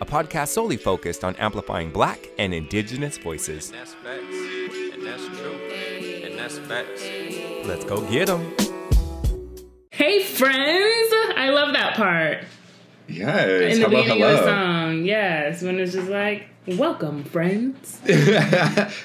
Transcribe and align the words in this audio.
a 0.00 0.04
podcast 0.04 0.48
solely 0.48 0.76
focused 0.76 1.24
on 1.24 1.34
amplifying 1.36 1.90
black 1.90 2.28
and 2.38 2.52
indigenous 2.52 3.16
voices. 3.18 3.70
And 3.70 3.80
that's 3.80 3.94
facts. 3.94 4.36
And 4.94 5.06
that's 5.06 5.26
true. 5.38 5.54
And 6.24 6.38
that's 6.38 6.58
facts. 6.58 7.02
Let's 7.66 7.84
go 7.84 8.00
get 8.10 8.26
them. 8.26 8.54
Hey 9.90 10.22
friends! 10.22 11.14
I 11.36 11.48
love 11.50 11.72
that 11.72 11.94
part. 11.96 12.44
Yes. 13.08 13.74
In 13.74 13.80
the 13.80 13.88
hello, 13.88 14.02
beginning 14.02 14.22
of 14.22 14.30
the 14.30 14.44
song. 14.44 15.04
Yes. 15.04 15.62
When 15.62 15.80
it's 15.80 15.92
just 15.92 16.08
like, 16.10 16.48
welcome, 16.66 17.24
friends. 17.24 18.00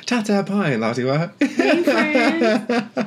Tata 0.06 0.44
pine, 0.46 0.80
Lautiwa. 0.80 1.32
Hey 1.42 1.84
friends. 1.84 2.88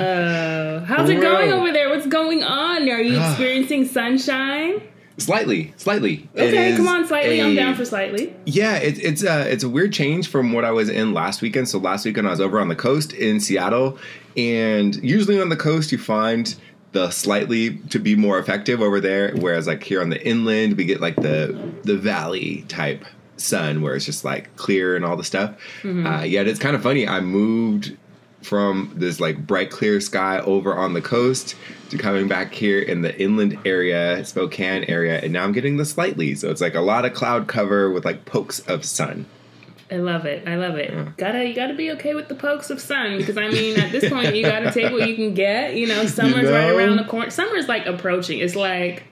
Uh, 0.00 0.84
how's 0.86 1.10
it 1.10 1.20
going 1.20 1.52
over 1.52 1.72
there? 1.72 1.90
What's 1.90 2.06
going 2.06 2.42
on? 2.42 2.88
Are 2.88 3.00
you 3.02 3.20
experiencing 3.20 3.84
sunshine? 3.86 4.80
Slightly, 5.20 5.72
slightly. 5.76 6.28
Okay, 6.34 6.70
is 6.70 6.76
come 6.76 6.88
on, 6.88 7.06
slightly. 7.06 7.40
I'm 7.40 7.54
down 7.54 7.74
for 7.74 7.84
slightly. 7.84 8.34
Yeah, 8.46 8.76
it, 8.76 8.98
it's 8.98 9.22
a 9.22 9.50
it's 9.50 9.64
a 9.64 9.68
weird 9.68 9.92
change 9.92 10.28
from 10.28 10.52
what 10.52 10.64
I 10.64 10.70
was 10.70 10.88
in 10.88 11.12
last 11.14 11.42
weekend. 11.42 11.68
So 11.68 11.78
last 11.78 12.04
weekend 12.04 12.26
I 12.26 12.30
was 12.30 12.40
over 12.40 12.60
on 12.60 12.68
the 12.68 12.76
coast 12.76 13.12
in 13.12 13.40
Seattle, 13.40 13.98
and 14.36 14.96
usually 14.96 15.40
on 15.40 15.48
the 15.48 15.56
coast 15.56 15.92
you 15.92 15.98
find 15.98 16.54
the 16.92 17.10
slightly 17.10 17.76
to 17.90 17.98
be 17.98 18.16
more 18.16 18.38
effective 18.38 18.80
over 18.80 19.00
there, 19.00 19.34
whereas 19.36 19.66
like 19.66 19.82
here 19.82 20.00
on 20.00 20.10
the 20.10 20.26
inland 20.26 20.76
we 20.76 20.84
get 20.84 21.00
like 21.00 21.16
the 21.16 21.72
the 21.84 21.96
valley 21.96 22.64
type 22.68 23.04
sun 23.36 23.80
where 23.80 23.94
it's 23.94 24.04
just 24.04 24.24
like 24.24 24.54
clear 24.56 24.96
and 24.96 25.04
all 25.04 25.16
the 25.16 25.24
stuff. 25.24 25.54
Uh, 25.84 26.22
yet 26.22 26.46
it's 26.46 26.58
kind 26.58 26.76
of 26.76 26.82
funny. 26.82 27.08
I 27.08 27.20
moved 27.20 27.96
from 28.42 28.92
this 28.94 29.20
like 29.20 29.46
bright 29.46 29.70
clear 29.70 30.00
sky 30.00 30.40
over 30.40 30.74
on 30.74 30.94
the 30.94 31.02
coast 31.02 31.54
to 31.90 31.98
coming 31.98 32.28
back 32.28 32.52
here 32.52 32.80
in 32.80 33.02
the 33.02 33.20
inland 33.20 33.58
area, 33.64 34.24
Spokane 34.24 34.84
area, 34.84 35.20
and 35.20 35.32
now 35.32 35.44
I'm 35.44 35.52
getting 35.52 35.76
the 35.76 35.84
slightly. 35.84 36.34
So 36.34 36.50
it's 36.50 36.60
like 36.60 36.74
a 36.74 36.80
lot 36.80 37.04
of 37.04 37.12
cloud 37.12 37.48
cover 37.48 37.90
with 37.90 38.04
like 38.04 38.24
pokes 38.24 38.60
of 38.60 38.84
sun. 38.84 39.26
I 39.90 39.96
love 39.96 40.24
it. 40.24 40.46
I 40.46 40.54
love 40.54 40.76
it. 40.76 41.16
Gotta 41.16 41.44
you 41.44 41.54
gotta 41.54 41.74
be 41.74 41.90
okay 41.92 42.14
with 42.14 42.28
the 42.28 42.36
pokes 42.36 42.70
of 42.70 42.80
sun 42.80 43.18
because 43.18 43.36
I 43.36 43.48
mean 43.48 43.78
at 43.78 43.90
this 43.90 44.08
point 44.08 44.36
you 44.36 44.42
gotta 44.42 44.70
take 44.70 44.92
what 44.92 45.08
you 45.08 45.16
can 45.16 45.34
get. 45.34 45.74
You 45.74 45.88
know, 45.88 46.06
summer's 46.06 46.48
right 46.48 46.68
know? 46.68 46.76
around 46.76 46.96
the 46.96 47.04
corner. 47.04 47.30
Summer's 47.30 47.66
like 47.66 47.86
approaching. 47.86 48.38
It's 48.38 48.54
like 48.54 49.02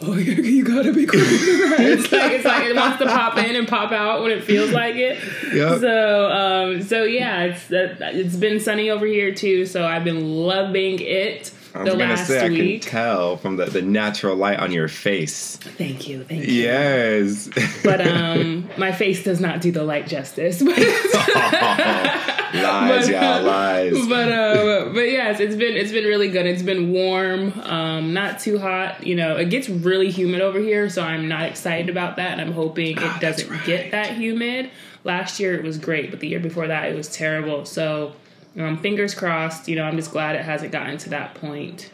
Oh, 0.00 0.14
you, 0.16 0.32
you 0.42 0.64
gotta 0.64 0.92
be 0.92 1.06
crazy. 1.06 1.26
it's 1.50 2.12
like 2.12 2.32
it's 2.32 2.44
like 2.44 2.64
it 2.66 2.76
wants 2.76 2.98
to 2.98 3.06
pop 3.06 3.36
in 3.38 3.56
and 3.56 3.66
pop 3.66 3.92
out 3.92 4.22
when 4.22 4.30
it 4.30 4.44
feels 4.44 4.70
like 4.70 4.96
it. 4.96 5.18
Yep. 5.52 5.80
So, 5.80 6.30
um, 6.30 6.82
so 6.82 7.04
yeah, 7.04 7.44
it's 7.44 7.70
uh, 7.70 7.96
it's 8.00 8.36
been 8.36 8.60
sunny 8.60 8.90
over 8.90 9.06
here 9.06 9.34
too. 9.34 9.66
So 9.66 9.84
I've 9.86 10.04
been 10.04 10.36
loving 10.36 11.00
it 11.00 11.52
I 11.74 11.82
was 11.82 11.92
the 11.92 11.98
gonna 11.98 12.14
last 12.14 12.26
say 12.26 12.44
I 12.44 12.48
week. 12.48 12.82
can 12.82 12.90
tell 12.90 13.36
from 13.36 13.56
the, 13.56 13.66
the 13.66 13.82
natural 13.82 14.34
light 14.36 14.58
on 14.58 14.72
your 14.72 14.88
face. 14.88 15.56
Thank 15.56 16.08
you, 16.08 16.24
thank 16.24 16.46
you. 16.46 16.62
Yes. 16.62 17.48
But 17.84 18.00
um, 18.06 18.68
my 18.78 18.90
face 18.92 19.22
does 19.22 19.40
not 19.40 19.60
do 19.60 19.70
the 19.70 19.84
light 19.84 20.06
justice. 20.06 20.62
But 20.62 20.76
lies, 22.62 23.04
But, 23.06 23.08
yeah, 23.10 23.36
uh, 23.36 23.42
lies. 23.42 24.06
but 24.08 24.32
uh, 24.32 24.47
but 24.92 25.10
yes, 25.10 25.40
it's 25.40 25.56
been 25.56 25.76
it's 25.76 25.92
been 25.92 26.04
really 26.04 26.28
good. 26.28 26.46
It's 26.46 26.62
been 26.62 26.92
warm, 26.92 27.58
um, 27.60 28.12
not 28.12 28.40
too 28.40 28.58
hot. 28.58 29.06
You 29.06 29.14
know, 29.14 29.36
it 29.36 29.50
gets 29.50 29.68
really 29.68 30.10
humid 30.10 30.40
over 30.40 30.58
here, 30.58 30.88
so 30.88 31.02
I'm 31.02 31.28
not 31.28 31.44
excited 31.44 31.88
about 31.88 32.16
that. 32.16 32.32
And 32.32 32.40
I'm 32.40 32.52
hoping 32.52 32.96
it 32.96 33.02
Ah, 33.02 33.18
doesn't 33.20 33.64
get 33.64 33.90
that 33.92 34.16
humid. 34.16 34.70
Last 35.04 35.38
year 35.40 35.54
it 35.54 35.62
was 35.62 35.78
great, 35.78 36.10
but 36.10 36.20
the 36.20 36.28
year 36.28 36.40
before 36.40 36.66
that 36.66 36.90
it 36.90 36.96
was 36.96 37.08
terrible. 37.08 37.64
So, 37.64 38.14
um, 38.58 38.78
fingers 38.78 39.14
crossed. 39.14 39.68
You 39.68 39.76
know, 39.76 39.84
I'm 39.84 39.96
just 39.96 40.10
glad 40.10 40.34
it 40.36 40.44
hasn't 40.44 40.72
gotten 40.72 40.98
to 40.98 41.10
that 41.10 41.34
point 41.34 41.90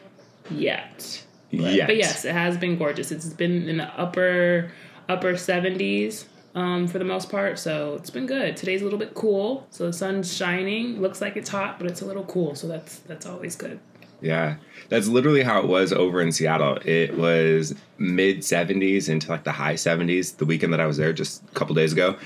yet. 0.50 1.22
But, 1.52 1.72
Yet. 1.72 1.86
but 1.86 1.96
yes, 1.96 2.24
it 2.24 2.32
has 2.32 2.56
been 2.56 2.76
gorgeous. 2.78 3.12
It's 3.12 3.28
been 3.28 3.68
in 3.68 3.76
the 3.76 3.84
upper 4.00 4.72
upper 5.08 5.34
70s 5.34 6.24
um, 6.54 6.86
for 6.86 6.98
the 6.98 7.04
most 7.04 7.30
part, 7.30 7.58
so 7.58 7.94
it's 7.94 8.10
been 8.10 8.26
good. 8.26 8.56
Today's 8.56 8.80
a 8.80 8.84
little 8.84 8.98
bit 8.98 9.14
cool, 9.14 9.66
so 9.70 9.86
the 9.86 9.92
sun's 9.92 10.34
shining. 10.34 11.00
Looks 11.00 11.20
like 11.20 11.36
it's 11.36 11.48
hot, 11.48 11.78
but 11.78 11.90
it's 11.90 12.00
a 12.00 12.06
little 12.06 12.24
cool, 12.24 12.54
so 12.54 12.68
that's 12.68 12.98
that's 13.00 13.26
always 13.26 13.56
good. 13.56 13.80
Yeah, 14.20 14.56
that's 14.88 15.06
literally 15.06 15.42
how 15.42 15.60
it 15.60 15.66
was 15.66 15.92
over 15.92 16.22
in 16.22 16.32
Seattle. 16.32 16.78
It 16.84 17.14
was 17.18 17.74
mid 17.98 18.38
70s 18.38 19.10
into 19.10 19.28
like 19.28 19.44
the 19.44 19.52
high 19.52 19.74
70s 19.74 20.38
the 20.38 20.46
weekend 20.46 20.72
that 20.72 20.80
I 20.80 20.86
was 20.86 20.96
there 20.96 21.12
just 21.12 21.42
a 21.42 21.52
couple 21.52 21.74
days 21.74 21.92
ago. 21.92 22.16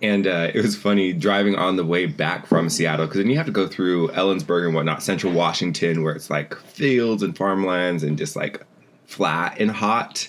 And 0.00 0.28
uh, 0.28 0.52
it 0.54 0.62
was 0.62 0.76
funny 0.76 1.12
driving 1.12 1.56
on 1.56 1.74
the 1.74 1.84
way 1.84 2.06
back 2.06 2.46
from 2.46 2.68
Seattle 2.68 3.06
because 3.06 3.18
then 3.18 3.28
you 3.28 3.36
have 3.36 3.46
to 3.46 3.52
go 3.52 3.66
through 3.66 4.08
Ellensburg 4.10 4.66
and 4.66 4.74
whatnot, 4.74 5.02
central 5.02 5.32
Washington, 5.32 6.04
where 6.04 6.14
it's 6.14 6.30
like 6.30 6.54
fields 6.54 7.24
and 7.24 7.36
farmlands 7.36 8.04
and 8.04 8.16
just 8.16 8.36
like 8.36 8.64
flat 9.06 9.56
and 9.58 9.72
hot. 9.72 10.28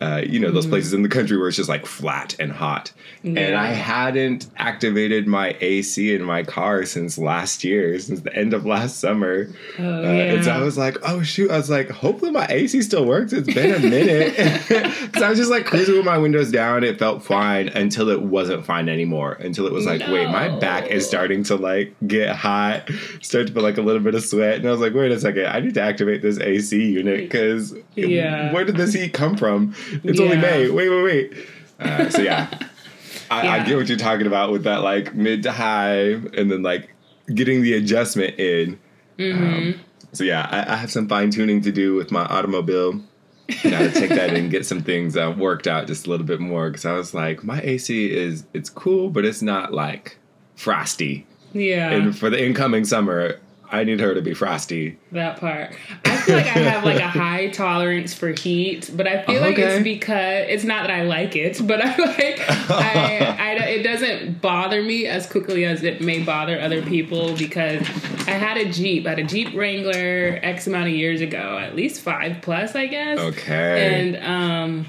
Uh, 0.00 0.20
you 0.26 0.40
know, 0.40 0.50
those 0.50 0.66
places 0.66 0.92
in 0.92 1.02
the 1.02 1.08
country 1.08 1.36
where 1.38 1.46
it's 1.48 1.56
just 1.56 1.68
like 1.68 1.86
flat 1.86 2.34
and 2.40 2.50
hot. 2.52 2.92
And 3.22 3.38
I 3.54 3.68
hadn't 3.68 4.48
activated 4.56 5.26
my 5.26 5.56
AC 5.60 6.14
in 6.14 6.22
my 6.22 6.42
car 6.42 6.84
since 6.84 7.16
last 7.16 7.64
year, 7.64 7.98
since 7.98 8.20
the 8.20 8.34
end 8.36 8.52
of 8.52 8.66
last 8.66 8.98
summer. 8.98 9.48
Oh 9.78 9.82
Uh, 10.04 10.06
And 10.08 10.44
so 10.44 10.50
I 10.50 10.58
was 10.60 10.76
like, 10.76 10.98
oh 11.04 11.22
shoot. 11.22 11.50
I 11.50 11.56
was 11.56 11.70
like, 11.70 11.88
hopefully 11.90 12.32
my 12.32 12.46
AC 12.50 12.82
still 12.82 13.06
works. 13.06 13.32
It's 13.32 13.52
been 13.52 13.72
a 13.74 13.78
minute. 13.78 14.34
Because 15.04 15.22
I 15.22 15.28
was 15.30 15.38
just 15.38 15.50
like 15.50 15.64
cruising 15.64 15.96
with 15.96 16.04
my 16.04 16.18
windows 16.18 16.50
down. 16.50 16.82
It 16.82 16.98
felt 16.98 17.22
fine 17.24 17.68
until 17.68 18.08
it 18.08 18.20
wasn't 18.22 18.66
fine 18.66 18.88
anymore. 18.88 19.34
Until 19.34 19.66
it 19.66 19.72
was 19.72 19.86
like, 19.86 20.00
wait, 20.08 20.26
my 20.28 20.48
back 20.58 20.88
is 20.88 21.06
starting 21.06 21.44
to 21.44 21.54
like 21.56 21.94
get 22.06 22.34
hot, 22.34 22.90
start 23.22 23.46
to 23.46 23.52
feel 23.52 23.62
like 23.62 23.78
a 23.78 23.82
little 23.82 24.02
bit 24.02 24.14
of 24.16 24.24
sweat. 24.24 24.56
And 24.56 24.66
I 24.66 24.70
was 24.72 24.80
like, 24.80 24.92
wait 24.92 25.12
a 25.12 25.20
second, 25.20 25.46
I 25.46 25.60
need 25.60 25.74
to 25.74 25.82
activate 25.82 26.20
this 26.20 26.38
AC 26.40 26.76
unit 26.90 27.20
because 27.20 27.74
Yeah. 27.94 28.52
where 28.52 28.64
did 28.64 28.76
this 28.76 28.92
heat 28.92 29.12
come 29.12 29.36
from? 29.36 29.74
It's 30.04 30.20
only 30.20 30.36
Yeah. 30.36 30.42
May. 30.42 30.70
Wait, 30.70 30.88
wait, 30.88 31.02
wait. 31.02 31.46
Uh, 31.80 32.08
so 32.10 32.22
yeah. 32.22 32.48
I, 33.30 33.48
I 33.60 33.64
get 33.64 33.76
what 33.76 33.88
you're 33.88 33.98
talking 33.98 34.26
about 34.26 34.52
with 34.52 34.64
that 34.64 34.82
like 34.82 35.14
mid 35.14 35.42
to 35.44 35.52
high 35.52 35.98
and 36.12 36.50
then 36.50 36.62
like 36.62 36.94
getting 37.34 37.62
the 37.62 37.74
adjustment 37.74 38.38
in. 38.38 38.78
Mm-hmm. 39.18 39.44
Um, 39.44 39.80
so 40.12 40.24
yeah, 40.24 40.46
I, 40.50 40.74
I 40.74 40.76
have 40.76 40.90
some 40.92 41.08
fine 41.08 41.30
tuning 41.30 41.60
to 41.62 41.72
do 41.72 41.94
with 41.94 42.10
my 42.12 42.24
automobile. 42.26 43.00
Got 43.62 43.78
to 43.78 43.90
take 43.92 44.10
that 44.10 44.34
and 44.34 44.50
get 44.50 44.64
some 44.64 44.82
things 44.82 45.16
uh, 45.16 45.34
worked 45.36 45.66
out 45.66 45.86
just 45.86 46.06
a 46.06 46.10
little 46.10 46.26
bit 46.26 46.40
more 46.40 46.70
because 46.70 46.84
I 46.86 46.92
was 46.92 47.12
like, 47.12 47.44
my 47.44 47.60
AC 47.60 48.10
is 48.10 48.44
it's 48.54 48.70
cool, 48.70 49.10
but 49.10 49.24
it's 49.24 49.42
not 49.42 49.72
like 49.72 50.18
frosty. 50.56 51.26
yeah. 51.52 51.90
And 51.90 52.16
for 52.16 52.30
the 52.30 52.42
incoming 52.42 52.84
summer, 52.84 53.38
I 53.74 53.82
need 53.82 53.98
her 53.98 54.14
to 54.14 54.22
be 54.22 54.34
frosty. 54.34 54.96
That 55.10 55.40
part. 55.40 55.74
I 56.04 56.16
feel 56.18 56.36
like 56.36 56.46
I 56.46 56.60
have 56.60 56.84
like 56.84 57.00
a 57.00 57.08
high 57.08 57.48
tolerance 57.48 58.14
for 58.14 58.28
heat, 58.28 58.90
but 58.94 59.08
I 59.08 59.24
feel 59.24 59.40
like 59.40 59.58
it's 59.58 59.82
because 59.82 60.46
it's 60.48 60.62
not 60.62 60.86
that 60.86 60.92
I 60.92 61.02
like 61.02 61.34
it, 61.34 61.60
but 61.66 61.80
I 61.80 61.96
like 61.98 62.40
I, 62.70 63.36
I 63.38 63.50
it 63.64 63.82
doesn't 63.82 64.40
bother 64.40 64.80
me 64.80 65.06
as 65.06 65.26
quickly 65.26 65.64
as 65.64 65.82
it 65.82 66.00
may 66.00 66.22
bother 66.22 66.60
other 66.60 66.82
people 66.82 67.34
because 67.36 67.80
I 68.28 68.32
had 68.32 68.56
a 68.56 68.70
Jeep, 68.70 69.06
I 69.06 69.10
had 69.10 69.18
a 69.18 69.24
Jeep 69.24 69.54
Wrangler 69.56 70.38
X 70.42 70.68
amount 70.68 70.88
of 70.88 70.94
years 70.94 71.20
ago, 71.20 71.58
at 71.58 71.74
least 71.74 72.00
five 72.00 72.42
plus, 72.42 72.76
I 72.76 72.86
guess. 72.86 73.18
Okay. 73.18 74.00
And 74.00 74.16
um 74.24 74.86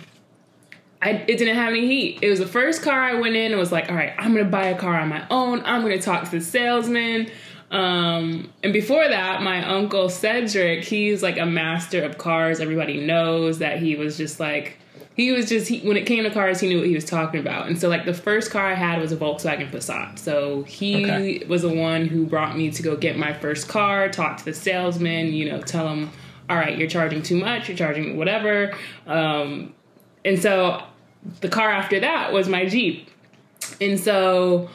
I, 1.02 1.24
it 1.28 1.38
didn't 1.38 1.56
have 1.56 1.70
any 1.70 1.86
heat. 1.86 2.20
It 2.22 2.30
was 2.30 2.40
the 2.40 2.48
first 2.48 2.82
car 2.82 3.00
I 3.00 3.14
went 3.16 3.36
in 3.36 3.52
and 3.52 3.60
was 3.60 3.72
like, 3.72 3.90
all 3.90 3.96
right, 3.96 4.14
I'm 4.18 4.34
gonna 4.34 4.50
buy 4.50 4.68
a 4.68 4.78
car 4.78 4.96
on 5.00 5.10
my 5.10 5.26
own. 5.30 5.62
I'm 5.66 5.82
gonna 5.82 6.02
talk 6.02 6.24
to 6.26 6.32
the 6.32 6.42
salesman. 6.42 7.30
Um, 7.72 8.52
and 8.64 8.72
before 8.72 9.08
that, 9.08 9.42
my 9.42 9.66
uncle 9.68 10.10
Cedric, 10.10 10.84
he's 10.84 11.24
like 11.24 11.38
a 11.38 11.46
master 11.46 12.04
of 12.04 12.18
cars. 12.18 12.60
Everybody 12.60 13.06
knows 13.06 13.60
that 13.60 13.80
he 13.80 13.96
was 13.96 14.18
just 14.18 14.40
like, 14.40 14.78
he 15.16 15.32
was 15.32 15.50
just, 15.50 15.68
he, 15.70 15.80
when 15.80 15.98
it 15.98 16.06
came 16.06 16.24
to 16.26 16.30
cars, 16.30 16.60
he 16.60 16.68
knew 16.68 16.80
what 16.80 16.88
he 16.88 16.94
was 16.94 17.06
talking 17.06 17.40
about. 17.40 17.68
And 17.68 17.80
so, 17.80 17.88
like, 17.90 18.06
the 18.06 18.14
first 18.14 18.52
car 18.52 18.66
I 18.66 18.74
had 18.76 19.00
was 19.00 19.12
a 19.12 19.18
Volkswagen 19.18 19.72
Passat. 19.72 20.20
So 20.20 20.64
he 20.64 21.04
Okay. 21.04 21.46
was 21.48 21.62
the 21.64 21.74
one 21.74 22.06
who 22.06 22.26
brought 22.26 22.58
me 22.58 22.70
to 22.72 22.84
go 22.84 22.96
get 22.98 23.18
my 23.18 23.34
first 23.34 23.68
car, 23.68 24.10
talk 24.10 24.38
to 24.38 24.46
the 24.46 24.54
salesman, 24.54 25.34
you 25.34 25.50
know, 25.50 25.62
tell 25.62 25.88
him, 25.88 26.12
all 26.50 26.58
right, 26.58 26.78
you're 26.78 26.90
charging 26.90 27.24
too 27.24 27.38
much, 27.38 27.70
you're 27.70 27.78
charging 27.78 28.18
whatever. 28.18 28.74
Um, 29.08 29.74
and 30.24 30.42
so 30.42 30.84
the 31.42 31.50
car 31.50 31.72
after 31.72 32.00
that 32.02 32.34
was 32.34 32.48
my 32.50 32.66
Jeep. 32.66 33.10
And 33.82 34.00
so 34.00 34.70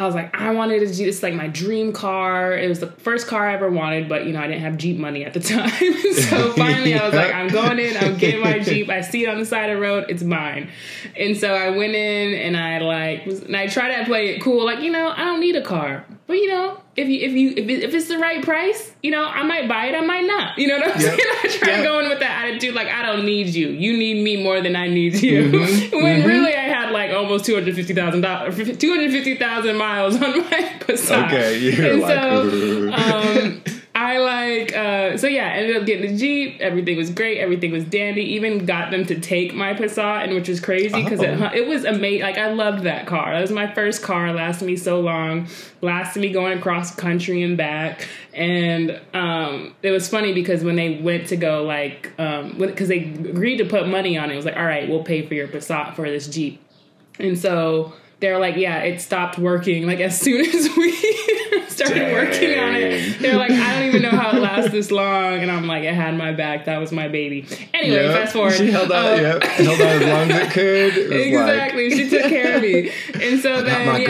I 0.00 0.06
was 0.06 0.14
like, 0.14 0.34
I 0.34 0.52
wanted 0.52 0.82
a 0.82 0.92
Jeep. 0.92 1.08
It's 1.08 1.22
like 1.22 1.34
my 1.34 1.48
dream 1.48 1.92
car. 1.92 2.56
It 2.56 2.68
was 2.68 2.80
the 2.80 2.86
first 2.86 3.26
car 3.26 3.46
I 3.48 3.54
ever 3.54 3.70
wanted, 3.70 4.08
but 4.08 4.26
you 4.26 4.32
know, 4.32 4.40
I 4.40 4.46
didn't 4.46 4.62
have 4.62 4.78
Jeep 4.78 4.96
money 4.96 5.24
at 5.24 5.34
the 5.34 5.40
time. 5.40 5.70
so 5.70 6.52
finally, 6.56 6.94
I 6.94 7.04
was 7.04 7.14
like, 7.14 7.34
I'm 7.34 7.48
going 7.48 7.78
in. 7.78 7.96
I'm 7.98 8.16
getting 8.16 8.40
my 8.40 8.58
Jeep. 8.62 8.88
I 8.88 9.02
see 9.02 9.24
it 9.24 9.28
on 9.28 9.38
the 9.38 9.44
side 9.44 9.68
of 9.70 9.76
the 9.76 9.82
road. 9.82 10.06
It's 10.08 10.22
mine. 10.22 10.70
And 11.16 11.36
so 11.36 11.54
I 11.54 11.70
went 11.70 11.94
in 11.94 12.34
and 12.34 12.56
I 12.56 12.78
like, 12.78 13.26
was, 13.26 13.42
and 13.42 13.54
I 13.56 13.66
tried 13.66 13.96
to 13.98 14.04
play 14.06 14.28
it 14.28 14.42
cool. 14.42 14.64
Like, 14.64 14.80
you 14.80 14.90
know, 14.90 15.08
I 15.08 15.24
don't 15.24 15.40
need 15.40 15.56
a 15.56 15.62
car, 15.62 16.06
but 16.30 16.38
you 16.38 16.48
know, 16.48 16.80
if 16.96 17.08
you 17.08 17.20
if 17.20 17.32
you 17.32 17.50
if, 17.50 17.68
it, 17.68 17.82
if 17.84 17.94
it's 17.94 18.08
the 18.08 18.18
right 18.18 18.42
price, 18.42 18.92
you 19.02 19.10
know, 19.10 19.24
I 19.24 19.42
might 19.42 19.68
buy 19.68 19.86
it. 19.86 19.94
I 19.94 20.00
might 20.00 20.24
not. 20.26 20.56
You 20.58 20.68
know 20.68 20.78
what 20.78 20.94
I'm 20.94 21.00
Yep. 21.00 21.10
saying? 21.16 21.18
I 21.44 21.48
try 21.48 21.68
Yep. 21.70 21.78
to 21.78 21.82
go 21.84 21.98
in 22.00 22.08
with 22.08 22.20
that 22.20 22.44
attitude. 22.46 22.74
Like, 22.74 22.88
I 22.88 23.04
don't 23.04 23.24
need 23.26 23.48
you. 23.48 23.68
You 23.68 23.96
need 23.96 24.22
me 24.24 24.42
more 24.42 24.60
than 24.60 24.76
I 24.76 24.88
need 24.88 25.20
you. 25.22 25.50
Mm-hmm. 25.50 25.96
when 26.04 26.24
really 26.24 26.54
I 26.54 26.60
had 26.60 26.90
like 26.92 27.10
almost 27.10 27.44
two 27.44 27.54
hundred 27.54 27.74
fifty 27.74 27.94
thousand 27.94 28.20
dollars, 28.22 28.56
two 28.78 28.90
hundred 28.90 29.10
fifty 29.10 29.36
thousand 29.36 29.76
miles 29.76 30.14
on 30.22 30.38
my 30.38 30.76
Passat. 30.80 31.26
Okay, 31.26 31.58
you're 31.58 31.92
and 31.92 32.00
like, 32.00 32.14
so 32.14 32.92
um, 32.92 33.62
I 34.02 34.16
like 34.16 34.74
uh, 34.74 35.18
so 35.18 35.26
yeah, 35.26 35.48
ended 35.48 35.76
up 35.76 35.84
getting 35.84 36.10
the 36.10 36.16
Jeep. 36.16 36.58
Everything 36.60 36.96
was 36.96 37.10
great. 37.10 37.36
Everything 37.38 37.70
was 37.70 37.84
dandy. 37.84 38.22
Even 38.34 38.64
got 38.64 38.90
them 38.90 39.04
to 39.04 39.20
take 39.20 39.54
my 39.54 39.74
Passat, 39.74 40.24
and 40.24 40.34
which 40.34 40.48
was 40.48 40.58
crazy 40.58 41.02
because 41.02 41.20
Oh. 41.20 41.24
it, 41.24 41.54
it 41.56 41.66
was 41.68 41.84
amazing. 41.84 42.22
Like 42.22 42.38
I 42.38 42.50
loved 42.52 42.84
that 42.84 43.06
car. 43.06 43.34
That 43.34 43.42
was 43.42 43.50
my 43.52 43.72
first 43.74 44.02
car. 44.02 44.32
Lasted 44.32 44.64
me 44.64 44.76
so 44.76 45.00
long. 45.00 45.48
Lasted 45.82 46.20
me 46.20 46.32
going 46.32 46.56
across 46.58 46.94
country 46.94 47.42
and 47.42 47.58
back. 47.58 48.08
And 48.32 48.98
um, 49.12 49.74
it 49.82 49.90
was 49.90 50.08
funny 50.08 50.32
because 50.32 50.64
when 50.64 50.76
they 50.76 50.98
went 51.02 51.26
to 51.28 51.36
go 51.36 51.62
like 51.64 52.10
um 52.18 52.56
because 52.56 52.88
they 52.88 53.00
agreed 53.04 53.58
to 53.58 53.66
put 53.66 53.86
money 53.86 54.16
on 54.16 54.30
it, 54.30 54.32
it 54.32 54.36
was 54.36 54.46
like 54.46 54.56
all 54.56 54.64
right, 54.64 54.88
we'll 54.88 55.04
pay 55.04 55.26
for 55.26 55.34
your 55.34 55.46
Passat 55.46 55.94
for 55.94 56.08
this 56.08 56.26
Jeep. 56.26 56.58
And 57.18 57.38
so 57.38 57.92
they're 58.20 58.38
like, 58.38 58.56
yeah, 58.56 58.78
it 58.78 59.00
stopped 59.02 59.38
working. 59.38 59.86
Like 59.86 60.00
as 60.00 60.18
soon 60.18 60.40
as 60.54 60.68
we 60.74 60.90
started 61.86 62.12
working 62.12 62.58
on 62.58 62.74
it, 62.74 63.18
they're 63.20 63.36
like, 63.36 63.50
I 63.50 63.78
don't 63.78 63.88
even 63.88 64.02
know 64.02 64.10
how 64.10 64.36
it 64.36 64.40
lasts 64.40 64.70
this 64.72 64.90
long. 64.90 65.34
And 65.40 65.50
I'm 65.50 65.66
like, 65.66 65.84
it 65.84 65.94
had 65.94 66.16
my 66.16 66.32
back. 66.32 66.66
That 66.66 66.78
was 66.78 66.92
my 66.92 67.08
baby. 67.08 67.46
Anyway, 67.74 67.96
Yep. 68.02 68.14
fast 68.14 68.32
forward. 68.32 68.52
She 68.54 68.70
held 68.70 68.92
out, 68.92 69.14
Um, 69.18 69.20
yep, 69.24 69.42
held 69.42 69.80
out 69.80 70.02
as 70.02 70.08
long 70.08 70.30
as 70.30 70.46
it 70.48 70.52
could. 70.52 70.96
It 70.96 71.26
exactly. 71.28 71.90
she 71.90 72.08
took 72.10 72.22
care 72.28 72.56
of 72.56 72.62
me. 72.62 72.90
And 73.14 73.40
so 73.40 73.62
then, 73.62 73.86
my 73.86 73.98
yeah, 73.98 74.06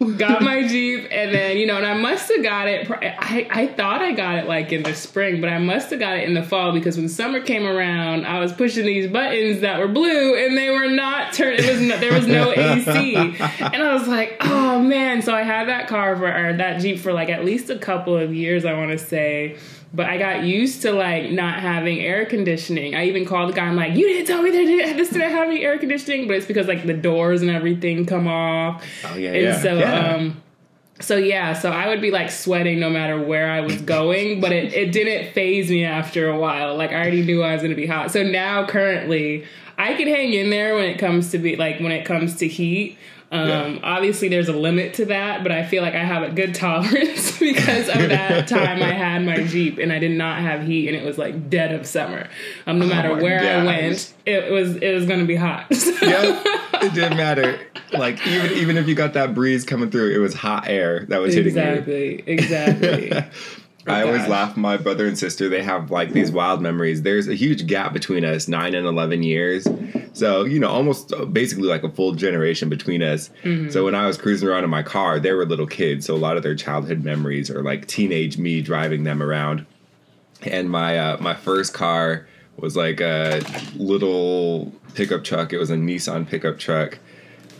girl. 0.00 0.12
got 0.16 0.42
my 0.42 0.66
Jeep. 0.66 1.08
And 1.10 1.34
then, 1.34 1.56
you 1.56 1.66
know, 1.66 1.76
and 1.76 1.86
I 1.86 1.94
must 1.94 2.30
have 2.32 2.42
got 2.42 2.68
it. 2.68 2.90
I, 2.90 3.46
I 3.50 3.66
thought 3.68 4.02
I 4.02 4.12
got 4.12 4.36
it 4.38 4.46
like 4.46 4.72
in 4.72 4.82
the 4.82 4.94
spring, 4.94 5.40
but 5.40 5.48
I 5.50 5.58
must 5.58 5.90
have 5.90 6.00
got 6.00 6.16
it 6.18 6.24
in 6.28 6.34
the 6.34 6.42
fall 6.42 6.72
because 6.72 6.96
when 6.96 7.08
summer 7.08 7.40
came 7.40 7.66
around, 7.66 8.26
I 8.26 8.40
was 8.40 8.52
pushing 8.52 8.84
these 8.86 9.10
buttons 9.10 9.60
that 9.62 9.78
were 9.78 9.88
blue 9.88 10.34
and 10.36 10.56
they 10.56 10.70
were 10.70 10.88
not 10.90 11.32
turned. 11.32 11.58
It 11.60 11.70
was 11.72 11.80
no, 11.80 11.98
there 11.98 12.12
was 12.12 12.26
no 12.26 12.52
AC. 12.52 13.16
And 13.76 13.82
I 13.82 13.94
was 13.94 14.06
like, 14.08 14.36
oh 14.40 14.80
man. 14.80 15.22
So 15.22 15.34
I 15.34 15.42
had 15.42 15.68
that 15.68 15.88
car 15.88 16.16
for, 16.16 16.26
or 16.26 16.52
that 16.56 16.80
Jeep 16.80 16.98
for 17.06 17.12
like 17.12 17.28
at 17.28 17.44
least 17.44 17.70
a 17.70 17.78
couple 17.78 18.16
of 18.16 18.34
years, 18.34 18.64
I 18.64 18.72
want 18.72 18.90
to 18.90 18.98
say. 18.98 19.56
But 19.94 20.06
I 20.06 20.18
got 20.18 20.42
used 20.42 20.82
to 20.82 20.90
like 20.90 21.30
not 21.30 21.60
having 21.60 22.00
air 22.00 22.26
conditioning. 22.26 22.96
I 22.96 23.04
even 23.04 23.24
called 23.24 23.50
the 23.50 23.52
guy. 23.52 23.64
I'm 23.66 23.76
like, 23.76 23.94
"You 23.94 24.08
didn't 24.08 24.26
tell 24.26 24.42
me 24.42 24.50
didn't, 24.50 24.96
this 24.96 25.10
didn't 25.10 25.30
have 25.30 25.46
any 25.46 25.64
air 25.64 25.78
conditioning," 25.78 26.26
but 26.26 26.36
it's 26.36 26.46
because 26.46 26.66
like 26.66 26.84
the 26.84 26.94
doors 26.94 27.42
and 27.42 27.50
everything 27.52 28.06
come 28.06 28.26
off. 28.26 28.84
Oh, 29.04 29.14
yeah, 29.14 29.34
and 29.34 29.42
yeah, 29.42 29.62
so 29.62 29.78
yeah. 29.78 30.14
um, 30.16 30.42
so 30.98 31.16
yeah, 31.16 31.52
so 31.52 31.70
I 31.70 31.86
would 31.86 32.00
be 32.00 32.10
like 32.10 32.28
sweating 32.28 32.80
no 32.80 32.90
matter 32.90 33.22
where 33.22 33.52
I 33.52 33.60
was 33.60 33.80
going, 33.82 34.40
but 34.40 34.50
it, 34.50 34.72
it 34.74 34.90
didn't 34.90 35.32
phase 35.32 35.70
me 35.70 35.84
after 35.84 36.28
a 36.28 36.36
while. 36.36 36.76
Like 36.76 36.90
I 36.90 36.96
already 36.96 37.24
knew 37.24 37.44
I 37.44 37.52
was 37.52 37.62
gonna 37.62 37.76
be 37.76 37.86
hot. 37.86 38.10
So 38.10 38.24
now 38.24 38.66
currently 38.66 39.44
I 39.78 39.94
can 39.94 40.08
hang 40.08 40.32
in 40.32 40.50
there 40.50 40.74
when 40.74 40.86
it 40.86 40.98
comes 40.98 41.30
to 41.30 41.38
be 41.38 41.54
like 41.54 41.78
when 41.78 41.92
it 41.92 42.04
comes 42.04 42.34
to 42.38 42.48
heat. 42.48 42.98
Um, 43.32 43.48
Yeah. 43.48 43.78
obviously 43.82 44.28
there's 44.28 44.48
a 44.48 44.52
limit 44.52 44.94
to 44.94 45.06
that, 45.06 45.42
but 45.42 45.50
I 45.50 45.64
feel 45.66 45.82
like 45.82 45.94
I 45.94 46.04
have 46.04 46.22
a 46.22 46.30
good 46.30 46.54
tolerance 46.54 47.38
because 47.40 47.88
of 47.88 48.08
that 48.08 48.46
time 48.48 48.82
I 48.82 48.92
had 48.92 49.24
my 49.24 49.42
Jeep 49.42 49.78
and 49.78 49.92
I 49.92 49.98
did 49.98 50.12
not 50.12 50.40
have 50.40 50.62
heat 50.66 50.86
and 50.88 50.96
it 50.96 51.04
was 51.04 51.18
like 51.18 51.50
dead 51.50 51.72
of 51.72 51.86
summer. 51.86 52.28
Um, 52.66 52.78
no 52.78 52.86
matter 52.86 53.10
Oh 53.10 53.22
where 53.22 53.40
I 53.40 53.64
went, 53.64 54.14
it 54.26 54.50
was 54.52 54.76
it 54.76 54.94
was 54.94 55.06
gonna 55.06 55.24
be 55.24 55.36
hot. 55.36 55.66
Yep, 56.06 56.46
it 56.82 56.94
didn't 56.94 57.16
matter. 57.16 57.58
Like 57.92 58.24
even 58.26 58.52
even 58.52 58.76
if 58.76 58.86
you 58.86 58.94
got 58.94 59.14
that 59.14 59.34
breeze 59.34 59.64
coming 59.64 59.90
through, 59.90 60.14
it 60.14 60.18
was 60.18 60.34
hot 60.34 60.68
air 60.68 61.04
that 61.08 61.18
was 61.18 61.34
hitting 61.34 61.54
you. 61.56 61.60
exactly, 61.60 62.22
exactly. 62.26 63.12
I 63.88 64.02
always 64.02 64.22
gosh. 64.22 64.28
laugh. 64.28 64.56
My 64.56 64.76
brother 64.76 65.06
and 65.06 65.16
sister, 65.18 65.48
they 65.48 65.62
have 65.62 65.90
like 65.90 66.12
these 66.12 66.30
wild 66.32 66.60
memories. 66.60 67.02
There's 67.02 67.28
a 67.28 67.34
huge 67.34 67.66
gap 67.66 67.92
between 67.92 68.24
us, 68.24 68.46
nine 68.48 68.74
and 68.74 68.86
eleven 68.86 69.22
years. 69.22 69.66
So 70.16 70.44
you 70.44 70.58
know, 70.58 70.70
almost 70.70 71.12
uh, 71.12 71.26
basically 71.26 71.68
like 71.68 71.82
a 71.82 71.90
full 71.90 72.12
generation 72.12 72.70
between 72.70 73.02
us. 73.02 73.28
So 73.70 73.84
when 73.84 73.94
I 73.94 74.06
was 74.06 74.16
cruising 74.16 74.48
around 74.48 74.64
in 74.64 74.70
my 74.70 74.82
car, 74.82 75.20
they 75.20 75.32
were 75.32 75.44
little 75.44 75.66
kids. 75.66 76.06
So 76.06 76.14
a 76.14 76.16
lot 76.16 76.38
of 76.38 76.42
their 76.42 76.54
childhood 76.54 77.04
memories 77.04 77.50
are 77.50 77.62
like 77.62 77.86
teenage 77.86 78.38
me 78.38 78.62
driving 78.62 79.04
them 79.04 79.22
around. 79.22 79.66
And 80.42 80.70
my 80.70 80.98
uh, 80.98 81.16
my 81.20 81.34
first 81.34 81.74
car 81.74 82.26
was 82.56 82.76
like 82.76 83.00
a 83.00 83.42
little 83.76 84.72
pickup 84.94 85.22
truck. 85.22 85.52
It 85.52 85.58
was 85.58 85.70
a 85.70 85.76
Nissan 85.76 86.26
pickup 86.26 86.58
truck 86.58 86.98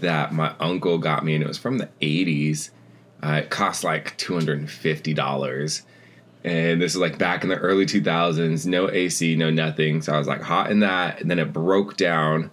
that 0.01 0.33
my 0.33 0.55
uncle 0.59 0.97
got 0.97 1.25
me, 1.27 1.35
and 1.35 1.45
it 1.45 1.47
was 1.47 1.59
from 1.59 1.77
the 1.77 1.91
'80s. 2.01 2.71
Uh, 3.23 3.41
it 3.43 3.51
cost 3.51 3.85
like 3.85 4.17
two 4.17 4.33
hundred 4.33 4.61
and 6.47 6.81
this 6.81 6.95
is 6.95 7.01
like 7.01 7.19
back 7.19 7.43
in 7.43 7.51
the 7.51 7.57
early 7.57 7.85
two 7.85 8.01
thousands. 8.01 8.67
No 8.67 8.89
AC, 8.89 9.35
no 9.35 9.51
nothing. 9.51 10.01
So 10.01 10.15
I 10.15 10.19
was 10.19 10.29
like 10.29 10.41
hot 10.41 10.71
in 10.71 10.81
that, 10.81 11.21
and 11.21 11.29
then 11.29 11.41
it 11.41 11.53
broke 11.53 11.97
down, 11.97 12.53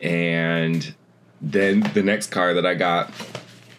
and 0.00 0.94
then 1.42 1.80
the 1.94 2.02
next 2.02 2.30
car 2.30 2.54
that 2.54 2.64
I 2.64 2.74
got 2.74 3.12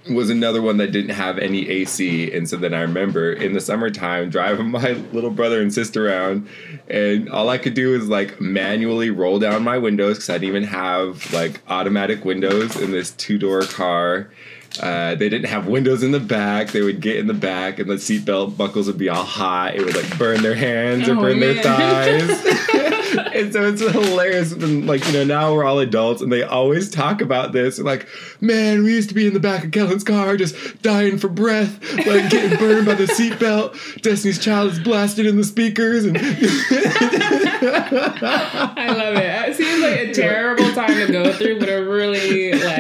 was 0.10 0.30
another 0.30 0.62
one 0.62 0.78
that 0.78 0.92
didn't 0.92 1.16
have 1.16 1.38
any 1.38 1.70
AC. 1.70 2.34
And 2.34 2.50
so 2.50 2.58
then 2.58 2.74
I 2.74 2.82
remember 2.82 3.32
in 3.32 3.54
the 3.54 3.62
summertime 3.62 4.30
driving 4.30 4.72
my 4.72 4.92
little 5.14 5.30
brother 5.30 5.62
and 5.62 5.74
sister 5.74 6.10
around, 6.10 6.50
and 6.90 7.30
all 7.30 7.48
I 7.48 7.58
could 7.58 7.76
do 7.76 7.96
is 7.96 8.10
like 8.10 8.42
manually 8.42 9.10
roll 9.10 9.40
down 9.40 9.64
my 9.64 9.78
windows 9.78 10.18
because 10.18 10.30
I 10.30 10.34
didn't 10.34 10.50
even 10.50 10.64
have 10.64 11.32
like 11.32 11.62
automatic 11.70 12.26
windows 12.26 12.76
in 12.76 12.92
this 12.92 13.12
two 13.12 13.38
door 13.38 13.62
car. 13.62 14.32
Uh, 14.80 15.16
they 15.16 15.30
didn't 15.30 15.48
have 15.50 15.68
windows 15.68 16.04
in 16.04 16.12
the 16.12 16.20
back. 16.20 16.72
They 16.72 16.82
would 16.82 17.02
get 17.02 17.18
in 17.18 17.28
the 17.28 17.34
back, 17.34 17.80
and 17.80 17.90
the 17.90 17.96
seatbelt 17.96 18.56
buckles 18.56 18.88
would 18.88 18.98
be 18.98 19.10
all 19.10 19.24
hot. 19.24 19.76
It 19.76 19.84
would 19.84 19.96
like 19.96 20.18
burn 20.18 20.44
their 20.44 20.54
hands 20.56 21.08
or 21.10 21.14
Oh, 21.14 21.22
burn 21.22 21.40
their 21.40 21.62
thighs. 21.62 22.30
and 23.34 23.52
so 23.52 23.68
it's 23.68 23.82
hilarious 23.82 24.52
And 24.52 24.86
like 24.86 25.06
you 25.08 25.14
know 25.14 25.24
now 25.24 25.54
we're 25.54 25.64
all 25.64 25.80
adults 25.80 26.22
and 26.22 26.32
they 26.32 26.44
always 26.44 26.90
talk 26.92 27.22
about 27.22 27.54
this 27.54 27.78
And, 27.80 27.86
like 27.86 28.08
man 28.40 28.84
we 28.84 28.94
used 28.94 29.10
to 29.10 29.16
be 29.16 29.26
in 29.26 29.34
the 29.34 29.40
back 29.40 29.64
of 29.64 29.72
kellen's 29.72 30.04
car 30.04 30.38
just 30.38 30.82
dying 30.84 31.18
for 31.18 31.28
breath 31.28 31.82
like 32.06 32.30
getting 32.30 32.58
burned 32.60 32.86
by 32.86 32.94
the 32.94 33.06
seatbelt 33.06 34.02
destiny's 34.04 34.38
child 34.38 34.74
is 34.74 34.80
blasted 34.80 35.26
in 35.26 35.38
the 35.38 35.44
speakers 35.44 36.06
and 36.06 36.18
I 37.62 38.94
love 38.96 39.16
it. 39.16 39.50
It 39.50 39.56
seems 39.56 39.82
like 39.82 40.00
a 40.00 40.14
terrible 40.14 40.72
time 40.74 40.94
to 41.06 41.12
go 41.12 41.34
through, 41.34 41.60
but 41.60 41.70
a 41.70 41.84
really 41.84 42.54
like 42.54 42.79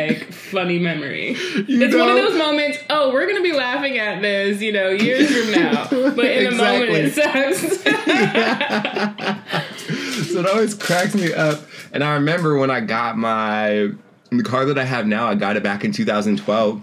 funny 0.51 0.79
memory. 0.79 1.35
You 1.67 1.81
it's 1.81 1.95
one 1.95 2.09
of 2.09 2.15
those 2.15 2.37
moments. 2.37 2.79
Oh, 2.89 3.13
we're 3.13 3.27
gonna 3.27 3.41
be 3.41 3.53
laughing 3.53 3.97
at 3.97 4.21
this, 4.21 4.61
you 4.61 4.71
know, 4.71 4.89
years 4.89 5.29
from 5.29 5.51
now. 5.51 5.87
But 6.19 6.25
in 6.25 6.43
the 6.45 6.51
moment, 6.57 6.89
it 6.91 7.13
sucks. 7.13 7.83
so 10.29 10.39
it 10.39 10.45
always 10.45 10.75
cracks 10.75 11.15
me 11.15 11.33
up 11.33 11.59
and 11.91 12.03
i 12.03 12.13
remember 12.13 12.57
when 12.57 12.69
i 12.69 12.79
got 12.79 13.17
my 13.17 13.89
the 14.29 14.43
car 14.43 14.65
that 14.65 14.77
i 14.77 14.83
have 14.83 15.07
now 15.07 15.27
i 15.27 15.35
got 15.35 15.55
it 15.55 15.63
back 15.63 15.83
in 15.83 15.91
2012 15.91 16.81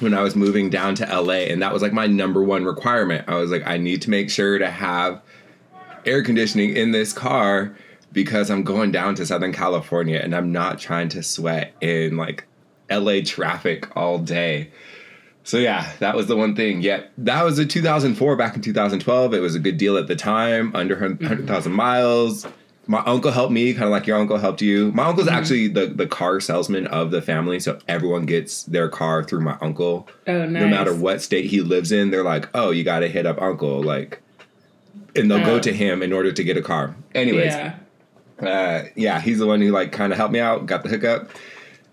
when 0.00 0.14
i 0.14 0.22
was 0.22 0.34
moving 0.34 0.70
down 0.70 0.94
to 0.94 1.20
la 1.20 1.32
and 1.32 1.62
that 1.62 1.72
was 1.72 1.82
like 1.82 1.92
my 1.92 2.06
number 2.06 2.42
one 2.42 2.64
requirement 2.64 3.24
i 3.28 3.34
was 3.34 3.50
like 3.50 3.66
i 3.66 3.76
need 3.76 4.00
to 4.00 4.10
make 4.10 4.30
sure 4.30 4.58
to 4.58 4.70
have 4.70 5.20
air 6.06 6.22
conditioning 6.22 6.76
in 6.76 6.90
this 6.90 7.12
car 7.12 7.74
because 8.12 8.50
i'm 8.50 8.62
going 8.62 8.90
down 8.90 9.14
to 9.14 9.26
southern 9.26 9.52
california 9.52 10.18
and 10.18 10.34
i'm 10.34 10.50
not 10.50 10.78
trying 10.78 11.08
to 11.08 11.22
sweat 11.22 11.74
in 11.80 12.16
like 12.16 12.46
la 12.98 13.20
traffic 13.24 13.94
all 13.96 14.18
day 14.18 14.70
so 15.42 15.56
yeah, 15.56 15.90
that 16.00 16.14
was 16.14 16.26
the 16.26 16.36
one 16.36 16.54
thing. 16.54 16.82
Yeah, 16.82 17.02
that 17.16 17.42
was 17.44 17.58
a 17.58 17.64
2004. 17.64 18.36
Back 18.36 18.54
in 18.56 18.60
2012, 18.62 19.32
it 19.34 19.40
was 19.40 19.54
a 19.54 19.58
good 19.58 19.78
deal 19.78 19.96
at 19.96 20.06
the 20.06 20.14
time, 20.14 20.70
under 20.76 20.94
100,000 20.94 21.72
miles. 21.72 22.46
My 22.86 23.02
uncle 23.06 23.30
helped 23.32 23.50
me, 23.50 23.72
kind 23.72 23.84
of 23.86 23.90
like 23.90 24.06
your 24.06 24.18
uncle 24.18 24.36
helped 24.36 24.60
you. 24.60 24.92
My 24.92 25.06
uncle's 25.06 25.28
actually 25.28 25.68
the 25.68 25.86
the 25.86 26.06
car 26.06 26.40
salesman 26.40 26.86
of 26.88 27.10
the 27.10 27.22
family, 27.22 27.58
so 27.58 27.78
everyone 27.88 28.26
gets 28.26 28.64
their 28.64 28.88
car 28.90 29.24
through 29.24 29.40
my 29.40 29.56
uncle. 29.62 30.06
Oh, 30.28 30.44
nice. 30.44 30.60
No 30.62 30.68
matter 30.68 30.94
what 30.94 31.22
state 31.22 31.46
he 31.46 31.62
lives 31.62 31.90
in, 31.90 32.10
they're 32.10 32.22
like, 32.22 32.48
"Oh, 32.54 32.70
you 32.70 32.84
got 32.84 33.00
to 33.00 33.08
hit 33.08 33.24
up 33.24 33.40
uncle," 33.40 33.82
like, 33.82 34.20
and 35.16 35.30
they'll 35.30 35.40
Oh. 35.40 35.44
go 35.56 35.58
to 35.58 35.72
him 35.72 36.02
in 36.02 36.12
order 36.12 36.30
to 36.32 36.44
get 36.44 36.58
a 36.58 36.62
car. 36.62 36.94
Anyways, 37.14 37.54
Yeah. 37.54 37.74
uh, 38.42 38.82
yeah, 38.94 39.20
he's 39.22 39.38
the 39.38 39.46
one 39.46 39.62
who 39.62 39.70
like 39.70 39.90
kind 39.90 40.12
of 40.12 40.18
helped 40.18 40.34
me 40.34 40.38
out, 40.40 40.66
got 40.66 40.82
the 40.82 40.90
hookup. 40.90 41.30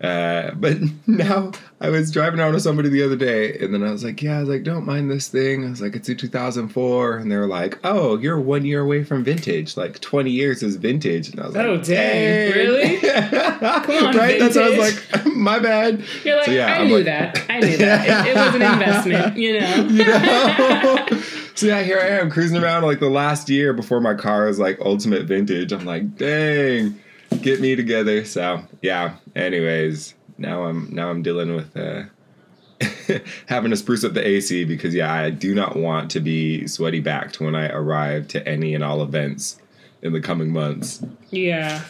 Uh, 0.00 0.52
but 0.54 0.76
now 1.08 1.50
I 1.80 1.88
was 1.90 2.12
driving 2.12 2.38
around 2.38 2.54
with 2.54 2.62
somebody 2.62 2.88
the 2.88 3.02
other 3.02 3.16
day, 3.16 3.58
and 3.58 3.74
then 3.74 3.82
I 3.82 3.90
was 3.90 4.04
like, 4.04 4.22
"Yeah, 4.22 4.36
I 4.36 4.40
was 4.40 4.48
like, 4.48 4.62
don't 4.62 4.86
mind 4.86 5.10
this 5.10 5.26
thing." 5.26 5.66
I 5.66 5.70
was 5.70 5.80
like, 5.82 5.96
"It's 5.96 6.08
a 6.08 6.14
2004," 6.14 7.16
and 7.16 7.32
they 7.32 7.36
were 7.36 7.48
like, 7.48 7.78
"Oh, 7.82 8.16
you're 8.16 8.38
one 8.40 8.64
year 8.64 8.80
away 8.80 9.02
from 9.02 9.24
vintage. 9.24 9.76
Like 9.76 9.98
20 10.00 10.30
years 10.30 10.62
is 10.62 10.76
vintage." 10.76 11.30
And 11.30 11.40
I 11.40 11.46
was 11.46 11.56
like, 11.56 11.66
Oh, 11.66 11.76
dang. 11.78 11.84
"Dang." 11.84 12.52
Really? 12.52 12.98
Come 13.00 14.06
on, 14.06 14.16
right? 14.16 14.38
That's 14.38 14.54
what 14.54 14.66
I 14.72 14.78
was 14.78 14.78
like. 15.14 15.26
My 15.34 15.58
bad. 15.58 16.02
You're 16.24 16.36
like, 16.36 16.46
So, 16.46 16.52
yeah, 16.52 16.66
I 16.66 16.76
I'm 16.78 16.88
knew 16.88 16.96
like- 16.96 17.04
that. 17.06 17.44
I 17.48 17.58
knew 17.60 17.76
that. 17.78 18.26
It, 18.26 18.30
it 18.30 18.36
was 18.36 18.54
an 18.54 18.62
investment, 18.62 19.36
you 19.36 19.58
know. 19.60 19.76
you 19.88 20.04
know? 20.04 21.22
so 21.56 21.66
yeah, 21.66 21.82
here 21.82 21.98
I 22.00 22.08
am 22.20 22.30
cruising 22.30 22.62
around 22.62 22.84
like 22.84 23.00
the 23.00 23.08
last 23.10 23.48
year 23.48 23.72
before 23.72 24.00
my 24.00 24.14
car 24.14 24.48
is 24.48 24.58
like 24.60 24.78
ultimate 24.80 25.24
vintage. 25.26 25.72
I'm 25.72 25.84
like, 25.84 26.16
dang, 26.16 26.98
get 27.42 27.60
me 27.60 27.76
together. 27.76 28.24
So 28.24 28.62
yeah. 28.82 29.16
Anyways, 29.34 30.14
now 30.36 30.64
I'm 30.64 30.92
now 30.94 31.10
I'm 31.10 31.22
dealing 31.22 31.54
with 31.54 31.76
uh, 31.76 32.04
having 33.46 33.70
to 33.70 33.76
spruce 33.76 34.04
up 34.04 34.14
the 34.14 34.26
AC 34.26 34.64
because 34.64 34.94
yeah, 34.94 35.12
I 35.12 35.30
do 35.30 35.54
not 35.54 35.76
want 35.76 36.10
to 36.12 36.20
be 36.20 36.66
sweaty 36.66 37.00
backed 37.00 37.40
when 37.40 37.54
I 37.54 37.68
arrive 37.68 38.28
to 38.28 38.48
any 38.48 38.74
and 38.74 38.84
all 38.84 39.02
events 39.02 39.60
in 40.02 40.12
the 40.12 40.20
coming 40.20 40.52
months. 40.52 41.02
Yeah. 41.30 41.82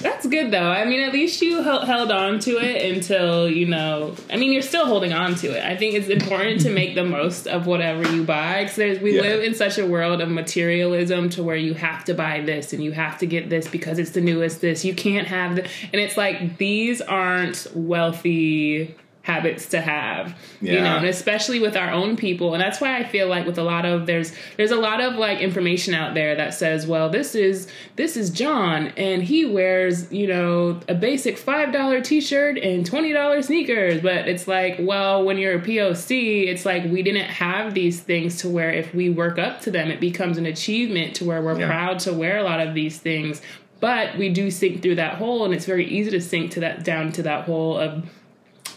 That's 0.00 0.26
good 0.26 0.50
though. 0.52 0.70
I 0.70 0.84
mean, 0.84 1.00
at 1.00 1.12
least 1.12 1.42
you 1.42 1.62
held, 1.62 1.84
held 1.86 2.12
on 2.12 2.38
to 2.40 2.58
it 2.58 2.94
until, 2.94 3.48
you 3.50 3.66
know, 3.66 4.14
I 4.30 4.36
mean, 4.36 4.52
you're 4.52 4.62
still 4.62 4.86
holding 4.86 5.12
on 5.12 5.34
to 5.36 5.48
it. 5.56 5.64
I 5.64 5.76
think 5.76 5.94
it's 5.94 6.08
important 6.08 6.60
to 6.60 6.70
make 6.70 6.94
the 6.94 7.04
most 7.04 7.46
of 7.48 7.66
whatever 7.66 8.08
you 8.14 8.22
buy 8.22 8.64
because 8.64 9.00
we 9.00 9.16
Yeah. 9.16 9.22
live 9.22 9.42
in 9.42 9.54
such 9.54 9.76
a 9.78 9.84
world 9.86 10.20
of 10.20 10.28
materialism 10.30 11.30
to 11.30 11.42
where 11.42 11.56
you 11.56 11.74
have 11.74 12.04
to 12.04 12.14
buy 12.14 12.40
this 12.40 12.72
and 12.72 12.82
you 12.82 12.92
have 12.92 13.18
to 13.18 13.26
get 13.26 13.50
this 13.50 13.66
because 13.66 13.98
it's 13.98 14.10
the 14.10 14.20
newest 14.20 14.60
this. 14.60 14.84
You 14.84 14.94
can't 14.94 15.26
have 15.26 15.56
the, 15.56 15.62
and 15.92 16.00
it's 16.00 16.16
like 16.16 16.58
these 16.58 17.00
aren't 17.00 17.66
wealthy 17.74 18.94
habits 19.28 19.66
to 19.66 19.78
have 19.80 20.34
you 20.62 20.72
know 20.80 20.96
and 20.96 21.04
especially 21.06 21.60
with 21.60 21.76
our 21.76 21.90
own 21.90 22.16
people. 22.16 22.54
And 22.54 22.62
that's 22.62 22.80
why 22.80 22.96
i 22.98 23.04
feel 23.04 23.28
like 23.28 23.44
with 23.46 23.58
a 23.58 23.62
lot 23.62 23.84
of 23.84 24.06
there's 24.06 24.32
there's 24.56 24.70
a 24.70 24.76
lot 24.88 25.02
of 25.02 25.16
like 25.16 25.38
information 25.40 25.92
out 25.92 26.14
there 26.14 26.34
that 26.34 26.54
says 26.54 26.86
well 26.86 27.10
this 27.10 27.34
is 27.34 27.68
this 27.96 28.16
is 28.16 28.30
john 28.30 28.86
and 28.96 29.22
he 29.22 29.44
wears 29.44 30.10
you 30.10 30.26
know 30.26 30.80
a 30.88 30.94
basic 30.94 31.36
five 31.36 31.72
dollar 31.74 32.00
t-shirt 32.00 32.56
and 32.58 32.86
twenty 32.86 33.12
dollar 33.12 33.42
sneakers. 33.42 34.00
But 34.00 34.26
it's 34.28 34.48
like 34.48 34.76
well 34.80 35.22
when 35.26 35.36
you're 35.36 35.56
a 35.58 35.62
poc 35.62 36.10
it's 36.52 36.64
like 36.64 36.84
we 36.84 37.02
didn't 37.02 37.28
have 37.28 37.74
these 37.74 38.00
things 38.00 38.38
to 38.38 38.48
where 38.48 38.70
if 38.72 38.94
we 38.94 39.10
work 39.10 39.38
up 39.38 39.60
to 39.62 39.70
them 39.70 39.90
it 39.90 40.00
becomes 40.00 40.38
an 40.38 40.46
achievement 40.46 41.14
to 41.16 41.24
where 41.26 41.42
we're 41.42 41.58
Yeah. 41.60 41.66
proud 41.66 41.98
to 42.00 42.12
wear 42.14 42.38
a 42.38 42.42
lot 42.44 42.60
of 42.66 42.72
these 42.74 42.98
things. 42.98 43.42
But 43.80 44.18
we 44.18 44.28
do 44.28 44.50
sink 44.50 44.82
through 44.82 44.96
that 44.96 45.14
hole 45.14 45.44
and 45.44 45.54
it's 45.54 45.64
very 45.64 45.86
easy 45.86 46.10
to 46.10 46.20
sink 46.20 46.50
to 46.52 46.60
that 46.60 46.82
down 46.84 47.12
to 47.12 47.22
that 47.22 47.44
hole 47.44 47.76
of 47.78 48.04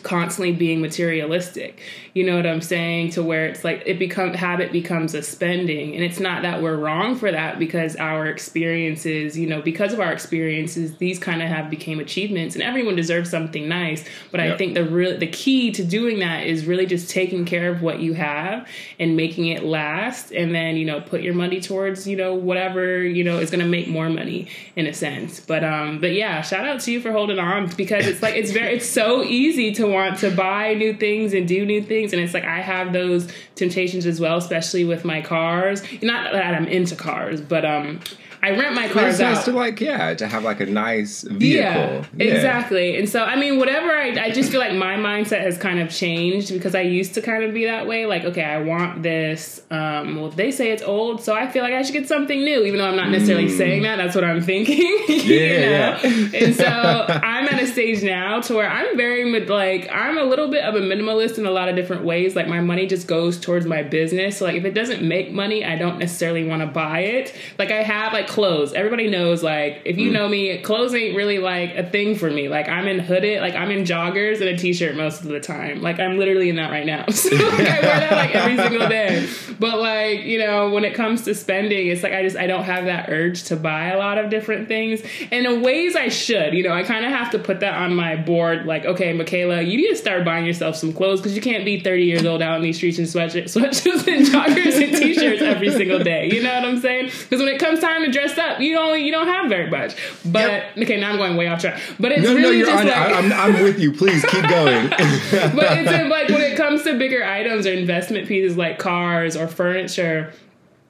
constantly 0.03 0.51
being 0.51 0.81
materialistic 0.81 1.79
you 2.13 2.25
know 2.25 2.36
what 2.36 2.46
i'm 2.46 2.62
saying 2.62 3.10
to 3.12 3.24
where 3.24 3.48
it's 3.48 3.63
like 3.63 3.84
it 3.86 3.98
become 4.00 4.34
habit 4.34 4.72
becomes 4.72 5.13
a 5.13 5.22
spending. 5.22 5.96
And 5.96 6.03
it's 6.03 6.20
not 6.20 6.41
that 6.41 6.62
we're 6.62 6.75
wrong 6.75 7.15
for 7.15 7.32
that 7.32 7.60
because 7.60 7.96
our 7.96 8.25
experiences 8.25 9.38
you 9.38 9.48
know 9.48 9.62
because 9.62 9.94
of 9.94 10.00
our 10.00 10.12
experiences 10.12 10.98
these 10.98 11.20
kind 11.20 11.41
of 11.41 11.48
have 11.48 11.70
became 11.70 12.00
achievements 12.00 12.56
and 12.56 12.63
everyone 12.63 12.96
deserves 12.96 13.30
something 13.30 13.68
nice. 13.68 14.03
But 14.32 14.39
i 14.39 14.58
think 14.58 14.74
the 14.74 14.84
real 14.84 15.18
the 15.18 15.27
key 15.27 15.72
to 15.72 15.84
doing 15.84 16.20
that 16.20 16.48
is 16.48 16.65
really 16.65 16.86
just 16.86 17.10
taking 17.10 17.46
care 17.46 17.70
of 17.70 17.82
what 17.82 18.00
you 18.00 18.13
have 18.13 18.68
and 19.00 19.15
making 19.15 19.48
it 19.48 19.63
last. 19.63 20.32
And 20.32 20.53
then 20.53 20.75
you 20.75 20.86
know 20.86 21.01
put 21.01 21.22
your 21.22 21.34
money 21.34 21.62
towards 21.62 22.08
you 22.08 22.15
know 22.15 22.34
whatever 22.34 23.03
you 23.03 23.24
know 23.24 23.39
is 23.39 23.51
going 23.51 23.63
to 23.63 23.70
make 23.70 23.88
more 23.88 24.10
money 24.10 24.48
in 24.75 24.88
a 24.88 24.94
sense. 24.94 25.39
But 25.39 25.63
um 25.63 26.01
but 26.01 26.13
yeah 26.13 26.41
shout 26.41 26.65
out 26.65 26.82
to 26.82 26.91
you 26.91 27.00
for 27.00 27.12
holding 27.12 27.39
on 27.39 27.70
because 27.77 28.08
it's 28.08 28.22
like 28.22 28.36
it's 28.36 28.51
very 28.51 28.75
it's 28.75 28.89
so 28.89 29.24
easy 29.24 29.72
to 29.75 29.86
want 29.86 30.18
to 30.20 30.32
buy 30.32 30.74
new 30.74 30.94
things 30.94 31.34
and 31.34 31.48
do 31.48 31.65
new 31.65 31.82
things 31.82 32.00
and 32.01 32.22
it's 32.22 32.34
like 32.34 32.43
i 32.43 32.60
have 32.60 32.93
those 32.93 33.31
temptations 33.55 34.05
as 34.05 34.20
well 34.20 34.38
especially 34.38 34.84
with 34.84 35.05
my 35.05 35.22
cars. 35.22 35.81
Not 36.01 36.34
that 36.34 36.53
i'm 36.55 36.67
into 36.67 36.96
cars 36.96 37.41
but 37.41 37.63
um 37.65 38.00
i 38.43 38.51
rent 38.51 38.74
my 38.75 38.86
It's 38.86 38.93
cars 38.93 39.19
nice 39.19 39.38
out 39.38 39.45
to 39.45 39.51
like, 39.51 39.79
yeah, 39.79 40.13
to 40.15 40.27
have 40.27 40.43
like 40.43 40.60
a 40.62 40.65
nice 40.65 41.21
vehicle. 41.24 41.45
yeah, 41.48 42.03
exactly. 42.17 42.98
And 42.98 43.07
so, 43.07 43.24
I 43.24 43.36
mean, 43.36 43.57
whatever, 43.60 43.91
I, 43.91 44.10
I 44.19 44.31
just 44.31 44.51
feel 44.51 44.60
like 44.60 44.74
my 44.74 44.95
mindset 44.95 45.41
has 45.41 45.57
kind 45.57 45.79
of 45.79 45.89
changed 45.89 46.51
because 46.51 46.74
I 46.75 46.81
used 46.81 47.13
to 47.15 47.21
kind 47.21 47.43
of 47.43 47.53
be 47.53 47.65
that 47.65 47.86
way. 47.88 48.05
Like, 48.05 48.24
okay, 48.25 48.43
I 48.43 48.62
want 48.62 49.03
this. 49.03 49.62
Um, 49.69 50.15
well, 50.19 50.29
they 50.31 50.51
say 50.51 50.71
it's 50.71 50.81
old, 50.83 51.21
so 51.24 51.33
I 51.36 51.48
feel 51.50 51.63
like 51.63 51.74
I 51.74 51.81
should 51.83 51.93
get 51.93 52.07
something 52.07 52.39
new, 52.43 52.63
even 52.63 52.79
though 52.79 52.88
I'm 52.88 52.95
not 52.95 53.10
necessarily 53.10 53.48
saying 53.50 53.83
that. 53.83 53.98
That's 53.98 54.15
what 54.15 54.24
I'm 54.24 54.41
thinking. 54.41 54.98
Mm. 55.21 55.27
Yeah. 55.27 56.00
And 56.39 56.55
so 56.55 56.65
I'm 56.65 57.48
at 57.48 57.62
a 57.62 57.67
stage 57.67 58.01
now 58.03 58.39
to 58.41 58.55
where 58.55 58.69
I'm 58.69 58.98
very, 58.98 59.39
like, 59.45 59.88
I'm 59.91 60.17
a 60.17 60.24
little 60.24 60.50
bit 60.50 60.63
of 60.63 60.75
a 60.75 60.79
minimalist 60.79 61.38
in 61.38 61.45
a 61.45 61.51
lot 61.51 61.69
of 61.69 61.75
different 61.75 62.03
ways. 62.03 62.36
Like, 62.36 62.48
my 62.48 62.60
money 62.60 62.88
just 62.88 63.07
goes 63.07 63.39
towards 63.39 63.65
my 63.65 63.83
business. 63.83 64.38
So, 64.38 64.45
like, 64.45 64.55
if 64.55 64.65
it 64.65 64.74
doesn't 64.74 65.01
make 65.07 65.31
money, 65.31 65.63
I 65.63 65.75
don't 65.75 66.00
necessarily 66.00 66.43
want 66.43 66.62
to 66.62 66.67
buy 66.67 67.00
it. 67.01 67.33
Like, 67.60 67.71
I 67.71 67.83
have, 67.83 68.13
like, 68.13 68.27
clothes. 68.31 68.73
Everybody 68.73 69.09
knows, 69.09 69.43
like, 69.43 69.81
if 69.85 69.97
you 69.97 70.09
Mm. 70.09 70.13
know 70.13 70.27
me, 70.29 70.57
clothes 70.59 70.95
ain't 70.95 71.15
really, 71.15 71.38
like, 71.39 71.75
a 71.75 71.83
thing 71.83 72.15
for 72.15 72.29
me. 72.31 72.47
Like, 72.47 72.69
I'm 72.69 72.88
in 72.88 73.00
hooded, 73.00 73.41
like, 73.41 73.55
I'm 73.55 73.69
in 73.71 73.83
joggers 73.83 74.39
and 74.39 74.50
a 74.50 74.57
t 74.57 74.73
shirt 74.73 74.95
most 74.95 75.21
of 75.21 75.27
the 75.27 75.39
time. 75.39 75.81
Like, 75.81 76.00
I'm 76.00 76.17
literally 76.17 76.50
in 76.50 76.55
that 76.55 76.71
right 76.71 76.85
now. 76.85 77.05
So, 77.11 77.29
like, 77.35 77.41
I 77.43 77.79
wear 77.81 78.00
that, 78.00 78.11
like, 78.13 78.35
every 78.35 78.57
single 78.57 78.88
day. 78.88 79.27
But, 79.59 79.79
like, 79.79 80.21
you 80.23 80.39
know, 80.39 80.69
when 80.69 80.83
it 80.85 80.93
comes 80.95 81.23
to 81.25 81.35
spending, 81.35 81.88
it's 81.88 82.01
like 82.03 82.13
I 82.13 82.23
just, 82.23 82.35
I 82.38 82.47
don't 82.47 82.63
have 82.63 82.85
that 82.85 83.09
urge 83.09 83.43
to 83.45 83.55
buy 83.55 83.88
a 83.89 83.97
lot 83.97 84.17
of 84.17 84.29
different 84.29 84.67
things. 84.67 85.01
And 85.31 85.45
in 85.45 85.61
ways 85.61 85.95
I 85.95 86.07
should, 86.09 86.53
you 86.53 86.63
know, 86.63 86.71
I 86.73 86.83
kind 86.83 87.05
of 87.05 87.11
have 87.11 87.31
to 87.31 87.39
put 87.39 87.59
that 87.59 87.73
on 87.75 87.95
my 87.95 88.15
board. 88.15 88.65
Like, 88.65 88.85
okay, 88.85 89.13
Mikailah, 89.13 89.69
you 89.69 89.77
need 89.77 89.89
to 89.89 89.95
start 89.95 90.23
buying 90.25 90.45
yourself 90.45 90.75
some 90.75 90.93
clothes 90.93 91.19
because 91.19 91.35
you 91.35 91.41
can't 91.41 91.65
be 91.65 91.79
30 91.79 92.03
years 92.05 92.25
old 92.25 92.41
out 92.41 92.55
in 92.55 92.61
these 92.61 92.77
streets 92.77 92.97
in 93.00 93.05
sweatshirts, 93.05 93.53
sweatshirts 93.57 94.07
and 94.07 94.25
joggers 94.27 94.81
and 94.81 94.95
t-shirts 94.95 95.41
every 95.41 95.71
single 95.71 96.00
day. 96.00 96.29
You 96.31 96.41
know 96.43 96.53
what 96.53 96.65
I'm 96.65 96.79
saying? 96.79 97.05
Because 97.07 97.39
when 97.39 97.50
it 97.50 97.59
comes 97.59 97.79
time 97.79 98.03
to 98.03 98.11
dress 98.11 98.20
up, 98.37 98.59
you 98.59 98.73
don't, 98.73 98.99
you 99.01 99.11
don't 99.11 99.27
have 99.27 99.49
very 99.49 99.69
much. 99.69 99.95
But 100.25 100.63
okay, 100.77 100.99
now 100.99 101.11
I'm 101.11 101.17
going 101.17 101.37
way 101.37 101.47
off 101.47 101.61
track. 101.61 101.81
But 101.99 102.11
it's 102.11 102.23
No, 102.23 102.29
really 102.35 102.41
no, 102.41 102.49
you're 102.51 102.65
just 102.67 102.79
on. 102.79 102.87
like 102.87 102.95
I, 102.95 103.17
I'm, 103.17 103.33
I'm 103.55 103.63
with 103.63 103.79
you. 103.79 103.93
Please 103.93 104.23
keep 104.25 104.47
going. 104.47 104.89
but 104.89 105.77
it's 105.77 105.91
in, 105.91 106.09
like 106.09 106.29
when 106.29 106.41
it 106.41 106.57
comes 106.57 106.83
to 106.83 106.97
bigger 106.97 107.23
items 107.23 107.65
or 107.65 107.73
investment 107.73 108.27
pieces 108.27 108.57
like 108.57 108.79
cars 108.79 109.35
or 109.35 109.47
furniture. 109.47 110.33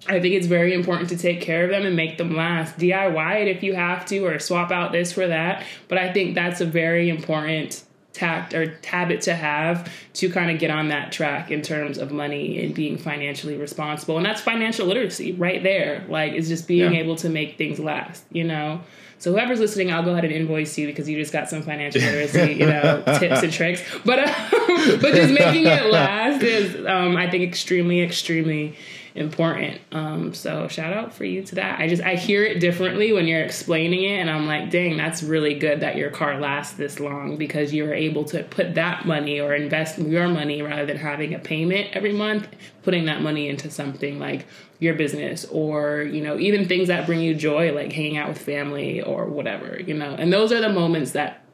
I 0.07 0.19
think 0.19 0.33
it's 0.33 0.47
very 0.47 0.73
important 0.73 1.09
to 1.09 1.17
take 1.17 1.41
care 1.41 1.63
of 1.63 1.69
them 1.69 1.85
and 1.85 1.95
make 1.95 2.17
them 2.17 2.35
last. 2.35 2.77
DIY 2.79 3.41
it 3.41 3.47
if 3.47 3.61
you 3.61 3.75
have 3.75 4.03
to, 4.07 4.25
or 4.25 4.39
swap 4.39 4.71
out 4.71 4.91
this 4.91 5.11
for 5.13 5.27
that. 5.27 5.63
But 5.89 5.99
I 5.99 6.11
think 6.11 6.33
that's 6.33 6.59
a 6.59 6.65
very 6.65 7.07
important 7.07 7.83
tact 8.13 8.53
or 8.53 8.77
habit 8.85 9.21
to 9.21 9.33
have 9.33 9.89
to 10.13 10.29
kind 10.29 10.51
of 10.51 10.59
get 10.59 10.69
on 10.69 10.89
that 10.89 11.11
track 11.11 11.49
in 11.49 11.61
terms 11.61 11.97
of 11.97 12.11
money 12.11 12.63
and 12.63 12.75
being 12.75 12.97
financially 12.97 13.55
responsible. 13.57 14.17
And 14.17 14.25
that's 14.25 14.41
financial 14.41 14.85
literacy 14.87 15.31
right 15.33 15.63
there. 15.63 16.03
Like, 16.09 16.33
it's 16.33 16.47
just 16.49 16.67
being 16.67 16.93
Yeah. 16.93 16.99
able 16.99 17.15
to 17.17 17.29
make 17.29 17.57
things 17.57 17.79
last, 17.79 18.23
you 18.31 18.43
know? 18.43 18.81
So 19.17 19.31
whoever's 19.31 19.59
listening, 19.59 19.91
I'll 19.93 20.03
go 20.03 20.11
ahead 20.11 20.25
and 20.25 20.33
invoice 20.33 20.77
you 20.77 20.87
because 20.87 21.07
you 21.07 21.15
just 21.17 21.31
got 21.31 21.47
some 21.47 21.61
financial 21.61 22.01
literacy, 22.05 22.53
you 22.53 22.65
know, 22.65 23.03
tips 23.19 23.43
and 23.43 23.53
tricks. 23.53 23.81
But 24.03 24.19
um, 24.19 24.35
but 24.99 25.13
just 25.13 25.31
making 25.33 25.67
it 25.67 25.85
last 25.91 26.41
is, 26.43 26.75
um, 26.87 27.15
I 27.15 27.29
think, 27.29 27.43
extremely, 27.43 28.01
extremely 28.01 28.75
important. 29.15 29.81
Um, 29.91 30.33
so 30.33 30.67
shout 30.67 30.93
out 30.93 31.13
for 31.13 31.25
you 31.25 31.43
to 31.43 31.55
that. 31.55 31.79
I 31.79 31.87
just 31.87 32.01
I 32.01 32.15
hear 32.15 32.43
it 32.43 32.59
differently 32.59 33.11
when 33.13 33.27
you're 33.27 33.41
explaining 33.43 34.03
it, 34.03 34.17
and 34.19 34.29
I'm 34.29 34.47
like, 34.47 34.69
dang, 34.69 34.97
that's 34.97 35.21
really 35.23 35.53
good 35.53 35.81
that 35.81 35.95
your 35.97 36.09
car 36.09 36.39
lasts 36.39 36.75
this 36.77 36.99
long 36.99 37.37
because 37.37 37.73
you 37.73 37.83
were 37.83 37.93
able 37.93 38.23
to 38.25 38.43
put 38.43 38.75
that 38.75 39.05
money 39.05 39.39
or 39.39 39.53
invest 39.53 39.97
your 39.99 40.27
money 40.27 40.61
rather 40.61 40.85
than 40.85 40.97
having 40.97 41.33
a 41.33 41.39
payment 41.39 41.89
every 41.93 42.13
month, 42.13 42.47
putting 42.83 43.05
that 43.05 43.21
money 43.21 43.49
into 43.49 43.69
something 43.69 44.19
like 44.19 44.45
your 44.79 44.95
business 44.95 45.45
or 45.51 46.01
you 46.01 46.23
know 46.23 46.39
even 46.39 46.67
things 46.67 46.87
that 46.87 47.05
bring 47.05 47.19
you 47.21 47.35
joy 47.35 47.71
like 47.71 47.91
hanging 47.91 48.17
out 48.17 48.27
with 48.27 48.39
family 48.41 48.99
or 49.03 49.25
whatever 49.27 49.79
you 49.79 49.93
know 49.93 50.15
and 50.17 50.33
those 50.33 50.51
are 50.51 50.59
the 50.59 50.69
moments 50.69 51.11
that 51.11 51.45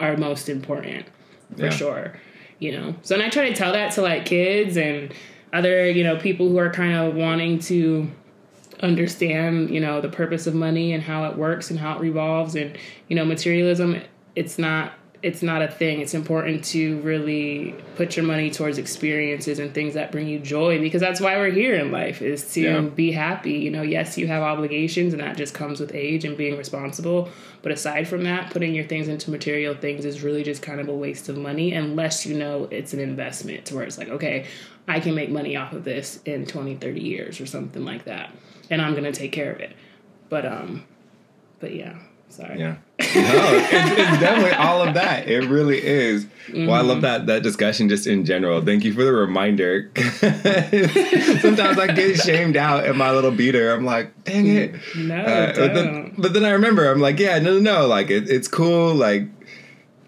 are 0.00 0.18
most 0.18 0.50
important 0.50 1.06
for 1.56 1.64
Yeah. 1.64 1.70
sure 1.70 2.20
you 2.58 2.72
know 2.72 2.94
so 3.00 3.14
and 3.14 3.24
i 3.24 3.30
try 3.30 3.48
to 3.48 3.54
tell 3.54 3.72
that 3.72 3.92
to 3.92 4.02
like 4.02 4.26
kids 4.26 4.76
and 4.76 5.14
other 5.52 5.90
you 5.90 6.04
know 6.04 6.16
people 6.16 6.48
who 6.48 6.58
are 6.58 6.70
kind 6.70 6.94
of 6.94 7.14
wanting 7.14 7.58
to 7.58 8.08
understand 8.80 9.70
you 9.70 9.80
know 9.80 10.00
the 10.00 10.08
purpose 10.08 10.46
of 10.46 10.54
money 10.54 10.92
and 10.92 11.02
how 11.02 11.24
it 11.24 11.36
works 11.36 11.70
and 11.70 11.78
how 11.80 11.96
it 11.96 12.00
revolves 12.00 12.54
and 12.54 12.76
you 13.08 13.16
know 13.16 13.24
materialism 13.24 14.00
it's 14.36 14.58
not 14.58 14.92
it's 15.20 15.42
not 15.42 15.60
a 15.62 15.66
thing 15.66 16.00
it's 16.00 16.14
important 16.14 16.62
to 16.62 17.00
really 17.00 17.74
put 17.96 18.16
your 18.16 18.24
money 18.24 18.50
towards 18.52 18.78
experiences 18.78 19.58
and 19.58 19.74
things 19.74 19.94
that 19.94 20.12
bring 20.12 20.28
you 20.28 20.38
joy 20.38 20.78
because 20.78 21.00
that's 21.00 21.20
why 21.20 21.36
we're 21.36 21.50
here 21.50 21.74
in 21.74 21.90
life 21.90 22.22
is 22.22 22.52
to 22.52 22.60
Yeah. 22.60 22.80
be 22.82 23.10
happy 23.10 23.54
you 23.54 23.70
know 23.72 23.82
yes 23.82 24.16
you 24.16 24.28
have 24.28 24.44
obligations 24.44 25.12
and 25.12 25.20
that 25.20 25.36
just 25.36 25.54
comes 25.54 25.80
with 25.80 25.92
age 25.92 26.24
and 26.24 26.36
being 26.36 26.56
responsible 26.56 27.28
but 27.62 27.72
aside 27.72 28.06
from 28.06 28.22
that 28.24 28.52
putting 28.52 28.76
your 28.76 28.84
things 28.84 29.08
into 29.08 29.32
material 29.32 29.74
things 29.74 30.04
is 30.04 30.22
really 30.22 30.44
just 30.44 30.62
kind 30.62 30.78
of 30.78 30.88
a 30.88 30.94
waste 30.94 31.28
of 31.28 31.36
money 31.36 31.72
unless 31.72 32.24
you 32.24 32.38
know 32.38 32.68
it's 32.70 32.92
an 32.94 33.00
investment 33.00 33.64
to 33.64 33.74
where 33.74 33.82
it's 33.82 33.98
like 33.98 34.08
okay 34.08 34.46
i 34.88 34.98
can 35.00 35.14
make 35.14 35.30
money 35.30 35.54
off 35.56 35.72
of 35.72 35.84
this 35.84 36.20
in 36.24 36.44
20 36.46 36.76
30 36.76 37.00
years 37.00 37.40
or 37.40 37.46
something 37.46 37.84
like 37.84 38.04
that 38.04 38.30
and 38.70 38.82
i'm 38.82 38.94
gonna 38.94 39.12
take 39.12 39.30
care 39.32 39.52
of 39.52 39.60
it 39.60 39.76
but 40.28 40.44
um 40.46 40.84
but 41.60 41.74
yeah 41.74 41.98
sorry 42.30 42.58
Yeah. 42.58 42.76
No, 43.00 43.06
it's, 43.06 43.90
it's 43.92 44.20
definitely 44.20 44.52
all 44.52 44.82
of 44.82 44.94
that. 44.94 45.28
It 45.28 45.48
really 45.48 45.78
is. 45.82 46.26
Well, 46.52 46.72
I 46.72 46.80
Mm-hmm. 46.80 46.88
love 46.88 47.00
that 47.02 47.26
that 47.26 47.42
discussion 47.44 47.88
just 47.88 48.06
in 48.08 48.24
general. 48.24 48.60
Thank 48.60 48.84
you 48.84 48.92
for 48.92 49.02
the 49.04 49.12
reminder. 49.12 49.90
Sometimes 51.40 51.78
I 51.78 51.92
get 51.94 52.18
shamed 52.20 52.56
out 52.56 52.84
in 52.86 52.96
my 52.96 53.12
little 53.12 53.30
beater. 53.30 53.72
I'm 53.72 53.84
like, 53.84 54.24
dang 54.24 54.46
it. 54.48 54.74
no 54.96 55.14
Uh, 55.16 55.54
but, 55.54 55.74
then, 55.74 55.84
don't. 55.92 56.20
but 56.20 56.32
then 56.34 56.44
I 56.44 56.50
remember, 56.50 56.90
I'm 56.90 57.00
like, 57.00 57.18
yeah, 57.18 57.38
no, 57.38 57.54
no, 57.58 57.60
no. 57.82 57.86
Like, 57.86 58.10
it, 58.10 58.28
it's 58.28 58.48
cool. 58.48 58.94
Like, 58.94 59.24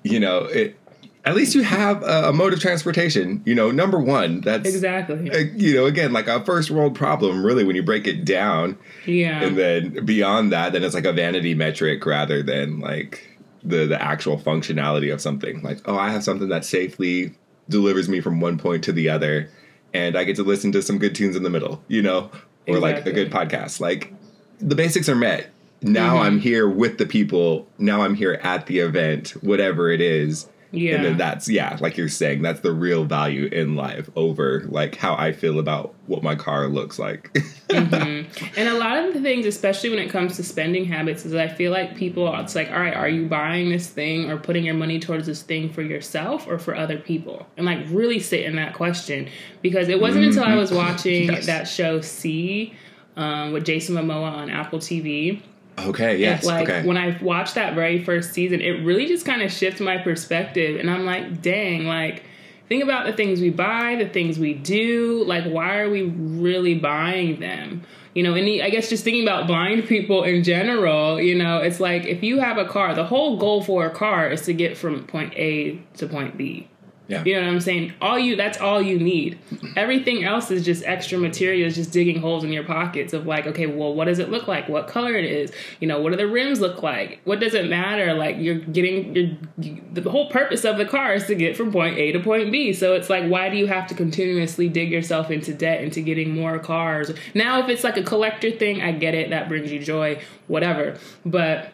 you 0.03 0.19
know, 0.21 0.41
it. 0.45 0.77
At 1.25 1.35
least 1.35 1.55
you 1.55 1.63
have 1.63 2.03
a, 2.03 2.29
a 2.29 2.33
mode 2.33 2.53
of 2.53 2.61
transportation. 2.61 3.43
You 3.45 3.55
know, 3.55 3.71
number 3.71 3.99
one, 3.99 4.41
that's 4.41 4.69
Exactly. 4.69 5.31
uh, 5.31 5.39
you 5.55 5.75
know, 5.75 5.87
again, 5.87 6.13
like 6.13 6.29
a 6.29 6.45
first 6.45 6.71
world 6.71 6.95
problem, 6.95 7.45
really, 7.45 7.65
when 7.65 7.77
you 7.77 7.83
break 7.83 8.07
it 8.07 8.25
down. 8.25 8.79
Yeah. 9.07 9.43
And 9.43 9.57
then 9.59 10.05
beyond 10.07 10.53
that, 10.53 10.73
then 10.73 10.83
it's 10.83 10.95
like 10.95 11.05
a 11.05 11.13
vanity 11.13 11.55
metric 11.55 12.05
rather 12.07 12.43
than 12.43 12.81
like 12.81 13.27
the 13.63 13.85
the 13.87 14.01
actual 14.01 14.39
functionality 14.39 15.13
of 15.13 15.21
something. 15.21 15.63
Like, 15.63 15.81
oh, 15.87 15.99
I 15.99 16.11
have 16.11 16.25
something 16.25 16.49
that 16.49 16.65
safely 16.65 17.35
delivers 17.69 18.09
me 18.09 18.21
from 18.21 18.41
one 18.41 18.57
point 18.59 18.83
to 18.85 18.93
the 18.93 19.09
other, 19.11 19.51
and 19.93 20.17
I 20.17 20.25
get 20.25 20.37
to 20.37 20.43
listen 20.43 20.73
to 20.73 20.83
some 20.83 20.99
good 20.99 21.15
tunes 21.15 21.37
in 21.37 21.43
the 21.43 21.51
middle, 21.51 21.83
you 21.89 22.01
know, 22.03 22.31
or 22.67 22.79
like 22.79 23.05
a 23.07 23.13
good 23.13 23.31
podcast. 23.31 23.79
Like 23.81 24.13
the 24.59 24.75
basics 24.75 25.09
are 25.09 25.15
met. 25.17 25.51
Now 25.83 26.15
Mm-hmm. 26.15 26.23
I'm 26.25 26.39
here 26.41 26.69
with 26.69 26.99
the 26.99 27.07
people. 27.07 27.67
Now 27.79 28.03
I'm 28.03 28.15
here 28.15 28.39
at 28.43 28.67
the 28.67 28.79
event, 28.81 29.31
whatever 29.43 29.91
it 29.91 30.01
is. 30.01 30.47
Yeah. 30.73 30.97
And 30.97 31.05
then 31.05 31.17
that's 31.17 31.49
yeah, 31.49 31.77
like 31.81 31.97
you're 31.97 32.09
saying, 32.09 32.43
that's 32.43 32.61
the 32.61 32.73
real 32.73 33.05
value 33.05 33.47
in 33.47 33.75
life 33.75 34.09
over 34.15 34.65
like 34.69 34.95
how 34.97 35.15
I 35.17 35.33
feel 35.33 35.59
about 35.59 35.95
what 36.07 36.23
my 36.23 36.35
car 36.37 36.69
looks 36.69 36.99
like. 36.99 37.37
And 37.71 38.69
a 38.69 38.75
lot 38.79 39.05
of 39.05 39.15
the 39.15 39.21
things, 39.21 39.47
especially 39.47 39.91
when 39.91 40.01
it 40.01 40.11
comes 40.11 40.37
to 40.37 40.43
spending 40.43 40.85
habits, 40.85 41.25
is 41.25 41.35
I 41.35 41.47
feel 41.49 41.71
like 41.73 41.97
people, 41.97 42.33
it's 42.41 42.55
like, 42.55 42.71
all 42.71 42.81
right, 42.81 42.95
are 42.95 43.09
you 43.09 43.27
buying 43.27 43.71
this 43.71 43.89
thing 43.89 44.29
or 44.31 44.37
putting 44.37 44.65
your 44.65 44.75
money 44.75 44.99
towards 44.99 45.27
this 45.27 45.43
thing 45.43 45.71
for 45.73 45.83
yourself 45.83 46.47
or 46.49 46.59
for 46.59 46.75
other 46.77 46.99
people? 46.99 47.47
And 47.57 47.65
like 47.67 47.79
really 47.89 48.19
sit 48.21 48.45
in 48.45 48.57
that 48.57 48.75
question 48.75 49.29
because 49.63 49.89
it 49.89 50.01
wasn't 50.01 50.25
until 50.27 50.45
I 50.45 50.57
was 50.57 50.73
watching 50.73 51.29
Mm-hmm. 51.29 51.31
Yes. 51.41 51.47
that 51.47 51.69
show 51.69 52.01
See 52.01 52.75
um, 53.17 53.53
with 53.53 53.65
Jason 53.65 53.95
Momoa 53.95 54.33
on 54.33 54.51
Apple 54.51 54.79
TV. 54.79 55.41
Okay, 55.89 56.17
yes, 56.17 56.45
like 56.45 56.69
okay. 56.69 56.87
when 56.87 56.97
I 56.97 57.19
watched 57.23 57.55
that 57.57 57.75
very 57.75 58.03
first 58.03 58.33
season, 58.33 58.61
it 58.61 58.85
really 58.85 59.07
just 59.07 59.27
kind 59.27 59.43
of 59.43 59.53
shifted 59.53 59.85
my 59.85 59.99
perspective. 59.99 60.79
And 60.79 60.91
I'm 60.91 61.05
like, 61.05 61.43
dang, 61.43 61.85
like, 61.85 62.25
think 62.69 62.83
about 62.83 63.07
the 63.07 63.13
things 63.13 63.41
we 63.41 63.51
buy, 63.51 63.97
the 63.97 64.09
things 64.09 64.39
we 64.39 64.55
do. 64.55 65.25
Like, 65.25 65.45
why 65.45 65.79
are 65.79 65.91
we 65.91 66.03
really 66.03 66.75
buying 66.75 67.41
them? 67.41 67.83
You 68.15 68.23
know, 68.23 68.35
and 68.35 68.47
the, 68.47 68.63
I 68.63 68.71
guess 68.71 68.89
just 68.89 69.05
thinking 69.05 69.23
about 69.23 69.47
blind 69.47 69.87
people 69.87 70.25
in 70.25 70.43
general, 70.43 71.21
you 71.21 71.37
know, 71.37 71.59
it's 71.59 71.79
like 71.79 72.05
if 72.05 72.23
you 72.23 72.41
have 72.41 72.59
a 72.59 72.65
car, 72.65 72.95
the 72.95 73.05
whole 73.05 73.37
goal 73.37 73.63
for 73.63 73.87
a 73.87 73.91
car 73.91 74.31
is 74.31 74.43
to 74.43 74.53
get 74.53 74.77
from 74.77 75.05
point 75.05 75.33
A 75.37 75.81
to 75.99 76.07
point 76.07 76.37
B. 76.37 76.69
yeah. 77.11 77.25
You 77.25 77.35
know 77.37 77.43
what 77.43 77.53
I'm 77.53 77.61
saying? 77.61 77.93
All 78.01 78.19
you 78.19 78.37
that's 78.37 78.59
all 78.59 78.81
you 78.81 78.99
need. 78.99 79.39
Everything 79.77 80.25
else 80.25 80.51
is 80.51 80.65
just 80.65 80.85
extra 80.85 81.19
material, 81.19 81.41
materials, 81.41 81.75
just 81.75 81.93
digging 81.93 82.21
holes 82.21 82.45
in 82.45 82.53
your 82.53 82.65
pockets 82.65 83.13
of 83.13 83.27
like, 83.27 83.47
okay, 83.47 83.67
well, 83.67 83.95
what 83.95 84.07
does 84.07 84.19
it 84.19 84.31
look 84.31 84.47
like? 84.47 84.69
What 84.69 84.87
color 84.89 85.17
it 85.17 85.25
is? 85.25 85.53
You 85.81 85.89
know, 85.89 86.01
what 86.01 86.11
do 86.11 86.17
the 86.17 86.27
rims 86.27 86.61
look 86.61 86.83
like? 86.83 87.21
What 87.25 87.41
does 87.41 87.55
it 87.55 87.69
matter? 87.69 88.15
Like 88.15 88.37
you're 88.39 88.59
getting 88.59 89.15
you're, 89.15 89.79
the 89.93 90.11
whole 90.11 90.31
purpose 90.31 90.65
of 90.65 90.79
the 90.79 90.85
car 90.85 91.15
is 91.15 91.27
to 91.27 91.35
get 91.35 91.57
from 91.57 91.73
point 91.73 91.99
A 91.99 92.13
to 92.13 92.21
point 92.21 92.53
B. 92.53 92.73
So 92.73 92.95
it's 92.95 93.11
like, 93.11 93.29
why 93.29 93.49
do 93.49 93.57
you 93.57 93.67
have 93.67 93.87
to 93.89 93.95
continuously 93.95 94.69
dig 94.69 94.91
yourself 94.91 95.31
into 95.31 95.55
debt 95.55 95.83
into 95.83 96.01
getting 96.01 96.35
more 96.35 96.59
cars? 96.59 97.13
Now, 97.35 97.61
if 97.61 97.69
it's 97.69 97.85
like 97.85 97.97
a 97.97 98.03
collector 98.03 98.51
thing, 98.51 98.83
I 98.83 98.93
get 98.93 99.15
it. 99.15 99.31
That 99.31 99.49
brings 99.49 99.73
you 99.73 99.79
joy, 99.79 100.21
whatever. 100.47 100.99
But 101.25 101.73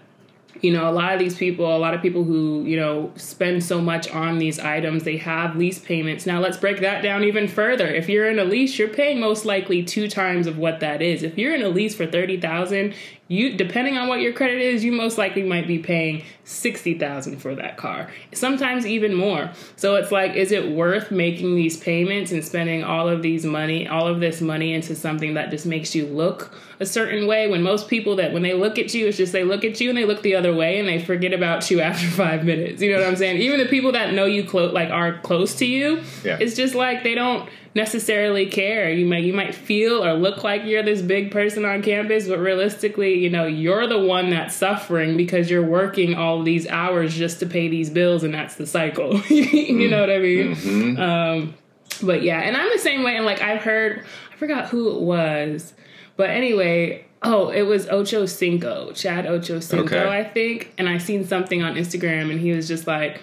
you 0.62 0.72
know, 0.72 0.88
a 0.88 0.92
lot 0.92 1.12
of 1.12 1.18
these 1.18 1.36
people, 1.36 1.76
a 1.76 1.78
lot 1.78 1.94
of 1.94 2.02
people 2.02 2.24
who, 2.24 2.64
you 2.64 2.76
know, 2.76 3.12
spend 3.16 3.62
so 3.62 3.80
much 3.80 4.08
on 4.10 4.38
these 4.38 4.58
items, 4.58 5.04
they 5.04 5.16
have 5.16 5.56
lease 5.56 5.78
payments. 5.78 6.26
Now, 6.26 6.40
let's 6.40 6.56
break 6.56 6.80
that 6.80 7.02
down 7.02 7.24
even 7.24 7.48
further. 7.48 7.86
If 7.86 8.08
you're 8.08 8.28
in 8.28 8.38
a 8.38 8.44
lease, 8.44 8.78
you're 8.78 8.88
paying 8.88 9.20
most 9.20 9.44
likely 9.44 9.82
two 9.82 10.08
times 10.08 10.46
of 10.46 10.58
what 10.58 10.80
that 10.80 11.02
is. 11.02 11.22
If 11.22 11.38
you're 11.38 11.54
in 11.54 11.62
a 11.62 11.68
lease 11.68 11.94
for 11.94 12.06
30,000, 12.06 12.94
you 13.28 13.56
depending 13.56 13.98
on 13.98 14.08
what 14.08 14.20
your 14.20 14.32
credit 14.32 14.60
is, 14.60 14.84
you 14.84 14.92
most 14.92 15.18
likely 15.18 15.42
might 15.42 15.66
be 15.66 15.78
paying 15.78 16.22
60,000 16.46 17.38
for 17.38 17.54
that 17.56 17.76
car. 17.76 18.08
Sometimes 18.32 18.86
even 18.86 19.14
more. 19.14 19.50
So 19.76 19.96
it's 19.96 20.10
like 20.12 20.34
is 20.34 20.52
it 20.52 20.70
worth 20.70 21.10
making 21.10 21.56
these 21.56 21.76
payments 21.76 22.32
and 22.32 22.44
spending 22.44 22.84
all 22.84 23.08
of 23.08 23.20
these 23.22 23.44
money, 23.44 23.86
all 23.88 24.06
of 24.06 24.20
this 24.20 24.40
money 24.40 24.72
into 24.72 24.94
something 24.94 25.34
that 25.34 25.50
just 25.50 25.66
makes 25.66 25.94
you 25.94 26.06
look 26.06 26.54
a 26.78 26.86
certain 26.86 27.26
way 27.26 27.48
when 27.48 27.62
most 27.62 27.88
people 27.88 28.16
that 28.16 28.32
when 28.32 28.42
they 28.42 28.52
look 28.52 28.78
at 28.78 28.92
you 28.92 29.06
it's 29.06 29.16
just 29.16 29.32
they 29.32 29.44
look 29.44 29.64
at 29.64 29.80
you 29.80 29.88
and 29.88 29.96
they 29.96 30.04
look 30.04 30.20
the 30.22 30.34
other 30.34 30.54
way 30.54 30.78
and 30.78 30.86
they 30.86 31.02
forget 31.02 31.32
about 31.32 31.70
you 31.70 31.80
after 31.88 32.06
5 32.06 32.44
minutes. 32.44 32.80
You 32.80 32.92
know 32.92 32.98
what 32.98 33.06
I'm 33.08 33.16
saying? 33.16 33.38
Even 33.40 33.58
the 33.58 33.66
people 33.66 33.92
that 33.92 34.14
know 34.14 34.24
you 34.24 34.44
close 34.44 34.72
like 34.72 34.90
are 34.90 35.18
close 35.20 35.56
to 35.56 35.66
you, 35.66 36.02
Yeah. 36.24 36.38
it's 36.40 36.54
just 36.54 36.74
like 36.74 37.02
they 37.02 37.14
don't 37.14 37.48
necessarily 37.76 38.46
care. 38.46 38.90
You 38.90 39.04
might 39.06 39.22
you 39.22 39.34
might 39.34 39.54
feel 39.54 40.02
or 40.02 40.14
look 40.14 40.42
like 40.42 40.64
you're 40.64 40.82
this 40.82 41.02
big 41.02 41.30
person 41.30 41.64
on 41.64 41.82
campus, 41.82 42.26
but 42.26 42.38
realistically, 42.38 43.14
you 43.18 43.28
know, 43.30 43.44
you're 43.46 43.86
the 43.86 43.98
one 43.98 44.30
that's 44.30 44.56
suffering 44.56 45.16
because 45.16 45.50
you're 45.50 45.64
working 45.64 46.14
all 46.14 46.42
these 46.42 46.66
hours 46.66 47.14
just 47.14 47.38
to 47.40 47.46
pay 47.46 47.68
these 47.68 47.90
bills, 47.90 48.24
and 48.24 48.34
that's 48.34 48.56
the 48.56 48.66
cycle. 48.66 49.20
you 49.28 49.88
know 49.88 50.00
what 50.00 50.10
I 50.10 50.18
mean? 50.18 50.98
Um, 50.98 51.54
but 52.02 52.22
yeah, 52.22 52.40
and 52.40 52.56
I'm 52.56 52.68
the 52.72 52.78
same 52.78 53.04
way. 53.04 53.14
And 53.14 53.26
like 53.26 53.42
I've 53.42 53.62
heard, 53.62 54.04
I 54.32 54.36
forgot 54.36 54.68
who 54.70 54.96
it 54.96 55.02
was, 55.02 55.74
but 56.16 56.30
anyway. 56.30 57.04
Oh, 57.22 57.48
it 57.48 57.62
was 57.62 57.88
Ocho 57.88 58.26
Cinco, 58.26 58.92
Chad 58.92 59.26
Ocho 59.26 59.58
Cinco, 59.58 59.84
Okay. 59.84 60.06
I 60.06 60.22
think. 60.22 60.72
And 60.76 60.86
I 60.86 60.98
seen 60.98 61.26
something 61.26 61.62
on 61.62 61.74
Instagram, 61.74 62.30
and 62.30 62.38
he 62.38 62.52
was 62.52 62.68
just 62.68 62.86
like, 62.86 63.20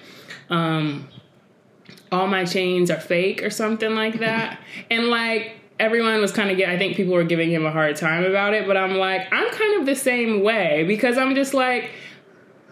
um, 0.49 1.07
all 2.13 2.27
my 2.27 2.45
chains 2.45 2.91
are 2.91 2.99
fake 2.99 3.43
or 3.43 3.49
something 3.49 3.95
like 3.95 4.19
that. 4.19 4.59
and 4.91 5.07
like 5.07 5.53
everyone 5.79 6.21
was 6.21 6.31
kind 6.31 6.51
of 6.51 6.57
get 6.57 6.69
I 6.69 6.77
think 6.77 6.95
people 6.95 7.13
were 7.13 7.23
giving 7.23 7.51
him 7.51 7.65
a 7.65 7.71
hard 7.71 7.95
time 7.95 8.23
about 8.23 8.53
it, 8.53 8.67
but 8.67 8.77
I'm 8.77 8.95
like 8.95 9.21
I'm 9.33 9.51
kind 9.51 9.79
of 9.79 9.85
the 9.85 9.95
same 9.95 10.43
way 10.43 10.83
because 10.87 11.17
I'm 11.17 11.35
just 11.35 11.53
like 11.53 11.91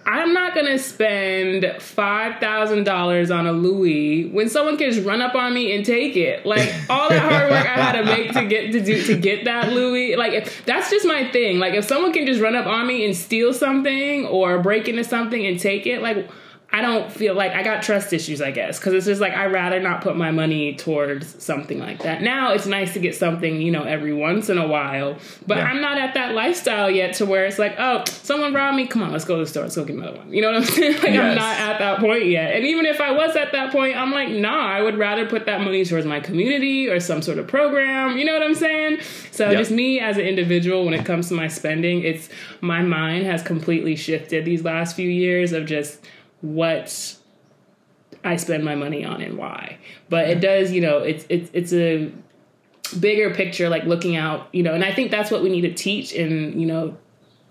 I'm 0.05 0.33
not 0.33 0.55
gonna 0.55 0.79
spend 0.79 1.79
five 1.79 2.39
thousand 2.39 2.85
dollars 2.85 3.29
on 3.29 3.45
a 3.45 3.51
Louis 3.51 4.25
when 4.25 4.49
someone 4.49 4.77
can 4.77 4.91
just 4.91 5.05
run 5.05 5.21
up 5.21 5.35
on 5.35 5.53
me 5.53 5.75
and 5.75 5.85
take 5.85 6.15
it. 6.15 6.45
Like 6.45 6.71
all 6.89 7.09
that 7.09 7.19
hard 7.19 7.51
work 7.51 7.65
I 7.65 7.81
had 7.81 7.99
to 7.99 8.05
make 8.05 8.33
to 8.33 8.45
get 8.47 8.71
to 8.71 8.79
do 8.79 9.01
to 9.03 9.17
get 9.17 9.45
that 9.45 9.73
Louis. 9.73 10.15
Like 10.15 10.33
if, 10.33 10.65
that's 10.65 10.89
just 10.89 11.05
my 11.05 11.31
thing. 11.31 11.59
Like 11.59 11.73
if 11.73 11.85
someone 11.85 12.13
can 12.13 12.25
just 12.25 12.41
run 12.41 12.55
up 12.55 12.65
on 12.65 12.87
me 12.87 13.05
and 13.05 13.15
steal 13.15 13.53
something 13.53 14.25
or 14.25 14.59
break 14.59 14.87
into 14.87 15.03
something 15.03 15.45
and 15.45 15.59
take 15.59 15.85
it, 15.85 16.01
like 16.01 16.29
I 16.73 16.79
don't 16.81 17.11
feel 17.11 17.33
like 17.33 17.51
I 17.51 17.63
got 17.63 17.83
trust 17.83 18.13
issues, 18.13 18.41
I 18.41 18.51
guess, 18.51 18.79
because 18.79 18.93
it's 18.93 19.05
just 19.05 19.19
like 19.19 19.33
I'd 19.33 19.51
rather 19.51 19.81
not 19.81 20.01
put 20.01 20.15
my 20.15 20.31
money 20.31 20.73
towards 20.75 21.43
something 21.43 21.79
like 21.79 22.03
that. 22.03 22.21
Now 22.21 22.53
it's 22.53 22.65
nice 22.65 22.93
to 22.93 22.99
get 22.99 23.13
something, 23.13 23.61
you 23.61 23.71
know, 23.71 23.83
every 23.83 24.13
once 24.13 24.47
in 24.49 24.57
a 24.57 24.65
while, 24.65 25.17
but 25.45 25.57
Yeah. 25.57 25.65
I'm 25.65 25.81
not 25.81 25.97
at 25.97 26.13
that 26.13 26.33
lifestyle 26.33 26.89
yet 26.89 27.15
to 27.15 27.25
where 27.25 27.43
it's 27.45 27.59
like, 27.59 27.75
oh, 27.77 28.03
someone 28.07 28.53
robbed 28.53 28.77
me. 28.77 28.87
Come 28.87 29.03
on, 29.03 29.11
let's 29.11 29.25
go 29.25 29.35
to 29.35 29.43
the 29.43 29.49
store. 29.49 29.63
Let's 29.63 29.75
go 29.75 29.83
get 29.83 29.97
another 29.97 30.17
one. 30.17 30.33
You 30.33 30.41
know 30.41 30.47
what 30.51 30.57
I'm 30.61 30.63
saying? 30.75 30.93
Like 30.93 31.11
I'm 31.11 31.35
not 31.35 31.57
at 31.59 31.79
that 31.79 31.99
point 31.99 32.27
yet. 32.27 32.55
And 32.55 32.63
even 32.65 32.85
if 32.85 33.01
I 33.01 33.11
was 33.11 33.35
at 33.35 33.51
that 33.51 33.73
point, 33.73 33.97
I'm 33.97 34.11
like, 34.11 34.29
nah, 34.29 34.65
I 34.71 34.81
would 34.81 34.97
rather 34.97 35.25
put 35.25 35.45
that 35.47 35.59
money 35.59 35.83
towards 35.83 36.05
my 36.05 36.21
community 36.21 36.87
or 36.87 37.01
some 37.01 37.21
sort 37.21 37.37
of 37.37 37.47
program. 37.47 38.17
You 38.17 38.23
know 38.23 38.33
what 38.33 38.43
I'm 38.43 38.55
saying? 38.55 38.99
So 39.31 39.49
Yep. 39.49 39.57
just 39.59 39.71
me 39.71 39.99
as 39.99 40.15
an 40.17 40.23
individual, 40.23 40.85
when 40.85 40.93
it 40.93 41.05
comes 41.05 41.27
to 41.29 41.33
my 41.33 41.49
spending, 41.49 42.03
it's 42.03 42.29
my 42.61 42.81
mind 42.81 43.25
has 43.25 43.43
completely 43.43 43.95
shifted 43.97 44.45
these 44.45 44.63
last 44.63 44.95
few 44.95 45.09
years 45.09 45.51
of 45.51 45.65
just 45.65 45.99
what 46.41 47.17
I 48.23 48.35
spend 48.35 48.63
my 48.63 48.75
money 48.75 49.05
on 49.05 49.21
and 49.21 49.37
why. 49.37 49.77
But 50.09 50.29
it 50.29 50.41
does, 50.41 50.71
you 50.71 50.81
know, 50.81 50.99
it's 50.99 51.25
it's 51.29 51.49
it's 51.53 51.73
a 51.73 52.11
bigger 52.99 53.33
picture, 53.33 53.69
like 53.69 53.85
looking 53.85 54.15
out, 54.15 54.47
you 54.51 54.63
know, 54.63 54.73
and 54.73 54.83
I 54.83 54.93
think 54.93 55.11
that's 55.11 55.31
what 55.31 55.43
we 55.43 55.49
need 55.49 55.61
to 55.61 55.73
teach 55.73 56.11
in, 56.11 56.59
you 56.59 56.65
know, 56.65 56.97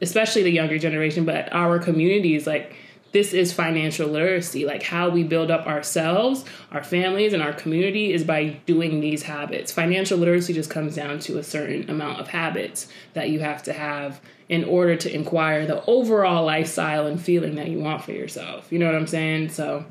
especially 0.00 0.42
the 0.42 0.50
younger 0.50 0.78
generation, 0.78 1.24
but 1.24 1.52
our 1.52 1.78
communities, 1.78 2.46
like 2.46 2.74
this 3.12 3.32
is 3.32 3.52
financial 3.52 4.08
literacy. 4.08 4.64
Like 4.64 4.82
how 4.82 5.08
we 5.08 5.22
build 5.22 5.50
up 5.50 5.66
ourselves, 5.66 6.44
our 6.70 6.82
families, 6.82 7.32
and 7.32 7.42
our 7.42 7.52
community 7.52 8.12
is 8.12 8.24
by 8.24 8.60
doing 8.66 9.00
these 9.00 9.24
habits. 9.24 9.72
Financial 9.72 10.18
literacy 10.18 10.52
just 10.52 10.70
comes 10.70 10.94
down 10.94 11.18
to 11.20 11.38
a 11.38 11.42
certain 11.42 11.90
amount 11.90 12.20
of 12.20 12.28
habits 12.28 12.88
that 13.14 13.30
you 13.30 13.40
have 13.40 13.62
to 13.64 13.72
have 13.72 14.20
in 14.48 14.64
order 14.64 14.96
to 14.96 15.14
inquire 15.14 15.66
the 15.66 15.84
overall 15.86 16.44
lifestyle 16.44 17.06
and 17.06 17.20
feeling 17.20 17.54
that 17.54 17.68
you 17.68 17.78
want 17.78 18.02
for 18.02 18.12
yourself. 18.12 18.70
You 18.72 18.78
know 18.78 18.86
what 18.86 18.94
I'm 18.94 19.06
saying? 19.06 19.50
So. 19.50 19.84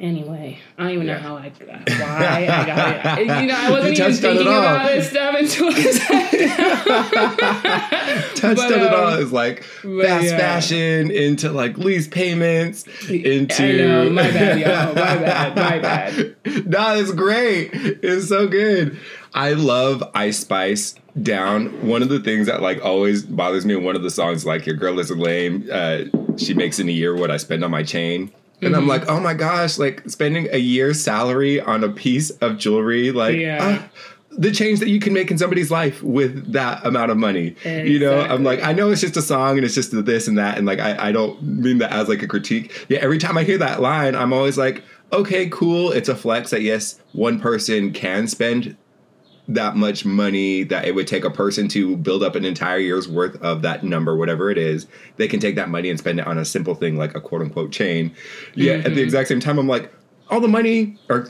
Anyway, 0.00 0.58
I 0.78 0.82
don't 0.84 0.92
even 0.92 1.06
know 1.08 1.12
Yeah. 1.12 1.18
how 1.18 1.36
I 1.36 1.52
why 1.58 2.46
I 2.48 2.66
got 2.66 3.18
it. 3.18 3.26
You 3.42 3.46
know, 3.46 3.54
I 3.54 3.70
wasn't 3.70 3.92
even 3.98 4.06
touched 4.06 4.20
thinking 4.22 4.46
about 4.46 4.86
this 4.86 5.10
stuff 5.10 5.36
until 5.38 5.68
I 5.68 5.72
touched 8.34 8.56
But, 8.56 8.72
on 8.72 8.80
it 8.80 8.94
all 8.94 9.08
um, 9.08 9.22
as 9.22 9.30
like 9.30 9.62
but 9.84 10.06
fast 10.06 10.24
yeah. 10.24 10.38
fashion 10.38 11.10
into 11.10 11.52
like 11.52 11.76
lease 11.76 12.08
payments 12.08 12.86
into 13.10 13.62
I 13.62 13.72
know, 13.76 14.08
my 14.10 14.22
bad, 14.30 14.58
y'all. 14.58 14.94
My 14.94 15.16
bad, 15.16 15.54
my 15.56 15.78
bad. 15.78 16.34
no, 16.66 16.94
it's 16.96 17.12
great. 17.12 17.68
It's 17.74 18.28
so 18.28 18.48
good. 18.48 18.98
I 19.34 19.52
love 19.52 20.02
Ice 20.14 20.38
Spice 20.40 20.94
Down. 21.22 21.86
One 21.86 22.02
of 22.02 22.08
the 22.08 22.20
things 22.20 22.46
that 22.46 22.62
like 22.62 22.82
always 22.82 23.22
bothers 23.22 23.66
me 23.66 23.74
in 23.74 23.84
one 23.84 23.96
of 23.96 24.02
the 24.02 24.10
songs, 24.10 24.46
like 24.46 24.64
"Your 24.66 24.76
Girl 24.76 24.98
Is 24.98 25.10
Lame," 25.10 25.68
uh, 25.70 26.04
she 26.38 26.54
makes 26.54 26.78
in 26.78 26.88
a 26.88 26.92
year 26.92 27.14
what 27.14 27.30
I 27.30 27.36
spend 27.36 27.62
on 27.64 27.70
my 27.70 27.82
chain. 27.82 28.32
And 28.62 28.72
Mm-hmm. 28.72 28.74
I'm 28.82 28.86
like, 28.86 29.08
oh 29.08 29.20
my 29.20 29.34
gosh, 29.34 29.78
like 29.78 30.08
spending 30.08 30.48
a 30.52 30.58
year's 30.58 31.02
salary 31.02 31.60
on 31.60 31.82
a 31.84 31.88
piece 31.88 32.30
of 32.30 32.58
jewelry, 32.58 33.10
like 33.12 33.36
Yeah. 33.36 33.58
ah, 33.80 33.88
the 34.32 34.52
change 34.52 34.78
that 34.80 34.88
you 34.88 35.00
can 35.00 35.12
make 35.12 35.30
in 35.30 35.38
somebody's 35.38 35.70
life 35.70 36.02
with 36.02 36.52
that 36.52 36.84
amount 36.86 37.10
of 37.10 37.16
money. 37.16 37.56
You 37.64 37.98
know, 37.98 38.20
I'm 38.20 38.44
like, 38.44 38.62
I 38.62 38.72
know 38.72 38.90
it's 38.90 39.00
just 39.00 39.16
a 39.16 39.22
song 39.22 39.56
and 39.56 39.64
it's 39.64 39.74
just 39.74 39.90
this 40.04 40.28
and 40.28 40.38
that, 40.38 40.56
and 40.56 40.66
like 40.66 40.78
I, 40.78 41.08
I 41.08 41.12
don't 41.12 41.42
mean 41.42 41.78
that 41.78 41.90
as 41.90 42.08
like 42.08 42.22
a 42.22 42.28
critique. 42.28 42.86
Yeah, 42.88 42.98
every 43.00 43.18
time 43.18 43.36
I 43.36 43.42
hear 43.44 43.58
that 43.58 43.80
line, 43.80 44.14
I'm 44.14 44.32
always 44.32 44.56
like, 44.56 44.84
okay, 45.12 45.48
cool. 45.48 45.90
It's 45.90 46.08
a 46.08 46.14
flex 46.14 46.50
that 46.50 46.62
yes, 46.62 47.00
one 47.12 47.40
person 47.40 47.92
can 47.92 48.28
spend 48.28 48.76
that 49.54 49.76
much 49.76 50.04
money 50.04 50.62
that 50.64 50.84
it 50.84 50.94
would 50.94 51.06
take 51.06 51.24
a 51.24 51.30
person 51.30 51.66
to 51.68 51.96
build 51.96 52.22
up 52.22 52.36
an 52.36 52.44
entire 52.44 52.78
year's 52.78 53.08
worth 53.08 53.40
of 53.42 53.62
that 53.62 53.82
number, 53.82 54.16
whatever 54.16 54.50
it 54.50 54.58
is. 54.58 54.86
They 55.16 55.26
can 55.26 55.40
take 55.40 55.56
that 55.56 55.68
money 55.68 55.90
and 55.90 55.98
spend 55.98 56.20
it 56.20 56.26
on 56.26 56.38
a 56.38 56.44
simple 56.44 56.74
thing 56.74 56.96
like 56.96 57.14
a 57.14 57.20
quote 57.20 57.42
unquote 57.42 57.72
chain. 57.72 58.14
Yeah, 58.54 58.74
at 58.74 58.84
the 58.84 58.90
mm-hmm. 58.90 58.98
exact 59.00 59.28
same 59.28 59.40
time, 59.40 59.58
I'm 59.58 59.68
like, 59.68 59.92
all 60.30 60.40
the 60.40 60.48
money 60.48 60.96
or 61.08 61.28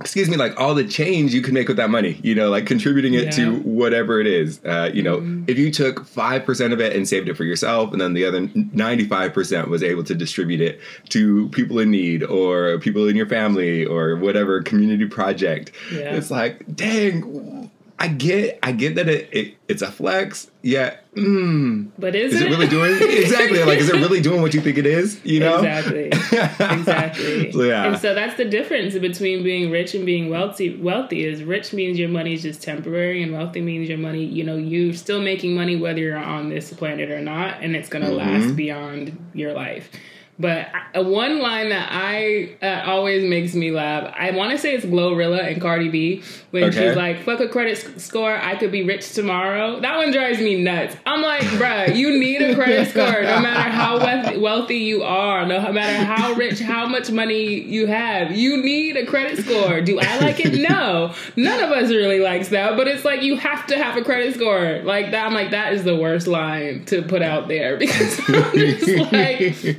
excuse 0.00 0.28
me, 0.28 0.36
like 0.36 0.58
all 0.60 0.74
the 0.74 0.84
change 0.84 1.32
you 1.32 1.40
can 1.40 1.54
make 1.54 1.68
with 1.68 1.78
that 1.78 1.88
money, 1.90 2.20
you 2.22 2.34
know, 2.34 2.50
like 2.50 2.66
contributing 2.66 3.14
it 3.14 3.24
Yeah. 3.24 3.30
to 3.30 3.56
whatever 3.60 4.20
it 4.20 4.26
is. 4.26 4.60
Uh, 4.64 4.90
you 4.92 5.02
know, 5.02 5.22
if 5.46 5.58
you 5.58 5.70
took 5.70 6.04
5% 6.06 6.72
of 6.72 6.80
it 6.80 6.94
and 6.94 7.08
saved 7.08 7.28
it 7.28 7.34
for 7.36 7.44
yourself, 7.44 7.92
and 7.92 8.00
then 8.00 8.12
the 8.12 8.24
other 8.26 8.40
95% 8.48 9.68
was 9.68 9.82
able 9.82 10.04
to 10.04 10.14
distribute 10.14 10.60
it 10.60 10.80
to 11.10 11.48
people 11.48 11.78
in 11.78 11.90
need 11.90 12.22
or 12.24 12.78
people 12.78 13.08
in 13.08 13.16
your 13.16 13.26
family 13.26 13.84
or 13.86 14.16
whatever 14.16 14.60
community 14.62 15.06
project, 15.06 15.72
Yeah. 15.92 16.14
it's 16.16 16.30
like, 16.30 16.62
dang, 16.74 17.70
I 17.98 18.08
get, 18.08 18.58
I 18.62 18.72
get 18.72 18.94
that 18.96 19.08
it, 19.08 19.28
it 19.32 19.54
it's 19.68 19.80
a 19.80 19.90
flex. 19.90 20.50
Yeah, 20.62 20.96
mm, 21.14 21.88
But 21.98 22.14
is, 22.14 22.34
is 22.34 22.42
it 22.42 22.50
really 22.50 22.66
doing 22.68 22.92
exactly 23.00 23.62
like? 23.64 23.78
Is 23.78 23.88
it 23.88 23.94
really 23.94 24.20
doing 24.20 24.42
what 24.42 24.52
you 24.52 24.60
think 24.60 24.76
it 24.76 24.84
is? 24.84 25.18
You 25.24 25.40
know, 25.40 25.56
Exactly. 25.58 26.08
exactly. 26.10 27.52
So, 27.52 27.62
yeah. 27.62 27.84
And 27.86 27.98
so 27.98 28.14
that's 28.14 28.36
the 28.36 28.44
difference 28.44 28.94
between 28.98 29.42
being 29.42 29.70
rich 29.70 29.94
and 29.94 30.04
being 30.04 30.28
wealthy. 30.28 30.76
Wealthy 30.76 31.24
is 31.24 31.42
rich 31.42 31.72
means 31.72 31.98
your 31.98 32.08
money 32.10 32.34
is 32.34 32.42
just 32.42 32.62
temporary, 32.62 33.22
and 33.22 33.32
wealthy 33.32 33.60
means 33.62 33.88
your 33.88 33.98
money, 33.98 34.24
you 34.24 34.44
know, 34.44 34.56
you're 34.56 34.92
still 34.94 35.20
making 35.22 35.54
money 35.54 35.76
whether 35.76 36.00
you're 36.00 36.18
on 36.18 36.48
this 36.50 36.72
planet 36.74 37.10
or 37.10 37.20
not, 37.20 37.62
and 37.62 37.74
it's 37.74 37.88
going 37.88 38.04
to 38.04 38.10
Mm-hmm. 38.10 38.44
last 38.44 38.56
beyond 38.56 39.30
your 39.34 39.52
life. 39.52 39.90
But 40.38 40.68
one 40.94 41.40
line 41.40 41.70
that 41.70 41.88
I 41.90 42.56
uh, 42.60 42.82
always 42.90 43.24
makes 43.24 43.54
me 43.54 43.70
laugh. 43.70 44.12
I 44.14 44.32
want 44.32 44.50
to 44.50 44.58
say 44.58 44.74
it's 44.74 44.84
Glorilla 44.84 45.50
and 45.50 45.62
Cardi 45.62 45.88
B 45.88 46.22
when 46.50 46.64
Okay. 46.64 46.88
she's 46.88 46.96
like, 46.96 47.22
"Fuck 47.22 47.40
a 47.40 47.48
credit 47.48 48.00
score, 48.00 48.36
I 48.36 48.56
could 48.56 48.70
be 48.70 48.82
rich 48.82 49.14
tomorrow." 49.14 49.80
That 49.80 49.96
one 49.96 50.12
drives 50.12 50.38
me 50.38 50.62
nuts. 50.62 50.94
I'm 51.06 51.22
like, 51.22 51.40
bruh, 51.42 51.96
you 51.96 52.18
need 52.20 52.42
a 52.42 52.54
credit 52.54 52.88
score 52.90 53.22
no 53.22 53.40
matter 53.40 53.70
how 53.70 53.98
wealthy, 53.98 54.38
wealthy 54.38 54.76
you 54.78 55.02
are, 55.02 55.46
no 55.46 55.72
matter 55.72 56.04
how 56.04 56.32
rich, 56.34 56.60
how 56.60 56.86
much 56.86 57.10
money 57.10 57.60
you 57.62 57.86
have. 57.86 58.32
You 58.32 58.62
need 58.62 58.98
a 58.98 59.06
credit 59.06 59.38
score. 59.42 59.80
Do 59.80 59.98
I 60.00 60.18
like 60.18 60.38
it? 60.40 60.52
No, 60.68 61.14
none 61.36 61.62
of 61.64 61.70
us 61.70 61.88
really 61.90 62.20
likes 62.20 62.48
that. 62.48 62.76
But 62.76 62.88
it's 62.88 63.06
like 63.06 63.22
you 63.22 63.36
have 63.36 63.66
to 63.68 63.78
have 63.82 63.96
a 63.96 64.02
credit 64.04 64.34
score 64.34 64.82
like 64.84 65.12
that. 65.12 65.26
I'm 65.26 65.32
like, 65.32 65.52
that 65.52 65.72
is 65.72 65.82
the 65.84 65.96
worst 65.96 66.26
line 66.26 66.84
to 66.86 67.00
put 67.02 67.22
out 67.22 67.48
there 67.48 67.78
because 67.78 68.20
I'm 68.28 68.52
just 68.52 69.12
like 69.12 69.78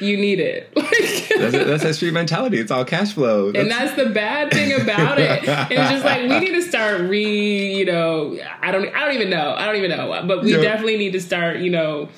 you 0.00 0.16
need 0.16 0.40
it. 0.40 0.72
that's, 0.74 1.52
that's 1.52 1.82
that 1.82 1.94
street 1.94 2.12
mentality. 2.12 2.58
It's 2.58 2.70
all 2.70 2.84
cash 2.84 3.12
flow. 3.14 3.46
and 3.46 3.56
That's- 3.56 3.90
that's 3.90 4.02
the 4.02 4.10
bad 4.10 4.52
thing 4.52 4.80
about 4.80 5.18
it. 5.18 5.42
It's 5.44 5.90
just 5.90 6.04
like 6.04 6.22
we 6.22 6.40
need 6.40 6.54
to 6.54 6.62
start 6.62 7.02
re, 7.02 7.74
you 7.76 7.84
know, 7.84 8.38
I 8.60 8.70
don't, 8.72 8.88
I 8.94 9.04
don't 9.04 9.14
even 9.14 9.30
know, 9.30 9.54
I 9.54 9.66
don't 9.66 9.76
even 9.76 9.90
know, 9.90 10.24
but 10.26 10.42
we 10.42 10.52
definitely 10.52 10.98
need 10.98 11.12
to 11.12 11.20
start, 11.20 11.58
you 11.58 11.70
know, 11.70 12.08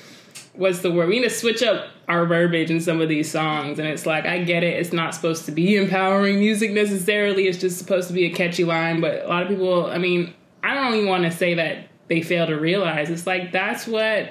what's 0.53 0.79
the 0.79 0.91
word? 0.91 1.09
We 1.09 1.19
need 1.19 1.29
to 1.29 1.33
switch 1.33 1.63
up 1.63 1.87
our 2.07 2.25
verbiage 2.25 2.69
in 2.69 2.81
some 2.81 2.99
of 3.01 3.07
these 3.09 3.31
songs. 3.31 3.79
And 3.79 3.87
it's 3.87 4.05
like 4.05 4.25
I 4.25 4.39
get 4.43 4.63
it, 4.63 4.79
it's 4.79 4.91
not 4.93 5.15
supposed 5.15 5.45
to 5.45 5.51
be 5.51 5.77
empowering 5.77 6.39
music 6.39 6.71
necessarily. 6.71 7.47
It's 7.47 7.57
just 7.57 7.77
supposed 7.77 8.07
to 8.09 8.13
be 8.13 8.25
a 8.25 8.31
catchy 8.31 8.63
line. 8.63 9.01
But 9.01 9.23
a 9.23 9.27
lot 9.27 9.43
of 9.43 9.49
people, 9.49 9.85
I 9.85 9.97
mean, 9.97 10.33
I 10.63 10.73
don't 10.73 10.93
even 10.95 11.09
want 11.09 11.23
to 11.23 11.31
say 11.31 11.53
that 11.55 11.87
they 12.07 12.21
fail 12.21 12.45
to 12.47 12.55
realize. 12.59 13.09
It's 13.09 13.25
like 13.25 13.51
that's 13.51 13.87
what 13.87 14.29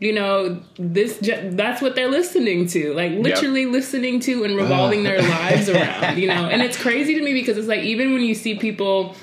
you 0.00 0.12
know 0.12 0.58
this 0.76 1.18
that's 1.52 1.80
what 1.80 1.94
they're 1.94 2.10
listening 2.10 2.66
to 2.66 2.92
like 2.94 3.12
literally 3.12 3.66
listening 3.66 4.18
to 4.18 4.44
and 4.44 4.56
revolving 4.56 5.02
their 5.02 5.20
lives 5.20 5.68
around 5.68 6.18
you 6.18 6.28
know? 6.28 6.48
And 6.48 6.62
it's 6.62 6.76
crazy 6.76 7.14
to 7.14 7.22
me 7.22 7.32
because 7.32 7.56
it's 7.56 7.68
like 7.68 7.82
even 7.82 8.12
when 8.12 8.22
you 8.22 8.34
see 8.34 8.56
people 8.56 9.14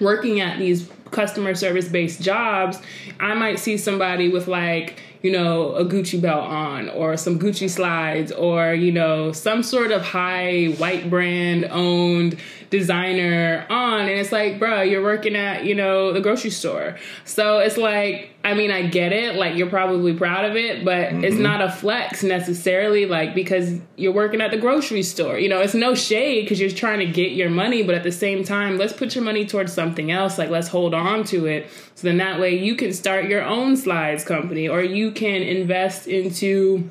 working 0.00 0.40
at 0.40 0.58
these 0.58 0.90
customer 1.10 1.54
service 1.54 1.88
based 1.88 2.22
jobs, 2.22 2.80
I 3.18 3.34
might 3.34 3.58
see 3.58 3.76
somebody 3.76 4.28
with 4.28 4.48
like, 4.48 5.00
you 5.22 5.32
know, 5.32 5.74
a 5.74 5.84
Gucci 5.84 6.20
belt 6.20 6.44
on 6.44 6.88
or 6.90 7.16
some 7.16 7.38
Gucci 7.38 7.68
slides 7.68 8.32
or, 8.32 8.72
you 8.72 8.92
know, 8.92 9.32
some 9.32 9.62
sort 9.62 9.90
of 9.90 10.02
high 10.02 10.66
white 10.78 11.10
brand 11.10 11.66
owned 11.66 12.38
designer 12.70 13.66
on. 13.68 14.02
And 14.02 14.10
it's 14.10 14.32
like, 14.32 14.58
bruh, 14.58 14.88
you're 14.88 15.02
working 15.02 15.36
at, 15.36 15.64
you 15.64 15.74
know, 15.74 16.12
the 16.12 16.20
grocery 16.20 16.50
store. 16.50 16.96
So 17.24 17.58
it's 17.58 17.76
like, 17.76 18.30
I 18.42 18.54
mean, 18.54 18.70
I 18.70 18.86
get 18.86 19.12
it. 19.12 19.34
Like, 19.34 19.56
you're 19.56 19.68
probably 19.68 20.14
proud 20.14 20.44
of 20.44 20.56
it, 20.56 20.84
but 20.84 21.12
it's 21.12 21.34
mm-hmm. 21.34 21.42
not 21.42 21.60
a 21.60 21.70
flex 21.70 22.22
necessarily, 22.22 23.06
like, 23.06 23.34
because 23.34 23.78
you're 23.96 24.12
working 24.12 24.40
at 24.40 24.50
the 24.50 24.56
grocery 24.56 25.02
store. 25.02 25.38
You 25.38 25.48
know, 25.48 25.60
it's 25.60 25.74
no 25.74 25.94
shade 25.94 26.44
because 26.44 26.60
you're 26.60 26.70
trying 26.70 27.00
to 27.00 27.06
get 27.06 27.32
your 27.32 27.50
money, 27.50 27.82
but 27.82 27.94
at 27.94 28.02
the 28.02 28.12
same 28.12 28.44
time, 28.44 28.78
let's 28.78 28.92
put 28.92 29.14
your 29.14 29.24
money 29.24 29.44
towards 29.44 29.72
something 29.72 30.10
else. 30.10 30.38
Like, 30.38 30.48
let's 30.48 30.68
hold 30.68 30.94
on 30.94 31.24
to 31.24 31.46
it. 31.46 31.68
So 31.96 32.06
then 32.06 32.16
that 32.18 32.40
way 32.40 32.56
you 32.56 32.76
can 32.76 32.92
start 32.92 33.26
your 33.26 33.42
own 33.42 33.76
slides 33.76 34.24
company 34.24 34.68
or 34.68 34.80
you 34.80 35.10
can 35.10 35.42
invest 35.42 36.06
into 36.06 36.88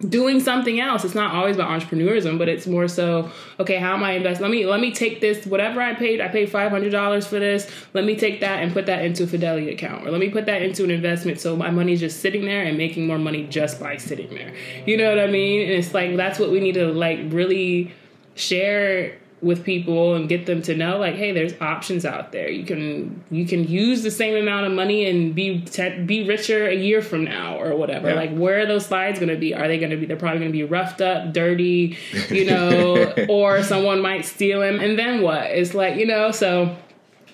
doing 0.00 0.40
something 0.40 0.78
else. 0.78 1.04
It's 1.04 1.14
not 1.14 1.34
always 1.34 1.56
about 1.56 1.70
entrepreneurism, 1.70 2.38
but 2.38 2.48
it's 2.48 2.66
more 2.66 2.86
so, 2.86 3.30
okay, 3.58 3.76
how 3.76 3.94
am 3.94 4.02
I 4.02 4.12
invest? 4.12 4.40
Let 4.40 4.50
me 4.50 4.66
let 4.66 4.80
me 4.80 4.92
take 4.92 5.20
this, 5.20 5.46
whatever 5.46 5.80
I 5.80 5.94
paid, 5.94 6.20
I 6.20 6.28
paid 6.28 6.50
five 6.50 6.70
hundred 6.70 6.90
dollars 6.90 7.26
for 7.26 7.38
this. 7.38 7.70
Let 7.94 8.04
me 8.04 8.14
take 8.16 8.40
that 8.40 8.62
and 8.62 8.72
put 8.72 8.86
that 8.86 9.04
into 9.04 9.24
a 9.24 9.26
Fidelity 9.26 9.70
account. 9.72 10.06
Or 10.06 10.10
let 10.10 10.20
me 10.20 10.28
put 10.28 10.46
that 10.46 10.60
into 10.60 10.84
an 10.84 10.90
investment 10.90 11.40
so 11.40 11.56
my 11.56 11.70
money's 11.70 12.00
just 12.00 12.20
sitting 12.20 12.44
there 12.44 12.62
and 12.62 12.76
making 12.76 13.06
more 13.06 13.18
money 13.18 13.44
just 13.44 13.80
by 13.80 13.96
sitting 13.96 14.28
there. 14.30 14.52
You 14.84 14.98
know 14.98 15.08
what 15.08 15.18
I 15.18 15.28
mean? 15.28 15.62
And 15.62 15.72
it's 15.72 15.94
like 15.94 16.16
that's 16.16 16.38
what 16.38 16.50
we 16.50 16.60
need 16.60 16.74
to 16.74 16.92
like 16.92 17.20
really 17.28 17.92
share 18.34 19.16
with 19.42 19.64
people 19.64 20.14
and 20.14 20.30
get 20.30 20.46
them 20.46 20.62
to 20.62 20.74
know 20.74 20.98
like 20.98 21.14
hey 21.14 21.30
there's 21.32 21.52
options 21.60 22.04
out 22.04 22.32
there. 22.32 22.48
You 22.48 22.64
can 22.64 23.22
you 23.30 23.46
can 23.46 23.64
use 23.68 24.02
the 24.02 24.10
same 24.10 24.34
amount 24.34 24.66
of 24.66 24.72
money 24.72 25.08
and 25.08 25.34
be 25.34 25.60
te- 25.60 26.00
be 26.02 26.26
richer 26.26 26.66
a 26.66 26.74
year 26.74 27.02
from 27.02 27.24
now 27.24 27.60
or 27.60 27.76
whatever. 27.76 28.08
Yeah. 28.08 28.14
like 28.14 28.34
where 28.34 28.60
are 28.60 28.66
those 28.66 28.86
slides 28.86 29.18
going 29.18 29.28
to 29.28 29.36
be? 29.36 29.54
Are 29.54 29.68
they 29.68 29.78
going 29.78 29.90
to 29.90 29.96
be 29.96 30.06
they're 30.06 30.16
probably 30.16 30.40
going 30.40 30.52
to 30.52 30.56
be 30.58 30.64
roughed 30.64 31.00
up 31.00 31.32
dirty 31.32 31.98
you 32.30 32.44
know 32.50 33.12
or 33.28 33.62
someone 33.62 34.00
might 34.00 34.24
steal 34.24 34.60
them 34.60 34.80
and 34.80 34.98
then 34.98 35.22
what? 35.22 35.44
It's 35.50 35.74
like 35.74 35.96
you 35.96 36.06
know 36.06 36.30
so 36.30 36.76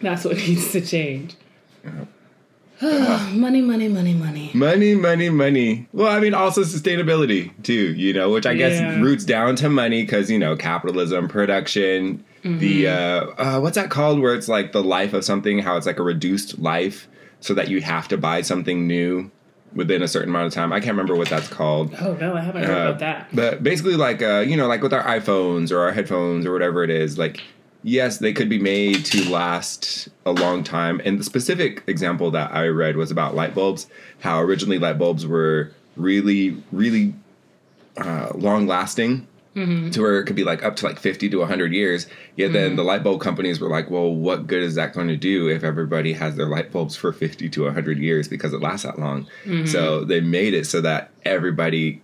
that's 0.00 0.24
what 0.24 0.36
needs 0.48 0.72
to 0.72 0.80
change 0.80 1.36
money 3.32 3.62
money 3.62 3.88
money 3.88 4.14
money 4.14 4.50
Money, 4.54 4.94
money, 4.94 5.30
money. 5.30 5.86
Well, 5.92 6.08
I 6.08 6.20
mean, 6.20 6.34
also 6.34 6.62
sustainability 6.62 7.50
too. 7.62 7.94
You 7.94 8.12
know, 8.12 8.30
which 8.30 8.44
I 8.46 8.54
guess 8.54 8.72
Yeah. 8.80 9.00
roots 9.00 9.24
down 9.24 9.56
to 9.56 9.68
money 9.68 10.02
because 10.02 10.30
you 10.30 10.38
know 10.38 10.56
capitalism, 10.56 11.28
production. 11.28 12.24
The 12.42 12.84
Mm-hmm. 12.84 13.40
uh, 13.40 13.42
uh, 13.56 13.60
what's 13.60 13.76
that 13.76 13.88
called? 13.90 14.18
Where 14.20 14.34
it's 14.34 14.48
like 14.48 14.72
the 14.72 14.82
life 14.82 15.12
of 15.12 15.24
something, 15.24 15.60
how 15.60 15.76
it's 15.76 15.86
like 15.86 16.00
a 16.00 16.02
reduced 16.02 16.58
life, 16.58 17.06
so 17.40 17.54
that 17.54 17.68
you 17.68 17.80
have 17.82 18.08
to 18.08 18.18
buy 18.18 18.42
something 18.42 18.86
new 18.88 19.30
within 19.74 20.02
a 20.02 20.08
certain 20.08 20.28
amount 20.30 20.48
of 20.48 20.52
time. 20.52 20.72
I 20.72 20.80
can't 20.80 20.90
remember 20.92 21.14
what 21.14 21.28
that's 21.28 21.48
called. 21.48 21.94
oh 22.00 22.14
no 22.20 22.34
i 22.36 22.40
haven't 22.40 22.64
heard 22.64 22.76
Uh, 22.76 22.88
about 22.90 22.98
that 22.98 23.28
But 23.32 23.62
basically, 23.62 23.94
like 23.96 24.20
uh, 24.22 24.40
you 24.40 24.56
know, 24.56 24.66
like 24.66 24.82
with 24.82 24.92
our 24.92 25.04
iPhones 25.04 25.70
or 25.70 25.78
our 25.78 25.92
headphones 25.92 26.44
or 26.44 26.52
whatever 26.52 26.82
it 26.84 26.90
is, 26.90 27.16
like 27.16 27.40
yes, 27.82 28.18
they 28.18 28.32
could 28.32 28.48
be 28.48 28.58
made 28.58 29.04
to 29.06 29.30
last 29.30 30.08
a 30.24 30.32
long 30.32 30.64
time. 30.64 31.00
And 31.04 31.18
the 31.18 31.24
specific 31.24 31.82
example 31.86 32.30
that 32.32 32.52
I 32.54 32.66
read 32.68 32.96
was 32.96 33.10
about 33.10 33.34
light 33.34 33.54
bulbs. 33.54 33.86
How 34.20 34.40
originally 34.40 34.78
light 34.78 34.98
bulbs 34.98 35.26
were 35.26 35.72
really, 35.96 36.62
really 36.72 37.14
uh, 37.96 38.30
long 38.34 38.66
lasting. 38.66 39.26
Mm-hmm. 39.54 39.90
To 39.90 40.00
where 40.00 40.18
it 40.18 40.24
could 40.24 40.34
be 40.34 40.44
like 40.44 40.62
up 40.62 40.76
to 40.76 40.86
like 40.86 40.98
50 40.98 41.28
to 41.28 41.38
100 41.40 41.74
years. 41.74 42.06
Yet 42.36 42.54
then 42.54 42.68
mm-hmm. 42.68 42.76
the 42.76 42.84
light 42.84 43.04
bulb 43.04 43.20
companies 43.20 43.60
were 43.60 43.68
like, 43.68 43.90
well, 43.90 44.10
what 44.10 44.46
good 44.46 44.62
is 44.62 44.76
that 44.76 44.94
going 44.94 45.08
to 45.08 45.16
do 45.18 45.46
if 45.48 45.62
everybody 45.62 46.14
has 46.14 46.36
their 46.36 46.46
light 46.46 46.72
bulbs 46.72 46.96
for 46.96 47.12
50 47.12 47.50
to 47.50 47.64
100 47.64 47.98
years 47.98 48.28
because 48.28 48.54
it 48.54 48.62
lasts 48.62 48.86
that 48.86 48.98
long? 48.98 49.26
Mm-hmm. 49.44 49.66
So 49.66 50.06
they 50.06 50.22
made 50.22 50.54
it 50.54 50.66
so 50.66 50.80
that 50.80 51.10
everybody 51.26 52.00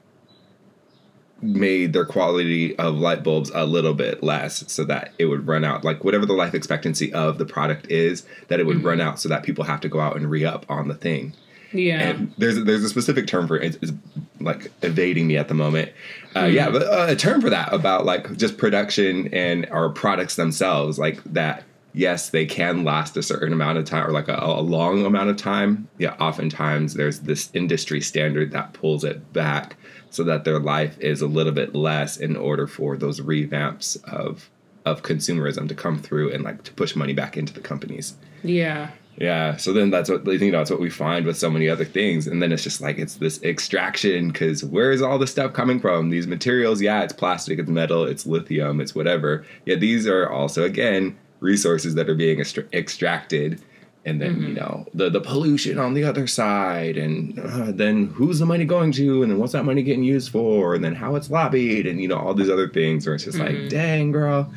made 1.40 1.92
their 1.92 2.04
quality 2.04 2.76
of 2.78 2.96
light 2.96 3.22
bulbs 3.22 3.50
a 3.54 3.64
little 3.64 3.94
bit 3.94 4.22
less 4.22 4.64
so 4.70 4.84
that 4.84 5.12
it 5.18 5.26
would 5.26 5.46
run 5.46 5.64
out 5.64 5.84
like 5.84 6.02
whatever 6.02 6.26
the 6.26 6.32
life 6.32 6.54
expectancy 6.54 7.12
of 7.12 7.38
the 7.38 7.44
product 7.44 7.88
is 7.90 8.26
that 8.48 8.58
it 8.58 8.66
would 8.66 8.82
run 8.82 9.00
out 9.00 9.20
so 9.20 9.28
that 9.28 9.44
people 9.44 9.64
have 9.64 9.80
to 9.80 9.88
go 9.88 10.00
out 10.00 10.16
and 10.16 10.30
re-up 10.30 10.66
on 10.68 10.88
the 10.88 10.94
thing. 10.94 11.32
Yeah. 11.72 12.00
And 12.00 12.34
there's 12.38 12.64
there's 12.64 12.82
a 12.82 12.88
specific 12.88 13.26
term 13.26 13.46
for 13.46 13.56
it. 13.56 13.78
It's, 13.82 13.92
like 14.40 14.70
evading 14.82 15.26
me 15.26 15.36
at 15.36 15.48
the 15.48 15.54
moment. 15.54 15.90
Uh, 16.36 16.44
yeah 16.44 16.70
but 16.70 16.82
uh, 16.82 17.06
a 17.08 17.16
term 17.16 17.40
for 17.40 17.50
that 17.50 17.72
about 17.72 18.04
like 18.04 18.36
just 18.36 18.56
production 18.56 19.32
and 19.34 19.66
our 19.70 19.88
products 19.88 20.36
themselves 20.36 20.96
like 20.96 21.22
that 21.24 21.64
yes 21.92 22.30
they 22.30 22.46
can 22.46 22.84
last 22.84 23.16
a 23.16 23.22
certain 23.22 23.52
amount 23.52 23.78
of 23.78 23.84
time 23.84 24.06
or 24.06 24.12
like 24.12 24.28
a, 24.28 24.38
a 24.40 24.60
long 24.60 25.04
amount 25.04 25.28
of 25.30 25.36
time. 25.36 25.88
Yeah 25.98 26.14
oftentimes 26.20 26.94
there's 26.94 27.20
this 27.20 27.50
industry 27.52 28.00
standard 28.00 28.52
that 28.52 28.72
pulls 28.74 29.02
it 29.02 29.32
back 29.32 29.76
so 30.10 30.24
that 30.24 30.44
their 30.44 30.58
life 30.58 30.98
is 31.00 31.20
a 31.20 31.26
little 31.26 31.52
bit 31.52 31.74
less 31.74 32.16
in 32.16 32.36
order 32.36 32.66
for 32.66 32.96
those 32.96 33.20
revamps 33.20 34.02
of 34.04 34.48
of 34.84 35.02
consumerism 35.02 35.68
to 35.68 35.74
come 35.74 35.98
through 35.98 36.32
and 36.32 36.44
like 36.44 36.62
to 36.64 36.72
push 36.72 36.96
money 36.96 37.12
back 37.12 37.36
into 37.36 37.52
the 37.52 37.60
companies 37.60 38.14
Yeah. 38.42 38.90
Yeah. 39.20 39.56
So 39.56 39.72
then 39.72 39.90
that's 39.90 40.08
what 40.08 40.24
you 40.26 40.52
know. 40.52 40.58
That's 40.58 40.70
what 40.70 40.80
we 40.80 40.90
find 40.90 41.26
with 41.26 41.36
so 41.36 41.50
many 41.50 41.68
other 41.68 41.84
things, 41.84 42.28
and 42.28 42.40
then 42.40 42.52
it's 42.52 42.62
just 42.62 42.80
like 42.80 42.98
it's 42.98 43.16
this 43.16 43.42
extraction 43.42 44.28
because 44.28 44.64
where 44.64 44.92
is 44.92 45.02
all 45.02 45.18
this 45.18 45.32
stuff 45.32 45.52
coming 45.52 45.80
from? 45.80 46.10
These 46.10 46.28
materials, 46.28 46.80
yeah, 46.80 47.02
it's 47.02 47.12
plastic, 47.12 47.58
it's 47.58 47.68
metal, 47.68 48.04
it's 48.04 48.26
lithium, 48.26 48.80
it's 48.80 48.94
whatever. 48.94 49.44
Yeah, 49.66 49.74
these 49.74 50.06
are 50.06 50.30
also 50.30 50.62
again 50.62 51.18
resources 51.40 51.96
that 51.96 52.08
are 52.08 52.14
being 52.14 52.38
extra- 52.40 52.66
extracted, 52.72 53.60
and 54.08 54.20
then 54.20 54.42
you 54.48 54.54
know 54.54 54.86
the 54.94 55.08
the 55.10 55.20
pollution 55.20 55.78
on 55.78 55.94
the 55.94 56.04
other 56.04 56.26
side, 56.26 56.96
and 56.96 57.38
uh, 57.38 57.70
then 57.70 58.06
who's 58.14 58.38
the 58.38 58.46
money 58.46 58.64
going 58.64 58.90
to, 58.92 59.22
and 59.22 59.30
then 59.30 59.38
what's 59.38 59.52
that 59.52 59.64
money 59.64 59.82
getting 59.82 60.02
used 60.04 60.30
for, 60.32 60.74
and 60.74 60.82
then 60.82 60.94
how 60.94 61.14
it's 61.14 61.30
lobbied, 61.30 61.86
and 61.86 62.00
you 62.00 62.08
know 62.08 62.16
all 62.18 62.34
these 62.34 62.50
other 62.50 62.68
things. 62.68 63.06
Where 63.06 63.14
it's 63.14 63.24
just 63.24 63.38
like, 63.38 63.68
dang, 63.68 64.10
girl. 64.12 64.52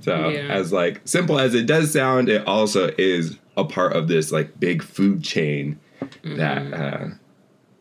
So 0.00 0.30
Yeah. 0.30 0.48
as 0.48 0.72
like 0.72 1.00
simple 1.04 1.38
as 1.38 1.54
it 1.54 1.66
does 1.66 1.92
sound, 1.92 2.28
it 2.28 2.46
also 2.46 2.90
is 2.98 3.36
a 3.56 3.64
part 3.64 3.94
of 3.94 4.08
this 4.08 4.30
like 4.32 4.58
big 4.60 4.82
food 4.82 5.22
chain 5.24 5.78
that 6.22 6.72
uh, 6.72 7.06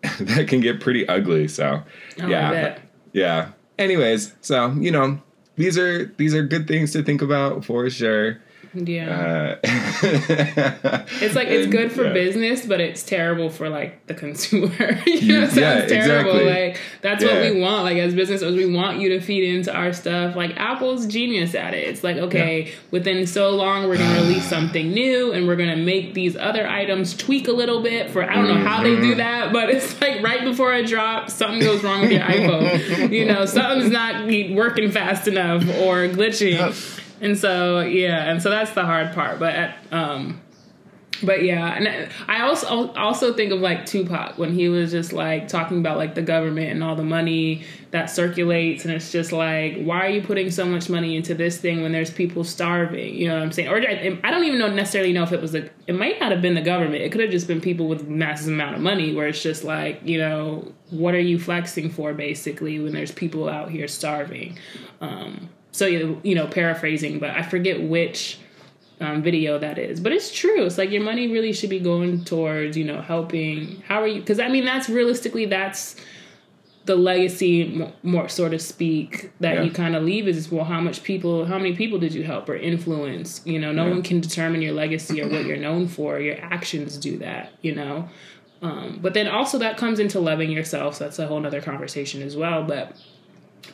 that 0.22 0.48
can 0.48 0.62
get 0.62 0.80
pretty 0.80 1.08
ugly. 1.08 1.48
So 1.48 1.84
Oh, 2.22 2.28
yeah, 2.28 2.78
yeah. 3.14 3.50
Anyways, 3.78 4.34
so 4.42 4.72
you 4.80 4.90
know 4.92 5.22
these 5.56 5.78
are 5.78 6.06
these 6.18 6.34
are 6.34 6.44
good 6.44 6.68
things 6.68 6.92
to 6.94 7.04
think 7.04 7.22
about 7.22 7.64
for 7.66 7.90
sure. 7.90 8.40
Yeah. 8.74 9.58
Uh, 9.64 9.68
It's 11.22 11.36
like 11.36 11.48
it's 11.48 11.64
and, 11.64 11.72
good 11.72 11.92
for 11.92 12.06
yeah. 12.06 12.14
business, 12.14 12.66
but 12.66 12.80
it's 12.82 13.04
terrible 13.04 13.50
for 13.50 13.70
like 13.70 14.06
the 14.08 14.14
consumer. 14.14 14.70
you 15.06 15.34
know, 15.34 15.44
it 15.44 15.52
sounds 15.52 15.58
Yeah, 15.58 15.86
terrible. 15.86 16.32
exactly. 16.32 16.46
Like 16.46 16.80
that's 17.02 17.24
what 17.24 17.42
we 17.42 17.60
want. 17.62 17.84
Like 17.84 17.98
as 17.98 18.14
business 18.14 18.42
owners, 18.44 18.56
we 18.56 18.74
want 18.74 19.00
you 19.00 19.10
to 19.10 19.22
feed 19.22 19.44
into 19.56 19.74
our 19.74 19.94
stuff. 19.94 20.36
Like 20.36 20.58
Apple's 20.58 21.06
genius 21.08 21.56
at 21.56 21.74
it. 21.74 21.88
It's 21.88 22.04
like 22.04 22.18
okay, 22.18 22.72
within 22.92 23.26
so 23.28 23.52
long 23.52 23.88
we're 23.88 23.98
gonna 23.98 24.22
release 24.22 24.46
something 24.50 24.92
new, 24.92 25.32
and 25.34 25.48
we're 25.48 25.56
gonna 25.56 25.76
make 25.78 26.14
these 26.14 26.36
other 26.36 26.68
items 26.68 27.16
tweak 27.16 27.48
a 27.48 27.54
little 27.54 27.82
bit. 27.82 28.12
For 28.12 28.24
I 28.24 28.36
don't 28.36 28.48
know 28.48 28.56
how 28.68 28.84
they 28.84 28.88
Mm-hmm. 28.98 29.02
do 29.02 29.16
that, 29.16 29.54
but 29.54 29.70
it's 29.70 30.00
like 30.02 30.22
right 30.24 30.44
before 30.44 30.74
a 30.74 30.86
drop, 30.86 31.30
something 31.30 31.60
goes 31.60 31.84
wrong 31.84 32.02
with 32.02 32.12
your 32.12 32.22
iPhone. 32.22 33.12
You 33.12 33.26
know, 33.26 33.46
something's 33.46 33.92
not 33.92 34.26
working 34.56 34.92
fast 34.92 35.28
enough 35.28 35.64
or 35.82 36.08
glitching. 36.08 36.58
And 37.22 37.38
so 37.38 37.80
yeah, 37.80 38.30
and 38.30 38.42
so 38.42 38.50
that's 38.50 38.72
the 38.72 38.84
hard 38.84 39.14
part. 39.14 39.40
But 39.40 39.56
at, 39.56 39.78
um, 39.92 40.42
but 41.24 41.44
yeah, 41.44 41.74
and 41.74 42.12
I 42.28 42.42
also 42.42 42.92
also 42.94 43.34
think 43.34 43.52
of 43.52 43.60
like 43.60 43.88
Tupac 43.88 44.38
when 44.38 44.54
he 44.54 44.70
was 44.70 44.92
just 44.92 45.14
like 45.14 45.48
talking 45.48 45.80
about 45.80 45.98
like 45.98 46.14
the 46.14 46.22
government 46.22 46.70
and 46.70 46.84
all 46.84 46.96
the 46.96 47.04
money 47.04 47.64
that 47.90 48.12
circulates, 48.12 48.86
and 48.86 48.94
it's 48.94 49.12
just 49.12 49.32
like, 49.32 49.82
why 49.82 50.06
are 50.06 50.10
you 50.10 50.22
putting 50.22 50.52
so 50.52 50.64
much 50.66 50.90
money 50.90 51.16
into 51.16 51.34
this 51.34 51.58
thing 51.58 51.82
when 51.82 51.92
there's 51.92 52.12
people 52.12 52.44
starving? 52.44 53.16
You 53.16 53.30
know 53.30 53.36
what 53.36 53.44
I'm 53.44 53.52
saying? 53.52 53.70
Or 53.70 53.78
I 53.78 54.20
I 54.24 54.30
don't 54.30 54.44
even 54.44 54.60
know 54.60 54.72
necessarily 54.72 55.12
know 55.12 55.24
if 55.24 55.32
it 55.32 55.42
was 55.42 55.56
a, 55.56 55.68
it 55.88 55.96
might 55.96 56.20
not 56.20 56.32
have 56.32 56.42
been 56.44 56.54
the 56.54 56.62
government. 56.62 57.02
It 57.02 57.12
could 57.12 57.22
have 57.22 57.32
just 57.32 57.48
been 57.48 57.62
people 57.62 57.88
with 57.88 58.08
massive 58.08 58.54
amount 58.54 58.76
of 58.76 58.82
money, 58.82 59.16
where 59.16 59.28
it's 59.28 59.42
just 59.42 59.64
like, 59.64 60.02
you 60.04 60.20
know, 60.20 60.72
what 60.92 61.16
are 61.16 61.20
you 61.20 61.40
flexing 61.40 61.90
for 61.90 62.14
basically 62.14 62.80
when 62.80 62.94
there's 62.94 63.12
people 63.12 63.50
out 63.50 63.72
here 63.72 63.88
starving? 63.88 64.60
Um, 65.02 65.50
so 65.78 65.86
you 65.86 66.20
you 66.24 66.36
know, 66.36 66.48
paraphrasing, 66.48 67.20
but 67.20 67.30
I 67.30 67.42
forget 67.44 67.82
which 67.82 68.40
um, 69.00 69.22
video 69.22 69.60
that 69.60 69.78
is. 69.78 70.00
But 70.00 70.12
it's 70.12 70.32
true. 70.34 70.66
It's 70.66 70.78
like 70.78 70.90
your 70.90 71.04
money 71.04 71.28
really 71.28 71.54
should 71.54 71.70
be 71.70 71.80
going 71.80 72.24
towards, 72.26 72.76
you 72.76 72.84
know, 72.84 73.02
helping. 73.02 73.84
How 73.88 74.02
are 74.02 74.08
you? 74.08 74.20
Because 74.20 74.40
I 74.40 74.48
mean, 74.50 74.66
that's 74.66 74.90
realistically, 74.90 75.46
that's 75.46 75.96
the 76.86 76.96
legacy, 76.96 77.86
more 78.02 78.30
so 78.30 78.48
to 78.48 78.58
speak, 78.58 79.30
that 79.42 79.56
Yeah. 79.56 79.64
you 79.64 79.72
kind 79.72 79.94
of 79.96 80.04
leave 80.04 80.26
is 80.28 80.50
well, 80.50 80.64
how 80.64 80.80
much 80.80 81.04
people, 81.04 81.46
how 81.46 81.58
many 81.58 81.76
people 81.76 82.00
did 82.00 82.14
you 82.14 82.24
help 82.24 82.48
or 82.48 82.56
influence? 82.56 83.42
You 83.46 83.60
know, 83.60 83.74
no 83.74 83.84
Yeah. 83.86 83.92
one 83.92 84.02
can 84.04 84.22
determine 84.22 84.62
your 84.62 84.74
legacy 84.74 85.22
or 85.22 85.28
what 85.28 85.46
you're 85.46 85.58
known 85.58 85.88
for. 85.90 86.20
Your 86.20 86.38
actions 86.42 86.98
do 86.98 87.18
that. 87.18 87.52
You 87.62 87.76
know. 87.76 88.10
Um, 88.62 88.98
but 89.02 89.14
then 89.14 89.28
also 89.28 89.60
that 89.60 89.78
comes 89.78 90.00
into 90.00 90.20
loving 90.20 90.50
yourself. 90.50 90.96
So 90.96 91.04
that's 91.04 91.20
a 91.20 91.28
whole 91.28 91.40
nother 91.40 91.62
conversation 91.62 92.24
as 92.24 92.36
well. 92.36 92.64
But 92.64 92.96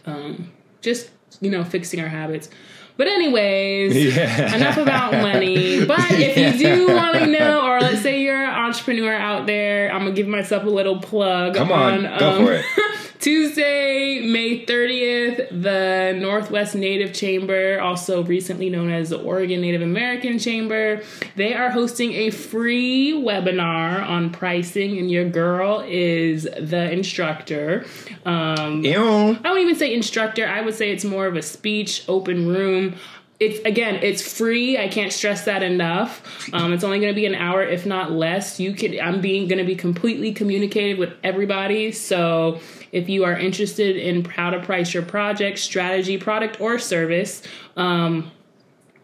um, 0.05 0.51
just 0.81 1.09
you 1.41 1.49
know, 1.49 1.63
fixing 1.63 1.99
our 1.99 2.07
habits. 2.07 2.49
But 2.95 3.07
anyways, 3.07 4.15
Yeah. 4.15 4.55
enough 4.55 4.77
about 4.77 5.13
money. 5.13 5.83
But 5.85 6.11
if 6.11 6.37
you 6.37 6.67
do 6.67 6.87
want 6.93 7.15
to 7.17 7.25
know, 7.27 7.61
or 7.77 7.81
let's 7.81 8.01
say 8.01 8.21
you're 8.21 8.43
an 8.43 8.49
entrepreneur 8.49 9.13
out 9.13 9.45
there, 9.45 9.91
I'm 9.91 10.03
gonna 10.03 10.11
give 10.11 10.27
myself 10.27 10.63
a 10.63 10.69
little 10.69 10.99
plug. 10.99 11.55
Come 11.55 11.71
on, 11.71 12.03
go 12.19 12.29
um, 12.31 12.45
for 12.45 12.53
it. 12.53 12.65
Tuesday, 13.23 14.19
May 14.19 14.65
30th, 14.65 15.47
the 15.49 16.13
Northwest 16.19 16.75
Native 16.75 17.13
Chamber, 17.13 17.79
also 17.79 18.21
recently 18.21 18.69
known 18.69 18.91
as 18.91 19.11
the 19.11 19.17
Oregon 19.17 19.61
Native 19.61 19.81
American 19.81 20.39
Chamber, 20.39 21.01
they 21.37 21.53
are 21.53 21.69
hosting 21.69 22.11
a 22.11 22.31
free 22.31 23.13
webinar 23.13 24.05
on 24.05 24.29
pricing, 24.29 24.97
and 24.97 25.09
your 25.09 25.29
girl 25.29 25.85
is 25.87 26.43
the 26.43 26.91
instructor. 26.91 27.85
Um, 28.25 28.83
Ew. 28.83 29.01
I 29.01 29.39
don't 29.41 29.59
even 29.59 29.75
say 29.75 29.93
instructor. 29.93 30.45
I 30.45 30.59
would 30.59 30.75
say 30.75 30.91
it's 30.91 31.05
more 31.05 31.25
of 31.25 31.37
a 31.37 31.41
speech, 31.41 32.03
open 32.09 32.49
room. 32.49 32.95
It's 33.39 33.59
again, 33.65 33.95
it's 33.95 34.21
free. 34.21 34.77
I 34.77 34.87
can't 34.87 35.11
stress 35.11 35.45
that 35.45 35.63
enough. 35.63 36.49
Um, 36.53 36.71
it's 36.71 36.83
only 36.83 36.99
going 36.99 37.11
to 37.11 37.15
be 37.15 37.25
an 37.25 37.35
hour, 37.35 37.63
if 37.63 37.85
not 37.85 38.11
less. 38.11 38.59
You 38.59 38.73
could. 38.73 38.97
I'm 38.99 39.21
being 39.21 39.47
going 39.47 39.57
to 39.57 39.65
be 39.65 39.75
completely 39.75 40.33
communicative 40.33 40.97
with 40.97 41.13
everybody. 41.23 41.91
So 41.91 42.59
if 42.91 43.09
you 43.09 43.25
are 43.25 43.37
interested 43.37 43.97
in 43.97 44.23
how 44.23 44.51
to 44.51 44.61
price 44.61 44.93
your 44.93 45.03
project, 45.03 45.59
strategy, 45.59 46.17
product, 46.17 46.61
or 46.61 46.79
service, 46.79 47.41
um, 47.75 48.31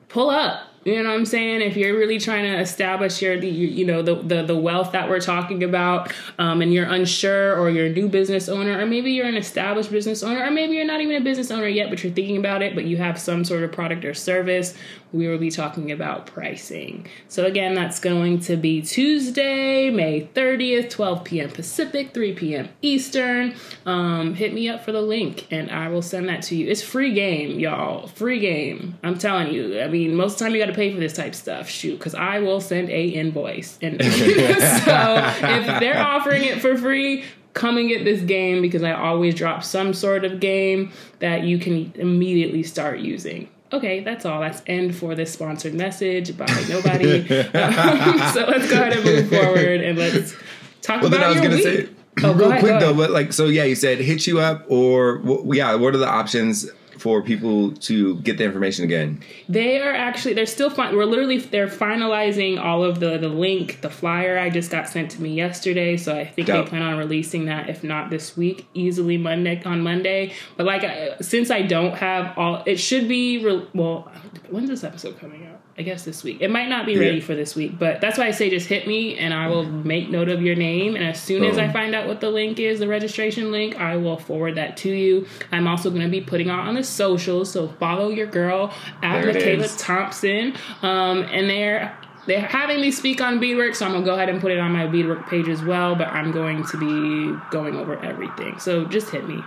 pull 0.07 0.29
up. 0.29 0.68
You 0.89 1.03
know 1.03 1.09
what 1.09 1.19
I'm 1.19 1.25
saying? 1.25 1.61
If 1.61 1.77
you're 1.77 1.97
really 1.97 2.19
trying 2.19 2.45
to 2.45 2.59
establish 2.59 3.21
your, 3.21 3.35
you, 3.35 3.67
you 3.67 3.85
know, 3.85 4.01
the, 4.01 4.15
the 4.15 4.43
the 4.43 4.57
wealth 4.57 4.91
that 4.93 5.07
we're 5.07 5.19
talking 5.19 5.63
about, 5.63 6.11
um, 6.39 6.61
and 6.61 6.73
you're 6.73 6.87
unsure, 6.87 7.55
or 7.59 7.69
you're 7.69 7.85
a 7.85 7.89
new 7.89 8.09
business 8.09 8.49
owner, 8.49 8.79
or 8.79 8.85
maybe 8.85 9.11
you're 9.11 9.27
an 9.27 9.37
established 9.37 9.91
business 9.91 10.23
owner, 10.23 10.43
or 10.43 10.49
maybe 10.49 10.73
you're 10.73 10.85
not 10.85 11.01
even 11.01 11.15
a 11.15 11.23
business 11.23 11.51
owner 11.51 11.67
yet, 11.67 11.89
but 11.89 12.03
you're 12.03 12.13
thinking 12.13 12.37
about 12.37 12.61
it, 12.63 12.73
but 12.73 12.85
you 12.85 12.97
have 12.97 13.19
some 13.19 13.45
sort 13.45 13.63
of 13.63 13.71
product 13.71 14.03
or 14.03 14.13
service, 14.15 14.73
we 15.11 15.27
will 15.27 15.37
be 15.37 15.49
talking 15.49 15.91
about 15.91 16.27
pricing. 16.27 17.07
So 17.27 17.45
again, 17.45 17.73
that's 17.73 17.99
going 17.99 18.39
to 18.41 18.55
be 18.55 18.81
Tuesday, 18.81 19.89
May 19.89 20.29
30th, 20.33 20.89
12 20.91 21.23
p.m. 21.23 21.49
Pacific, 21.49 22.13
3 22.13 22.33
p.m. 22.33 22.69
Eastern. 22.81 23.55
Um, 23.85 24.35
hit 24.35 24.53
me 24.53 24.69
up 24.69 24.85
for 24.85 24.91
the 24.91 25.01
link, 25.01 25.47
and 25.51 25.71
I 25.71 25.87
will 25.87 26.01
send 26.01 26.29
that 26.29 26.43
to 26.43 26.55
you. 26.55 26.67
It's 26.67 26.83
free 26.83 27.13
game, 27.13 27.59
y'all. 27.59 28.07
Free 28.07 28.39
game. 28.39 28.97
I'm 29.03 29.17
telling 29.17 29.53
you. 29.53 29.81
I 29.81 29.87
mean, 29.87 30.15
most 30.15 30.33
of 30.33 30.39
the 30.39 30.45
time 30.45 30.55
you 30.55 30.61
got 30.61 30.67
to 30.67 30.73
pay 30.73 30.93
for 30.93 30.99
this 30.99 31.13
type 31.13 31.29
of 31.29 31.35
stuff. 31.35 31.69
Shoot, 31.69 31.97
because 31.97 32.13
I 32.13 32.39
will 32.39 32.61
send 32.61 32.89
a 32.89 33.07
invoice, 33.07 33.79
and 33.81 33.99
so 34.03 34.07
if 34.07 35.79
they're 35.79 35.99
offering 35.99 36.43
it 36.43 36.61
for 36.61 36.77
free. 36.77 37.23
Come 37.55 37.77
and 37.77 37.89
get 37.89 38.05
this 38.05 38.21
game 38.21 38.61
because 38.61 38.83
I 38.83 38.91
always 38.91 39.33
drop 39.33 39.63
some 39.63 39.95
sort 39.95 40.23
of 40.23 40.39
game 40.39 40.91
that 41.17 41.43
you 41.43 41.57
can 41.57 41.91
immediately 41.95 42.61
start 42.61 42.99
using. 42.99 43.49
Okay, 43.71 43.99
that's 44.03 44.25
all. 44.25 44.41
That's 44.41 44.61
end 44.67 44.95
for 44.95 45.13
this 45.15 45.31
sponsored 45.31 45.73
message 45.75 46.35
by 46.37 46.47
nobody. 46.69 47.19
Um, 47.29 48.19
so 48.33 48.45
let's 48.47 48.69
go 48.69 48.75
ahead 48.81 48.93
and 48.93 49.03
move 49.05 49.29
forward 49.29 49.81
and 49.81 49.97
let's 49.97 50.33
talk 50.81 51.01
Well, 51.01 51.13
about 51.13 51.19
then 51.19 51.23
I 51.23 51.27
was 51.27 51.35
your 51.35 51.43
gonna 51.43 51.55
week. 51.55 51.63
say 51.63 51.89
Oh, 52.23 52.33
real 52.33 52.49
ahead, 52.49 52.59
quick 52.61 52.79
though, 52.79 52.93
but 52.95 53.11
like 53.11 53.31
so, 53.31 53.45
yeah, 53.45 53.63
you 53.63 53.75
said 53.75 53.99
hit 53.99 54.25
you 54.27 54.39
up 54.39 54.65
or 54.69 55.21
yeah, 55.53 55.75
what 55.75 55.93
are 55.93 55.97
the 55.99 56.07
options 56.09 56.69
for 56.99 57.21
people 57.21 57.71
to 57.71 58.17
get 58.17 58.37
the 58.37 58.43
information 58.43 58.83
again? 58.83 59.21
They 59.47 59.81
are 59.81 59.93
actually 59.93 60.33
they're 60.33 60.45
still 60.45 60.69
fine. 60.69 60.95
We're 60.95 61.05
literally 61.05 61.37
they're 61.39 61.67
finalizing 61.67 62.59
all 62.59 62.83
of 62.83 62.99
the 62.99 63.17
the 63.17 63.29
link, 63.29 63.81
the 63.81 63.89
flyer. 63.89 64.37
I 64.37 64.49
just 64.49 64.69
got 64.69 64.89
sent 64.89 65.11
to 65.11 65.21
me 65.21 65.33
yesterday, 65.33 65.97
so 65.97 66.15
I 66.17 66.25
think 66.25 66.47
they 66.47 66.63
plan 66.63 66.81
on 66.81 66.97
releasing 66.97 67.45
that 67.45 67.69
if 67.69 67.83
not 67.83 68.09
this 68.09 68.35
week, 68.35 68.67
easily 68.73 69.17
Monday 69.17 69.61
on 69.63 69.81
Monday. 69.81 70.33
But 70.57 70.65
like 70.65 70.83
I, 70.83 71.17
since 71.21 71.49
I 71.49 71.61
don't 71.61 71.95
have 71.95 72.37
all, 72.37 72.63
it 72.65 72.77
should 72.77 73.07
be 73.07 73.43
re- 73.43 73.67
well. 73.73 74.11
When's 74.49 74.69
this 74.69 74.83
episode 74.83 75.19
coming 75.19 75.45
out? 75.47 75.58
I 75.79 75.81
guess 75.81 76.03
this 76.03 76.25
week. 76.25 76.39
It 76.41 76.51
might 76.51 76.67
not 76.67 76.85
be 76.85 76.97
ready 76.99 77.19
Yeah. 77.19 77.23
for 77.23 77.35
this 77.35 77.55
week, 77.55 77.79
but 77.79 78.01
that's 78.01 78.17
why 78.17 78.25
I 78.27 78.31
say 78.31 78.49
just 78.49 78.67
hit 78.67 78.85
me 78.85 79.17
and 79.17 79.33
I 79.33 79.47
will 79.47 79.63
make 79.63 80.09
note 80.09 80.27
of 80.27 80.41
your 80.41 80.55
name. 80.55 80.97
And 80.97 81.05
as 81.05 81.23
soon 81.23 81.45
as 81.45 81.57
I 81.57 81.71
find 81.71 81.95
out 81.95 82.05
what 82.05 82.19
the 82.19 82.29
link 82.29 82.59
is, 82.59 82.79
the 82.81 82.87
registration 82.89 83.49
link, 83.49 83.79
I 83.79 83.95
will 83.95 84.17
forward 84.17 84.55
that 84.55 84.75
to 84.77 84.89
you. 84.89 85.25
I'm 85.53 85.67
also 85.67 85.89
going 85.89 86.01
to 86.01 86.09
be 86.09 86.19
putting 86.19 86.49
out 86.49 86.67
on 86.67 86.75
the 86.75 86.83
socials, 86.83 87.49
so 87.49 87.69
follow 87.79 88.09
your 88.09 88.27
girl 88.27 88.73
at 89.01 89.21
There 89.23 89.33
Mikailah 89.33 89.63
is. 89.63 89.77
Thompson. 89.77 90.53
Um, 90.81 91.23
and 91.31 91.49
they're 91.49 91.97
they're 92.27 92.41
having 92.41 92.81
me 92.81 92.91
speak 92.91 93.21
on 93.21 93.39
beadwork, 93.39 93.73
so 93.73 93.85
I'm 93.85 93.93
gonna 93.93 94.05
go 94.05 94.15
ahead 94.15 94.27
and 94.27 94.41
put 94.41 94.51
it 94.51 94.59
on 94.59 94.73
my 94.73 94.85
beadwork 94.85 95.29
page 95.29 95.47
as 95.47 95.63
well. 95.63 95.95
But 95.95 96.09
I'm 96.09 96.31
going 96.33 96.65
to 96.65 96.77
be 96.77 97.39
going 97.51 97.77
over 97.77 97.97
everything, 98.03 98.59
so 98.59 98.83
just 98.83 99.09
hit 99.11 99.25
me. 99.29 99.41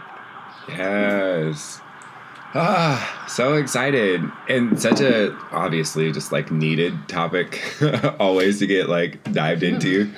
Yes. 0.67 1.81
Ah, 2.55 3.25
so 3.29 3.55
excited. 3.55 4.23
And 4.49 4.81
such 4.81 5.01
a 5.01 5.35
obviously 5.53 6.13
just 6.13 6.33
like 6.33 6.51
needed 6.51 6.93
topic 7.09 7.63
always 8.21 8.59
to 8.59 8.67
get 8.67 8.89
like 8.91 9.23
dived 9.33 9.63
into. 9.63 10.11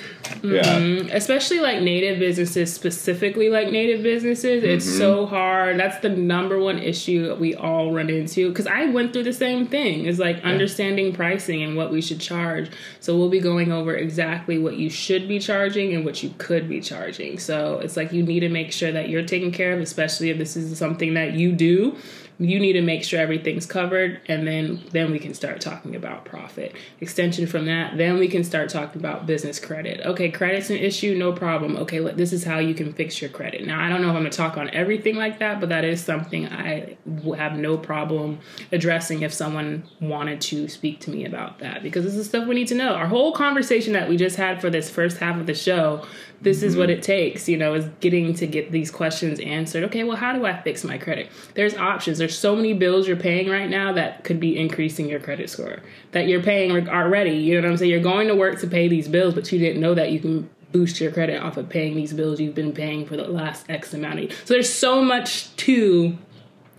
Yeah. 0.43 0.63
Mm-hmm. 0.63 1.09
especially 1.11 1.59
like 1.59 1.81
native 1.83 2.17
businesses 2.17 2.73
specifically 2.73 3.49
like 3.49 3.69
native 3.71 4.01
businesses 4.01 4.63
it's 4.63 4.85
Mm-hmm. 4.85 4.97
so 4.97 5.25
hard. 5.27 5.79
That's 5.79 5.99
the 5.99 6.09
number 6.09 6.59
one 6.59 6.79
issue 6.79 7.27
that 7.27 7.39
we 7.39 7.55
all 7.55 7.91
run 7.93 8.09
into. 8.09 8.49
Because 8.49 8.67
i 8.67 8.85
went 8.85 9.13
through 9.13 9.23
the 9.23 9.33
same 9.33 9.67
thing. 9.67 10.05
Is 10.05 10.19
like 10.19 10.43
understanding 10.43 11.13
pricing 11.13 11.63
and 11.63 11.77
what 11.77 11.91
we 11.91 12.01
should 12.01 12.19
charge. 12.19 12.69
So 12.99 13.17
we'll 13.17 13.29
be 13.29 13.39
going 13.39 13.71
over 13.71 13.95
exactly 13.95 14.57
what 14.57 14.75
you 14.75 14.89
should 14.89 15.27
be 15.27 15.39
charging 15.39 15.93
and 15.93 16.03
what 16.03 16.21
you 16.21 16.33
could 16.37 16.67
be 16.67 16.81
charging. 16.81 17.39
So 17.39 17.79
it's 17.79 17.95
like 17.95 18.11
you 18.11 18.23
need 18.23 18.41
to 18.41 18.49
make 18.49 18.71
sure 18.73 18.91
that 18.91 19.09
you're 19.09 19.23
taken 19.25 19.51
care 19.51 19.71
of 19.73 19.79
especially 19.79 20.29
if 20.31 20.37
this 20.37 20.57
is 20.57 20.77
something 20.77 21.13
that 21.13 21.33
you 21.33 21.51
do 21.53 21.95
you 22.37 22.59
need 22.59 22.73
to 22.73 22.81
make 22.81 23.03
sure 23.03 23.19
everything's 23.19 23.65
covered 23.65 24.21
and 24.27 24.47
then 24.47 24.83
then 24.91 25.11
we 25.11 25.19
can 25.19 25.33
start 25.33 25.61
talking 25.61 25.95
about 25.95 26.25
profit. 26.25 26.75
Extension 27.01 27.47
from 27.47 27.65
that 27.65 27.97
then 27.97 28.17
we 28.17 28.27
can 28.27 28.43
start 28.43 28.69
talking 28.69 29.01
about 29.01 29.25
business 29.25 29.59
credit. 29.59 30.05
Okay 30.05 30.29
credit's 30.29 30.69
an 30.69 30.77
issue 30.77 31.15
no 31.15 31.31
problem. 31.31 31.77
Okay 31.77 31.99
look, 31.99 32.15
this 32.15 32.33
is 32.33 32.43
how 32.43 32.59
you 32.59 32.73
can 32.73 32.93
fix 32.93 33.21
your 33.21 33.29
credit. 33.29 33.65
Now 33.65 33.83
i 33.83 33.89
don't 33.89 34.01
know 34.01 34.09
if 34.09 34.15
i'm 34.15 34.21
going 34.21 34.31
to 34.31 34.37
talk 34.37 34.57
on 34.57 34.69
everything 34.69 35.15
like 35.15 35.39
that 35.39 35.59
but 35.59 35.69
that 35.69 35.83
is 35.83 36.03
something 36.03 36.47
i 36.47 36.97
have 37.37 37.57
no 37.57 37.77
problem 37.77 38.39
addressing 38.71 39.21
if 39.21 39.33
someone 39.33 39.83
wanted 39.99 40.41
to 40.41 40.67
speak 40.67 40.99
to 41.01 41.09
me 41.09 41.25
about 41.25 41.59
that 41.59 41.83
because 41.83 42.03
this 42.03 42.15
is 42.15 42.27
stuff 42.27 42.47
we 42.47 42.55
need 42.55 42.67
to 42.67 42.75
know. 42.75 42.93
Our 42.93 43.07
whole 43.07 43.31
conversation 43.31 43.93
that 43.93 44.09
we 44.09 44.17
just 44.17 44.35
had 44.35 44.61
for 44.61 44.69
this 44.69 44.89
first 44.89 45.17
half 45.17 45.39
of 45.39 45.45
the 45.45 45.53
show 45.53 46.05
this 46.45 46.61
is 46.61 46.77
what 46.77 46.89
it 46.89 47.01
takes 47.01 47.49
you 47.49 47.57
know 47.57 47.73
is 47.73 47.85
getting 47.99 48.33
to 48.33 48.45
get 48.45 48.71
these 48.71 48.91
questions 48.91 49.39
answered 49.39 49.83
okay 49.83 50.03
well 50.03 50.15
how 50.15 50.31
do 50.31 50.45
i 50.45 50.61
fix 50.61 50.83
my 50.83 50.97
credit 50.97 51.29
there's 51.55 51.75
options 51.75 52.19
there's 52.19 52.37
so 52.37 52.55
many 52.55 52.71
bills 52.71 53.07
you're 53.07 53.17
paying 53.17 53.49
right 53.49 53.69
now 53.69 53.91
that 53.91 54.23
could 54.23 54.39
be 54.39 54.57
increasing 54.57 55.09
your 55.09 55.19
credit 55.19 55.49
score 55.49 55.79
that 56.11 56.27
you're 56.27 56.43
paying 56.43 56.87
already 56.87 57.31
you 57.31 57.55
know 57.55 57.67
what 57.67 57.71
i'm 57.71 57.77
saying 57.77 57.89
you're 57.89 57.99
going 57.99 58.27
to 58.27 58.35
work 58.35 58.59
to 58.59 58.67
pay 58.67 58.87
these 58.87 59.07
bills 59.07 59.33
but 59.33 59.51
you 59.51 59.57
didn't 59.57 59.81
know 59.81 59.95
that 59.95 60.11
you 60.11 60.19
can 60.19 60.47
boost 60.71 61.01
your 61.01 61.11
credit 61.11 61.41
off 61.41 61.57
of 61.57 61.67
paying 61.67 61.95
these 61.95 62.13
bills 62.13 62.39
you've 62.39 62.55
been 62.55 62.73
paying 62.73 63.05
for 63.05 63.17
the 63.17 63.27
last 63.27 63.65
x 63.67 63.93
amount 63.93 64.19
of 64.19 64.31
so 64.45 64.53
there's 64.53 64.71
so 64.71 65.01
much 65.01 65.53
to 65.55 66.15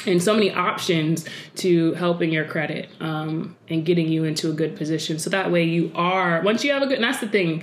and 0.06 0.22
so 0.22 0.34
many 0.34 0.52
options 0.52 1.24
to 1.56 1.94
helping 1.94 2.30
your 2.30 2.44
credit 2.44 2.88
um, 3.00 3.56
and 3.68 3.84
getting 3.84 4.08
you 4.08 4.24
into 4.24 4.50
a 4.50 4.52
good 4.52 4.76
position. 4.76 5.18
So 5.18 5.30
that 5.30 5.50
way 5.50 5.64
you 5.64 5.90
are 5.94 6.42
once 6.42 6.64
you 6.64 6.72
have 6.72 6.82
a 6.82 6.86
good. 6.86 6.96
And 6.96 7.04
that's 7.04 7.20
the 7.20 7.28
thing. 7.28 7.62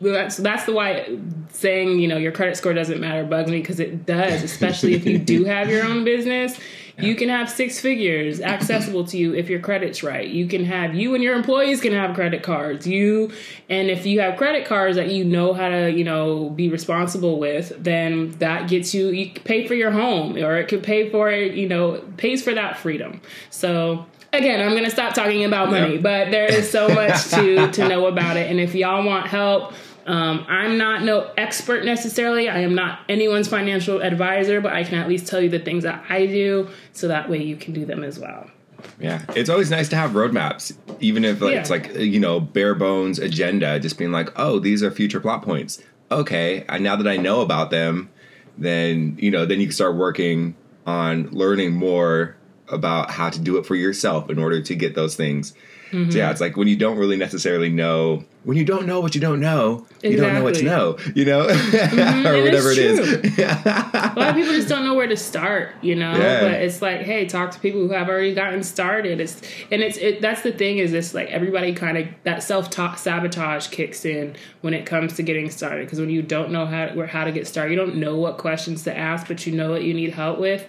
That's 0.00 0.36
that's 0.36 0.64
the 0.64 0.72
why 0.72 1.18
saying 1.50 1.98
you 1.98 2.08
know 2.08 2.16
your 2.16 2.32
credit 2.32 2.56
score 2.56 2.72
doesn't 2.72 3.00
matter 3.00 3.24
bugs 3.24 3.50
me 3.50 3.60
because 3.60 3.80
it 3.80 4.06
does, 4.06 4.42
especially 4.42 4.94
if 4.94 5.04
you 5.06 5.18
do 5.18 5.44
have 5.46 5.68
your 5.68 5.84
own 5.84 6.04
business. 6.04 6.58
You 7.00 7.14
can 7.14 7.28
have 7.28 7.48
six 7.48 7.78
figures 7.78 8.40
accessible 8.40 9.04
to 9.04 9.16
you 9.16 9.32
if 9.32 9.48
your 9.48 9.60
credit's 9.60 10.02
right. 10.02 10.26
You 10.26 10.48
can 10.48 10.64
have 10.64 10.96
you 10.96 11.14
and 11.14 11.22
your 11.22 11.36
employees 11.36 11.80
can 11.80 11.92
have 11.92 12.14
credit 12.16 12.42
cards. 12.42 12.88
You 12.88 13.30
and 13.68 13.88
if 13.88 14.04
you 14.04 14.20
have 14.20 14.36
credit 14.36 14.66
cards 14.66 14.96
that 14.96 15.10
you 15.12 15.24
know 15.24 15.52
how 15.52 15.68
to, 15.68 15.92
you 15.92 16.02
know, 16.02 16.50
be 16.50 16.68
responsible 16.68 17.38
with, 17.38 17.72
then 17.78 18.30
that 18.38 18.68
gets 18.68 18.94
you 18.94 19.08
you 19.10 19.30
pay 19.30 19.68
for 19.68 19.74
your 19.74 19.92
home 19.92 20.36
or 20.36 20.56
it 20.56 20.66
could 20.66 20.82
pay 20.82 21.08
for 21.08 21.30
it, 21.30 21.54
you 21.54 21.68
know, 21.68 22.02
pays 22.16 22.42
for 22.42 22.52
that 22.54 22.78
freedom. 22.78 23.20
So 23.50 24.04
again, 24.32 24.60
I'm 24.60 24.74
gonna 24.74 24.90
stop 24.90 25.14
talking 25.14 25.44
about 25.44 25.70
money, 25.70 25.98
but 25.98 26.32
there 26.32 26.52
is 26.52 26.68
so 26.68 26.88
much 26.88 27.28
to 27.30 27.70
to 27.70 27.88
know 27.88 28.06
about 28.06 28.36
it. 28.36 28.50
And 28.50 28.58
if 28.58 28.74
y'all 28.74 29.04
want 29.04 29.28
help, 29.28 29.72
um, 30.08 30.44
I'm 30.48 30.78
not 30.78 31.02
no 31.02 31.30
expert 31.36 31.84
necessarily. 31.84 32.48
I 32.48 32.60
am 32.60 32.74
not 32.74 33.00
anyone's 33.08 33.46
financial 33.46 34.00
advisor, 34.02 34.60
but 34.60 34.72
I 34.72 34.82
can 34.82 34.98
at 34.98 35.08
least 35.08 35.26
tell 35.28 35.40
you 35.40 35.48
the 35.50 35.58
things 35.58 35.84
that 35.84 36.04
I 36.08 36.26
do, 36.26 36.68
so 36.92 37.08
that 37.08 37.28
way 37.28 37.42
you 37.42 37.56
can 37.56 37.74
do 37.74 37.84
them 37.84 38.02
as 38.02 38.18
well. 38.18 38.50
Yeah, 38.98 39.22
it's 39.36 39.50
always 39.50 39.70
nice 39.70 39.88
to 39.90 39.96
have 39.96 40.12
roadmaps, 40.12 40.76
even 41.00 41.24
if 41.24 41.40
like, 41.40 41.52
Yeah. 41.52 41.60
it's 41.60 41.70
like 41.70 41.94
you 41.94 42.18
know 42.20 42.40
bare 42.40 42.74
bones 42.74 43.18
agenda. 43.18 43.78
Just 43.78 43.98
being 43.98 44.10
like, 44.12 44.30
oh, 44.36 44.58
these 44.58 44.82
are 44.82 44.90
future 44.90 45.20
plot 45.20 45.42
points. 45.42 45.82
Okay, 46.10 46.64
and 46.68 46.82
now 46.82 46.96
that 46.96 47.06
I 47.06 47.16
know 47.18 47.42
about 47.42 47.70
them, 47.70 48.08
then 48.56 49.16
you 49.20 49.30
know, 49.30 49.44
then 49.46 49.60
you 49.60 49.66
can 49.66 49.74
start 49.74 49.94
working 49.94 50.54
on 50.86 51.28
learning 51.30 51.74
more 51.74 52.34
about 52.68 53.10
how 53.10 53.28
to 53.30 53.38
do 53.38 53.58
it 53.58 53.66
for 53.66 53.74
yourself 53.74 54.30
in 54.30 54.38
order 54.38 54.60
to 54.62 54.74
get 54.74 54.94
those 54.94 55.16
things. 55.16 55.52
Mm-hmm. 55.90 56.10
So 56.10 56.18
yeah, 56.18 56.30
it's 56.30 56.40
like 56.40 56.56
when 56.56 56.68
you 56.68 56.76
don't 56.76 56.98
really 56.98 57.16
necessarily 57.16 57.70
know 57.70 58.24
when 58.48 58.56
you 58.56 58.64
don't 58.64 58.86
know 58.86 59.00
what 59.00 59.14
you 59.14 59.20
don't 59.20 59.40
know, 59.40 59.86
you 60.02 60.16
don't 60.16 60.32
know 60.32 60.42
what 60.42 60.54
to 60.54 60.62
know, 60.62 60.96
you 61.14 61.26
know, 61.26 61.42
or 61.48 61.48
Mm-hmm. 61.48 62.24
It's 62.24 62.44
whatever 62.44 62.70
it 62.70 62.78
is. 62.78 63.38
a 63.38 64.14
lot 64.16 64.28
of 64.30 64.34
people 64.34 64.54
just 64.54 64.68
don't 64.68 64.84
know 64.84 64.94
where 64.94 65.06
to 65.06 65.16
start, 65.16 65.74
you 65.82 65.94
know. 65.94 66.12
Yeah. 66.16 66.40
But 66.40 66.52
it's 66.52 66.80
like, 66.80 67.02
hey, 67.02 67.26
talk 67.26 67.50
to 67.50 67.60
people 67.60 67.80
who 67.80 67.92
have 67.92 68.08
already 68.08 68.34
gotten 68.34 68.62
started. 68.62 69.20
It's 69.20 69.42
and 69.70 69.82
it's 69.82 69.98
it, 69.98 70.22
that's 70.22 70.40
the 70.42 70.52
thing 70.52 70.78
is 70.78 70.92
this 70.92 71.12
like 71.12 71.28
everybody 71.28 71.74
kind 71.74 71.98
of 71.98 72.08
that 72.24 72.42
self 72.42 72.72
sabotage 72.72 73.68
kicks 73.68 74.04
in 74.04 74.34
when 74.62 74.72
it 74.72 74.86
comes 74.86 75.14
to 75.16 75.22
getting 75.22 75.50
started 75.50 75.86
because 75.86 76.00
when 76.00 76.10
you 76.10 76.22
don't 76.22 76.50
know 76.50 76.64
how 76.64 76.88
where 76.94 77.06
how 77.06 77.24
to 77.24 77.32
get 77.32 77.46
started, 77.46 77.72
you 77.72 77.76
don't 77.76 77.96
know 77.96 78.16
what 78.16 78.38
questions 78.38 78.82
to 78.84 78.96
ask, 78.96 79.26
but 79.28 79.46
you 79.46 79.52
know 79.54 79.70
what 79.70 79.82
you 79.82 79.92
need 79.92 80.14
help 80.14 80.38
with. 80.38 80.66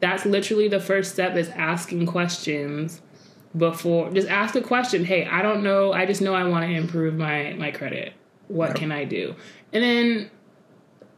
That's 0.00 0.24
literally 0.24 0.66
the 0.66 0.80
first 0.80 1.12
step 1.12 1.36
is 1.36 1.48
asking 1.50 2.06
questions 2.06 3.02
before 3.56 4.10
just 4.10 4.28
ask 4.28 4.54
a 4.54 4.60
question 4.60 5.04
hey 5.04 5.26
i 5.26 5.42
don't 5.42 5.62
know. 5.62 5.92
I 5.92 6.06
just 6.06 6.20
know 6.20 6.34
i 6.34 6.44
want 6.44 6.64
to 6.66 6.72
improve 6.72 7.14
my 7.14 7.54
my 7.58 7.70
credit. 7.70 8.12
What 8.48 8.74
can 8.74 8.92
i 8.92 9.04
do? 9.04 9.34
And 9.72 9.82
then 9.82 10.30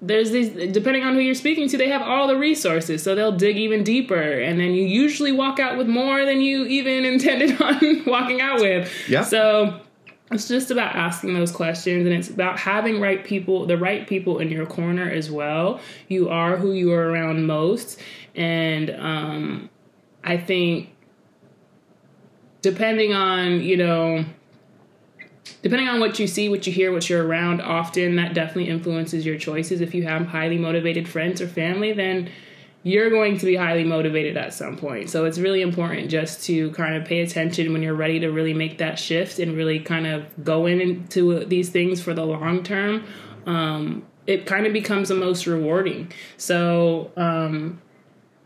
there's 0.00 0.30
these 0.32 0.72
depending 0.72 1.04
on 1.04 1.14
who 1.14 1.20
you're 1.20 1.34
speaking 1.34 1.68
to 1.68 1.78
they 1.78 1.88
have 1.88 2.02
all 2.02 2.26
the 2.26 2.36
resources 2.36 3.02
so 3.02 3.14
they'll 3.14 3.36
dig 3.36 3.56
even 3.56 3.84
deeper 3.84 4.20
and 4.20 4.58
then 4.58 4.72
you 4.72 4.84
usually 4.84 5.30
walk 5.30 5.60
out 5.60 5.78
with 5.78 5.86
more 5.86 6.24
than 6.24 6.40
you 6.40 6.64
even 6.66 7.04
intended 7.12 7.60
on 7.60 8.04
walking 8.06 8.40
out 8.40 8.60
with. 8.60 8.90
Yeah. 9.08 9.22
so 9.22 9.80
it's 10.30 10.48
just 10.48 10.70
about 10.70 10.96
asking 10.96 11.34
those 11.34 11.52
questions 11.52 12.06
and 12.06 12.14
it's 12.14 12.30
about 12.30 12.58
having 12.58 12.98
right 12.98 13.22
people 13.24 13.66
the 13.66 13.76
right 13.76 14.06
people 14.06 14.38
in 14.38 14.50
your 14.50 14.66
corner 14.66 15.08
as 15.08 15.30
well. 15.30 15.80
You 16.08 16.30
are 16.30 16.56
who 16.56 16.72
you 16.72 16.92
are 16.92 17.10
around 17.10 17.46
most 17.46 18.00
and 18.34 18.90
um 18.90 19.68
i 20.24 20.36
think 20.36 20.91
depending 22.62 23.12
on 23.12 23.60
you 23.60 23.76
know 23.76 24.24
depending 25.60 25.88
on 25.88 26.00
what 26.00 26.18
you 26.18 26.26
see 26.26 26.48
what 26.48 26.66
you 26.66 26.72
hear 26.72 26.92
what 26.92 27.08
you're 27.10 27.26
around 27.26 27.60
often 27.60 28.16
that 28.16 28.34
definitely 28.34 28.68
influences 28.68 29.26
your 29.26 29.38
choices. 29.38 29.80
If 29.80 29.94
you 29.94 30.04
have 30.04 30.26
highly 30.26 30.58
motivated 30.58 31.08
friends 31.08 31.40
or 31.40 31.48
family 31.48 31.92
then 31.92 32.30
you're 32.84 33.10
going 33.10 33.38
to 33.38 33.46
be 33.46 33.54
highly 33.54 33.84
motivated 33.84 34.36
at 34.36 34.52
some 34.52 34.76
point. 34.76 35.08
So 35.08 35.24
it's 35.24 35.38
really 35.38 35.62
important 35.62 36.10
just 36.10 36.44
to 36.46 36.72
kind 36.72 36.96
of 36.96 37.04
pay 37.04 37.20
attention 37.20 37.72
when 37.72 37.80
you're 37.80 37.94
ready 37.94 38.18
to 38.20 38.28
really 38.28 38.54
make 38.54 38.78
that 38.78 38.98
shift 38.98 39.38
and 39.38 39.56
really 39.56 39.78
kind 39.78 40.06
of 40.06 40.24
go 40.42 40.66
into 40.66 41.44
these 41.44 41.68
things 41.68 42.02
for 42.02 42.12
the 42.12 42.24
long 42.24 42.64
term. 42.64 43.04
Um, 43.46 44.04
it 44.26 44.46
kind 44.46 44.66
of 44.66 44.72
becomes 44.72 45.10
the 45.10 45.14
most 45.14 45.46
rewarding. 45.46 46.12
So 46.36 47.12
um, 47.16 47.80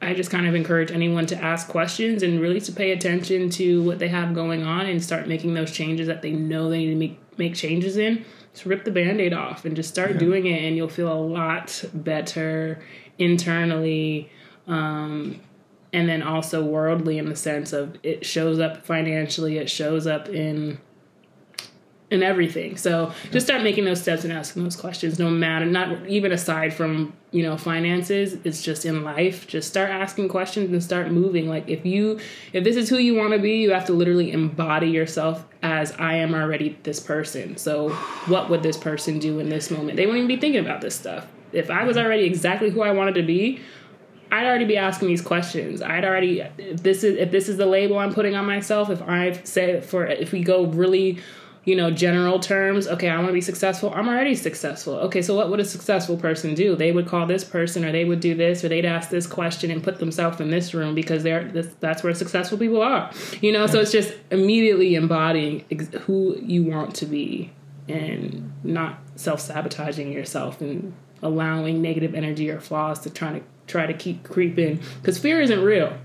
I 0.01 0.15
just 0.15 0.31
kind 0.31 0.47
of 0.47 0.55
encourage 0.55 0.91
anyone 0.91 1.27
to 1.27 1.37
ask 1.37 1.69
questions 1.69 2.23
and 2.23 2.41
really 2.41 2.61
to 2.61 2.73
pay 2.73 2.93
attention 2.93 3.49
to 3.51 3.83
what 3.83 3.99
they 3.99 4.09
have 4.09 4.35
going 4.35 4.63
on 4.63 4.87
and 4.87 5.03
start 5.03 5.27
making 5.27 5.55
those 5.55 5.73
changes 5.73 6.07
that 6.07 6.23
they 6.23 6.33
know 6.33 6.69
they 6.69 6.79
need 6.79 6.91
to 6.91 6.97
make, 6.97 7.39
make 7.39 7.55
changes 7.55 7.97
in. 7.97 8.25
Just 8.53 8.67
rip 8.67 8.85
the 8.85 8.91
band 8.91 9.21
aid 9.21 9.33
off 9.33 9.65
and 9.65 9.75
just 9.75 9.89
start 9.89 10.19
doing 10.19 10.47
it, 10.47 10.63
and 10.63 10.77
you'll 10.77 10.89
feel 10.89 11.13
a 11.13 11.15
lot 11.15 11.85
better 11.93 12.83
internally. 13.19 14.31
Um, 14.67 15.41
and 15.93 16.09
then 16.09 16.23
also 16.23 16.63
worldly 16.63 17.17
in 17.17 17.29
the 17.29 17.37
sense 17.37 17.73
of 17.73 17.97
it 18.03 18.27
shows 18.27 18.59
up 18.59 18.85
financially, 18.85 19.57
it 19.57 19.71
shows 19.71 20.07
up 20.07 20.29
in 20.29 20.79
in 22.09 22.23
everything. 22.23 22.77
So 22.77 23.13
just 23.33 23.47
start 23.47 23.63
making 23.63 23.85
those 23.85 24.01
steps 24.01 24.23
and 24.23 24.33
asking 24.33 24.63
those 24.63 24.77
questions, 24.77 25.19
no 25.19 25.29
matter, 25.29 25.67
not 25.67 26.07
even 26.07 26.31
aside 26.31 26.73
from, 26.73 27.13
you 27.33 27.43
know, 27.43 27.57
finances, 27.57 28.35
it's 28.45 28.63
just 28.63 28.85
in 28.85 29.03
life. 29.03 29.49
Just 29.49 29.69
start 29.69 29.91
asking 29.91 30.29
questions 30.29 30.71
and 30.71 30.83
start 30.83 31.11
moving. 31.11 31.49
Like 31.49 31.69
if 31.69 31.85
you, 31.85 32.21
if 32.53 32.63
this 32.63 32.77
is 32.77 32.89
who 32.89 32.99
you 32.99 33.17
want 33.17 33.33
to 33.33 33.41
be, 33.41 33.57
you 33.57 33.73
have 33.73 33.87
to 33.87 33.93
literally 33.93 34.31
embody 34.31 34.89
yourself 34.89 35.45
as 35.63 35.93
I 35.93 36.15
am 36.15 36.33
already 36.33 36.79
this 36.85 37.01
person. 37.01 37.57
So 37.57 37.89
what 38.27 38.51
would 38.51 38.63
this 38.63 38.77
person 38.77 39.19
do 39.19 39.41
in 39.41 39.49
this 39.49 39.71
moment? 39.73 39.97
They 39.97 40.07
wouldn't 40.07 40.25
even 40.25 40.29
be 40.29 40.41
thinking 40.41 40.61
about 40.61 40.81
this 40.81 40.95
stuff. 40.95 41.27
If 41.53 41.71
I 41.71 41.83
was 41.85 41.97
already 41.97 42.23
exactly 42.23 42.71
who 42.71 42.83
I 42.83 42.93
wanted 42.93 43.17
to 43.17 43.23
be, 43.23 43.61
I'd 44.31 44.47
already 44.47 44.65
be 44.65 44.77
asking 44.77 45.09
these 45.09 45.23
questions. 45.23 45.83
I'd 45.83 46.05
already 46.05 46.41
if 46.41 46.83
this 46.83 47.05
is 47.05 47.17
if 47.17 47.31
this 47.31 47.49
is 47.49 47.57
the 47.57 47.67
label 47.67 47.99
I'm 47.99 48.13
putting 48.13 48.35
on 48.35 48.45
myself. 48.45 48.91
If 48.91 49.01
I 49.03 49.33
say 49.45 49.81
for 49.81 50.05
if 50.05 50.33
we 50.33 50.43
go 50.43 50.67
really, 50.67 51.21
you 51.67 51.75
know, 51.75 51.91
general 51.91 52.39
terms. 52.39 52.87
Okay, 52.87 53.09
I 53.09 53.17
want 53.17 53.27
to 53.27 53.33
be 53.33 53.41
successful. 53.41 53.93
I'm 53.93 54.09
already 54.09 54.37
successful. 54.37 54.95
Okay, 55.01 55.21
so 55.21 55.35
what 55.35 55.51
would 55.51 55.59
a 55.59 55.65
successful 55.65 56.17
person 56.17 56.55
do? 56.55 56.77
They 56.77 56.93
would 56.93 57.09
call 57.09 57.27
this 57.27 57.43
person, 57.43 57.85
or 57.85 57.91
they 57.91 58.05
would 58.05 58.21
do 58.21 58.37
this, 58.37 58.65
or 58.65 58.69
they'd 58.69 58.85
ask 58.85 59.11
this 59.11 59.27
question 59.27 59.73
and 59.73 59.83
put 59.83 59.99
themselves 59.99 60.41
in 60.41 60.51
this 60.51 60.73
room 60.73 60.95
because 60.95 61.25
they're 61.25 61.45
this, 61.45 61.69
that's 61.81 62.05
where 62.05 62.15
successful 62.15 62.57
people 62.57 62.81
are. 62.81 63.11
You 63.43 63.51
know, 63.51 63.67
so 63.67 63.81
it's 63.81 63.91
just 63.91 64.15
immediately 64.31 64.95
embodying 64.95 65.65
who 66.03 66.39
you 66.41 66.63
want 66.63 66.95
to 66.97 67.07
be 67.07 67.53
and 67.89 68.53
not 68.63 69.01
self 69.17 69.41
sabotaging 69.41 70.13
yourself 70.13 70.61
and 70.61 70.95
allowing 71.21 71.83
negative 71.83 72.15
energy 72.15 72.49
or 72.49 72.61
flaws 72.61 73.01
to 73.01 73.11
try 73.11 73.41
to 73.41 73.45
try 73.67 73.87
to 73.87 73.95
keep 73.95 74.23
creeping 74.23 74.81
because 75.03 75.19
fear 75.19 75.41
isn't 75.41 75.63
real. 75.63 75.99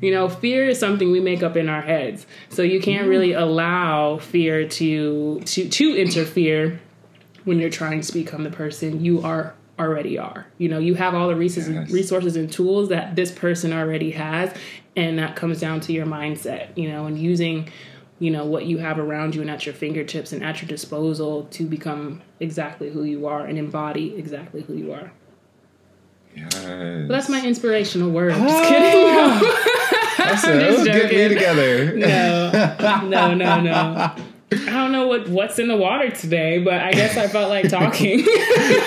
You 0.00 0.12
know, 0.12 0.28
fear 0.28 0.68
is 0.68 0.78
something 0.78 1.10
we 1.10 1.20
make 1.20 1.42
up 1.42 1.56
in 1.56 1.68
our 1.68 1.82
heads. 1.82 2.26
So 2.50 2.62
you 2.62 2.80
can't 2.80 3.02
mm-hmm. 3.02 3.10
really 3.10 3.32
allow 3.32 4.18
fear 4.18 4.68
to 4.68 5.40
to 5.40 5.68
to 5.68 5.96
interfere 5.96 6.80
when 7.44 7.58
you're 7.58 7.70
trying 7.70 8.00
to 8.02 8.12
become 8.12 8.44
the 8.44 8.50
person 8.50 9.04
you 9.04 9.22
are 9.22 9.54
already 9.78 10.18
are. 10.18 10.46
You 10.58 10.68
know, 10.68 10.78
you 10.78 10.94
have 10.94 11.14
all 11.14 11.28
the 11.28 11.36
resources 11.36 11.74
Yes. 11.74 11.90
resources 11.90 12.36
and 12.36 12.50
tools 12.50 12.88
that 12.88 13.16
this 13.16 13.30
person 13.30 13.72
already 13.72 14.10
has 14.12 14.52
and 14.96 15.18
that 15.18 15.36
comes 15.36 15.60
down 15.60 15.80
to 15.80 15.92
your 15.92 16.06
mindset, 16.06 16.76
you 16.76 16.88
know, 16.88 17.06
and 17.06 17.18
using 17.18 17.68
you 18.20 18.32
know 18.32 18.44
what 18.44 18.66
you 18.66 18.78
have 18.78 18.98
around 18.98 19.34
you 19.36 19.40
and 19.40 19.50
at 19.50 19.64
your 19.64 19.74
fingertips 19.74 20.32
and 20.32 20.42
at 20.42 20.60
your 20.60 20.68
disposal 20.68 21.44
to 21.52 21.64
become 21.64 22.20
exactly 22.40 22.90
who 22.90 23.04
you 23.04 23.26
are 23.26 23.46
and 23.46 23.56
embody 23.58 24.16
exactly 24.16 24.62
who 24.62 24.74
you 24.74 24.92
are. 24.92 25.12
Yes. 26.34 26.54
But 26.54 27.08
that's 27.08 27.28
my 27.28 27.44
inspirational 27.44 28.10
word. 28.10 28.34
Just 28.34 28.68
kidding. 28.68 29.48
That's 30.18 30.44
I'm 30.44 30.60
just 30.60 30.84
Let's 30.84 30.98
get 30.98 31.12
me 31.12 31.28
together. 31.28 31.96
No, 31.96 33.08
no, 33.08 33.34
no, 33.34 33.60
no. 33.60 34.12
I 34.52 34.70
don't 34.70 34.92
know 34.92 35.06
what 35.06 35.28
what's 35.28 35.58
in 35.58 35.68
the 35.68 35.76
water 35.76 36.10
today, 36.10 36.58
but 36.58 36.74
I 36.74 36.92
guess 36.92 37.16
I 37.16 37.28
felt 37.28 37.50
like 37.50 37.68
talking. 37.68 38.24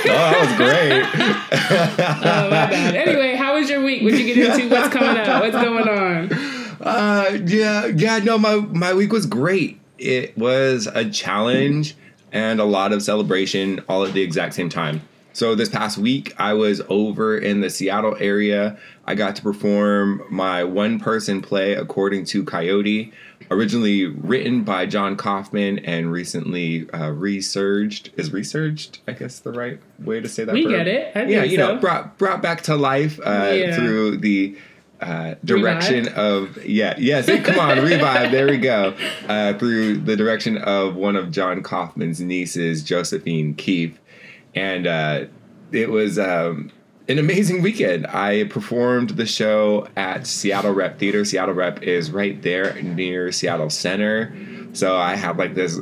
Oh, 0.04 0.14
that 0.14 0.40
was 0.42 0.58
great. 0.58 1.04
oh 2.28 2.50
my 2.50 2.68
bad. 2.70 2.96
Anyway, 2.96 3.36
how 3.36 3.56
was 3.56 3.70
your 3.70 3.82
week? 3.84 4.04
What'd 4.04 4.20
you 4.20 4.34
get 4.34 4.60
into? 4.60 4.70
What's 4.70 4.94
coming 4.94 5.18
up? 5.18 5.42
What's 5.42 5.56
going 5.56 5.88
on? 5.88 6.34
Uh, 6.82 7.40
yeah, 7.46 7.86
yeah. 7.88 8.20
No, 8.20 8.38
my 8.38 8.56
my 8.58 8.94
week 8.94 9.12
was 9.12 9.26
great. 9.26 9.80
It 9.98 10.38
was 10.38 10.88
a 10.88 11.10
challenge 11.10 11.96
and 12.32 12.60
a 12.60 12.66
lot 12.66 12.92
of 12.94 13.02
celebration 13.02 13.82
all 13.88 14.04
at 14.04 14.14
the 14.14 14.22
exact 14.22 14.54
same 14.56 14.70
time. 14.70 15.02
So 15.34 15.56
this 15.56 15.70
past 15.70 15.98
week, 15.98 16.34
I 16.38 16.54
was 16.54 16.82
over 16.90 17.38
in 17.38 17.62
the 17.62 17.70
Seattle 17.70 18.18
area. 18.20 18.78
I 19.06 19.16
got 19.16 19.36
to 19.38 19.42
perform 19.42 20.24
my 20.30 20.64
one 20.64 21.00
person 21.00 21.42
play 21.42 21.74
according 21.74 22.26
to 22.26 22.44
Coyote, 22.44 23.14
originally 23.50 24.08
written 24.08 24.64
by 24.64 24.86
John 24.86 25.16
Kauffman 25.16 25.80
and 25.80 26.12
recently 26.12 26.90
uh, 26.92 27.12
resurged. 27.12 28.12
Is 28.18 28.34
resurged? 28.34 29.00
I 29.08 29.14
guess 29.14 29.40
the 29.40 29.54
right 29.54 29.80
way 30.00 30.20
to 30.20 30.28
say 30.28 30.44
that. 30.44 30.54
We 30.54 30.64
verb? 30.64 30.72
get 30.72 30.88
it. 30.88 31.12
I 31.16 31.24
yeah, 31.24 31.44
you 31.44 31.58
know, 31.58 31.78
brought 31.78 32.18
brought 32.18 32.42
back 32.42 32.62
to 32.64 32.76
life 32.76 33.20
uh, 33.26 33.52
Yeah. 33.54 33.76
through 33.76 34.18
the 34.18 34.58
uh, 35.00 35.34
direction 35.44 36.10
of 36.10 36.64
yeah 36.64 36.94
yes 37.00 37.26
come 37.44 37.58
on 37.58 37.80
revive 37.84 38.32
there 38.32 38.46
we 38.48 38.58
go 38.60 38.96
uh, 39.28 39.52
through 39.58 39.98
the 39.98 40.16
direction 40.16 40.58
of 40.60 40.96
one 40.96 41.16
of 41.16 41.32
John 41.32 41.64
Kauffman's 41.64 42.22
nieces 42.22 42.84
Josephine 42.84 43.56
Keefe 43.56 43.98
and 44.56 44.88
uh, 44.88 45.26
it 45.72 45.90
was 45.90 46.20
um, 46.20 46.72
an 47.08 47.20
amazing 47.20 47.62
weekend. 47.62 48.08
I 48.08 48.46
performed 48.46 49.12
the 49.12 49.26
show 49.26 49.88
at 49.96 50.28
Seattle 50.28 50.74
Rep 50.74 51.00
Theater. 51.00 51.26
Seattle 51.26 51.56
Rep 51.56 51.84
is 51.84 52.12
right 52.12 52.42
there 52.42 52.82
near 52.82 53.32
Seattle 53.32 53.70
Center, 53.70 54.34
so 54.74 54.96
I 54.96 55.16
had 55.16 55.38
like 55.38 55.56
this 55.56 55.80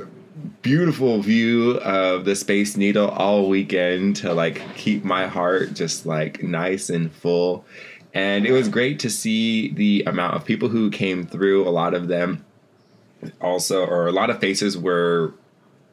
beautiful 0.61 1.21
view 1.21 1.77
of 1.79 2.25
the 2.25 2.35
Space 2.35 2.75
Needle 2.75 3.09
all 3.09 3.47
weekend 3.47 4.17
to 4.17 4.33
like 4.33 4.61
keep 4.75 5.03
my 5.03 5.27
heart 5.27 5.73
just 5.73 6.05
like 6.05 6.43
nice 6.43 6.89
and 6.89 7.11
full. 7.11 7.65
And 8.13 8.45
it 8.45 8.51
was 8.51 8.67
great 8.67 8.99
to 8.99 9.09
see 9.09 9.71
the 9.71 10.03
amount 10.07 10.35
of 10.35 10.43
people 10.45 10.69
who 10.69 10.89
came 10.89 11.25
through. 11.25 11.67
A 11.67 11.69
lot 11.69 11.93
of 11.93 12.07
them 12.07 12.45
also, 13.39 13.85
or 13.85 14.07
a 14.07 14.11
lot 14.11 14.29
of 14.29 14.39
faces 14.39 14.77
were 14.77 15.33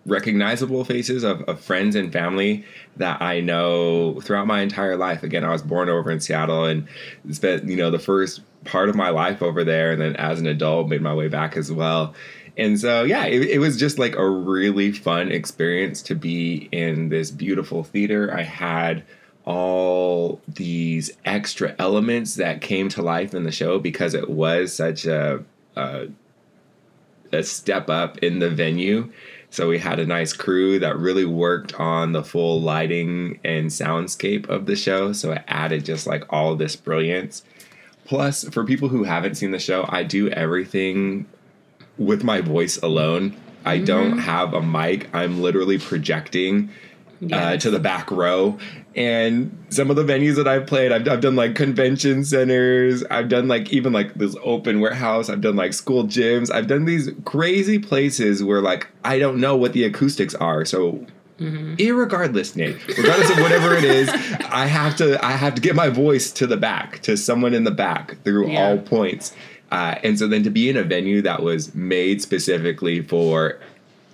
recognizable 0.06 0.84
faces 0.84 1.24
of, 1.24 1.42
of 1.42 1.60
friends 1.60 1.96
and 1.96 2.12
family 2.12 2.64
that 2.96 3.20
I 3.20 3.40
know 3.40 4.20
throughout 4.20 4.46
my 4.46 4.60
entire 4.60 4.96
life. 4.96 5.22
Again, 5.22 5.44
I 5.44 5.50
was 5.50 5.62
born 5.62 5.88
over 5.88 6.10
in 6.10 6.20
Seattle 6.20 6.64
and 6.64 6.86
spent, 7.32 7.64
you 7.64 7.76
know, 7.76 7.90
the 7.90 7.98
first 7.98 8.40
part 8.64 8.88
of 8.88 8.94
my 8.94 9.10
life 9.10 9.42
over 9.42 9.64
there. 9.64 9.92
And 9.92 10.00
then 10.00 10.16
as 10.16 10.40
an 10.40 10.46
adult, 10.46 10.88
made 10.88 11.02
my 11.02 11.14
way 11.14 11.28
back 11.28 11.56
as 11.56 11.70
well. 11.70 12.14
And 12.56 12.80
so, 12.80 13.02
yeah, 13.02 13.26
it, 13.26 13.42
it 13.42 13.58
was 13.58 13.76
just 13.76 13.98
like 13.98 14.16
a 14.16 14.28
really 14.28 14.92
fun 14.92 15.30
experience 15.30 16.00
to 16.02 16.14
be 16.14 16.68
in 16.72 17.10
this 17.10 17.30
beautiful 17.30 17.84
theater. 17.84 18.32
I 18.34 18.42
had 18.42 19.04
all 19.44 20.40
these 20.48 21.10
extra 21.24 21.74
elements 21.78 22.36
that 22.36 22.60
came 22.60 22.88
to 22.90 23.02
life 23.02 23.34
in 23.34 23.44
the 23.44 23.52
show 23.52 23.78
because 23.78 24.14
it 24.14 24.30
was 24.30 24.72
such 24.72 25.04
a, 25.04 25.44
a 25.76 26.08
a 27.32 27.42
step 27.42 27.90
up 27.90 28.18
in 28.18 28.38
the 28.38 28.50
venue. 28.50 29.12
So 29.50 29.68
we 29.68 29.78
had 29.78 29.98
a 29.98 30.06
nice 30.06 30.32
crew 30.32 30.78
that 30.80 30.98
really 30.98 31.24
worked 31.24 31.74
on 31.80 32.12
the 32.12 32.24
full 32.24 32.60
lighting 32.60 33.38
and 33.44 33.70
soundscape 33.70 34.48
of 34.48 34.66
the 34.66 34.76
show. 34.76 35.12
So 35.12 35.32
it 35.32 35.44
added 35.48 35.84
just 35.84 36.06
like 36.06 36.24
all 36.30 36.56
this 36.56 36.76
brilliance. 36.76 37.42
Plus, 38.04 38.44
for 38.48 38.64
people 38.64 38.88
who 38.88 39.04
haven't 39.04 39.36
seen 39.36 39.50
the 39.50 39.58
show, 39.58 39.84
I 39.88 40.02
do 40.02 40.28
everything 40.30 41.26
with 41.98 42.22
my 42.22 42.40
voice 42.40 42.76
alone. 42.78 43.36
I 43.64 43.78
don't 43.78 44.12
mm-hmm. 44.12 44.20
have 44.20 44.54
a 44.54 44.62
mic. 44.62 45.08
I'm 45.12 45.42
literally 45.42 45.78
projecting 45.78 46.70
uh, 47.32 47.56
to 47.58 47.70
the 47.70 47.78
back 47.78 48.10
row. 48.10 48.58
And 48.94 49.66
some 49.68 49.90
of 49.90 49.96
the 49.96 50.04
venues 50.04 50.36
that 50.36 50.48
I've 50.48 50.66
played, 50.66 50.90
I've, 50.90 51.06
I've 51.06 51.20
done 51.20 51.36
like 51.36 51.54
convention 51.54 52.24
centers. 52.24 53.04
I've 53.10 53.28
done 53.28 53.46
like 53.46 53.70
even 53.72 53.92
like 53.92 54.14
this 54.14 54.34
open 54.42 54.80
warehouse. 54.80 55.28
I've 55.28 55.42
done 55.42 55.56
like 55.56 55.74
school 55.74 56.04
gyms. 56.04 56.50
I've 56.50 56.66
done 56.66 56.86
these 56.86 57.10
crazy 57.26 57.78
places 57.78 58.42
where 58.42 58.62
like 58.62 58.86
I 59.04 59.18
don't 59.18 59.38
know 59.38 59.54
what 59.56 59.72
the 59.74 59.84
acoustics 59.84 60.34
are. 60.34 60.64
So. 60.64 61.06
Irregardless, 61.38 62.56
Nate, 62.56 62.76
regardless 62.96 63.28
of 63.30 63.38
whatever 63.40 63.74
it 63.74 63.84
is, 63.84 64.08
I 64.08 64.64
have 64.66 64.96
to 64.96 65.22
I 65.22 65.32
have 65.32 65.54
to 65.56 65.60
get 65.60 65.74
my 65.74 65.90
voice 65.90 66.30
to 66.32 66.46
the 66.46 66.56
back 66.56 67.00
to 67.02 67.16
someone 67.18 67.52
in 67.52 67.64
the 67.64 67.70
back 67.70 68.16
through 68.24 68.48
Yeah. 68.50 68.66
all 68.70 68.78
points, 68.78 69.34
uh, 69.70 69.96
and 70.02 70.18
so 70.18 70.26
then 70.28 70.42
to 70.44 70.50
be 70.50 70.70
in 70.70 70.78
a 70.78 70.82
venue 70.82 71.20
that 71.22 71.42
was 71.42 71.74
made 71.74 72.22
specifically 72.22 73.02
for 73.02 73.58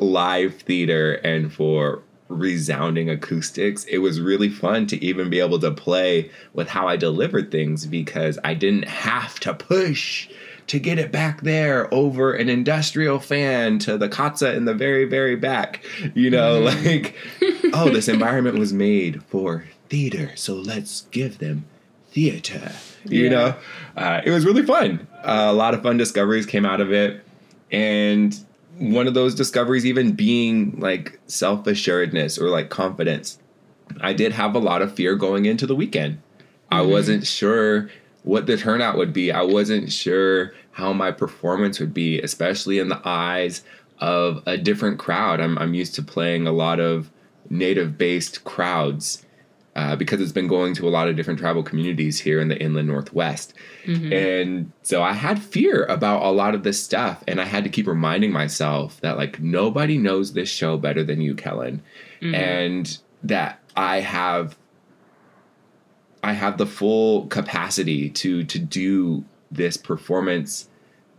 live 0.01 0.55
theater 0.63 1.13
and 1.23 1.53
for 1.53 2.03
resounding 2.39 3.09
acoustics, 3.11 3.85
it 3.85 3.99
was 3.99 4.21
really 4.21 4.49
fun 4.49 4.87
to 4.89 5.05
even 5.05 5.31
be 5.31 5.41
able 5.41 5.59
to 5.61 5.71
play 5.71 6.31
with 6.55 6.69
how 6.69 6.89
I 6.89 6.97
delivered 6.97 7.51
things 7.51 7.87
because 7.87 8.39
I 8.45 8.55
didn't 8.55 8.89
have 8.89 9.39
to 9.41 9.55
push 9.55 10.29
to 10.69 10.79
get 10.79 10.99
it 10.99 11.11
back 11.13 11.43
there 11.43 11.93
over 11.93 12.33
an 12.33 12.49
industrial 12.49 13.19
fan 13.19 13.79
to 13.81 13.99
the 13.99 14.09
katza 14.09 14.55
in 14.57 14.65
the 14.65 14.75
very, 14.75 15.05
very 15.05 15.37
back. 15.37 15.85
You 16.15 16.31
know, 16.31 16.61
like, 16.61 17.15
oh, 17.73 17.91
this 17.91 18.09
environment 18.09 18.59
was 18.59 18.73
made 18.73 19.23
for 19.25 19.65
theater, 19.89 20.31
so 20.37 20.55
let's 20.55 21.03
give 21.11 21.39
them 21.39 21.65
theater. 22.13 22.73
You 23.09 23.25
Yeah. 23.25 23.31
know, 23.31 23.55
uh, 23.97 24.21
it 24.25 24.31
was 24.31 24.45
really 24.47 24.65
fun. 24.65 25.07
Uh, 25.25 25.47
a 25.49 25.53
lot 25.53 25.75
of 25.75 25.83
fun 25.83 25.97
discoveries 25.97 26.47
came 26.47 26.65
out 26.65 26.81
of 26.81 26.93
it. 26.93 27.25
And 27.73 28.39
one 28.83 29.07
of 29.07 29.15
those 29.15 29.35
discoveries 29.35 29.87
even 29.87 30.13
being 30.13 30.79
like 30.81 31.21
self 31.27 31.67
assuredness 31.67 32.37
or 32.37 32.49
like 32.49 32.69
confidence. 32.69 33.39
I 34.01 34.13
did 34.13 34.33
have 34.33 34.55
a 34.55 34.61
lot 34.61 34.83
of 34.83 34.95
fear 34.95 35.15
going 35.15 35.45
into 35.45 35.67
the 35.67 35.77
weekend. 35.77 36.21
I 36.71 36.81
mm-hmm. 36.81 36.91
wasn't 36.91 37.27
sure 37.27 37.91
what 38.25 38.47
the 38.47 38.57
turnout 38.57 38.97
would 38.97 39.13
be. 39.13 39.31
I 39.31 39.43
wasn't 39.43 39.93
sure 39.93 40.53
how 40.73 40.93
my 40.93 41.13
performance 41.13 41.79
would 41.79 41.95
be, 41.95 42.21
especially 42.21 42.79
in 42.79 42.89
the 42.89 43.01
eyes 43.05 43.63
of 43.99 44.43
a 44.47 44.57
different 44.57 44.99
crowd. 44.99 45.41
I'm, 45.41 45.59
I'm 45.59 45.75
used 45.75 45.95
to 45.97 46.03
playing 46.03 46.47
a 46.47 46.53
lot 46.53 46.81
of 46.81 47.11
native 47.51 47.97
based 47.97 48.43
crowds 48.43 49.25
uh, 49.75 49.97
because 49.97 50.21
it's 50.21 50.33
been 50.33 50.49
going 50.49 50.75
to 50.75 50.87
a 50.87 50.91
lot 50.91 51.09
of 51.09 51.17
different 51.17 51.41
tribal 51.41 51.63
communities 51.63 52.21
here 52.21 52.41
in 52.41 52.49
the 52.49 52.61
inland 52.61 52.89
northwest. 52.89 53.55
And 54.13 54.73
so 54.83 55.03
I 55.03 55.13
had 55.13 55.41
fear 55.41 55.85
about 55.87 56.23
a 56.23 56.31
lot 56.31 56.55
of 56.55 56.63
this 56.63 56.83
stuff. 56.83 57.25
And 57.27 57.41
I 57.41 57.45
had 57.45 57.65
to 57.65 57.71
keep 57.71 57.87
reminding 57.87 58.33
myself 58.33 59.01
that, 59.01 59.17
like, 59.17 59.41
nobody 59.41 59.97
knows 59.97 60.35
this 60.35 60.51
show 60.51 60.77
better 60.77 61.03
than 61.03 61.21
you, 61.21 61.35
Kellen. 61.35 61.83
And 62.35 62.99
that 63.23 63.61
I 63.77 64.01
have. 64.01 64.57
I 66.25 66.35
have 66.35 66.57
the 66.57 66.67
full 66.67 67.27
capacity 67.27 68.09
to 68.11 68.45
to 68.45 68.59
do 68.59 69.25
this 69.51 69.77
performance 69.77 70.69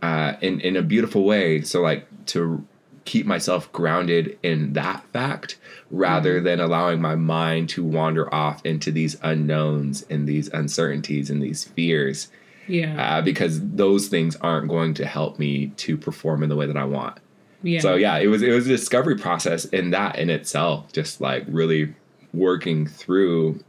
uh, 0.00 0.34
in 0.40 0.60
in 0.60 0.76
a 0.76 0.82
beautiful 0.82 1.24
way. 1.24 1.60
So 1.62 1.82
like 1.82 2.06
to 2.26 2.66
keep 3.04 3.26
myself 3.26 3.70
grounded 3.72 4.38
in 4.42 4.72
that 4.72 5.04
fact 5.12 5.58
rather 5.90 6.40
than 6.40 6.60
allowing 6.60 7.00
my 7.00 7.14
mind 7.14 7.68
to 7.70 7.84
wander 7.84 8.32
off 8.34 8.64
into 8.64 8.90
these 8.90 9.16
unknowns 9.22 10.04
and 10.10 10.26
these 10.28 10.48
uncertainties 10.48 11.30
and 11.30 11.42
these 11.42 11.64
fears 11.64 12.28
Yeah. 12.66 13.18
uh, 13.18 13.22
because 13.22 13.60
those 13.60 14.08
things 14.08 14.36
aren't 14.36 14.68
going 14.68 14.94
to 14.94 15.06
help 15.06 15.38
me 15.38 15.68
to 15.78 15.96
perform 15.96 16.42
in 16.42 16.48
the 16.48 16.56
way 16.56 16.66
that 16.66 16.76
I 16.76 16.84
want. 16.84 17.18
yeah. 17.62 17.80
So 17.80 17.94
yeah, 17.96 18.18
it 18.18 18.26
was 18.28 18.42
it 18.42 18.52
was 18.52 18.66
a 18.66 18.70
discovery 18.70 19.16
process 19.16 19.64
in 19.66 19.90
that 19.90 20.18
in 20.18 20.30
itself, 20.30 20.92
just 20.92 21.20
like 21.20 21.44
really 21.48 21.94
working 22.32 22.86
through 22.86 23.60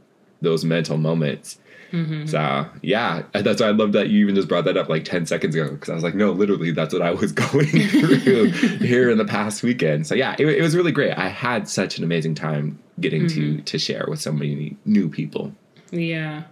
those 0.42 0.64
mental 0.64 0.96
moments. 0.98 1.58
Mm-hmm. 1.96 2.26
So 2.26 2.66
yeah, 2.82 3.22
that's 3.32 3.60
why 3.60 3.68
I 3.68 3.72
love 3.72 3.92
that 3.92 4.08
you 4.08 4.20
even 4.20 4.34
just 4.34 4.48
brought 4.48 4.64
that 4.64 4.76
up 4.76 4.88
like 4.88 5.04
ten 5.04 5.26
seconds 5.26 5.54
ago 5.54 5.70
because 5.70 5.88
I 5.88 5.94
was 5.94 6.04
like, 6.04 6.14
no, 6.14 6.32
literally, 6.32 6.70
that's 6.70 6.92
what 6.92 7.02
I 7.02 7.12
was 7.12 7.32
going 7.52 7.66
through 7.66 8.50
here 8.78 9.10
in 9.10 9.18
the 9.18 9.24
past 9.24 9.62
weekend. 9.62 10.06
So 10.06 10.14
yeah, 10.14 10.36
it, 10.38 10.46
it 10.46 10.62
was 10.62 10.76
really 10.76 10.92
great. 10.92 11.16
I 11.16 11.28
had 11.28 11.68
such 11.68 11.98
an 11.98 12.04
amazing 12.04 12.34
time 12.34 12.78
getting 13.00 13.26
to 13.28 13.54
mm-hmm. 13.54 13.64
to 13.64 13.78
share 13.78 14.04
with 14.08 14.20
so 14.20 14.32
many 14.32 14.76
new 14.84 15.08
people. 15.08 15.52
Yeah. 15.90 16.44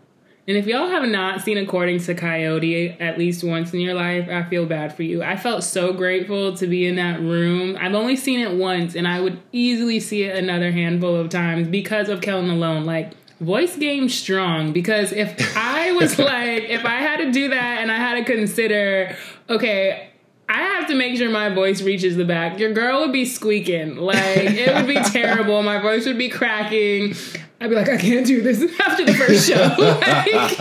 And 0.46 0.58
if 0.58 0.66
y'all 0.66 0.88
have 0.88 1.08
not 1.08 1.40
seen 1.40 1.56
According 1.56 2.00
to 2.00 2.14
Coyote 2.14 2.90
at 3.00 3.16
least 3.16 3.42
once 3.42 3.72
in 3.72 3.80
your 3.80 3.94
life, 3.94 4.28
I 4.28 4.42
feel 4.42 4.66
bad 4.66 4.94
for 4.94 5.02
you. 5.02 5.22
I 5.22 5.36
felt 5.36 5.64
so 5.64 5.94
grateful 5.94 6.54
to 6.56 6.66
be 6.66 6.86
in 6.86 6.96
that 6.96 7.20
room. 7.20 7.78
I've 7.80 7.94
only 7.94 8.16
seen 8.16 8.40
it 8.40 8.52
once, 8.52 8.94
and 8.94 9.08
I 9.08 9.20
would 9.20 9.40
easily 9.52 10.00
see 10.00 10.24
it 10.24 10.36
another 10.36 10.70
handful 10.70 11.16
of 11.16 11.30
times 11.30 11.68
because 11.68 12.10
of 12.10 12.20
Kellen 12.20 12.48
Malone. 12.48 12.84
Like, 12.84 13.12
voice 13.44 13.76
game 13.76 14.08
strong 14.08 14.72
because 14.72 15.12
if 15.12 15.56
I 15.56 15.92
was 15.92 16.18
like, 16.18 16.64
if 16.64 16.84
I 16.84 16.96
had 16.96 17.18
to 17.18 17.32
do 17.32 17.50
that 17.50 17.80
and 17.80 17.90
I 17.90 17.96
had 17.96 18.14
to 18.14 18.24
consider, 18.24 19.16
okay, 19.48 20.10
I 20.48 20.58
have 20.58 20.88
to 20.88 20.94
make 20.94 21.16
sure 21.16 21.30
my 21.30 21.48
voice 21.48 21.82
reaches 21.82 22.16
the 22.16 22.24
back. 22.24 22.58
Your 22.58 22.72
girl 22.72 23.00
would 23.00 23.12
be 23.12 23.24
squeaking. 23.24 23.96
Like, 23.96 24.50
it 24.50 24.74
would 24.74 24.86
be 24.86 25.00
terrible. 25.10 25.62
My 25.62 25.80
voice 25.80 26.06
would 26.06 26.18
be 26.18 26.28
cracking. 26.28 27.14
I'd 27.60 27.70
be 27.70 27.76
like, 27.76 27.88
I 27.88 27.96
can't 27.96 28.26
do 28.26 28.42
this 28.42 28.62
after 28.80 29.04
the 29.04 29.14
first 29.14 29.48
show. 29.48 29.74
like, 29.78 30.60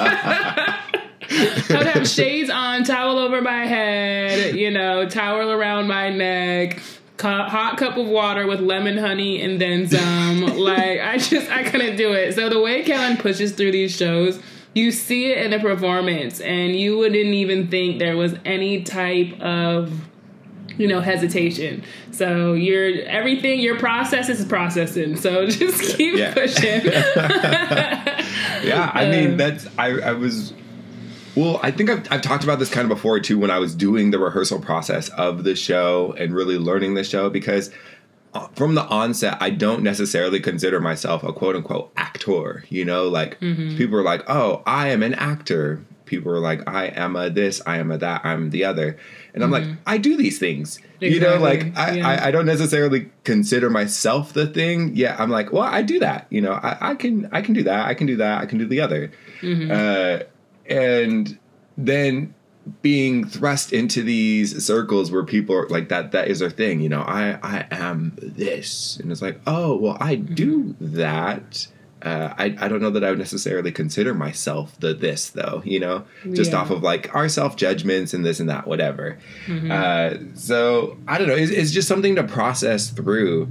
I'd 1.29 1.87
have 1.87 2.07
shades 2.07 2.49
on, 2.49 2.83
towel 2.83 3.17
over 3.17 3.41
my 3.41 3.65
head, 3.65 4.55
you 4.55 4.71
know, 4.71 5.07
towel 5.09 5.51
around 5.51 5.87
my 5.87 6.09
neck, 6.09 6.81
hot 7.19 7.77
cup 7.77 7.97
of 7.97 8.07
water 8.07 8.45
with 8.47 8.59
lemon 8.59 8.97
honey 8.97 9.41
and 9.41 9.59
then 9.61 9.87
some. 9.87 10.41
like, 10.57 10.99
I 10.99 11.17
just, 11.17 11.49
I 11.49 11.63
couldn't 11.63 11.95
do 11.95 12.13
it. 12.13 12.33
So 12.35 12.49
the 12.49 12.59
way 12.61 12.83
Kellen 12.83 13.17
pushes 13.17 13.51
through 13.53 13.71
these 13.71 13.95
shows, 13.95 14.39
you 14.73 14.91
see 14.91 15.31
it 15.31 15.37
in 15.45 15.51
the 15.51 15.59
performance, 15.59 16.41
and 16.41 16.75
you 16.75 16.97
wouldn't 16.97 17.15
even 17.25 17.67
think 17.67 17.99
there 17.99 18.17
was 18.17 18.33
any 18.45 18.83
type 18.83 19.39
of 19.41 19.91
you 20.75 20.87
know 20.87 21.01
hesitation 21.01 21.83
so 22.09 22.53
you're 22.53 23.03
everything 23.03 23.59
your 23.59 23.77
process 23.77 24.27
is 24.27 24.43
processing 24.43 25.15
so 25.15 25.45
just 25.49 25.95
keep 25.97 26.15
Yeah. 26.17 26.33
pushing 26.33 26.81
yeah, 28.67 28.89
I 28.91 29.07
mean 29.07 29.31
Um, 29.31 29.37
that's 29.37 29.67
I, 29.77 29.89
I 29.99 30.11
was 30.13 30.53
well, 31.35 31.59
I 31.63 31.71
think 31.71 31.89
I've, 31.89 32.11
I've 32.11 32.21
talked 32.21 32.43
about 32.43 32.59
this 32.59 32.69
kind 32.69 32.85
of 32.85 32.89
before 32.95 33.19
too 33.19 33.39
when 33.39 33.51
I 33.51 33.59
was 33.59 33.73
doing 33.75 34.11
the 34.11 34.19
rehearsal 34.19 34.59
process 34.59 35.09
of 35.09 35.43
the 35.43 35.55
show 35.55 36.13
and 36.17 36.33
really 36.33 36.57
learning 36.57 36.93
the 36.93 37.03
show 37.03 37.29
because 37.29 37.71
uh, 38.33 38.47
from 38.55 38.75
the 38.75 38.83
onset 38.83 39.37
I 39.39 39.49
don't 39.51 39.83
necessarily 39.83 40.39
consider 40.39 40.79
myself 40.79 41.23
a 41.23 41.31
quote 41.33 41.55
unquote 41.55 41.91
actor, 41.97 42.63
you 42.69 42.83
know, 42.85 43.07
like 43.07 43.39
people 43.77 43.97
are 43.97 44.03
like, 44.03 44.23
"Oh, 44.29 44.63
I 44.65 44.89
am 44.89 45.03
an 45.03 45.13
actor." 45.15 45.83
People 46.05 46.31
are 46.33 46.39
like, 46.39 46.67
"I 46.67 46.87
am 46.87 47.15
a 47.15 47.29
this, 47.29 47.61
I 47.65 47.77
am 47.77 47.89
a 47.91 47.97
that, 47.97 48.25
I'm 48.25 48.49
the 48.49 48.65
other." 48.65 48.97
And 49.33 49.43
I'm 49.43 49.49
like, 49.51 49.63
"I 49.87 49.97
do 49.97 50.17
these 50.17 50.37
things." 50.39 50.79
You 50.99 51.19
know, 51.19 51.37
like 51.37 51.77
I, 51.77 51.91
Yeah. 51.91 52.07
I 52.07 52.27
I 52.27 52.31
don't 52.31 52.45
necessarily 52.45 53.09
consider 53.23 53.69
myself 53.69 54.33
the 54.33 54.45
thing. 54.47 54.91
Yeah, 54.95 55.15
I'm 55.17 55.29
like, 55.29 55.51
well, 55.51 55.63
I 55.63 55.81
do 55.81 55.99
that. 55.99 56.27
You 56.29 56.41
know, 56.41 56.53
I, 56.53 56.77
I 56.91 56.95
can 56.95 57.29
I 57.31 57.41
can 57.41 57.53
do 57.53 57.63
that. 57.63 57.87
I 57.87 57.93
can 57.93 58.05
do 58.07 58.17
that. 58.17 58.41
I 58.41 58.45
can 58.45 58.57
do 58.57 58.65
the 58.65 58.81
other. 58.81 59.11
Uh, 59.71 60.23
and 60.69 61.37
then 61.77 62.33
being 62.81 63.27
thrust 63.27 63.73
into 63.73 64.01
these 64.03 64.63
circles 64.63 65.11
where 65.11 65.23
people 65.23 65.53
are 65.55 65.67
like 65.67 65.89
that 65.89 66.11
that 66.13 66.29
is 66.29 66.39
their 66.39 66.49
thing 66.49 66.79
you 66.79 66.87
know 66.87 67.01
i 67.01 67.37
i 67.43 67.65
am 67.71 68.13
this 68.21 68.97
and 69.01 69.11
it's 69.11 69.21
like 69.21 69.37
oh 69.47 69.75
well 69.75 69.97
i 69.99 70.15
do 70.15 70.73
that 70.79 71.67
uh, 72.01 72.33
I, 72.37 72.53
I 72.59 72.67
don't 72.67 72.81
know 72.81 72.89
that 72.89 73.03
I 73.05 73.11
would 73.11 73.17
necessarily 73.19 73.71
consider 73.71 74.13
myself 74.13 74.77
the 74.81 74.93
this 74.93 75.29
though, 75.29 75.61
you 75.63 75.79
know, 75.79 76.03
just 76.33 76.51
Yeah. 76.51 76.57
off 76.57 76.69
of 76.69 76.83
like 76.83 77.15
our 77.15 77.29
self 77.29 77.55
judgments 77.55 78.13
and 78.13 78.25
this 78.25 78.41
and 78.41 78.49
that, 78.49 78.67
whatever. 78.67 79.17
Uh, 79.71 80.15
so 80.33 80.97
I 81.07 81.17
don't 81.17 81.29
know. 81.29 81.33
It's, 81.35 81.49
it's 81.49 81.71
just 81.71 81.87
something 81.87 82.15
to 82.17 82.23
process 82.25 82.89
through. 82.89 83.43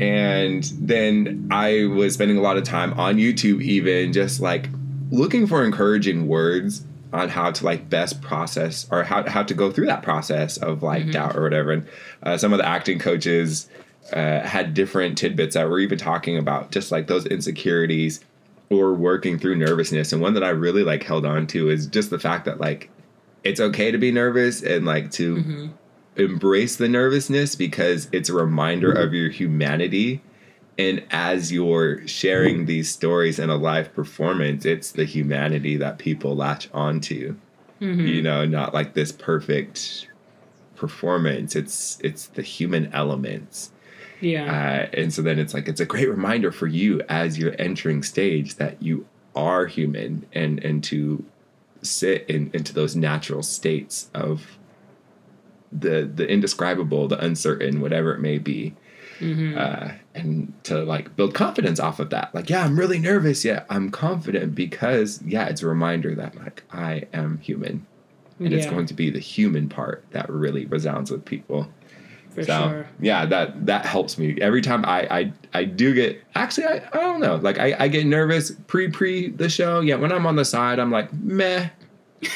And 0.00 0.64
then 0.80 1.48
I 1.50 1.88
was 1.94 2.14
spending 2.14 2.38
a 2.38 2.40
lot 2.40 2.56
of 2.56 2.64
time 2.64 2.98
on 2.98 3.16
YouTube, 3.18 3.60
even 3.60 4.14
just 4.14 4.40
like 4.40 4.70
looking 5.10 5.46
for 5.46 5.64
encouraging 5.64 6.28
words 6.28 6.84
on 7.12 7.28
how 7.28 7.50
to 7.50 7.64
like 7.64 7.90
best 7.90 8.20
process 8.22 8.86
or 8.90 9.02
how, 9.02 9.28
how 9.28 9.42
to 9.42 9.54
go 9.54 9.70
through 9.70 9.86
that 9.86 10.02
process 10.02 10.56
of 10.58 10.82
like 10.82 11.10
doubt 11.10 11.36
or 11.36 11.42
whatever. 11.42 11.72
And 11.72 11.88
uh, 12.22 12.38
some 12.38 12.52
of 12.52 12.58
the 12.58 12.66
acting 12.66 12.98
coaches 12.98 13.68
uh, 14.12 14.40
had 14.40 14.74
different 14.74 15.18
tidbits 15.18 15.54
that 15.54 15.68
were 15.68 15.80
even 15.80 15.98
talking 15.98 16.38
about 16.38 16.70
just 16.70 16.92
like 16.92 17.08
those 17.08 17.26
insecurities 17.26 18.20
or 18.70 18.94
working 18.94 19.38
through 19.38 19.56
nervousness. 19.56 20.12
And 20.12 20.22
one 20.22 20.34
that 20.34 20.44
I 20.44 20.50
really 20.50 20.84
like 20.84 21.02
held 21.02 21.26
on 21.26 21.46
to 21.48 21.68
is 21.68 21.86
just 21.86 22.10
the 22.10 22.18
fact 22.18 22.44
that 22.44 22.60
like 22.60 22.88
it's 23.42 23.60
okay 23.60 23.90
to 23.90 23.98
be 23.98 24.12
nervous 24.12 24.62
and 24.62 24.86
like 24.86 25.10
to 25.12 25.70
embrace 26.16 26.76
the 26.76 26.88
nervousness 26.88 27.54
because 27.54 28.08
it's 28.12 28.28
a 28.28 28.34
reminder 28.34 28.92
of 28.92 29.12
your 29.12 29.30
humanity. 29.30 30.22
And 30.80 31.02
as 31.10 31.52
you're 31.52 32.06
sharing 32.08 32.64
these 32.64 32.90
stories 32.90 33.38
in 33.38 33.50
a 33.50 33.56
live 33.56 33.92
performance, 33.92 34.64
it's 34.64 34.92
the 34.92 35.04
humanity 35.04 35.76
that 35.76 35.98
people 35.98 36.34
latch 36.34 36.68
onto. 36.72 37.36
You 38.06 38.22
know, 38.22 38.46
not 38.46 38.72
like 38.72 38.94
this 38.94 39.12
perfect 39.12 40.08
performance. 40.76 41.54
It's 41.54 41.98
it's 42.02 42.26
the 42.28 42.42
human 42.42 42.84
elements. 42.94 43.72
yeah 44.20 44.44
Uh, 44.56 45.00
and 45.00 45.12
so 45.12 45.20
then 45.22 45.38
it's 45.38 45.54
like 45.54 45.68
it's 45.68 45.80
a 45.80 45.86
great 45.86 46.08
reminder 46.08 46.50
for 46.52 46.66
you 46.66 47.02
as 47.08 47.38
you're 47.38 47.56
entering 47.58 48.02
stage 48.02 48.56
that 48.56 48.82
you 48.82 49.06
are 49.34 49.66
human 49.66 50.26
and 50.32 50.64
and 50.64 50.82
to 50.84 51.24
sit 51.82 52.24
in, 52.28 52.50
into 52.52 52.72
those 52.72 52.96
natural 52.96 53.42
states 53.42 54.10
of 54.14 54.58
the 55.72 56.10
the 56.18 56.26
indescribable, 56.26 57.08
the 57.08 57.22
uncertain, 57.22 57.80
whatever 57.80 58.14
it 58.14 58.20
may 58.20 58.38
be. 58.38 58.74
Uh, 59.56 59.92
and 60.14 60.52
to 60.64 60.82
like 60.84 61.14
build 61.16 61.34
confidence 61.34 61.78
off 61.78 62.00
of 62.00 62.10
that. 62.10 62.34
Like, 62.34 62.48
yeah, 62.48 62.64
I'm 62.64 62.78
really 62.78 62.98
nervous. 62.98 63.44
Yeah, 63.44 63.64
I'm 63.68 63.90
confident 63.90 64.54
because 64.54 65.20
yeah, 65.22 65.46
it's 65.46 65.62
a 65.62 65.66
reminder 65.66 66.14
that 66.14 66.36
like 66.36 66.64
I 66.72 67.04
am 67.12 67.38
human. 67.38 67.86
And 68.38 68.54
it's 68.54 68.64
going 68.64 68.86
to 68.86 68.94
be 68.94 69.10
the 69.10 69.18
human 69.18 69.68
part 69.68 70.02
that 70.12 70.30
really 70.30 70.64
resounds 70.64 71.10
with 71.10 71.26
people. 71.26 71.68
for 72.30 72.42
So 72.44 72.68
sure 72.70 72.88
yeah, 72.98 73.26
that 73.26 73.66
that 73.66 73.84
helps 73.84 74.16
me 74.16 74.38
every 74.40 74.62
time 74.62 74.84
I 74.86 75.00
I, 75.10 75.32
I 75.52 75.64
do 75.64 75.92
get 75.92 76.22
actually 76.34 76.66
I, 76.66 76.76
I 76.92 76.96
don't 76.96 77.20
know 77.20 77.36
like 77.36 77.58
I, 77.58 77.76
I 77.78 77.88
get 77.88 78.06
nervous 78.06 78.52
pre 78.66 78.88
pre 78.88 79.28
the 79.28 79.50
show 79.50 79.80
yeah 79.80 79.96
when 79.96 80.10
I'm 80.10 80.24
on 80.26 80.36
the 80.36 80.44
side 80.46 80.78
I'm 80.78 80.90
like 80.90 81.12
meh 81.12 81.68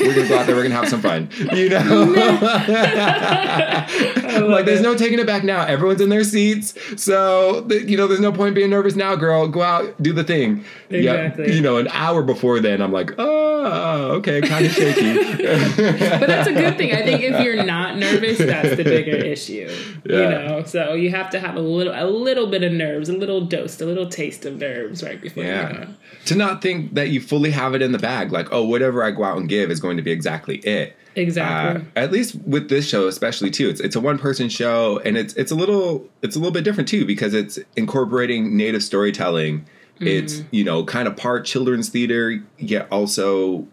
we're 0.01 0.15
gonna 0.15 0.29
go 0.29 0.39
out 0.39 0.47
there 0.47 0.57
we're 0.57 0.63
gonna 0.63 0.75
have 0.75 0.89
some 0.89 1.01
fun. 1.03 1.29
You 1.55 1.69
know? 1.69 2.15
Like 4.45 4.65
there's 4.67 4.81
no 4.81 4.97
taking 4.97 5.19
it 5.21 5.27
back 5.27 5.45
now. 5.45 5.65
Everyone's 5.65 6.01
in 6.01 6.09
their 6.09 6.25
seats. 6.25 6.75
So 7.01 7.65
th- 7.69 7.85
you 7.89 7.97
know 7.97 8.07
there's 8.09 8.21
no 8.21 8.33
point 8.33 8.55
being 8.55 8.71
nervous 8.71 8.97
now 8.97 9.15
girl. 9.15 9.47
Go 9.49 9.63
out 9.63 10.01
do 10.03 10.13
the 10.13 10.25
thing. 10.25 10.65
Exactly. 10.91 11.47
yeah 11.49 11.53
you 11.55 11.61
know 11.61 11.77
an 11.77 11.89
hour 11.89 12.23
before 12.23 12.59
then 12.61 12.81
I'm 12.83 12.93
like 12.93 13.13
oh, 13.19 13.65
oh 13.65 14.11
okay 14.17 14.41
kind 14.41 14.67
of 14.67 14.73
shaky. 14.73 15.15
But 15.45 16.27
that's 16.27 16.49
a 16.49 16.53
good 16.53 16.77
thing. 16.77 16.93
I 16.93 17.03
think 17.03 17.23
if 17.23 17.45
you're 17.45 17.63
not 17.65 17.97
nervous, 17.97 18.39
that's 18.39 18.77
the 18.77 18.85
bigger 18.85 19.17
issue. 19.17 19.71
You 20.05 20.15
know, 20.15 20.63
so 20.67 20.95
you 20.95 21.11
have 21.11 21.31
to 21.31 21.39
have 21.41 21.55
a 21.57 21.61
little, 21.61 21.93
a 21.95 22.05
little 22.07 22.47
bit 22.49 22.63
of 22.63 22.73
nerves, 22.73 23.09
a 23.09 23.13
little 23.17 23.41
dose, 23.43 23.81
a 23.81 23.87
little 23.87 24.07
taste 24.09 24.45
of 24.45 24.57
nerves 24.59 25.03
right 25.03 25.21
before 25.21 25.45
you 25.45 25.49
Yeah. 25.51 25.73
go. 25.73 25.87
To 26.27 26.35
not 26.35 26.61
think 26.63 26.95
that 26.95 27.09
you 27.09 27.21
fully 27.21 27.51
have 27.51 27.75
it 27.75 27.83
in 27.83 27.93
the 27.93 27.99
bag, 27.99 28.33
like, 28.33 28.49
oh, 28.53 28.65
whatever 28.65 29.03
I 29.03 29.11
go 29.13 29.25
out 29.25 29.39
and 29.39 29.49
give 29.49 29.71
is 29.75 29.81
going 29.81 29.99
to 29.99 30.03
be 30.03 30.11
exactly 30.11 30.57
it. 30.59 30.97
Exactly. 31.17 31.83
Uh, 31.83 31.85
at 31.97 32.11
least 32.11 32.35
with 32.47 32.69
this 32.69 32.89
show, 32.89 33.07
especially 33.07 33.51
too, 33.51 33.69
it's 33.69 33.81
it's 33.81 33.95
a 33.95 34.01
one 34.01 34.19
person 34.19 34.49
show, 34.49 34.99
and 35.05 35.17
it's 35.17 35.35
it's 35.35 35.53
a 35.53 35.55
little 35.55 36.09
it's 36.23 36.35
a 36.35 36.39
little 36.39 36.53
bit 36.53 36.65
different 36.65 36.89
too 36.89 37.05
because 37.05 37.35
it's 37.35 37.59
incorporating 37.77 38.57
native 38.57 38.83
storytelling. 38.83 39.67
It's 40.01 40.43
you 40.51 40.65
know 40.65 40.85
kind 40.85 41.07
of 41.07 41.17
part 41.17 41.45
children's 41.45 41.89
theater, 41.89 42.43
yet 42.59 42.89
also 42.91 43.67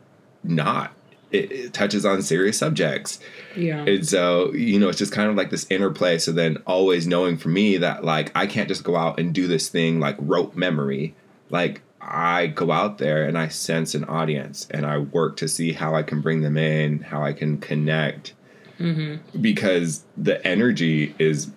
not. 0.44 0.94
It, 1.32 1.52
it 1.52 1.74
touches 1.74 2.06
on 2.06 2.22
serious 2.22 2.58
subjects. 2.58 3.20
yeah. 3.56 3.86
And 3.86 4.06
so, 4.06 4.52
you 4.54 4.78
know, 4.78 4.90
it's 4.90 4.98
just 4.98 5.14
kind 5.14 5.30
of 5.30 5.36
like 5.38 5.50
this 5.50 5.66
interplay. 5.70 6.18
So 6.18 6.34
then 6.34 6.58
always 6.68 7.08
knowing 7.08 7.38
for 7.38 7.48
me 7.48 7.78
that 7.78 8.04
like 8.04 8.32
I 8.36 8.48
can't 8.48 8.68
just 8.68 8.84
go 8.84 8.98
out 8.98 9.18
and 9.18 9.34
do 9.34 9.48
this 9.48 9.70
thing 9.70 10.00
like 10.00 10.18
rote 10.20 10.56
memory. 10.56 11.16
Like 11.50 11.82
I 12.02 12.48
go 12.48 12.72
out 12.72 12.98
there 12.98 13.28
and 13.28 13.38
I 13.38 13.48
sense 13.48 13.94
an 13.96 14.06
audience 14.06 14.68
and 14.72 14.86
I 14.86 14.98
work 14.98 15.38
to 15.38 15.48
see 15.48 15.72
how 15.72 15.96
I 15.96 16.04
can 16.04 16.22
bring 16.22 16.42
them 16.42 16.58
in, 16.58 17.00
how 17.00 17.24
I 17.24 17.34
can 17.34 17.58
connect. 17.60 18.34
Mm-hmm. 18.80 19.40
Because 19.42 20.04
the 20.18 20.46
energy 20.46 21.16
is 21.20 21.52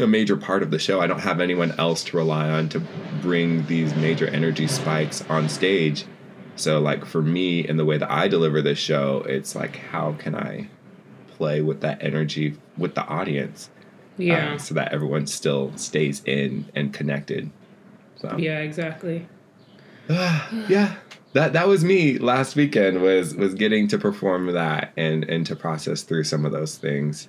a 0.00 0.06
major 0.06 0.36
part 0.36 0.62
of 0.62 0.70
the 0.70 0.78
show. 0.78 1.00
I 1.00 1.06
don't 1.06 1.20
have 1.20 1.40
anyone 1.40 1.72
else 1.78 2.04
to 2.04 2.16
rely 2.16 2.48
on 2.48 2.68
to 2.70 2.80
bring 3.20 3.66
these 3.66 3.94
major 3.96 4.26
energy 4.26 4.66
spikes 4.66 5.22
on 5.28 5.48
stage. 5.48 6.04
So 6.56 6.80
like 6.80 7.04
for 7.04 7.22
me 7.22 7.66
and 7.66 7.78
the 7.78 7.84
way 7.84 7.98
that 7.98 8.10
I 8.10 8.28
deliver 8.28 8.62
this 8.62 8.78
show, 8.78 9.24
it's 9.26 9.54
like 9.54 9.76
how 9.76 10.12
can 10.12 10.34
I 10.34 10.68
play 11.36 11.60
with 11.60 11.82
that 11.82 12.02
energy 12.02 12.56
with 12.76 12.94
the 12.94 13.04
audience 13.04 13.70
yeah. 14.18 14.52
Um, 14.52 14.58
so 14.58 14.74
that 14.74 14.92
everyone 14.92 15.26
still 15.26 15.72
stays 15.76 16.22
in 16.24 16.66
and 16.74 16.92
connected. 16.92 17.50
So 18.20 18.36
yeah. 18.38 18.60
Exactly. 18.60 19.26
yeah. 20.08 20.96
That 21.34 21.52
that 21.52 21.68
was 21.68 21.84
me 21.84 22.18
last 22.18 22.56
weekend 22.56 23.02
was 23.02 23.34
was 23.34 23.54
getting 23.54 23.88
to 23.88 23.98
perform 23.98 24.46
that 24.52 24.92
and 24.96 25.24
and 25.24 25.46
to 25.46 25.54
process 25.54 26.02
through 26.02 26.24
some 26.24 26.46
of 26.46 26.52
those 26.52 26.78
things. 26.78 27.28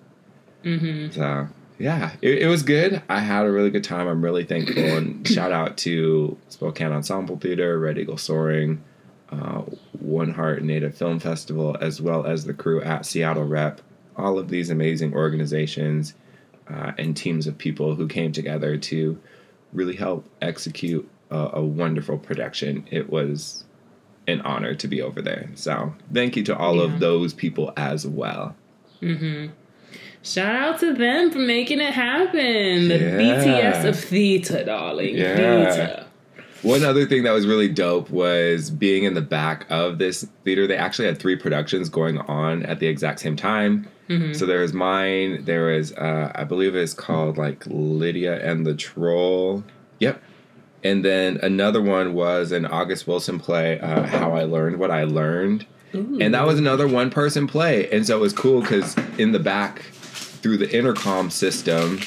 Mm-hmm. 0.63 1.11
So 1.11 1.47
yeah, 1.77 2.11
it, 2.21 2.39
it 2.39 2.47
was 2.47 2.63
good. 2.63 3.01
I 3.09 3.19
had 3.19 3.45
a 3.45 3.51
really 3.51 3.69
good 3.69 3.83
time. 3.83 4.07
I'm 4.07 4.23
really 4.23 4.43
thankful 4.43 4.83
and 4.83 5.27
shout 5.35 5.51
out 5.51 5.77
to 5.79 6.37
Spokane 6.49 6.91
Ensemble 6.91 7.37
Theater, 7.37 7.79
Red 7.79 7.97
Eagle 7.97 8.17
Soaring, 8.17 8.83
uh, 9.31 9.63
One 9.99 10.33
Heart 10.33 10.63
Native 10.63 10.95
Film 10.95 11.19
Festival, 11.19 11.77
as 11.79 12.01
well 12.01 12.25
as 12.25 12.45
the 12.45 12.53
crew 12.53 12.81
at 12.81 13.05
Seattle 13.05 13.45
Rep. 13.45 13.81
All 14.17 14.37
of 14.37 14.49
these 14.49 14.69
amazing 14.69 15.13
organizations 15.13 16.13
uh, 16.69 16.91
and 16.97 17.15
teams 17.15 17.47
of 17.47 17.57
people 17.57 17.95
who 17.95 18.07
came 18.07 18.33
together 18.33 18.77
to 18.77 19.19
really 19.73 19.95
help 19.95 20.25
execute 20.41 21.09
a, 21.29 21.49
a 21.53 21.61
wonderful 21.61 22.17
production. 22.17 22.85
It 22.91 23.09
was 23.09 23.63
an 24.27 24.41
honor 24.41 24.75
to 24.75 24.87
be 24.87 25.01
over 25.01 25.21
there. 25.21 25.49
So 25.55 25.93
thank 26.13 26.35
you 26.35 26.43
to 26.43 26.57
all 26.57 26.77
Yeah. 26.77 26.83
of 26.83 26.99
those 26.99 27.33
people 27.33 27.73
as 27.77 28.05
well. 28.05 28.55
Mm-hmm. 29.01 29.51
Shout 30.21 30.55
out 30.55 30.79
to 30.81 30.93
them 30.93 31.31
for 31.31 31.39
making 31.39 31.79
it 31.79 31.93
happen. 31.93 32.89
The 32.89 32.97
Yeah. 32.99 33.17
BTS 33.17 33.85
of 33.85 33.99
theater, 33.99 34.63
darling. 34.63 35.15
Yeah. 35.15 35.35
Theater. 35.35 36.05
One 36.61 36.83
other 36.83 37.05
thing 37.05 37.23
that 37.23 37.31
was 37.31 37.47
really 37.47 37.69
dope 37.69 38.09
was 38.09 38.69
being 38.69 39.05
in 39.05 39.13
the 39.13 39.21
back 39.21 39.65
of 39.69 39.97
this 39.97 40.27
theater. 40.43 40.67
They 40.67 40.75
actually 40.75 41.05
had 41.07 41.17
three 41.17 41.37
productions 41.37 41.87
going 41.87 42.17
on 42.17 42.63
at 42.63 42.79
the 42.79 42.87
exact 42.87 43.21
same 43.21 43.37
time. 43.37 43.87
So 44.33 44.45
there 44.45 44.61
was 44.61 44.73
mine. 44.73 45.45
There 45.45 45.67
was, 45.67 45.93
uh, 45.93 46.31
I 46.33 46.43
believe 46.43 46.75
it's 46.75 46.93
called 46.93 47.37
like 47.37 47.63
Lydia 47.67 48.43
and 48.43 48.65
the 48.65 48.73
Troll. 48.73 49.63
Yep. 49.99 50.21
And 50.83 51.05
then 51.05 51.37
another 51.43 51.81
one 51.81 52.13
was 52.13 52.51
an 52.51 52.65
August 52.65 53.05
Wilson 53.05 53.39
play, 53.39 53.79
uh, 53.79 54.03
How 54.03 54.35
I 54.35 54.45
Learned 54.45 54.77
What 54.79 54.91
I 54.91 55.03
Learned. 55.03 55.65
And 56.21 56.33
that 56.33 56.45
was 56.45 56.59
another 56.59 56.87
one 56.87 57.09
person 57.09 57.47
play. 57.47 57.89
And 57.91 58.05
so 58.05 58.15
it 58.17 58.19
was 58.19 58.33
cool 58.33 58.61
because 58.61 58.95
in 59.17 59.31
the 59.31 59.39
back, 59.39 59.81
through 59.81 60.57
the 60.57 60.75
intercom 60.75 61.29
system, 61.29 61.99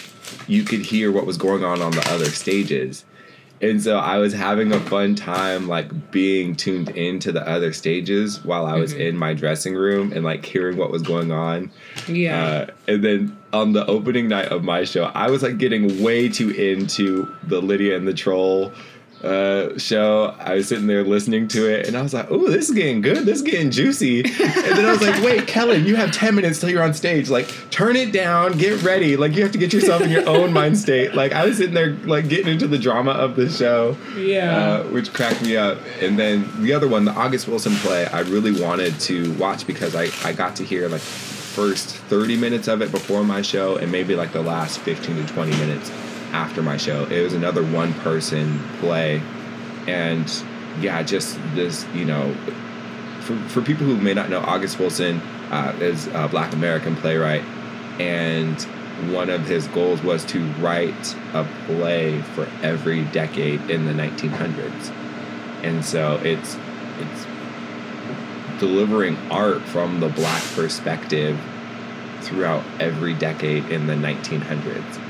you 0.46 0.64
could 0.64 0.80
hear 0.80 1.12
what 1.12 1.26
was 1.26 1.36
going 1.36 1.64
on 1.64 1.82
on 1.82 1.92
the 1.92 2.08
other 2.10 2.26
stages. 2.26 3.04
And 3.62 3.80
so 3.80 3.96
I 3.98 4.18
was 4.18 4.32
having 4.32 4.72
a 4.72 4.80
fun 4.80 5.14
time, 5.14 5.68
like 5.68 6.10
being 6.10 6.56
tuned 6.56 6.90
into 6.90 7.30
the 7.30 7.48
other 7.48 7.72
stages 7.72 8.44
while 8.44 8.66
I 8.66 8.74
was 8.74 8.92
in 8.92 9.16
my 9.16 9.34
dressing 9.34 9.76
room 9.76 10.12
and 10.12 10.24
like 10.24 10.44
hearing 10.44 10.76
what 10.76 10.90
was 10.90 11.02
going 11.02 11.30
on. 11.30 11.70
Yeah. 12.08 12.44
Uh, 12.44 12.66
and 12.88 13.04
then 13.04 13.38
on 13.52 13.72
the 13.72 13.86
opening 13.86 14.26
night 14.26 14.48
of 14.48 14.64
my 14.64 14.82
show, 14.82 15.04
I 15.14 15.30
was 15.30 15.44
like 15.44 15.58
getting 15.58 16.02
way 16.02 16.28
too 16.28 16.50
into 16.50 17.32
the 17.44 17.62
Lydia 17.62 17.96
and 17.96 18.06
the 18.08 18.14
Troll 18.14 18.72
uh, 19.22 19.78
show. 19.78 20.34
I 20.38 20.54
was 20.54 20.68
sitting 20.68 20.86
there 20.86 21.04
listening 21.04 21.48
to 21.48 21.66
it, 21.72 21.86
and 21.86 21.96
I 21.96 22.02
was 22.02 22.14
like, 22.14 22.30
"Oh, 22.30 22.50
this 22.50 22.68
is 22.68 22.74
getting 22.74 23.00
good. 23.00 23.24
This 23.24 23.36
is 23.36 23.42
getting 23.42 23.70
juicy." 23.70 24.20
and 24.20 24.76
then 24.76 24.84
I 24.84 24.92
was 24.92 25.02
like, 25.02 25.22
"Wait, 25.22 25.46
Kellen, 25.46 25.84
you 25.86 25.96
have 25.96 26.12
ten 26.12 26.34
minutes 26.34 26.60
till 26.60 26.70
you're 26.70 26.82
on 26.82 26.94
stage. 26.94 27.30
Like, 27.30 27.48
turn 27.70 27.96
it 27.96 28.12
down. 28.12 28.58
Get 28.58 28.82
ready. 28.82 29.16
Like, 29.16 29.34
you 29.34 29.42
have 29.42 29.52
to 29.52 29.58
get 29.58 29.72
yourself 29.72 30.02
in 30.02 30.10
your 30.10 30.28
own 30.28 30.52
mind 30.52 30.78
state." 30.78 31.14
Like, 31.14 31.32
I 31.32 31.44
was 31.44 31.58
sitting 31.58 31.74
there 31.74 31.92
like 32.04 32.28
getting 32.28 32.48
into 32.48 32.66
the 32.66 32.78
drama 32.78 33.12
of 33.12 33.36
the 33.36 33.48
show 33.48 33.96
yeah. 34.16 34.56
uh, 34.56 34.84
which 34.84 35.12
cracked 35.12 35.42
me 35.42 35.56
up. 35.56 35.78
And 36.00 36.18
then 36.18 36.48
the 36.62 36.72
other 36.72 36.88
one, 36.88 37.04
the 37.04 37.12
August 37.12 37.48
Wilson 37.48 37.74
play, 37.76 38.06
I 38.06 38.20
really 38.20 38.60
wanted 38.60 38.98
to 39.00 39.32
watch 39.34 39.66
because 39.66 39.94
I, 39.94 40.08
I 40.24 40.32
got 40.32 40.56
to 40.56 40.64
hear 40.64 40.88
like 40.88 41.00
first 41.00 41.96
30 41.96 42.36
minutes 42.38 42.68
of 42.68 42.80
it 42.80 42.90
before 42.90 43.24
my 43.24 43.42
show 43.42 43.76
and 43.76 43.92
maybe 43.92 44.14
like 44.14 44.32
the 44.32 44.42
last 44.42 44.78
15 44.80 45.26
to 45.26 45.32
20 45.32 45.50
minutes 45.52 45.90
after 46.32 46.62
my 46.62 46.76
show. 46.76 47.04
It 47.04 47.22
was 47.22 47.34
another 47.34 47.62
one 47.62 47.94
person 47.94 48.60
play. 48.80 49.22
And 49.86 50.30
yeah, 50.80 51.02
just 51.02 51.38
this, 51.54 51.86
you 51.94 52.04
know, 52.04 52.34
for, 53.20 53.36
for 53.48 53.62
people 53.62 53.86
who 53.86 53.96
may 53.96 54.14
not 54.14 54.30
know, 54.30 54.40
August 54.40 54.78
Wilson 54.78 55.20
uh, 55.50 55.76
is 55.80 56.06
a 56.08 56.28
black 56.28 56.52
American 56.52 56.96
playwright. 56.96 57.44
And 58.00 58.60
one 59.12 59.30
of 59.30 59.46
his 59.46 59.66
goals 59.68 60.02
was 60.02 60.24
to 60.26 60.44
write 60.54 61.16
a 61.34 61.46
play 61.66 62.20
for 62.22 62.48
every 62.62 63.04
decade 63.06 63.70
in 63.70 63.86
the 63.86 63.92
1900s. 63.92 64.90
And 65.62 65.84
so 65.84 66.20
it's 66.22 66.56
it's 66.98 67.26
delivering 68.60 69.16
art 69.30 69.60
from 69.62 70.00
the 70.00 70.08
black 70.08 70.42
perspective 70.54 71.40
throughout 72.20 72.62
every 72.78 73.14
decade 73.14 73.64
in 73.70 73.86
the 73.86 73.94
1900s. 73.94 75.01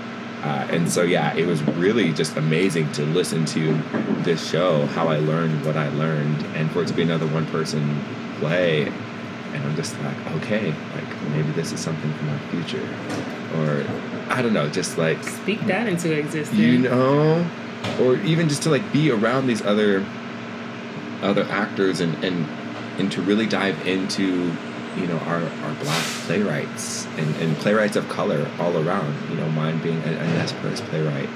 Uh, 0.42 0.66
and 0.70 0.90
so, 0.90 1.02
yeah, 1.02 1.34
it 1.36 1.46
was 1.46 1.62
really 1.62 2.12
just 2.12 2.36
amazing 2.36 2.90
to 2.92 3.04
listen 3.06 3.44
to 3.46 3.74
this 4.22 4.48
show, 4.50 4.86
how 4.86 5.06
I 5.08 5.18
learned 5.18 5.64
what 5.64 5.76
I 5.76 5.88
learned, 5.90 6.44
and 6.56 6.70
for 6.72 6.82
it 6.82 6.88
to 6.88 6.94
be 6.94 7.02
another 7.02 7.26
one 7.28 7.46
person 7.46 8.02
play. 8.40 8.86
And 8.86 9.64
I'm 9.64 9.76
just 9.76 9.98
like, 10.00 10.16
okay, 10.38 10.74
like 10.94 11.22
maybe 11.30 11.50
this 11.52 11.72
is 11.72 11.80
something 11.80 12.12
for 12.14 12.24
my 12.24 12.38
future. 12.48 12.88
Or 13.58 13.84
I 14.32 14.42
don't 14.42 14.52
know, 14.54 14.68
just 14.68 14.98
like 14.98 15.22
Speak 15.22 15.60
that 15.66 15.86
into 15.86 16.12
existence. 16.12 16.58
you 16.58 16.78
know 16.78 17.46
or 18.00 18.16
even 18.18 18.48
just 18.48 18.62
to 18.62 18.70
like 18.70 18.92
be 18.92 19.10
around 19.10 19.46
these 19.46 19.62
other 19.62 20.04
other 21.22 21.44
actors 21.44 22.00
and 22.00 22.22
and 22.24 22.46
and 22.98 23.10
to 23.12 23.22
really 23.22 23.46
dive 23.46 23.86
into 23.86 24.50
you 24.96 25.06
know 25.06 25.18
our 25.18 25.42
our 25.42 25.74
black 25.82 26.02
playwrights 26.26 27.06
and, 27.16 27.34
and 27.36 27.56
playwrights 27.56 27.96
of 27.96 28.08
color 28.08 28.48
all 28.58 28.76
around 28.76 29.30
you 29.30 29.36
know 29.36 29.48
mine 29.50 29.80
being 29.82 29.98
a, 30.02 30.12
a 30.12 30.26
Nez 30.34 30.52
Perce 30.54 30.80
playwright. 30.80 31.28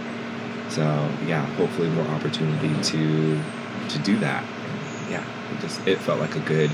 So 0.69 0.83
yeah 1.27 1.45
hopefully 1.57 1.89
more 1.91 2.07
opportunity 2.09 2.75
to 2.91 3.41
to 3.89 3.99
do 4.01 4.19
that. 4.19 4.45
Yeah 5.11 5.25
it 5.53 5.61
just 5.61 5.87
it 5.87 5.99
felt 5.99 6.21
like 6.21 6.37
a 6.37 6.41
good 6.41 6.71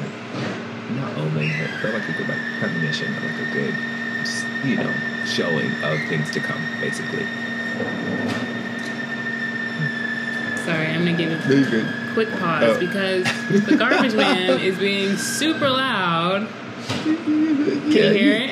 like 0.00 0.96
not 0.96 1.16
omen 1.18 1.48
but 1.58 1.70
it 1.70 1.80
felt 1.80 1.94
like 1.94 2.08
a 2.08 2.12
good 2.12 2.28
like 2.28 2.40
premonition 2.58 3.14
of 3.16 3.24
like 3.24 3.48
a 3.48 3.52
good 3.52 3.74
just, 4.20 4.46
you 4.64 4.76
know 4.76 4.92
showing 5.26 5.70
of 5.82 5.98
things 6.08 6.30
to 6.32 6.40
come 6.40 6.60
basically. 6.80 7.24
Sorry, 10.64 10.86
I'm 10.88 11.04
gonna 11.04 11.16
give 11.16 11.32
a 11.32 11.36
Very 11.36 11.64
good. 11.64 11.99
Quick 12.14 12.28
pause 12.38 12.76
Oh. 12.76 12.80
because 12.80 13.24
the 13.66 13.76
garbage 13.76 14.14
man 14.14 14.60
is 14.68 14.78
being 14.78 15.16
super 15.16 15.68
loud. 15.70 16.48
Can 17.04 17.90
Yeah, 17.92 18.04
you 18.10 18.12
hear 18.12 18.34
it? 18.36 18.50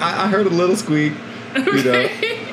I, 0.00 0.24
I 0.24 0.28
heard 0.28 0.46
a 0.46 0.50
little 0.50 0.76
squeak. 0.76 1.12
You 1.54 1.62
know, 1.64 1.92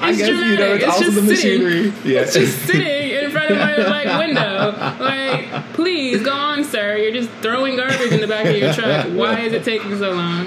I 0.02 0.14
guess 0.16 0.28
you 0.28 0.56
know 0.58 0.74
it's, 0.74 0.84
It's 0.84 0.92
also 0.94 1.04
just 1.12 1.16
the 1.28 1.36
sitting. 1.36 1.64
machinery. 1.64 1.94
Yeah, 2.04 2.22
It's 2.22 2.34
just 2.34 2.66
sitting 2.66 3.12
in 3.12 3.30
front 3.32 3.52
of 3.52 3.58
my 3.58 3.76
like 3.88 4.20
window. 4.20 4.74
Like, 5.00 5.74
please 5.74 6.24
go 6.24 6.32
on, 6.34 6.64
sir. 6.64 6.98
You're 6.98 7.12
just 7.12 7.30
throwing 7.42 7.76
garbage 7.78 8.12
in 8.12 8.22
the 8.22 8.28
back 8.28 8.46
of 8.48 8.56
your 8.58 8.74
truck. 8.74 9.06
Why 9.08 9.42
is 9.42 9.54
it 9.54 9.64
taking 9.64 9.96
so 10.00 10.14
long? 10.14 10.46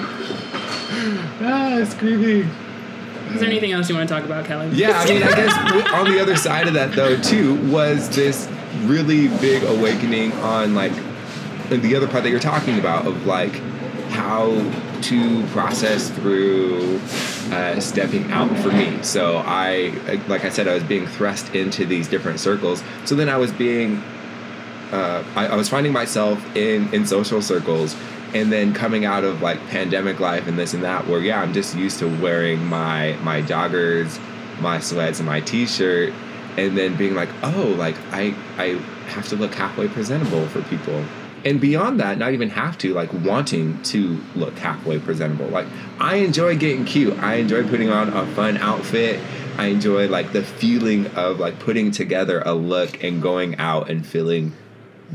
ah, 1.43 1.79
it's 1.79 1.95
creepy. 1.95 2.41
Is 3.33 3.39
there 3.41 3.49
anything 3.49 3.71
else 3.71 3.89
you 3.89 3.95
want 3.95 4.09
to 4.09 4.13
talk 4.15 4.25
about, 4.25 4.45
Kelly? 4.45 4.71
Yeah, 4.73 4.99
I 4.99 5.07
mean, 5.07 5.23
I 5.23 5.31
guess 5.33 5.89
on 5.95 6.11
the 6.11 6.21
other 6.21 6.35
side 6.37 6.67
of 6.67 6.75
that 6.75 6.93
though 6.93 7.21
too 7.21 7.55
was 7.71 8.09
this 8.11 8.49
really 8.83 9.29
big 9.39 9.63
awakening 9.65 10.33
on 10.35 10.75
like 10.75 10.93
the 11.69 11.95
other 11.95 12.09
part 12.09 12.25
that 12.25 12.31
you're 12.31 12.41
talking 12.41 12.79
about 12.79 13.07
of 13.07 13.27
like 13.27 13.53
how 14.11 14.49
to 15.03 15.47
process 15.49 16.11
through 16.11 17.01
uh, 17.53 17.79
stepping 17.81 18.31
out 18.33 18.55
for 18.59 18.71
me. 18.71 19.03
So 19.03 19.39
I, 19.39 19.95
like 20.29 20.45
I 20.45 20.49
said, 20.49 20.69
I 20.69 20.75
was 20.75 20.83
being 20.83 21.07
thrust 21.07 21.55
into 21.55 21.87
these 21.87 22.09
different 22.09 22.41
circles. 22.41 22.83
So 23.05 23.15
then 23.15 23.29
I 23.29 23.37
was 23.37 23.53
being, 23.53 24.03
uh, 24.93 25.25
I, 25.37 25.47
I 25.47 25.57
was 25.57 25.69
finding 25.69 25.93
myself 25.93 26.45
in 26.57 26.93
in 26.93 27.07
social 27.07 27.41
circles 27.41 27.97
and 28.35 28.53
then 28.53 28.73
coming 28.73 29.05
out 29.05 29.25
of 29.25 29.43
like 29.43 29.59
pandemic 29.69 30.21
life 30.21 30.47
and 30.47 30.59
this 30.59 30.75
and 30.75 30.85
that 30.85 31.07
where 31.07 31.21
yeah 31.21 31.41
i'm 31.41 31.53
just 31.53 31.77
used 31.77 31.99
to 31.99 32.07
wearing 32.21 32.65
my 32.67 33.13
my 33.23 33.43
joggers 33.43 34.21
my 34.61 34.79
sweats 34.79 35.19
and 35.19 35.27
my 35.27 35.41
t-shirt 35.41 36.13
and 36.61 36.77
then 36.77 36.97
being 36.97 37.15
like 37.15 37.29
oh 37.43 37.75
like 37.79 37.97
i 38.13 38.35
i 38.59 38.81
have 39.09 39.29
to 39.29 39.37
look 39.37 39.55
halfway 39.55 39.89
presentable 39.89 40.47
for 40.49 40.63
people. 40.63 41.05
And 41.43 41.59
beyond 41.59 41.99
that 42.01 42.19
not 42.19 42.33
even 42.33 42.51
have 42.51 42.77
to 42.79 42.93
like 42.93 43.13
wanting 43.13 43.83
to 43.85 44.21
look 44.37 44.57
halfway 44.59 44.99
presentable. 44.99 45.47
Like 45.47 45.67
i 45.99 46.17
enjoy 46.17 46.57
getting 46.57 46.85
cute. 46.85 47.19
I 47.19 47.37
enjoy 47.37 47.67
putting 47.67 47.91
on 47.91 48.11
a 48.11 48.27
fun 48.35 48.59
outfit. 48.59 49.21
I 49.57 49.67
enjoy 49.67 50.09
like 50.09 50.33
the 50.33 50.45
feeling 50.45 51.07
of 51.09 51.41
like 51.41 51.59
putting 51.59 51.91
together 51.91 52.43
a 52.45 52.53
look 52.53 53.03
and 53.03 53.23
going 53.23 53.57
out 53.57 53.91
and 53.91 54.07
feeling 54.07 54.53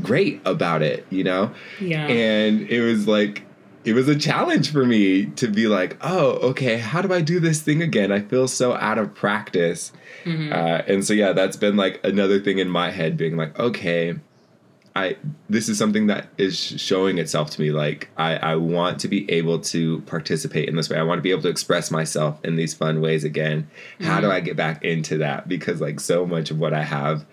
great 0.02 0.42
about 0.44 0.82
it 0.82 1.06
you 1.08 1.24
know? 1.24 1.52
Yeah. 1.80 2.06
and 2.06 2.68
it 2.68 2.82
was 2.82 3.06
like 3.08 3.45
it 3.86 3.94
was 3.94 4.08
a 4.08 4.16
challenge 4.16 4.72
for 4.72 4.84
me 4.84 5.26
to 5.26 5.46
be 5.46 5.68
like 5.68 5.96
oh 6.00 6.32
okay 6.48 6.76
how 6.76 7.00
do 7.00 7.12
i 7.12 7.20
do 7.20 7.40
this 7.40 7.62
thing 7.62 7.82
again? 7.82 8.12
I 8.12 8.20
feel 8.20 8.48
so 8.48 8.74
out 8.74 8.98
of 8.98 9.14
practice. 9.14 9.92
Mm-hmm. 10.24 10.52
uh, 10.52 10.82
and 10.92 11.04
so 11.06 11.14
yeah 11.14 11.32
that's 11.32 11.56
been 11.56 11.76
like 11.76 12.00
another 12.04 12.40
thing 12.40 12.58
in 12.58 12.68
my 12.68 12.90
head 12.90 13.16
being 13.16 13.36
like 13.36 13.56
okay 13.58 14.16
i 14.96 15.16
this 15.48 15.68
is 15.68 15.78
something 15.78 16.08
that 16.08 16.26
is 16.36 16.58
showing 16.58 17.18
itself 17.18 17.50
to 17.50 17.60
me 17.60 17.70
like 17.70 18.08
i 18.16 18.36
i 18.38 18.56
want 18.56 18.98
to 18.98 19.08
be 19.08 19.30
able 19.30 19.60
to 19.60 20.00
participate 20.02 20.68
in 20.68 20.74
this 20.74 20.90
way. 20.90 20.98
I 20.98 21.02
want 21.02 21.18
to 21.18 21.22
be 21.22 21.30
able 21.30 21.42
to 21.42 21.48
express 21.48 21.90
myself 21.90 22.44
in 22.44 22.56
these 22.56 22.74
fun 22.74 23.00
ways 23.00 23.22
again. 23.22 23.68
How 24.00 24.20
do 24.20 24.30
i 24.30 24.40
get 24.40 24.56
back 24.56 24.84
into 24.84 25.18
that? 25.18 25.48
Because 25.48 25.80
like 25.80 26.00
so 26.00 26.26
much 26.26 26.50
of 26.50 26.58
what 26.58 26.74
i 26.74 26.82
have 26.82 27.24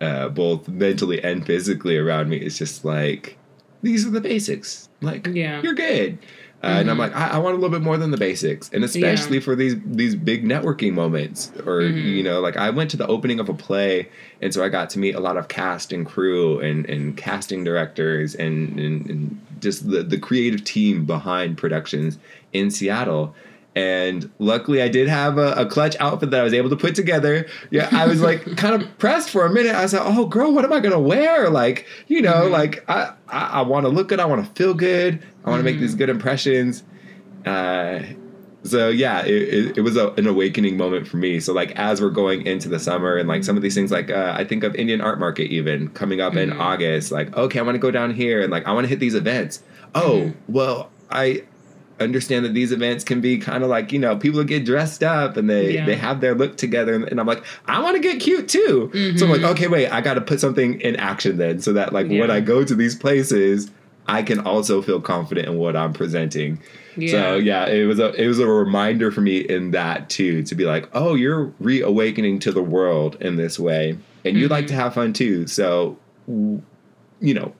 uh, 0.00 0.28
both 0.28 0.68
mentally 0.68 1.22
and 1.24 1.44
physically 1.44 1.96
around 1.96 2.28
me 2.28 2.36
is 2.36 2.58
just 2.58 2.84
like 2.84 3.37
these 3.82 4.06
are 4.06 4.10
the 4.10 4.20
basics 4.20 4.88
like 5.00 5.26
Yeah. 5.26 5.62
you're 5.62 5.74
good 5.74 6.18
Uh, 6.60 6.66
And 6.80 6.90
I'm 6.90 6.98
like, 6.98 7.14
I, 7.14 7.28
I 7.28 7.38
want 7.38 7.54
a 7.56 7.60
little 7.60 7.70
bit 7.78 7.84
more 7.84 7.96
than 7.96 8.10
the 8.10 8.16
basics, 8.16 8.68
and 8.72 8.82
especially 8.82 9.36
Yeah. 9.36 9.44
for 9.44 9.54
these 9.54 9.76
these 9.86 10.16
big 10.16 10.44
networking 10.44 10.92
moments, 10.92 11.52
or 11.64 11.82
you 11.82 12.20
know, 12.24 12.40
like 12.40 12.56
I 12.56 12.70
went 12.70 12.90
to 12.90 12.96
the 12.96 13.06
opening 13.06 13.38
of 13.38 13.48
a 13.48 13.54
play, 13.54 14.08
and 14.42 14.52
so 14.52 14.64
I 14.64 14.68
got 14.68 14.90
to 14.90 14.98
meet 14.98 15.14
a 15.14 15.20
lot 15.20 15.36
of 15.36 15.46
cast 15.46 15.92
and 15.92 16.04
crew 16.04 16.58
and 16.58 16.84
and 16.90 17.16
casting 17.16 17.62
directors 17.62 18.34
and 18.34 18.76
and, 18.80 19.08
and 19.08 19.40
just 19.60 19.88
the 19.88 20.02
the 20.02 20.18
creative 20.18 20.64
team 20.64 21.04
behind 21.04 21.56
productions 21.58 22.18
in 22.52 22.72
Seattle. 22.72 23.36
And 23.78 24.28
luckily, 24.40 24.82
I 24.82 24.88
did 24.88 25.06
have 25.06 25.38
a, 25.38 25.52
a 25.52 25.64
clutch 25.64 25.94
outfit 26.00 26.32
that 26.32 26.40
I 26.40 26.42
was 26.42 26.52
able 26.52 26.68
to 26.68 26.74
put 26.74 26.96
together. 26.96 27.46
Yeah, 27.70 27.88
I 27.92 28.08
was 28.08 28.20
like 28.20 28.56
kind 28.56 28.74
of 28.74 28.98
pressed 28.98 29.30
for 29.30 29.46
a 29.46 29.52
minute. 29.52 29.72
I 29.72 29.84
was 29.84 29.92
like, 29.92 30.02
"Oh, 30.04 30.26
girl, 30.26 30.52
what 30.52 30.64
am 30.64 30.72
I 30.72 30.80
gonna 30.80 30.98
wear?" 30.98 31.48
Like, 31.48 31.86
you 32.08 32.20
know, 32.20 32.48
like 32.48 32.84
I 32.90 33.12
I, 33.28 33.46
I 33.46 33.62
want 33.62 33.86
to 33.86 33.88
look 33.88 34.08
good. 34.08 34.18
I 34.18 34.24
want 34.24 34.44
to 34.44 34.52
feel 34.60 34.74
good. 34.74 35.22
I 35.44 35.50
want 35.50 35.60
to 35.60 35.64
make 35.64 35.78
these 35.78 35.94
good 35.94 36.10
impressions. 36.10 36.82
Uh, 37.46 38.00
so 38.64 38.88
yeah, 38.88 39.24
it, 39.24 39.30
it, 39.30 39.78
it 39.78 39.80
was 39.82 39.96
a, 39.96 40.10
an 40.14 40.26
awakening 40.26 40.76
moment 40.76 41.06
for 41.06 41.16
me. 41.16 41.38
So 41.38 41.52
like 41.52 41.70
as 41.76 42.00
we're 42.00 42.10
going 42.10 42.48
into 42.48 42.68
the 42.68 42.80
summer 42.80 43.16
and 43.16 43.28
like 43.28 43.44
some 43.44 43.56
of 43.56 43.62
these 43.62 43.76
things, 43.76 43.92
like 43.92 44.10
uh, 44.10 44.34
I 44.36 44.42
think 44.42 44.64
of 44.64 44.74
Indian 44.74 45.00
Art 45.00 45.20
Market 45.20 45.52
even 45.52 45.90
coming 45.90 46.20
up 46.20 46.34
in 46.34 46.52
August. 46.52 47.12
Like 47.12 47.36
okay, 47.36 47.60
I 47.60 47.62
want 47.62 47.76
to 47.76 47.80
go 47.80 47.92
down 47.92 48.12
here 48.12 48.42
and 48.42 48.50
like 48.50 48.66
I 48.66 48.72
want 48.72 48.86
to 48.86 48.88
hit 48.88 48.98
these 48.98 49.14
events. 49.14 49.62
Oh 49.94 50.32
well, 50.48 50.90
I 51.12 51.44
understand 52.00 52.44
that 52.44 52.54
these 52.54 52.72
events 52.72 53.04
can 53.04 53.20
be 53.20 53.38
kind 53.38 53.62
of 53.64 53.70
like 53.70 53.92
you 53.92 53.98
know 53.98 54.16
people 54.16 54.42
get 54.44 54.64
dressed 54.64 55.02
up 55.02 55.36
and 55.36 55.48
they 55.50 55.74
Yeah. 55.74 55.86
they 55.86 55.96
have 55.96 56.20
their 56.20 56.34
look 56.34 56.56
together 56.56 56.94
and, 56.94 57.04
and 57.04 57.20
i'm 57.20 57.26
like 57.26 57.44
i 57.66 57.80
want 57.80 57.96
to 57.96 58.00
get 58.00 58.20
cute 58.20 58.48
too. 58.48 58.90
So 59.16 59.24
i'm 59.24 59.30
like 59.32 59.40
mm-hmm. 59.40 59.50
okay 59.50 59.68
wait 59.68 59.88
i 59.88 60.00
gotta 60.00 60.20
put 60.20 60.40
something 60.40 60.80
in 60.80 60.96
action 60.96 61.36
then 61.36 61.60
so 61.60 61.72
that 61.72 61.92
like 61.92 62.08
when 62.08 62.30
i 62.30 62.40
go 62.40 62.64
to 62.64 62.74
these 62.74 62.94
places 62.94 63.70
i 64.06 64.22
can 64.22 64.38
also 64.40 64.80
feel 64.82 65.00
confident 65.00 65.48
in 65.48 65.56
what 65.56 65.76
i'm 65.76 65.92
presenting. 65.92 66.60
So 66.96 67.36
yeah. 67.36 67.66
it 67.66 67.84
was 67.84 68.00
a 68.00 68.12
it 68.20 68.26
was 68.26 68.40
a 68.40 68.46
reminder 68.46 69.12
for 69.12 69.20
me 69.20 69.38
in 69.38 69.70
that 69.70 70.08
too 70.10 70.42
to 70.44 70.54
be 70.54 70.64
like 70.64 70.88
oh 70.94 71.14
you're 71.14 71.52
reawakening 71.60 72.40
to 72.40 72.52
the 72.52 72.62
world 72.62 73.16
in 73.20 73.36
this 73.36 73.58
way 73.58 73.96
and 74.24 74.36
you 74.36 74.48
like 74.48 74.66
to 74.66 74.72
mm-hmm. 74.72 74.82
have 74.82 74.94
fun 74.94 75.12
too. 75.12 75.46
So 75.46 75.96
you 76.26 77.34
know 77.34 77.52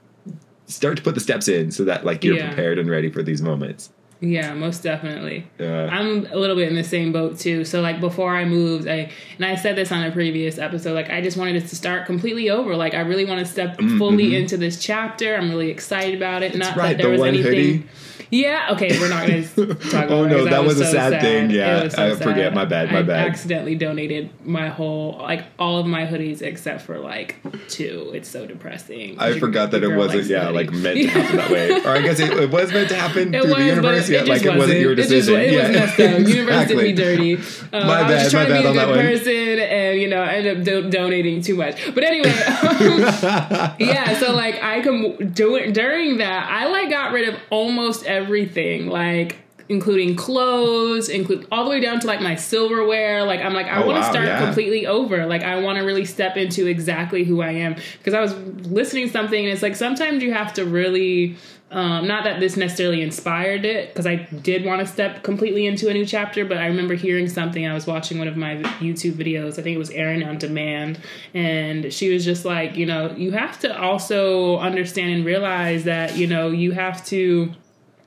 start 0.66 0.96
to 0.96 1.02
put 1.02 1.14
the 1.14 1.20
steps 1.20 1.48
in 1.48 1.70
so 1.70 1.84
that 1.84 2.04
like 2.04 2.22
you're 2.24 2.36
Yeah. 2.36 2.48
prepared 2.48 2.78
and 2.78 2.90
ready 2.90 3.10
for 3.10 3.22
these 3.22 3.40
moments 3.40 3.90
Yeah, 4.20 4.52
most 4.54 4.82
definitely. 4.82 5.46
Yeah. 5.58 5.88
I'm 5.92 6.26
a 6.26 6.36
little 6.36 6.56
bit 6.56 6.68
in 6.68 6.74
the 6.74 6.82
same 6.82 7.12
boat 7.12 7.38
too. 7.38 7.64
So 7.64 7.80
like 7.80 8.00
before 8.00 8.34
I 8.34 8.44
moved, 8.44 8.88
I 8.88 9.10
and 9.36 9.44
I 9.46 9.54
said 9.54 9.76
this 9.76 9.92
on 9.92 10.02
a 10.02 10.10
previous 10.10 10.58
episode, 10.58 10.94
like 10.94 11.08
I 11.10 11.20
just 11.20 11.36
wanted 11.36 11.56
it 11.56 11.68
to 11.68 11.76
start 11.76 12.06
completely 12.06 12.50
over. 12.50 12.74
Like 12.74 12.94
I 12.94 13.00
really 13.00 13.24
want 13.24 13.38
to 13.40 13.46
step 13.46 13.78
fully 13.78 14.34
into 14.36 14.56
this 14.56 14.82
chapter. 14.82 15.36
I'm 15.36 15.50
really 15.50 15.70
excited 15.70 16.16
about 16.16 16.42
it. 16.42 16.56
Not 16.56 16.68
Mm-hmm. 16.70 16.78
right, 16.80 16.96
that 16.96 17.02
there 17.02 17.12
the 17.16 17.22
was 17.22 17.28
anything 17.28 17.44
hoodie. 17.52 17.84
Yeah, 18.30 18.68
okay, 18.72 18.90
we're 19.00 19.08
not 19.08 19.26
gonna 19.26 19.42
talk 19.74 20.04
about 20.04 20.10
Oh, 20.10 20.26
no, 20.26 20.44
that 20.44 20.62
was 20.62 20.78
a 20.80 20.84
so 20.84 20.92
sad 20.92 21.22
thing. 21.22 21.50
Yeah, 21.50 21.84
was 21.84 21.94
I 21.94 22.14
forget. 22.14 22.52
My 22.52 22.66
bad, 22.66 22.92
my 22.92 22.98
I 22.98 23.02
bad. 23.02 23.26
accidentally 23.26 23.74
donated 23.74 24.28
my 24.44 24.68
whole 24.68 25.16
like 25.18 25.44
all 25.58 25.78
of 25.78 25.86
my 25.86 26.04
hoodies 26.04 26.42
except 26.42 26.82
for 26.82 26.98
like 26.98 27.36
two. 27.68 28.10
It's 28.12 28.28
so 28.28 28.44
depressing. 28.44 29.18
I 29.18 29.38
forgot 29.38 29.70
that 29.70 29.82
it 29.82 29.96
wasn't 29.96 30.26
yeah 30.26 30.44
the 30.46 30.52
like 30.52 30.70
meant 30.72 30.98
to 30.98 31.06
happen 31.08 31.36
that 31.38 31.50
way 31.50 31.70
or 31.86 31.88
I 31.88 32.02
guess 32.02 32.20
it, 32.20 32.30
it 32.32 32.50
was 32.50 32.70
meant 32.70 32.90
to 32.90 32.96
happen 32.96 33.34
It 33.34 33.40
through 33.44 33.54
was, 33.54 33.62
the 33.62 33.66
universe 33.66 34.07
it, 34.08 34.14
yeah 34.14 34.20
it 34.22 34.28
like 34.28 34.42
it 34.44 34.56
wasn't 34.56 34.80
your 34.80 34.92
It, 34.92 34.96
just, 34.96 35.08
decision 35.10 35.40
it 35.40 35.52
yeah 35.52 35.68
was 35.68 35.76
messed 35.76 36.00
up. 36.00 36.18
Universe 36.28 36.38
exactly. 36.62 36.76
did 36.76 36.84
me 36.84 36.92
dirty. 36.92 37.34
Um, 37.36 37.86
My 37.86 37.98
I 37.98 38.02
was 38.02 38.10
bad, 38.12 38.18
just 38.20 38.30
trying 38.30 38.48
my 38.50 38.56
to 38.56 38.62
be 38.62 38.62
bad 38.62 38.64
a 38.64 38.68
on 38.68 38.76
that 38.76 38.86
good 38.86 38.96
one. 38.96 39.06
person, 39.06 39.58
and 39.60 40.00
you 40.00 40.08
know, 40.08 40.22
I 40.22 40.32
ended 40.34 40.58
up 40.58 40.64
do- 40.64 40.90
donating 40.90 41.42
too 41.42 41.54
much. 41.56 41.94
But 41.94 42.04
anyway, 42.04 42.30
um, 42.32 43.74
yeah. 43.78 44.18
So 44.18 44.34
like, 44.34 44.62
I 44.62 44.80
can 44.80 45.32
do 45.32 45.56
it 45.56 45.72
during 45.74 46.18
that. 46.18 46.50
I 46.50 46.66
like 46.68 46.90
got 46.90 47.12
rid 47.12 47.28
of 47.28 47.36
almost 47.50 48.04
everything, 48.04 48.88
like 48.88 49.36
including 49.70 50.16
clothes, 50.16 51.10
include 51.10 51.46
all 51.52 51.64
the 51.64 51.70
way 51.70 51.78
down 51.80 52.00
to 52.00 52.06
like 52.06 52.20
my 52.22 52.34
silverware. 52.36 53.24
Like 53.24 53.40
I'm 53.40 53.52
like 53.52 53.66
I 53.66 53.82
Oh, 53.82 53.86
want 53.86 53.96
to 53.96 54.00
wow, 54.02 54.10
start 54.10 54.26
yeah. 54.26 54.44
completely 54.44 54.86
over. 54.86 55.26
Like 55.26 55.42
I 55.42 55.60
want 55.60 55.78
to 55.78 55.84
really 55.84 56.06
step 56.06 56.36
into 56.38 56.66
exactly 56.66 57.24
who 57.24 57.42
I 57.42 57.50
am 57.50 57.76
because 57.98 58.14
I 58.14 58.20
was 58.20 58.34
listening 58.66 59.08
to 59.08 59.12
something 59.12 59.44
and 59.44 59.52
it's 59.52 59.62
like 59.62 59.76
sometimes 59.76 60.22
you 60.22 60.32
have 60.32 60.54
to 60.54 60.64
really 60.64 61.36
um, 61.70 62.06
not 62.06 62.24
that 62.24 62.40
this 62.40 62.56
necessarily 62.56 63.02
inspired 63.02 63.66
it 63.66 63.88
because 63.88 64.06
I 64.06 64.16
did 64.16 64.64
want 64.64 64.80
to 64.80 64.86
step 64.86 65.22
completely 65.22 65.66
into 65.66 65.88
a 65.88 65.92
new 65.92 66.06
chapter, 66.06 66.44
but 66.46 66.56
I 66.56 66.66
remember 66.66 66.94
hearing 66.94 67.28
something. 67.28 67.66
I 67.66 67.74
was 67.74 67.86
watching 67.86 68.18
one 68.18 68.26
of 68.26 68.36
my 68.36 68.56
YouTube 68.80 69.12
videos. 69.12 69.58
I 69.58 69.62
think 69.62 69.74
it 69.74 69.78
was 69.78 69.90
Erin 69.90 70.22
on 70.22 70.38
Demand, 70.38 70.98
and 71.34 71.92
she 71.92 72.12
was 72.12 72.24
just 72.24 72.46
like, 72.46 72.76
you 72.76 72.86
know, 72.86 73.14
you 73.16 73.32
have 73.32 73.60
to 73.60 73.78
also 73.78 74.58
understand 74.58 75.12
and 75.12 75.24
realize 75.26 75.84
that 75.84 76.16
you 76.16 76.26
know 76.26 76.48
you 76.50 76.72
have 76.72 77.04
to 77.06 77.52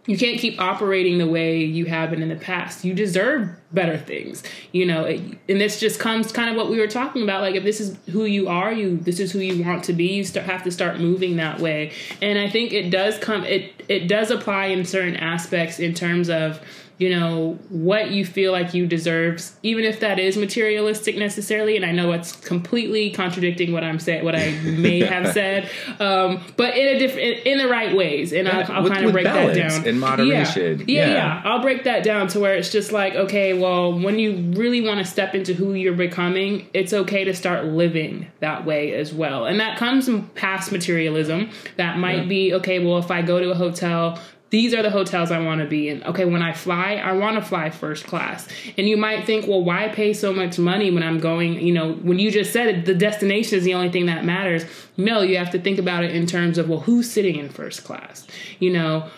you 0.07 0.17
can't 0.17 0.39
keep 0.39 0.59
operating 0.59 1.19
the 1.19 1.27
way 1.27 1.63
you 1.63 1.85
have 1.85 2.09
been 2.09 2.23
in 2.23 2.29
the 2.29 2.35
past. 2.35 2.83
You 2.83 2.93
deserve 2.93 3.49
better 3.71 3.97
things, 3.97 4.41
you 4.71 4.85
know. 4.85 5.03
It, 5.03 5.21
and 5.47 5.61
this 5.61 5.79
just 5.79 5.99
comes 5.99 6.31
kind 6.31 6.49
of 6.49 6.55
what 6.55 6.69
we 6.69 6.79
were 6.79 6.87
talking 6.87 7.21
about. 7.21 7.41
Like 7.41 7.55
if 7.55 7.63
this 7.63 7.79
is 7.79 7.97
who 8.09 8.25
you 8.25 8.47
are, 8.47 8.71
you 8.71 8.97
this 8.97 9.19
is 9.19 9.31
who 9.31 9.39
you 9.39 9.63
want 9.63 9.83
to 9.85 9.93
be. 9.93 10.13
You 10.13 10.23
start, 10.23 10.47
have 10.47 10.63
to 10.63 10.71
start 10.71 10.99
moving 10.99 11.35
that 11.37 11.59
way. 11.59 11.91
And 12.21 12.39
I 12.39 12.49
think 12.49 12.73
it 12.73 12.89
does 12.89 13.19
come. 13.19 13.43
It 13.43 13.83
it 13.87 14.07
does 14.07 14.31
apply 14.31 14.67
in 14.67 14.85
certain 14.85 15.15
aspects 15.15 15.79
in 15.79 15.93
terms 15.93 16.29
of 16.29 16.59
you 17.01 17.09
know 17.09 17.57
what 17.69 18.11
you 18.11 18.23
feel 18.23 18.51
like 18.51 18.73
you 18.73 18.85
deserve 18.85 19.41
even 19.63 19.83
if 19.83 19.99
that 20.01 20.19
is 20.19 20.37
materialistic 20.37 21.17
necessarily 21.17 21.75
and 21.75 21.83
i 21.85 21.91
know 21.91 22.11
it's 22.11 22.35
completely 22.37 23.09
contradicting 23.09 23.71
what 23.73 23.83
i'm 23.83 23.99
saying 23.99 24.23
what 24.23 24.35
i 24.35 24.51
may 24.63 24.99
have 25.13 25.33
said 25.33 25.69
um, 25.99 26.39
but 26.57 26.77
in 26.77 26.95
a 26.95 26.99
different 26.99 27.45
in 27.45 27.57
the 27.57 27.67
right 27.67 27.95
ways 27.95 28.31
and 28.31 28.47
Yeah, 28.47 28.59
i'll, 28.69 28.71
I'll 28.77 28.83
with- 28.83 28.93
kind 28.93 29.05
of 29.05 29.11
break 29.11 29.25
that 29.25 29.55
down 29.55 29.85
in 29.87 29.99
moderation. 29.99 30.79
yeah. 30.81 30.85
Yeah, 30.87 31.07
Yeah. 31.07 31.13
yeah 31.13 31.41
i'll 31.45 31.61
break 31.61 31.83
that 31.85 32.03
down 32.03 32.27
to 32.29 32.39
where 32.39 32.53
it's 32.55 32.71
just 32.71 32.91
like 32.91 33.15
okay 33.15 33.53
well 33.53 33.97
when 33.99 34.19
you 34.19 34.51
really 34.55 34.81
want 34.81 34.99
to 34.99 35.05
step 35.05 35.33
into 35.33 35.53
who 35.53 35.73
you're 35.73 35.93
becoming 35.95 36.67
it's 36.73 36.93
okay 36.93 37.23
to 37.23 37.33
start 37.33 37.65
living 37.65 38.27
that 38.41 38.65
way 38.65 38.93
as 38.93 39.11
well 39.13 39.45
and 39.45 39.59
that 39.59 39.77
comes 39.77 40.05
from 40.05 40.27
past 40.29 40.71
materialism 40.71 41.49
that 41.77 41.97
might 41.97 42.29
be 42.29 42.53
okay 42.53 42.77
well 42.77 42.97
if 42.99 43.09
i 43.09 43.21
go 43.21 43.39
to 43.39 43.49
a 43.51 43.55
hotel 43.55 44.19
these 44.51 44.73
are 44.73 44.83
the 44.83 44.89
hotels 44.89 45.31
I 45.31 45.39
want 45.39 45.61
to 45.61 45.67
be 45.67 45.89
in. 45.89 46.03
Okay, 46.03 46.25
when 46.25 46.41
I 46.41 46.51
fly, 46.53 46.95
I 46.95 47.13
want 47.13 47.37
to 47.37 47.41
fly 47.41 47.69
first 47.69 48.05
class. 48.05 48.47
And 48.77 48.87
you 48.87 48.97
might 48.97 49.25
think, 49.25 49.47
well, 49.47 49.63
why 49.63 49.87
pay 49.87 50.13
so 50.13 50.33
much 50.33 50.59
money 50.59 50.91
when 50.91 51.03
I'm 51.03 51.19
going, 51.19 51.59
you 51.65 51.73
know, 51.73 51.93
when 51.93 52.19
you 52.19 52.29
just 52.29 52.51
said 52.51 52.67
it, 52.67 52.85
the 52.85 52.93
destination 52.93 53.57
is 53.57 53.63
the 53.63 53.73
only 53.73 53.89
thing 53.89 54.07
that 54.07 54.25
matters. 54.25 54.65
No, 54.97 55.21
you 55.21 55.37
have 55.37 55.51
to 55.51 55.59
think 55.59 55.79
about 55.79 56.03
it 56.03 56.13
in 56.13 56.27
terms 56.27 56.57
of, 56.57 56.67
well, 56.67 56.81
who's 56.81 57.09
sitting 57.09 57.37
in 57.37 57.47
first 57.47 57.85
class? 57.85 58.27
You 58.59 58.73
know, 58.73 59.09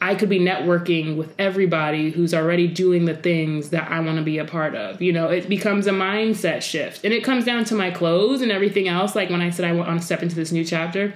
I 0.00 0.14
could 0.14 0.28
be 0.28 0.38
networking 0.38 1.16
with 1.16 1.34
everybody 1.40 2.10
who's 2.10 2.32
already 2.32 2.68
doing 2.68 3.04
the 3.04 3.16
things 3.16 3.70
that 3.70 3.90
I 3.90 3.98
want 3.98 4.18
to 4.18 4.22
be 4.22 4.38
a 4.38 4.44
part 4.44 4.76
of. 4.76 5.02
You 5.02 5.12
know, 5.12 5.28
it 5.28 5.48
becomes 5.48 5.88
a 5.88 5.92
mindset 5.92 6.62
shift. 6.62 7.04
And 7.04 7.12
it 7.12 7.24
comes 7.24 7.44
down 7.44 7.64
to 7.64 7.74
my 7.74 7.90
clothes 7.90 8.42
and 8.42 8.52
everything 8.52 8.86
else. 8.86 9.16
Like 9.16 9.28
when 9.28 9.40
I 9.40 9.50
said 9.50 9.64
I 9.64 9.72
want 9.72 9.98
to 9.98 10.06
step 10.06 10.22
into 10.22 10.36
this 10.36 10.52
new 10.52 10.64
chapter, 10.64 11.14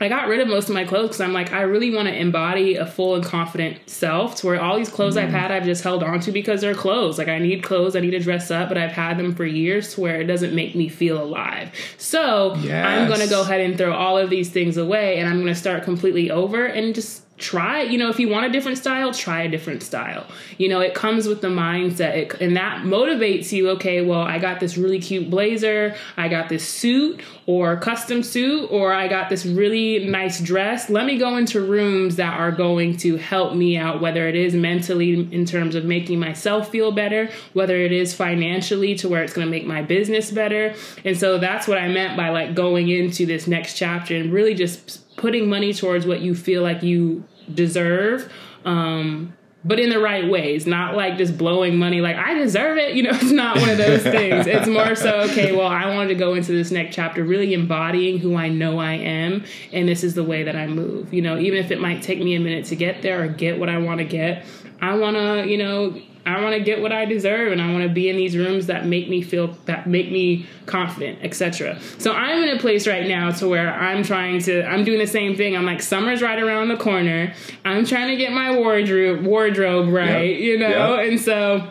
I 0.00 0.08
got 0.08 0.28
rid 0.28 0.40
of 0.40 0.48
most 0.48 0.68
of 0.68 0.74
my 0.74 0.84
clothes 0.84 1.08
because 1.08 1.20
I'm 1.20 1.34
like, 1.34 1.52
I 1.52 1.60
really 1.62 1.94
want 1.94 2.08
to 2.08 2.18
embody 2.18 2.76
a 2.76 2.86
full 2.86 3.14
and 3.16 3.24
confident 3.24 3.78
self 3.88 4.36
to 4.36 4.46
where 4.46 4.60
all 4.60 4.78
these 4.78 4.88
clothes 4.88 5.18
I've 5.18 5.28
mm. 5.28 5.38
had, 5.38 5.50
I've 5.50 5.64
just 5.64 5.84
held 5.84 6.02
on 6.02 6.20
to 6.20 6.32
because 6.32 6.62
they're 6.62 6.74
clothes. 6.74 7.18
Like, 7.18 7.28
I 7.28 7.38
need 7.38 7.62
clothes, 7.62 7.94
I 7.94 8.00
need 8.00 8.12
to 8.12 8.18
dress 8.18 8.50
up, 8.50 8.70
but 8.70 8.78
I've 8.78 8.92
had 8.92 9.18
them 9.18 9.34
for 9.34 9.44
years 9.44 9.94
to 9.94 10.00
where 10.00 10.20
it 10.20 10.24
doesn't 10.24 10.54
make 10.54 10.74
me 10.74 10.88
feel 10.88 11.22
alive. 11.22 11.70
So 11.98 12.54
I'm 12.54 13.08
going 13.08 13.20
to 13.20 13.28
go 13.28 13.42
ahead 13.42 13.60
and 13.60 13.76
throw 13.76 13.92
all 13.92 14.16
of 14.16 14.30
these 14.30 14.48
things 14.48 14.78
away 14.78 15.18
and 15.18 15.28
I'm 15.28 15.36
going 15.36 15.52
to 15.52 15.54
start 15.54 15.84
completely 15.84 16.30
over 16.30 16.64
and 16.64 16.94
just 16.94 17.24
try 17.40 17.82
you 17.82 17.98
know 17.98 18.08
if 18.08 18.18
you 18.18 18.28
want 18.28 18.46
a 18.46 18.50
different 18.50 18.78
style 18.78 19.12
try 19.12 19.42
a 19.42 19.48
different 19.48 19.82
style. 19.82 20.26
You 20.58 20.68
know 20.68 20.80
it 20.80 20.94
comes 20.94 21.26
with 21.26 21.40
the 21.40 21.48
mindset. 21.48 22.16
It, 22.16 22.34
and 22.40 22.56
that 22.56 22.84
motivates 22.84 23.52
you 23.52 23.70
okay 23.70 24.00
well 24.02 24.22
i 24.22 24.38
got 24.38 24.60
this 24.60 24.76
really 24.76 25.00
cute 25.00 25.30
blazer 25.30 25.96
i 26.16 26.28
got 26.28 26.48
this 26.48 26.68
suit 26.68 27.20
or 27.46 27.76
custom 27.76 28.22
suit 28.22 28.70
or 28.70 28.92
i 28.92 29.08
got 29.08 29.28
this 29.28 29.44
really 29.46 30.06
nice 30.06 30.40
dress. 30.40 30.90
Let 30.90 31.06
me 31.06 31.18
go 31.18 31.36
into 31.36 31.60
rooms 31.60 32.16
that 32.16 32.38
are 32.38 32.52
going 32.52 32.96
to 32.98 33.16
help 33.16 33.54
me 33.54 33.76
out 33.76 34.00
whether 34.00 34.28
it 34.28 34.34
is 34.34 34.54
mentally 34.54 35.12
in 35.32 35.44
terms 35.44 35.74
of 35.74 35.84
making 35.84 36.18
myself 36.18 36.70
feel 36.70 36.92
better 36.92 37.30
whether 37.52 37.76
it 37.76 37.92
is 37.92 38.14
financially 38.14 38.94
to 38.96 39.08
where 39.08 39.22
it's 39.22 39.32
going 39.32 39.46
to 39.46 39.50
make 39.50 39.66
my 39.66 39.82
business 39.82 40.30
better. 40.30 40.74
And 41.04 41.18
so 41.18 41.38
that's 41.38 41.66
what 41.66 41.78
i 41.78 41.88
meant 41.88 42.16
by 42.16 42.30
like 42.30 42.54
going 42.54 42.88
into 42.88 43.26
this 43.26 43.46
next 43.46 43.74
chapter 43.74 44.16
and 44.16 44.32
really 44.32 44.54
just 44.54 45.00
putting 45.20 45.50
money 45.50 45.74
towards 45.74 46.06
what 46.06 46.20
you 46.20 46.34
feel 46.34 46.62
like 46.62 46.82
you 46.82 47.22
deserve 47.52 48.32
um 48.64 49.36
but 49.62 49.78
in 49.78 49.90
the 49.90 49.98
right 49.98 50.30
ways 50.30 50.66
not 50.66 50.96
like 50.96 51.18
just 51.18 51.36
blowing 51.36 51.76
money 51.76 52.00
like 52.00 52.16
i 52.16 52.32
deserve 52.32 52.78
it 52.78 52.94
you 52.94 53.02
know 53.02 53.10
it's 53.12 53.30
not 53.30 53.58
one 53.58 53.68
of 53.68 53.76
those 53.76 54.02
things. 54.02 54.46
It's 54.46 54.66
more 54.66 54.94
so 54.94 55.20
okay 55.30 55.52
well 55.52 55.66
i 55.66 55.94
wanted 55.94 56.08
to 56.08 56.14
go 56.14 56.32
into 56.32 56.52
this 56.52 56.70
next 56.70 56.94
chapter 56.94 57.22
really 57.22 57.52
embodying 57.52 58.18
who 58.18 58.34
i 58.34 58.48
know 58.48 58.78
i 58.78 58.94
am 58.94 59.44
and 59.72 59.86
this 59.86 60.02
is 60.02 60.14
the 60.14 60.24
way 60.24 60.42
that 60.42 60.56
i 60.56 60.66
move 60.66 61.12
you 61.12 61.20
know 61.20 61.38
even 61.38 61.62
if 61.62 61.70
it 61.70 61.82
might 61.82 62.02
take 62.02 62.18
me 62.18 62.34
a 62.34 62.40
minute 62.40 62.64
to 62.66 62.76
get 62.76 63.02
there 63.02 63.22
or 63.22 63.28
get 63.28 63.58
what 63.58 63.68
i 63.68 63.76
want 63.76 63.98
to 63.98 64.04
get 64.04 64.46
i 64.80 64.94
want 64.94 65.16
to 65.16 65.46
you 65.46 65.58
know 65.58 66.00
I 66.30 66.40
want 66.42 66.54
to 66.54 66.60
get 66.62 66.80
what 66.80 66.92
I 66.92 67.04
deserve 67.04 67.52
and 67.52 67.60
I 67.60 67.72
want 67.72 67.82
to 67.84 67.88
be 67.90 68.08
in 68.08 68.16
these 68.16 68.36
rooms 68.36 68.66
that 68.66 68.86
make 68.86 69.08
me 69.08 69.20
feel 69.22 69.48
that 69.66 69.86
make 69.86 70.10
me 70.10 70.46
confident, 70.66 71.18
etc. 71.22 71.78
So 71.98 72.12
I'm 72.12 72.42
in 72.42 72.56
a 72.56 72.58
place 72.60 72.86
right 72.86 73.06
now 73.06 73.30
to 73.32 73.48
where 73.48 73.72
I'm 73.72 74.02
trying 74.02 74.40
to 74.42 74.62
I'm 74.64 74.84
doing 74.84 74.98
the 74.98 75.06
same 75.06 75.36
thing. 75.36 75.56
I'm 75.56 75.66
like 75.66 75.82
summer's 75.82 76.22
right 76.22 76.38
around 76.40 76.68
the 76.68 76.76
corner. 76.76 77.34
I'm 77.64 77.84
trying 77.84 78.08
to 78.08 78.16
get 78.16 78.32
my 78.32 78.56
wardrobe 78.56 79.24
wardrobe 79.24 79.88
right, 79.92 80.30
Yep. 80.30 80.40
you 80.40 80.58
know? 80.58 80.96
Yep. 80.96 81.08
And 81.10 81.20
so 81.20 81.68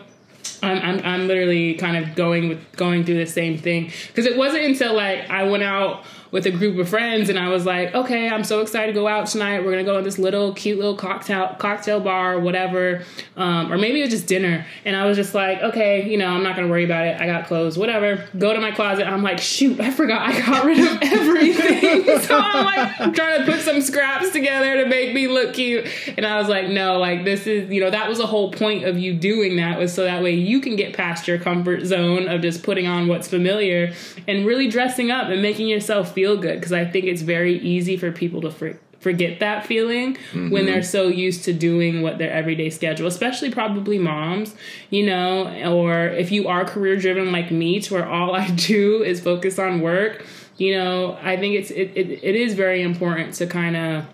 I'm, 0.62 0.78
I'm, 0.78 1.04
I'm 1.04 1.26
literally 1.28 1.74
kind 1.74 1.96
of 1.96 2.14
going 2.14 2.48
with 2.48 2.60
going 2.76 3.04
through 3.04 3.18
the 3.18 3.26
same 3.26 3.56
thing 3.58 3.90
because 4.08 4.26
it 4.26 4.36
wasn't 4.36 4.64
until 4.64 4.94
like 4.94 5.28
I 5.30 5.44
went 5.44 5.62
out 5.62 6.04
with 6.30 6.46
a 6.46 6.50
group 6.50 6.78
of 6.78 6.88
friends 6.88 7.28
and 7.28 7.38
I 7.38 7.48
was 7.48 7.66
like, 7.66 7.94
okay, 7.94 8.28
I'm 8.28 8.44
so 8.44 8.60
excited 8.60 8.92
to 8.94 9.00
go 9.00 9.08
out 9.08 9.26
tonight. 9.26 9.64
We're 9.64 9.72
gonna 9.72 9.84
go 9.84 9.98
to 9.98 10.02
this 10.02 10.18
little 10.18 10.52
cute 10.52 10.78
little 10.78 10.96
cocktail 10.96 11.56
cocktail 11.58 12.00
bar, 12.00 12.34
or 12.34 12.40
whatever, 12.40 13.02
um, 13.36 13.72
or 13.72 13.78
maybe 13.78 14.00
it 14.00 14.04
was 14.04 14.10
just 14.10 14.26
dinner. 14.26 14.66
And 14.84 14.94
I 14.94 15.06
was 15.06 15.16
just 15.16 15.34
like, 15.34 15.60
okay, 15.60 16.08
you 16.08 16.18
know, 16.18 16.28
I'm 16.28 16.42
not 16.42 16.56
gonna 16.56 16.68
worry 16.68 16.84
about 16.84 17.06
it. 17.06 17.20
I 17.20 17.26
got 17.26 17.46
clothes, 17.46 17.76
whatever. 17.76 18.24
Go 18.38 18.52
to 18.52 18.60
my 18.60 18.70
closet. 18.70 19.06
I'm 19.06 19.22
like, 19.22 19.38
shoot, 19.38 19.80
I 19.80 19.90
forgot 19.90 20.22
I 20.22 20.38
got 20.40 20.64
rid 20.64 20.78
of 20.78 20.98
everything. 21.02 22.04
so 22.20 22.38
I'm 22.38 22.64
like 22.64 23.14
trying 23.14 23.44
to 23.44 23.50
put 23.50 23.60
some 23.60 23.80
scraps 23.80 24.30
together 24.30 24.82
to 24.82 24.88
make 24.88 25.14
me 25.14 25.26
look 25.26 25.54
cute. 25.54 25.86
And 26.16 26.26
I 26.26 26.38
was 26.38 26.48
like, 26.48 26.68
no, 26.68 26.98
like 26.98 27.24
this 27.24 27.46
is, 27.46 27.70
you 27.70 27.80
know, 27.80 27.90
that 27.90 28.08
was 28.08 28.18
the 28.18 28.26
whole 28.26 28.52
point 28.52 28.84
of 28.84 28.98
you 28.98 29.14
doing 29.14 29.56
that 29.56 29.78
was 29.78 29.92
so 29.92 30.04
that 30.04 30.22
way 30.22 30.34
you 30.34 30.60
can 30.60 30.76
get 30.76 30.94
past 30.94 31.26
your 31.26 31.38
comfort 31.38 31.84
zone 31.84 32.28
of 32.28 32.42
just 32.42 32.62
putting 32.62 32.86
on 32.86 33.08
what's 33.08 33.28
familiar 33.28 33.92
and 34.28 34.46
really 34.46 34.68
dressing 34.68 35.10
up 35.10 35.28
and 35.28 35.42
making 35.42 35.68
yourself 35.68 36.12
feel 36.12 36.19
good. 36.36 36.56
Because 36.56 36.72
I 36.72 36.84
think 36.84 37.06
it's 37.06 37.22
very 37.22 37.58
easy 37.58 37.96
for 37.96 38.12
people 38.12 38.40
to 38.42 38.50
for, 38.50 38.78
forget 39.00 39.40
that 39.40 39.66
feeling 39.66 40.16
when 40.32 40.66
they're 40.66 40.76
mm-hmm. 40.76 40.82
so 40.82 41.08
used 41.08 41.44
to 41.44 41.52
doing 41.52 42.02
what 42.02 42.18
their 42.18 42.30
everyday 42.30 42.70
schedule, 42.70 43.06
especially 43.06 43.50
probably 43.50 43.98
moms, 43.98 44.54
you 44.90 45.06
know, 45.06 45.46
or 45.74 46.08
if 46.08 46.30
you 46.30 46.48
are 46.48 46.64
career 46.64 46.96
driven 46.96 47.32
like 47.32 47.50
me, 47.50 47.80
to 47.80 47.94
where 47.94 48.08
all 48.08 48.34
I 48.44 48.48
do 48.50 49.02
is 49.02 49.20
focus 49.20 49.58
on 49.58 49.80
work. 49.80 50.24
You 50.58 50.76
know, 50.76 51.18
I 51.22 51.36
think 51.38 51.54
it's 51.54 51.70
it, 51.70 51.92
it, 51.94 52.10
it 52.22 52.36
is 52.36 52.54
very 52.54 52.82
important 52.82 53.34
to 53.34 53.46
kind 53.46 53.76
of 53.76 54.04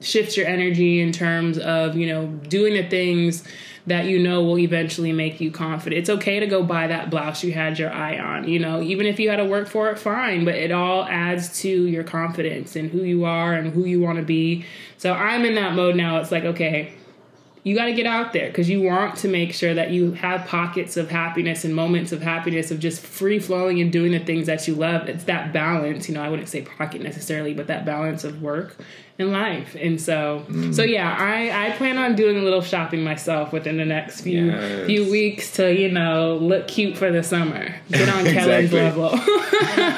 shift 0.00 0.36
your 0.36 0.46
energy 0.46 1.00
in 1.00 1.12
terms 1.12 1.58
of 1.58 1.96
you 1.96 2.06
know 2.06 2.26
doing 2.26 2.74
the 2.74 2.88
things 2.88 3.42
that 3.86 4.06
you 4.06 4.18
know 4.18 4.42
will 4.42 4.58
eventually 4.58 5.12
make 5.12 5.40
you 5.40 5.50
confident. 5.50 6.00
It's 6.00 6.10
okay 6.10 6.40
to 6.40 6.46
go 6.46 6.62
buy 6.62 6.86
that 6.86 7.10
blouse 7.10 7.44
you 7.44 7.52
had 7.52 7.78
your 7.78 7.92
eye 7.92 8.18
on, 8.18 8.48
you 8.48 8.58
know, 8.58 8.80
even 8.80 9.06
if 9.06 9.20
you 9.20 9.28
had 9.28 9.36
to 9.36 9.44
work 9.44 9.68
for 9.68 9.90
it, 9.90 9.98
fine, 9.98 10.44
but 10.44 10.54
it 10.54 10.72
all 10.72 11.04
adds 11.04 11.60
to 11.60 11.68
your 11.68 12.04
confidence 12.04 12.76
and 12.76 12.90
who 12.90 13.02
you 13.02 13.24
are 13.24 13.52
and 13.52 13.72
who 13.72 13.84
you 13.84 14.00
want 14.00 14.18
to 14.18 14.24
be. 14.24 14.64
So 14.96 15.12
I'm 15.12 15.44
in 15.44 15.54
that 15.56 15.74
mode 15.74 15.96
now. 15.96 16.18
It's 16.18 16.32
like, 16.32 16.44
okay, 16.44 16.94
you 17.64 17.74
got 17.74 17.86
to 17.86 17.94
get 17.94 18.06
out 18.06 18.34
there 18.34 18.48
because 18.48 18.68
you 18.68 18.82
want 18.82 19.16
to 19.16 19.28
make 19.28 19.54
sure 19.54 19.72
that 19.72 19.90
you 19.90 20.12
have 20.12 20.46
pockets 20.46 20.98
of 20.98 21.10
happiness 21.10 21.64
and 21.64 21.74
moments 21.74 22.12
of 22.12 22.20
happiness 22.20 22.70
of 22.70 22.78
just 22.78 23.00
free 23.00 23.38
flowing 23.38 23.80
and 23.80 23.90
doing 23.90 24.12
the 24.12 24.18
things 24.18 24.46
that 24.46 24.68
you 24.68 24.74
love. 24.74 25.08
It's 25.08 25.24
that 25.24 25.54
balance, 25.54 26.06
you 26.06 26.14
know, 26.14 26.22
I 26.22 26.28
wouldn't 26.28 26.48
say 26.50 26.60
pocket 26.60 27.00
necessarily, 27.00 27.54
but 27.54 27.66
that 27.68 27.86
balance 27.86 28.22
of 28.22 28.42
work 28.42 28.76
and 29.18 29.32
life. 29.32 29.74
And 29.80 29.98
so, 29.98 30.44
so 30.48 30.52
mm. 30.52 30.88
yeah, 30.88 31.16
I, 31.18 31.68
I 31.68 31.70
plan 31.76 31.96
on 31.96 32.14
doing 32.16 32.36
a 32.36 32.42
little 32.42 32.60
shopping 32.60 33.02
myself 33.02 33.50
within 33.50 33.78
the 33.78 33.86
next 33.86 34.20
few 34.20 34.44
Yes. 34.44 34.86
few 34.86 35.10
weeks 35.10 35.52
to, 35.52 35.72
you 35.72 35.90
know, 35.90 36.36
look 36.36 36.68
cute 36.68 36.98
for 36.98 37.10
the 37.10 37.22
summer. 37.22 37.74
Get 37.90 38.08
on 38.10 38.24
Kelly's 38.32 38.72
level. 38.72 39.18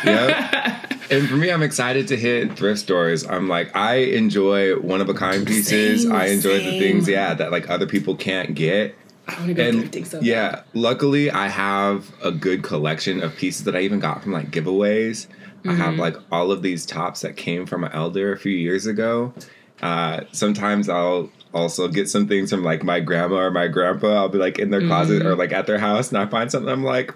Yep. 0.06 0.92
And 1.11 1.28
for 1.28 1.36
me, 1.36 1.50
I'm 1.50 1.62
excited 1.62 2.09
to 2.09 2.16
hit 2.16 2.57
thrift 2.57 2.80
stores. 2.80 3.26
I'm 3.26 3.48
like, 3.48 3.74
I 3.76 3.96
enjoy 3.96 4.74
one 4.80 5.00
of 5.00 5.09
a 5.09 5.14
kind 5.14 5.46
pieces. 5.46 6.02
Same, 6.02 6.12
I 6.12 6.26
enjoy 6.26 6.59
the 6.59 6.78
things, 6.78 7.09
yeah, 7.09 7.34
that 7.34 7.52
like 7.52 7.70
other 7.70 7.86
people 7.86 8.16
can't 8.16 8.54
get. 8.54 8.94
I 9.28 9.34
want 9.34 9.46
to 9.48 9.54
go 9.54 9.62
And 9.64 9.78
thrifting 9.84 10.07
so 10.07 10.20
yeah, 10.20 10.62
luckily 10.74 11.30
I 11.30 11.48
have 11.48 12.12
a 12.22 12.30
good 12.30 12.62
collection 12.62 13.22
of 13.22 13.34
pieces 13.36 13.64
that 13.64 13.74
I 13.74 13.80
even 13.80 13.98
got 14.00 14.22
from 14.22 14.32
like 14.32 14.50
giveaways. 14.50 15.26
I 15.28 15.68
Mm-hmm. 15.70 15.80
have 15.80 15.96
like 15.96 16.16
all 16.30 16.52
of 16.52 16.62
these 16.62 16.86
tops 16.86 17.22
that 17.22 17.36
came 17.36 17.66
from 17.66 17.82
an 17.82 17.90
elder 17.92 18.32
a 18.32 18.38
few 18.38 18.52
years 18.52 18.86
ago. 18.86 19.34
Uh, 19.82 20.20
sometimes 20.30 20.88
I'll 20.88 21.28
also 21.52 21.88
get 21.88 22.09
some 22.09 22.28
things 22.28 22.50
from 22.50 22.62
like 22.62 22.84
my 22.84 23.00
grandma 23.00 23.36
or 23.38 23.50
my 23.50 23.66
grandpa. 23.66 24.14
I'll 24.14 24.28
be 24.28 24.38
like 24.38 24.61
in 24.61 24.70
their 24.70 24.86
closet 24.86 25.20
Mm-hmm. 25.20 25.28
or 25.28 25.34
like 25.34 25.52
at 25.52 25.66
their 25.66 25.78
house 25.78 26.09
and 26.11 26.18
I 26.18 26.26
find 26.26 26.52
something. 26.52 26.70
I'm 26.70 26.84
like, 26.84 27.12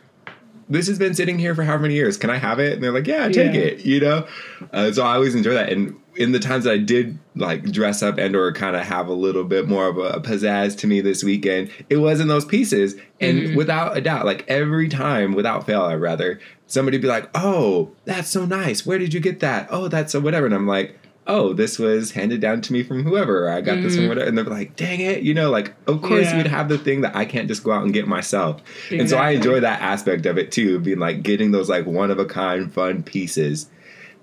this 0.71 0.87
has 0.89 0.99
been 0.99 1.15
sitting 1.15 1.39
here 1.39 1.55
for 1.55 1.65
how 1.65 1.77
many 1.77 1.95
years? 1.95 2.17
Can 2.17 2.31
I 2.31 2.37
have 2.39 2.59
it? 2.61 2.75
And 2.75 2.83
they're 2.83 2.93
like, 2.93 3.07
yeah, 3.07 3.27
take 3.29 3.53
Yeah. 3.55 3.61
it. 3.61 3.85
You 3.85 4.01
know. 4.01 4.27
Uh, 4.73 4.91
so 4.93 5.05
I 5.05 5.15
always 5.15 5.35
enjoy 5.35 5.53
that. 5.55 5.71
And 5.71 5.97
in 6.17 6.33
the 6.33 6.39
times 6.39 6.65
that 6.65 6.73
I 6.73 6.79
did 6.79 7.19
like 7.35 7.65
dress 7.71 8.03
up 8.03 8.19
and 8.19 8.35
or 8.37 8.53
kind 8.53 8.77
of 8.77 8.83
have 8.83 9.09
a 9.09 9.13
little 9.13 9.45
bit 9.45 9.69
more 9.69 9.87
of 9.89 9.99
a 9.99 10.21
pizzazz 10.21 10.77
to 10.79 10.87
me 10.87 11.01
this 11.01 11.23
weekend, 11.25 11.71
it 11.89 11.97
was 11.99 12.21
in 12.21 12.29
those 12.29 12.45
pieces. 12.45 12.95
And 13.21 13.57
without 13.57 13.97
a 13.97 14.01
doubt, 14.01 14.25
like 14.27 14.45
every 14.49 14.89
time, 14.89 15.35
without 15.35 15.67
fail, 15.67 15.83
I'd 15.83 15.95
rather 15.95 16.41
somebody 16.67 16.99
be 16.99 17.09
like, 17.09 17.29
oh, 17.35 17.91
that's 18.05 18.29
so 18.31 18.47
nice. 18.47 18.87
Where 18.87 18.99
did 18.99 19.13
you 19.13 19.21
get 19.21 19.41
that? 19.41 19.69
Oh, 19.71 19.89
that's 19.89 20.13
so 20.13 20.21
whatever. 20.21 20.47
And 20.47 20.55
I'm 20.55 20.67
like. 20.67 20.97
Oh, 21.33 21.53
this 21.53 21.79
was 21.79 22.11
handed 22.11 22.41
down 22.41 22.61
to 22.63 22.73
me 22.73 22.83
from 22.83 23.05
whoever. 23.05 23.49
I 23.49 23.61
got 23.61 23.81
this 23.83 23.95
from 23.95 24.09
whatever, 24.09 24.27
and 24.29 24.37
they're 24.37 24.45
like, 24.45 24.75
"Dang 24.75 24.99
it!" 25.01 25.23
You 25.23 25.33
know, 25.33 25.49
like, 25.49 25.73
of 25.87 26.03
course 26.03 26.25
Yeah. 26.27 26.39
we'd 26.39 26.47
have 26.49 26.69
the 26.69 26.77
thing 26.77 27.03
that 27.03 27.15
I 27.15 27.25
can't 27.25 27.47
just 27.47 27.63
go 27.63 27.71
out 27.71 27.85
and 27.85 27.93
get 27.93 28.09
myself. 28.09 28.61
And 28.91 29.09
so 29.09 29.17
I 29.17 29.31
enjoy 29.31 29.61
that 29.61 29.81
aspect 29.81 30.27
of 30.27 30.39
it 30.39 30.51
too, 30.51 30.81
being 30.81 30.99
like 30.99 31.23
getting 31.23 31.53
those 31.53 31.69
like 31.69 31.87
one 31.87 32.11
of 32.11 32.19
a 32.19 32.25
kind 32.25 32.73
fun 32.73 33.05
pieces, 33.05 33.69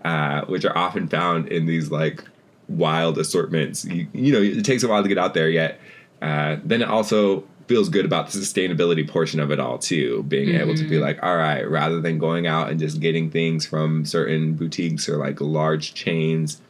uh, 0.03 0.41
which 0.47 0.66
are 0.66 0.78
often 0.78 1.08
found 1.08 1.47
in 1.47 1.66
these 1.66 1.89
like 1.91 2.24
wild 2.68 3.18
assortments. 3.18 3.86
You, 3.86 4.08
you 4.14 4.34
know, 4.34 4.41
it 4.41 4.66
takes 4.66 4.84
a 4.84 4.88
while 4.89 5.01
to 5.01 5.08
get 5.10 5.18
out 5.18 5.34
there 5.34 5.49
yet. 5.49 5.80
Uh, 6.22 6.58
then 6.66 6.82
it 6.82 6.89
also 6.89 7.45
feels 7.68 7.89
good 7.89 8.05
about 8.05 8.30
the 8.30 8.39
sustainability 8.39 9.08
portion 9.08 9.39
of 9.39 9.51
it 9.51 9.60
all 9.60 9.78
too, 9.78 10.24
being 10.28 10.55
able 10.55 10.74
to 10.76 10.84
be 10.88 10.97
like, 10.97 11.22
all 11.24 11.36
right, 11.38 11.70
rather 11.70 11.99
than 12.01 12.18
going 12.18 12.47
out 12.47 12.70
and 12.70 12.80
just 12.80 12.99
getting 12.99 13.30
things 13.30 13.66
from 13.66 14.03
certain 14.05 14.53
boutiques 14.53 15.08
or 15.10 15.18
like 15.18 15.39
large 15.41 15.93
chains 15.93 16.62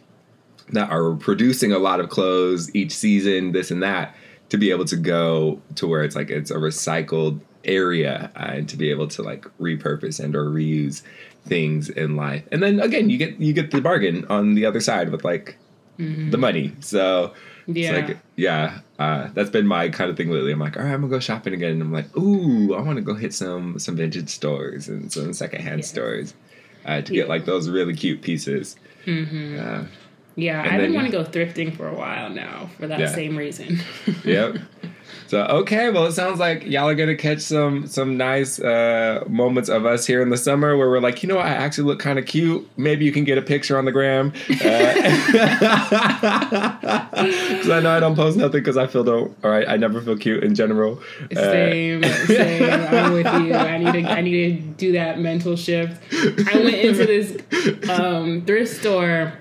that 0.74 0.90
are 0.90 1.14
producing 1.16 1.72
a 1.72 1.80
lot 1.80 2.00
of 2.00 2.10
clothes 2.10 2.74
each 2.76 2.92
season, 2.92 3.52
this 3.52 3.72
and 3.72 3.82
that, 3.84 4.16
to 4.50 4.58
be 4.58 4.72
able 4.72 4.86
to 4.86 4.96
go 4.98 5.62
to 5.76 5.88
where 5.88 6.04
it's 6.04 6.16
like 6.16 6.30
it's 6.30 6.52
a 6.52 6.56
recycled 6.56 7.40
area 7.66 8.32
uh, 8.36 8.52
and 8.54 8.70
to 8.70 8.78
be 8.78 8.90
able 8.90 9.08
to 9.08 9.22
like 9.22 9.46
repurpose 9.60 10.24
and 10.24 10.36
or 10.36 10.46
reuse 10.46 11.02
things 11.46 11.90
in 11.90 12.16
life. 12.16 12.44
And 12.52 12.62
then 12.64 12.80
again, 12.80 13.10
you 13.10 13.18
get 13.18 13.40
you 13.40 13.54
get 13.54 13.72
the 13.72 13.82
bargain 13.82 14.26
on 14.30 14.56
the 14.56 14.66
other 14.66 14.80
side 14.80 15.10
with 15.10 15.24
like 15.24 15.58
the 15.98 16.38
money. 16.38 16.74
So 16.82 17.34
Yeah. 17.66 17.94
it's 17.96 18.10
like 18.10 18.18
yeah, 18.36 18.80
uh, 19.00 19.30
that's 19.34 19.50
been 19.50 19.66
my 19.68 19.90
kind 19.90 20.10
of 20.12 20.16
thing 20.18 20.30
lately. 20.30 20.52
I'm 20.52 20.60
like, 20.60 20.78
all 20.78 20.84
right, 20.84 20.94
I'm 20.94 21.02
gonna 21.02 21.12
go 21.12 21.20
shopping 21.20 21.54
again. 21.54 21.72
And 21.72 21.82
I'm 21.82 21.92
like, 21.94 22.16
ooh, 22.18 22.76
I 22.76 22.82
want 22.82 22.98
to 22.98 23.02
go 23.02 23.16
hit 23.16 23.34
some 23.34 23.80
some 23.80 23.96
vintage 23.96 24.30
stores 24.30 24.88
and 24.90 25.12
some 25.12 25.34
secondhand 25.34 25.80
Yes. 25.80 25.90
stores 25.90 26.34
uh, 26.86 27.02
to 27.02 27.14
get 27.14 27.28
like 27.30 27.46
those 27.46 27.68
really 27.70 27.96
cute 27.96 28.22
pieces. 28.22 28.76
Mm-hmm. 29.06 29.86
Uh, 30.38 30.42
Yeah, 30.42 30.62
And 30.64 30.72
I've 30.74 30.82
been 30.82 30.94
wanting 30.94 31.12
to 31.12 31.18
go 31.18 31.24
thrifting 31.24 31.76
for 31.76 31.88
a 31.88 31.94
while 31.96 32.30
now 32.30 32.70
for 32.80 32.86
that 32.88 33.00
Yeah. 33.00 33.08
same 33.08 33.36
reason. 33.38 33.80
yep. 34.24 34.58
So 35.28 35.44
okay, 35.46 35.90
well, 35.90 36.06
it 36.06 36.14
sounds 36.14 36.40
like 36.40 36.64
y'all 36.66 36.88
are 36.88 36.96
gonna 36.96 37.16
catch 37.16 37.40
some 37.42 37.86
some 37.88 38.16
nice 38.16 38.60
uh, 38.62 39.26
moments 39.28 39.68
of 39.68 39.86
us 39.86 40.06
here 40.06 40.22
in 40.22 40.30
the 40.30 40.38
summer 40.38 40.78
where 40.78 40.90
we're 40.90 41.02
like, 41.02 41.22
you 41.22 41.28
know, 41.28 41.36
what, 41.36 41.46
I 41.46 41.50
actually 41.50 41.84
look 41.86 42.00
kind 42.00 42.18
of 42.18 42.26
cute. 42.26 42.66
Maybe 42.78 43.04
you 43.04 43.12
can 43.12 43.26
get 43.26 43.38
a 43.38 43.42
picture 43.42 43.78
on 43.78 43.84
the 43.86 43.92
gram. 43.92 44.32
Because 46.38 47.70
I 47.70 47.80
know 47.82 47.90
I 47.96 48.00
don't 48.00 48.16
post 48.16 48.38
nothing 48.38 48.62
because 48.62 48.78
I 48.78 48.88
feel 48.88 49.04
don't. 49.04 49.36
All 49.44 49.50
right, 49.52 49.68
I 49.68 49.76
never 49.78 50.02
feel 50.02 50.18
cute 50.18 50.44
in 50.44 50.56
general. 50.56 51.02
Uh, 51.32 51.36
Same, 51.36 52.04
same. 52.04 52.64
I'm 52.72 53.14
with 53.14 53.26
you. 53.26 53.54
I 53.54 53.78
need 53.78 53.92
to 53.94 54.10
I 54.10 54.22
need 54.22 54.56
to 54.58 54.62
do 54.78 54.92
that 54.94 55.20
mental 55.20 55.56
shift. 55.56 56.02
I 56.14 56.58
went 56.64 56.76
into 56.76 57.06
this 57.06 57.90
um, 57.90 58.46
thrift 58.46 58.76
store 58.80 59.34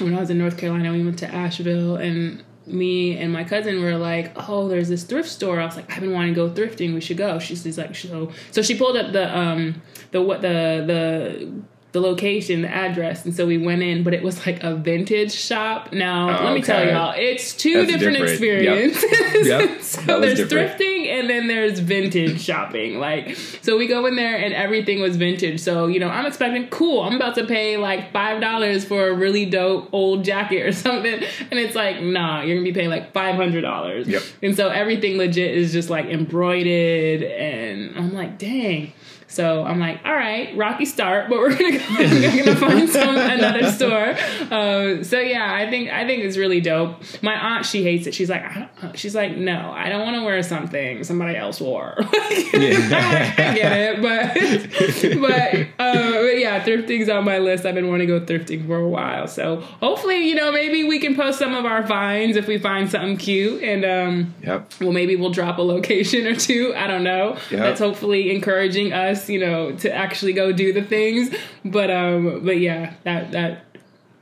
when 0.00 0.14
I 0.14 0.20
was 0.20 0.30
in 0.30 0.38
North 0.38 0.56
Carolina. 0.56 0.92
We 0.92 1.04
went 1.04 1.18
to 1.20 1.34
Asheville 1.34 1.96
and 1.96 2.42
me 2.66 3.16
and 3.16 3.32
my 3.32 3.44
cousin 3.44 3.80
were 3.80 3.96
like, 3.96 4.32
"Oh, 4.48 4.68
there's 4.68 4.88
this 4.88 5.04
thrift 5.04 5.28
store." 5.28 5.60
I 5.60 5.66
was 5.66 5.76
like, 5.76 5.90
"I've 5.92 6.00
been 6.00 6.12
wanting 6.12 6.34
to 6.34 6.48
go 6.48 6.50
thrifting. 6.50 6.94
We 6.94 7.00
should 7.00 7.16
go." 7.16 7.38
She's 7.38 7.78
like, 7.78 7.94
"So." 7.94 8.32
So 8.50 8.62
she 8.62 8.76
pulled 8.76 8.96
up 8.96 9.12
the 9.12 9.36
um 9.36 9.82
the 10.10 10.20
what 10.20 10.42
the 10.42 10.84
the 10.86 11.52
the 11.96 12.02
location, 12.02 12.60
the 12.60 12.68
address, 12.68 13.24
and 13.24 13.34
so 13.34 13.46
we 13.46 13.56
went 13.56 13.82
in, 13.82 14.02
but 14.02 14.12
it 14.12 14.22
was 14.22 14.44
like 14.46 14.62
a 14.62 14.76
vintage 14.76 15.32
shop. 15.32 15.94
Now, 15.94 16.38
Oh, 16.40 16.44
let 16.44 16.54
me 16.54 16.60
tell 16.60 16.86
y'all, 16.86 17.14
it's 17.16 17.54
two 17.54 17.86
That's 17.86 17.92
different, 17.92 18.18
different. 18.18 18.32
Experiences. 18.32 19.46
Yep. 19.46 19.80
so 19.80 20.20
there's 20.20 20.36
different. 20.36 20.78
thrifting 20.78 21.06
and 21.08 21.30
then 21.30 21.46
there's 21.46 21.78
vintage 21.78 22.42
shopping. 22.42 22.98
Like, 22.98 23.34
so 23.62 23.78
we 23.78 23.86
go 23.86 24.04
in 24.04 24.14
there 24.16 24.36
and 24.36 24.52
everything 24.52 25.00
was 25.00 25.16
vintage. 25.16 25.58
So, 25.60 25.86
you 25.86 25.98
know, 25.98 26.08
I'm 26.10 26.26
expecting, 26.26 26.68
cool, 26.68 27.00
I'm 27.00 27.16
about 27.16 27.34
to 27.36 27.46
pay 27.46 27.78
like 27.78 28.12
$5 28.12 28.84
for 28.84 29.08
a 29.08 29.14
really 29.14 29.46
dope 29.46 29.88
old 29.92 30.22
jacket 30.22 30.66
or 30.66 30.72
something. 30.86 31.14
And 31.14 31.58
it's 31.58 31.74
like, 31.74 32.02
nah, 32.02 32.42
you're 32.42 32.56
gonna 32.56 32.64
be 32.64 32.74
paying 32.74 32.90
like 32.90 33.14
$500. 33.14 34.06
Yep. 34.06 34.22
And 34.42 34.54
so 34.54 34.68
everything 34.68 35.16
legit 35.16 35.54
is 35.54 35.72
just 35.72 35.88
like 35.88 36.04
embroidered. 36.06 37.22
And 37.22 37.96
I'm 37.96 38.12
like, 38.12 38.36
dang. 38.36 38.92
So 39.36 39.64
I'm 39.64 39.78
like, 39.78 40.00
all 40.06 40.14
right, 40.14 40.56
rocky 40.56 40.86
start, 40.86 41.28
but 41.28 41.38
we're 41.38 41.50
gonna 41.58 41.78
we're 41.98 42.44
gonna 42.44 42.56
find 42.56 42.88
some 42.98 43.16
another 43.16 43.70
store. 43.70 44.16
Um, 44.50 45.04
so 45.04 45.20
yeah, 45.20 45.52
I 45.54 45.68
think 45.68 45.90
I 45.90 46.06
think 46.06 46.24
it's 46.24 46.38
really 46.38 46.62
dope. 46.62 47.02
My 47.22 47.34
aunt 47.34 47.66
she 47.66 47.82
hates 47.82 48.06
it. 48.06 48.14
She's 48.14 48.30
like, 48.30 48.42
I 48.42 48.70
don't, 48.80 48.98
she's 48.98 49.14
like, 49.14 49.36
no, 49.36 49.72
I 49.76 49.90
don't 49.90 50.00
want 50.04 50.16
to 50.16 50.22
wear 50.24 50.42
something 50.42 51.04
somebody 51.04 51.36
else 51.36 51.60
wore. 51.60 51.96
I, 52.00 53.34
I 53.36 53.54
get 53.54 53.72
it, 53.76 54.02
but 54.02 55.20
but, 55.20 55.84
uh, 55.84 56.12
but 56.12 56.38
yeah, 56.38 56.64
thrifting's 56.64 57.10
on 57.10 57.24
my 57.24 57.36
list. 57.38 57.66
I've 57.66 57.74
been 57.74 57.88
wanting 57.88 58.08
to 58.08 58.18
go 58.18 58.24
thrifting 58.24 58.66
for 58.66 58.78
a 58.78 58.88
while. 58.88 59.28
So 59.28 59.60
hopefully, 59.80 60.28
you 60.28 60.34
know, 60.34 60.50
maybe 60.50 60.84
we 60.84 60.98
can 60.98 61.14
post 61.14 61.38
some 61.38 61.54
of 61.54 61.66
our 61.66 61.86
finds 61.86 62.38
if 62.38 62.46
we 62.46 62.56
find 62.56 62.90
something 62.90 63.18
cute, 63.18 63.62
and 63.62 63.84
um, 63.84 64.34
Yep. 64.42 64.72
well, 64.80 64.92
maybe 64.92 65.14
we'll 65.16 65.30
drop 65.30 65.58
a 65.58 65.62
location 65.62 66.26
or 66.26 66.34
two. 66.34 66.72
I 66.74 66.86
don't 66.86 67.04
know. 67.04 67.36
Yep. 67.50 67.60
That's 67.60 67.80
hopefully 67.80 68.34
encouraging 68.34 68.92
us, 68.94 69.25
you 69.28 69.38
know, 69.38 69.72
to 69.76 69.92
actually 69.92 70.32
go 70.32 70.52
do 70.52 70.72
the 70.72 70.82
things. 70.82 71.34
But 71.64 71.90
um, 71.90 72.44
but 72.44 72.58
yeah, 72.58 72.94
that 73.04 73.32
that 73.32 73.64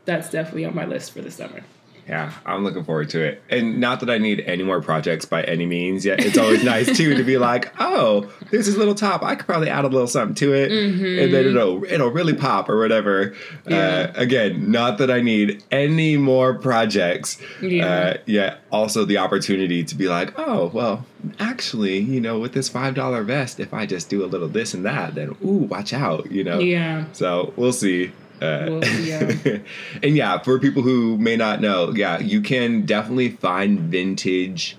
that's 0.04 0.30
definitely 0.30 0.64
on 0.64 0.74
my 0.74 0.84
list 0.84 1.12
for 1.12 1.22
the 1.22 1.30
summer. 1.30 1.62
Yeah, 2.08 2.32
I'm 2.44 2.64
looking 2.64 2.84
forward 2.84 3.08
to 3.10 3.22
it. 3.22 3.42
And 3.48 3.80
not 3.80 4.00
that 4.00 4.10
I 4.10 4.18
need 4.18 4.40
any 4.40 4.62
more 4.62 4.80
projects 4.80 5.24
by 5.24 5.42
any 5.44 5.66
means 5.66 6.04
yet. 6.04 6.20
It's 6.20 6.36
always 6.36 6.62
nice 6.74 6.94
too 6.96 7.14
to 7.14 7.24
be 7.24 7.38
like, 7.38 7.72
oh, 7.78 8.30
there's 8.50 8.66
this 8.66 8.76
little 8.76 8.94
top. 8.94 9.22
I 9.22 9.34
could 9.34 9.46
probably 9.46 9.70
add 9.70 9.84
a 9.84 9.88
little 9.88 10.06
something 10.06 10.34
to 10.36 10.54
it, 10.54 10.70
and 10.70 11.32
then 11.32 11.46
it'll 11.46 11.84
it'll 11.84 12.10
really 12.10 12.34
pop 12.34 12.68
or 12.68 12.78
whatever. 12.78 13.30
Mm-hmm. 13.30 13.70
Yeah. 13.70 13.84
Uh, 13.84 14.12
again, 14.16 14.70
not 14.70 14.98
that 14.98 15.10
I 15.10 15.20
need 15.20 15.62
any 15.70 16.16
more 16.16 16.54
projects. 16.54 17.40
Yeah. 17.62 17.86
Uh, 17.86 18.16
yet 18.26 18.60
also 18.70 19.04
the 19.04 19.18
opportunity 19.18 19.84
to 19.84 19.94
be 19.94 20.08
like, 20.08 20.38
oh, 20.38 20.70
well, 20.74 21.06
actually, 21.38 21.98
you 21.98 22.20
know, 22.20 22.38
with 22.38 22.52
this 22.52 22.68
five 22.68 22.94
dollar 22.94 23.22
vest, 23.22 23.60
if 23.60 23.72
I 23.72 23.86
just 23.86 24.10
do 24.10 24.24
a 24.24 24.26
little 24.26 24.48
this 24.48 24.74
and 24.74 24.84
that, 24.84 25.14
then 25.14 25.36
ooh, 25.44 25.64
watch 25.68 25.92
out, 25.92 26.30
you 26.30 26.44
know. 26.44 26.58
Yeah. 26.58 27.04
So 27.12 27.52
we'll 27.56 27.72
see. 27.72 28.12
Uh, 28.44 28.70
Well, 28.70 28.84
yeah. 29.00 29.58
and 30.02 30.16
yeah, 30.16 30.38
for 30.38 30.58
people 30.58 30.82
who 30.82 31.16
may 31.18 31.36
not 31.36 31.60
know, 31.60 31.92
yeah, 31.94 32.18
you 32.18 32.40
can 32.40 32.82
definitely 32.86 33.30
find 33.30 33.80
vintage 33.80 34.76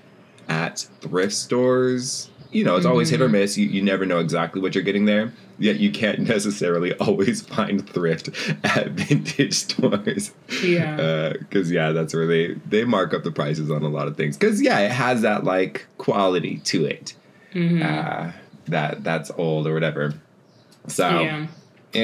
at 0.48 0.86
thrift 1.00 1.34
stores. 1.34 2.30
You 2.52 2.64
know, 2.64 2.76
it's 2.76 2.86
always 2.86 3.10
hit 3.10 3.20
or 3.20 3.28
miss. 3.28 3.58
You, 3.58 3.66
you 3.66 3.82
never 3.82 4.06
know 4.06 4.18
exactly 4.20 4.60
what 4.60 4.74
you're 4.74 4.84
getting 4.84 5.04
there. 5.04 5.32
Yet 5.58 5.76
you 5.76 5.90
can't 5.90 6.20
necessarily 6.28 6.94
always 6.98 7.42
find 7.42 7.86
thrift 7.88 8.28
at 8.64 8.90
vintage 8.92 9.54
stores. 9.54 10.32
Yeah. 10.62 11.32
Because 11.38 11.70
yeah, 11.70 11.92
that's 11.92 12.14
where 12.14 12.26
they 12.26 12.54
they 12.68 12.84
mark 12.84 13.12
up 13.14 13.24
the 13.24 13.32
prices 13.32 13.70
on 13.70 13.82
a 13.82 13.88
lot 13.88 14.06
of 14.06 14.16
things. 14.16 14.36
Because 14.36 14.62
yeah, 14.62 14.78
it 14.80 14.92
has 14.92 15.22
that 15.22 15.44
like 15.44 15.86
quality 15.98 16.58
to 16.66 16.86
it. 16.86 17.14
Uh, 17.54 18.32
that 18.66 19.02
that's 19.02 19.30
old 19.38 19.66
or 19.66 19.74
whatever. 19.74 20.14
So 20.88 21.08
yeah. 21.20 21.46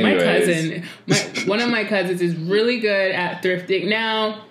My 0.00 0.14
cousin, 0.16 0.84
my, 1.06 1.16
one 1.46 1.60
of 1.60 1.70
my 1.70 1.84
cousins 1.84 2.20
is 2.20 2.34
really 2.36 2.80
good 2.80 3.12
at 3.12 3.42
thrifting. 3.42 3.88
Now, 3.88 4.44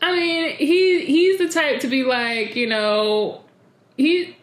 I 0.00 0.12
mean, 0.14 0.56
he 0.56 1.04
he's 1.04 1.38
the 1.38 1.48
type 1.48 1.80
to 1.80 1.88
be 1.88 2.04
like, 2.04 2.56
you 2.56 2.68
know, 2.68 3.42
he. 3.96 4.36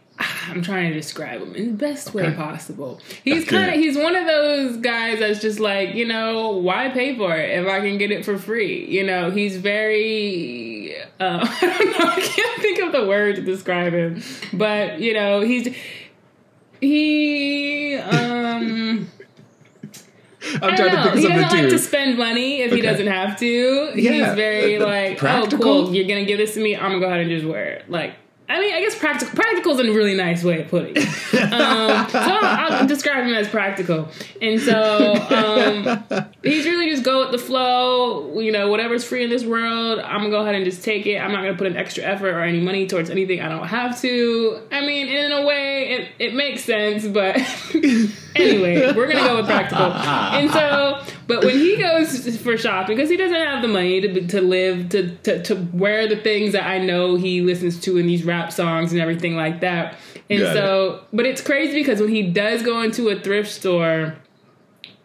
I'm 0.48 0.62
trying 0.62 0.90
to 0.90 0.94
describe 0.94 1.42
him 1.42 1.56
in 1.56 1.68
the 1.72 1.74
best 1.74 2.14
way 2.14 2.32
possible. 2.34 3.00
He's 3.24 3.46
kind 3.46 3.74
of 3.74 3.80
he's 3.80 3.98
one 3.98 4.16
of 4.16 4.28
those 4.28 4.78
guys 4.78 5.20
that's 5.20 5.42
just 5.42 5.60
like, 5.60 5.96
you 5.96 6.08
know, 6.08 6.52
why 6.52 6.90
pay 6.90 7.18
for 7.18 7.36
it 7.36 7.50
if 7.50 7.68
I 7.68 7.80
can 7.80 7.98
get 7.98 8.12
it 8.12 8.24
for 8.24 8.38
free? 8.38 8.86
You 8.86 9.04
know, 9.06 9.32
he's 9.32 9.58
very 9.58 10.96
uh, 11.20 11.48
I 11.62 11.78
don't 11.78 12.00
know, 12.00 12.12
I 12.12 12.22
can't 12.22 12.62
think 12.62 12.80
of 12.80 12.92
the 12.92 13.08
word 13.08 13.38
to 13.38 13.42
describe 13.42 13.94
him, 13.94 14.22
but 14.54 15.00
you 15.00 15.14
know, 15.14 15.42
he's 15.42 15.76
he 16.80 17.96
um 17.98 19.10
I'm 20.62 20.76
trying 20.76 20.90
to 20.92 20.96
know. 20.98 21.04
think 21.04 21.14
of 21.14 21.20
He 21.20 21.22
something 21.24 21.42
doesn't 21.42 21.60
like 21.60 21.70
to 21.70 21.80
spend 21.80 22.18
money 22.18 22.62
if 22.62 22.72
he 22.72 22.82
doesn't 22.82 23.08
have 23.08 23.38
to. 23.40 23.92
Yeah, 23.96 24.12
He's 24.12 24.36
very 24.36 24.74
the- 24.74 24.80
the 24.80 24.86
like, 24.86 25.18
practical? 25.18 25.68
oh, 25.68 25.84
cool. 25.86 25.96
You're 25.96 26.08
gonna 26.08 26.26
give 26.26 26.38
this 26.38 26.54
to 26.56 26.60
me. 26.62 26.76
I'm 26.76 26.84
gonna 26.92 27.00
go 27.00 27.08
ahead 27.08 27.22
and 27.22 27.30
just 27.30 27.46
wear 27.46 27.66
it. 27.66 27.90
Like, 27.90 28.14
I 28.50 28.60
mean, 28.60 28.74
I 28.74 28.82
guess 28.82 28.98
practical. 28.98 29.36
Practical 29.36 29.72
is 29.74 29.80
a 29.80 29.92
really 29.94 30.16
nice 30.16 30.44
way 30.44 30.62
of 30.62 30.68
putting 30.70 30.94
it. 30.98 31.10
Um, 31.44 32.10
so 32.10 32.20
I'll, 32.20 32.74
I'll 32.74 32.88
describe 32.88 33.26
him 33.26 33.34
as 33.34 33.48
practical. 33.48 34.08
And 34.42 34.60
so 34.60 35.14
um, 35.14 36.26
he's 36.42 36.66
really 36.66 36.90
just 36.90 37.04
go 37.04 37.20
with 37.20 37.32
the 37.32 37.38
flow. 37.38 38.40
You 38.40 38.52
know, 38.52 38.70
whatever's 38.70 39.04
free 39.04 39.24
in 39.24 39.30
this 39.30 39.44
world, 39.44 40.00
I'm 40.00 40.20
gonna 40.20 40.30
go 40.30 40.42
ahead 40.42 40.56
and 40.56 40.66
just 40.66 40.84
take 40.84 41.06
it. 41.06 41.18
I'm 41.18 41.32
not 41.32 41.42
gonna 41.42 41.58
put 41.58 41.68
an 41.68 41.76
extra 41.78 42.04
effort 42.04 42.30
or 42.30 42.42
any 42.42 42.60
money 42.60 42.88
towards 42.88 43.10
anything 43.10 43.42
I 43.42 43.50
don't 43.50 43.68
have 43.68 44.00
to. 44.02 44.62
I 44.72 44.82
mean, 44.86 45.10
in 45.10 45.32
a 45.32 45.46
way, 45.46 45.90
it, 45.90 46.12
it 46.20 46.34
makes 46.34 46.64
sense, 46.64 47.06
but 47.06 47.36
anyway, 48.36 48.94
we're 48.94 49.08
gonna 49.12 49.28
go 49.28 49.38
with 49.38 49.46
practical. 49.46 49.92
And 50.34 50.50
so, 50.52 51.02
but 51.36 51.46
when 51.46 51.58
he 51.58 51.78
goes 51.78 52.38
for 52.38 52.58
shopping, 52.58 52.96
because 52.96 53.10
he 53.10 53.18
doesn't 53.18 53.36
have 53.36 53.62
the 53.62 53.68
money 53.68 54.02
to 54.02 54.28
to 54.28 54.42
live 54.42 54.90
to, 54.90 55.16
to 55.18 55.44
to 55.44 55.56
wear 55.74 56.08
the 56.08 56.18
things 56.18 56.54
that 56.54 56.66
I 56.66 56.80
know 56.80 57.16
he 57.16 57.42
listens 57.42 57.80
to 57.82 57.98
in 57.98 58.08
these 58.08 58.24
rap 58.24 58.52
songs 58.52 58.92
and 58.92 59.02
everything 59.02 59.36
like 59.36 59.62
that. 59.62 59.96
And 60.30 60.40
Got 60.42 60.54
so, 60.54 61.04
but 61.12 61.26
it's 61.26 61.42
crazy 61.42 61.80
because 61.80 62.00
when 62.00 62.10
he 62.10 62.24
does 62.24 62.64
go 62.64 62.82
into 62.82 63.10
a 63.10 63.20
thrift 63.20 63.52
store 63.52 64.16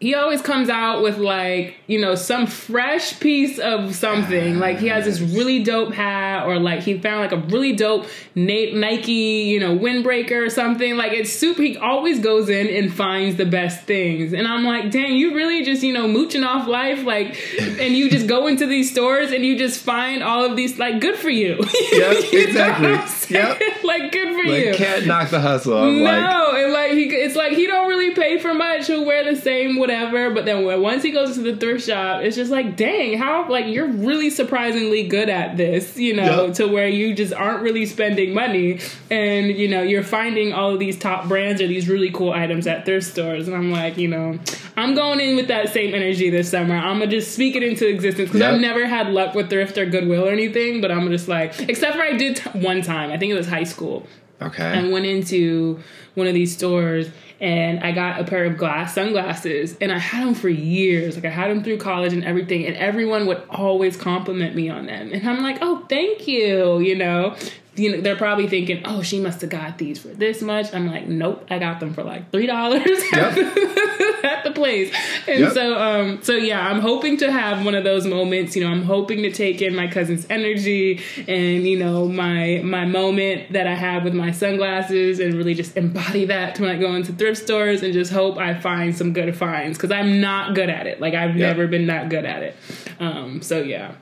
he 0.01 0.15
always 0.15 0.41
comes 0.41 0.69
out 0.69 1.03
with 1.03 1.19
like 1.19 1.77
you 1.87 2.01
know 2.01 2.15
some 2.15 2.47
fresh 2.47 3.19
piece 3.19 3.59
of 3.59 3.95
something 3.95 4.59
like 4.59 4.79
he 4.79 4.87
has 4.87 5.05
this 5.05 5.21
really 5.21 5.63
dope 5.63 5.93
hat 5.93 6.47
or 6.47 6.59
like 6.59 6.81
he 6.81 6.99
found 6.99 7.21
like 7.21 7.33
a 7.33 7.47
really 7.49 7.75
dope 7.75 8.07
nike 8.35 9.13
you 9.13 9.59
know 9.59 9.77
windbreaker 9.77 10.47
or 10.47 10.51
something 10.51 10.97
like 10.97 11.13
it's 11.13 11.33
super 11.33 11.63
he 11.63 11.77
always 11.77 12.21
goes 12.21 12.49
in 12.49 12.69
and 12.69 12.93
finds 12.95 13.37
the 13.37 13.47
best 13.47 13.85
things 13.87 14.33
and 14.33 14.47
i'm 14.47 14.65
like 14.65 14.91
dang 14.91 15.17
you 15.17 15.35
really 15.35 15.65
just 15.65 15.83
you 15.83 15.93
know 15.93 16.07
mooching 16.07 16.45
off 16.45 16.69
life 16.69 17.03
like 17.05 17.37
and 17.59 17.97
you 17.97 18.09
just 18.09 18.27
go 18.29 18.47
into 18.47 18.67
these 18.67 18.91
stores 18.91 19.33
and 19.33 19.45
you 19.45 19.59
just 19.59 19.81
find 19.81 20.23
all 20.23 20.45
of 20.45 20.57
these 20.57 20.79
like 20.79 21.01
good 21.01 21.17
for 21.17 21.31
you 21.31 21.59
Yep, 21.93 22.33
You 22.33 22.41
exactly. 22.47 23.35
Yep. 23.35 23.61
like 23.85 24.13
good 24.13 24.35
for 24.35 24.43
you 24.43 24.75
can't 24.75 25.07
knock 25.07 25.31
the 25.31 25.41
hustle. 25.41 25.77
I'm 25.77 25.99
no, 25.99 26.05
like 26.05 26.55
and 26.65 26.73
like 26.73 26.93
he, 26.93 27.05
it's 27.05 27.35
like 27.35 27.53
he 27.53 27.67
don't 27.67 27.89
really 27.89 28.15
pay 28.15 28.39
for 28.39 28.55
much. 28.55 28.87
He'll 28.87 29.05
wear 29.05 29.25
the 29.25 29.41
same 29.41 29.77
whatever, 29.89 30.31
but 30.35 30.45
then 30.45 30.65
when, 30.65 30.81
once 30.83 31.03
he 31.03 31.11
goes 31.11 31.35
to 31.35 31.41
the 31.43 31.57
thrift 31.57 31.87
shop, 31.87 32.23
it's 32.23 32.37
just 32.37 32.51
like, 32.51 32.77
dang, 32.77 33.17
how 33.19 33.49
like 33.49 33.67
you're 33.67 33.89
really 33.89 34.31
surprisingly 34.31 35.07
good 35.09 35.29
at 35.29 35.57
this, 35.57 35.97
you 35.97 36.15
know, 36.15 36.47
Yep. 36.47 36.55
to 36.57 36.67
where 36.67 36.89
you 36.89 37.15
just 37.15 37.33
aren't 37.33 37.63
really 37.63 37.87
spending 37.87 38.35
money, 38.35 38.81
and 39.11 39.47
you 39.49 39.69
know 39.69 39.83
you're 39.83 40.03
finding 40.03 40.53
all 40.53 40.73
of 40.75 40.79
these 40.79 40.99
top 40.99 41.27
brands 41.29 41.61
or 41.63 41.67
these 41.67 41.89
really 41.89 42.11
cool 42.11 42.33
items 42.33 42.67
at 42.67 42.85
thrift 42.85 43.07
stores, 43.07 43.49
and 43.49 43.57
I'm 43.57 43.71
like, 43.71 43.97
you 43.97 44.09
know, 44.09 44.39
I'm 44.77 44.95
going 44.95 45.21
in 45.21 45.37
with 45.37 45.49
that 45.49 45.71
same 45.71 45.95
energy 45.95 46.31
this 46.31 46.51
summer. 46.51 46.75
I'm 46.77 46.99
gonna 46.99 47.11
just 47.11 47.33
speak 47.33 47.57
it 47.57 47.63
into 47.63 47.89
existence 47.89 48.29
because 48.29 48.41
Yep. 48.41 48.55
I've 48.55 48.61
never 48.61 48.87
had 48.87 49.09
luck 49.09 49.35
with 49.35 49.49
thrift 49.51 49.79
or 49.79 49.87
Goodwill 49.87 50.27
or 50.27 50.31
anything, 50.31 50.81
but 50.81 50.91
I'm 50.93 51.09
just 51.11 51.29
like, 51.29 51.59
except 51.69 51.97
for 51.97 52.03
I 52.03 52.13
did 52.13 52.37
t- 52.37 52.51
one 52.59 52.83
time. 52.83 53.11
I 53.11 53.17
think 53.17 53.33
it 53.33 53.37
was 53.37 53.49
high 53.49 53.65
school. 53.65 54.07
Okay. 54.41 54.91
went 54.93 55.07
into 55.07 55.81
one 56.15 56.27
of 56.27 56.35
these 56.35 56.55
stores 56.55 57.09
and 57.41 57.81
I 57.81 57.93
got 57.93 58.21
a 58.21 58.25
pair 58.25 58.45
of 58.45 58.57
glass 58.57 58.95
sunglasses 58.95 59.77
and 59.81 59.93
I 59.93 59.99
had 59.99 60.27
them 60.27 60.35
for 60.35 60.49
years. 60.49 61.15
Like 61.15 61.25
I 61.25 61.31
had 61.31 61.51
them 61.51 61.63
through 61.63 61.79
college 61.79 62.13
and 62.13 62.25
everything, 62.25 62.67
and 62.67 62.77
everyone 62.77 63.27
would 63.27 63.43
always 63.51 63.97
compliment 63.97 64.55
me 64.55 64.69
on 64.69 64.87
them. 64.87 65.13
And 65.13 65.29
I'm 65.29 65.43
like, 65.43 65.59
oh, 65.61 65.85
thank 65.89 66.27
you. 66.27 66.81
You 66.81 66.97
know, 66.97 67.37
you 67.79 67.93
know, 67.93 68.01
they're 68.01 68.17
probably 68.17 68.49
thinking, 68.49 68.83
oh, 68.85 69.03
she 69.03 69.21
must 69.21 69.41
have 69.43 69.51
got 69.51 69.79
these 69.79 69.99
for 70.01 70.09
this 70.09 70.43
much. 70.43 70.73
I'm 70.75 70.87
like, 70.87 71.07
nope, 71.07 71.47
I 71.51 71.59
got 71.59 71.81
them 71.81 71.95
for 71.95 72.03
like 72.03 72.31
three 72.33 72.47
dollars 72.47 72.87
at 73.13 74.43
the 74.45 74.53
place. 74.55 74.93
And 75.27 75.41
Yep. 75.41 75.53
so, 75.53 75.79
um, 75.79 76.23
so 76.23 76.33
yeah, 76.35 76.67
I'm 76.69 76.81
hoping 76.81 77.17
to 77.19 77.31
have 77.31 77.65
one 77.65 77.75
of 77.75 77.85
those 77.85 78.07
moments. 78.07 78.57
You 78.57 78.65
know, 78.65 78.71
I'm 78.71 78.83
hoping 78.83 79.23
to 79.23 79.31
take 79.31 79.63
in 79.63 79.75
my 79.75 79.87
cousin's 79.89 80.27
energy 80.31 81.01
and 81.27 81.67
you 81.67 81.79
know 81.79 82.09
my 82.09 82.61
my 82.65 82.85
moment 82.85 83.53
that 83.53 83.67
I 83.67 83.75
have 83.75 84.05
with 84.05 84.15
my 84.15 84.31
sunglasses 84.33 85.21
and 85.21 85.35
really 85.35 85.55
just 85.55 85.77
embody 85.77 86.25
that 86.27 86.59
when 86.59 86.69
I 86.71 86.79
go 86.79 86.95
into 86.95 87.13
thrift 87.13 87.43
stores 87.43 87.83
and 87.83 87.93
just 87.93 88.13
hope 88.13 88.39
I 88.39 88.59
find 88.59 88.97
some 88.97 89.13
good 89.13 89.37
finds 89.37 89.79
because 89.79 89.91
I'm 89.91 90.21
not 90.21 90.55
good 90.55 90.71
at 90.71 90.87
it. 90.87 91.01
Like 91.01 91.15
I've 91.15 91.37
Yep. 91.37 91.57
never 91.57 91.67
been 91.67 91.87
that 91.89 92.09
good 92.09 92.25
at 92.25 92.43
it. 92.43 92.57
Um, 92.99 93.43
so 93.43 93.61
yeah, 93.61 93.93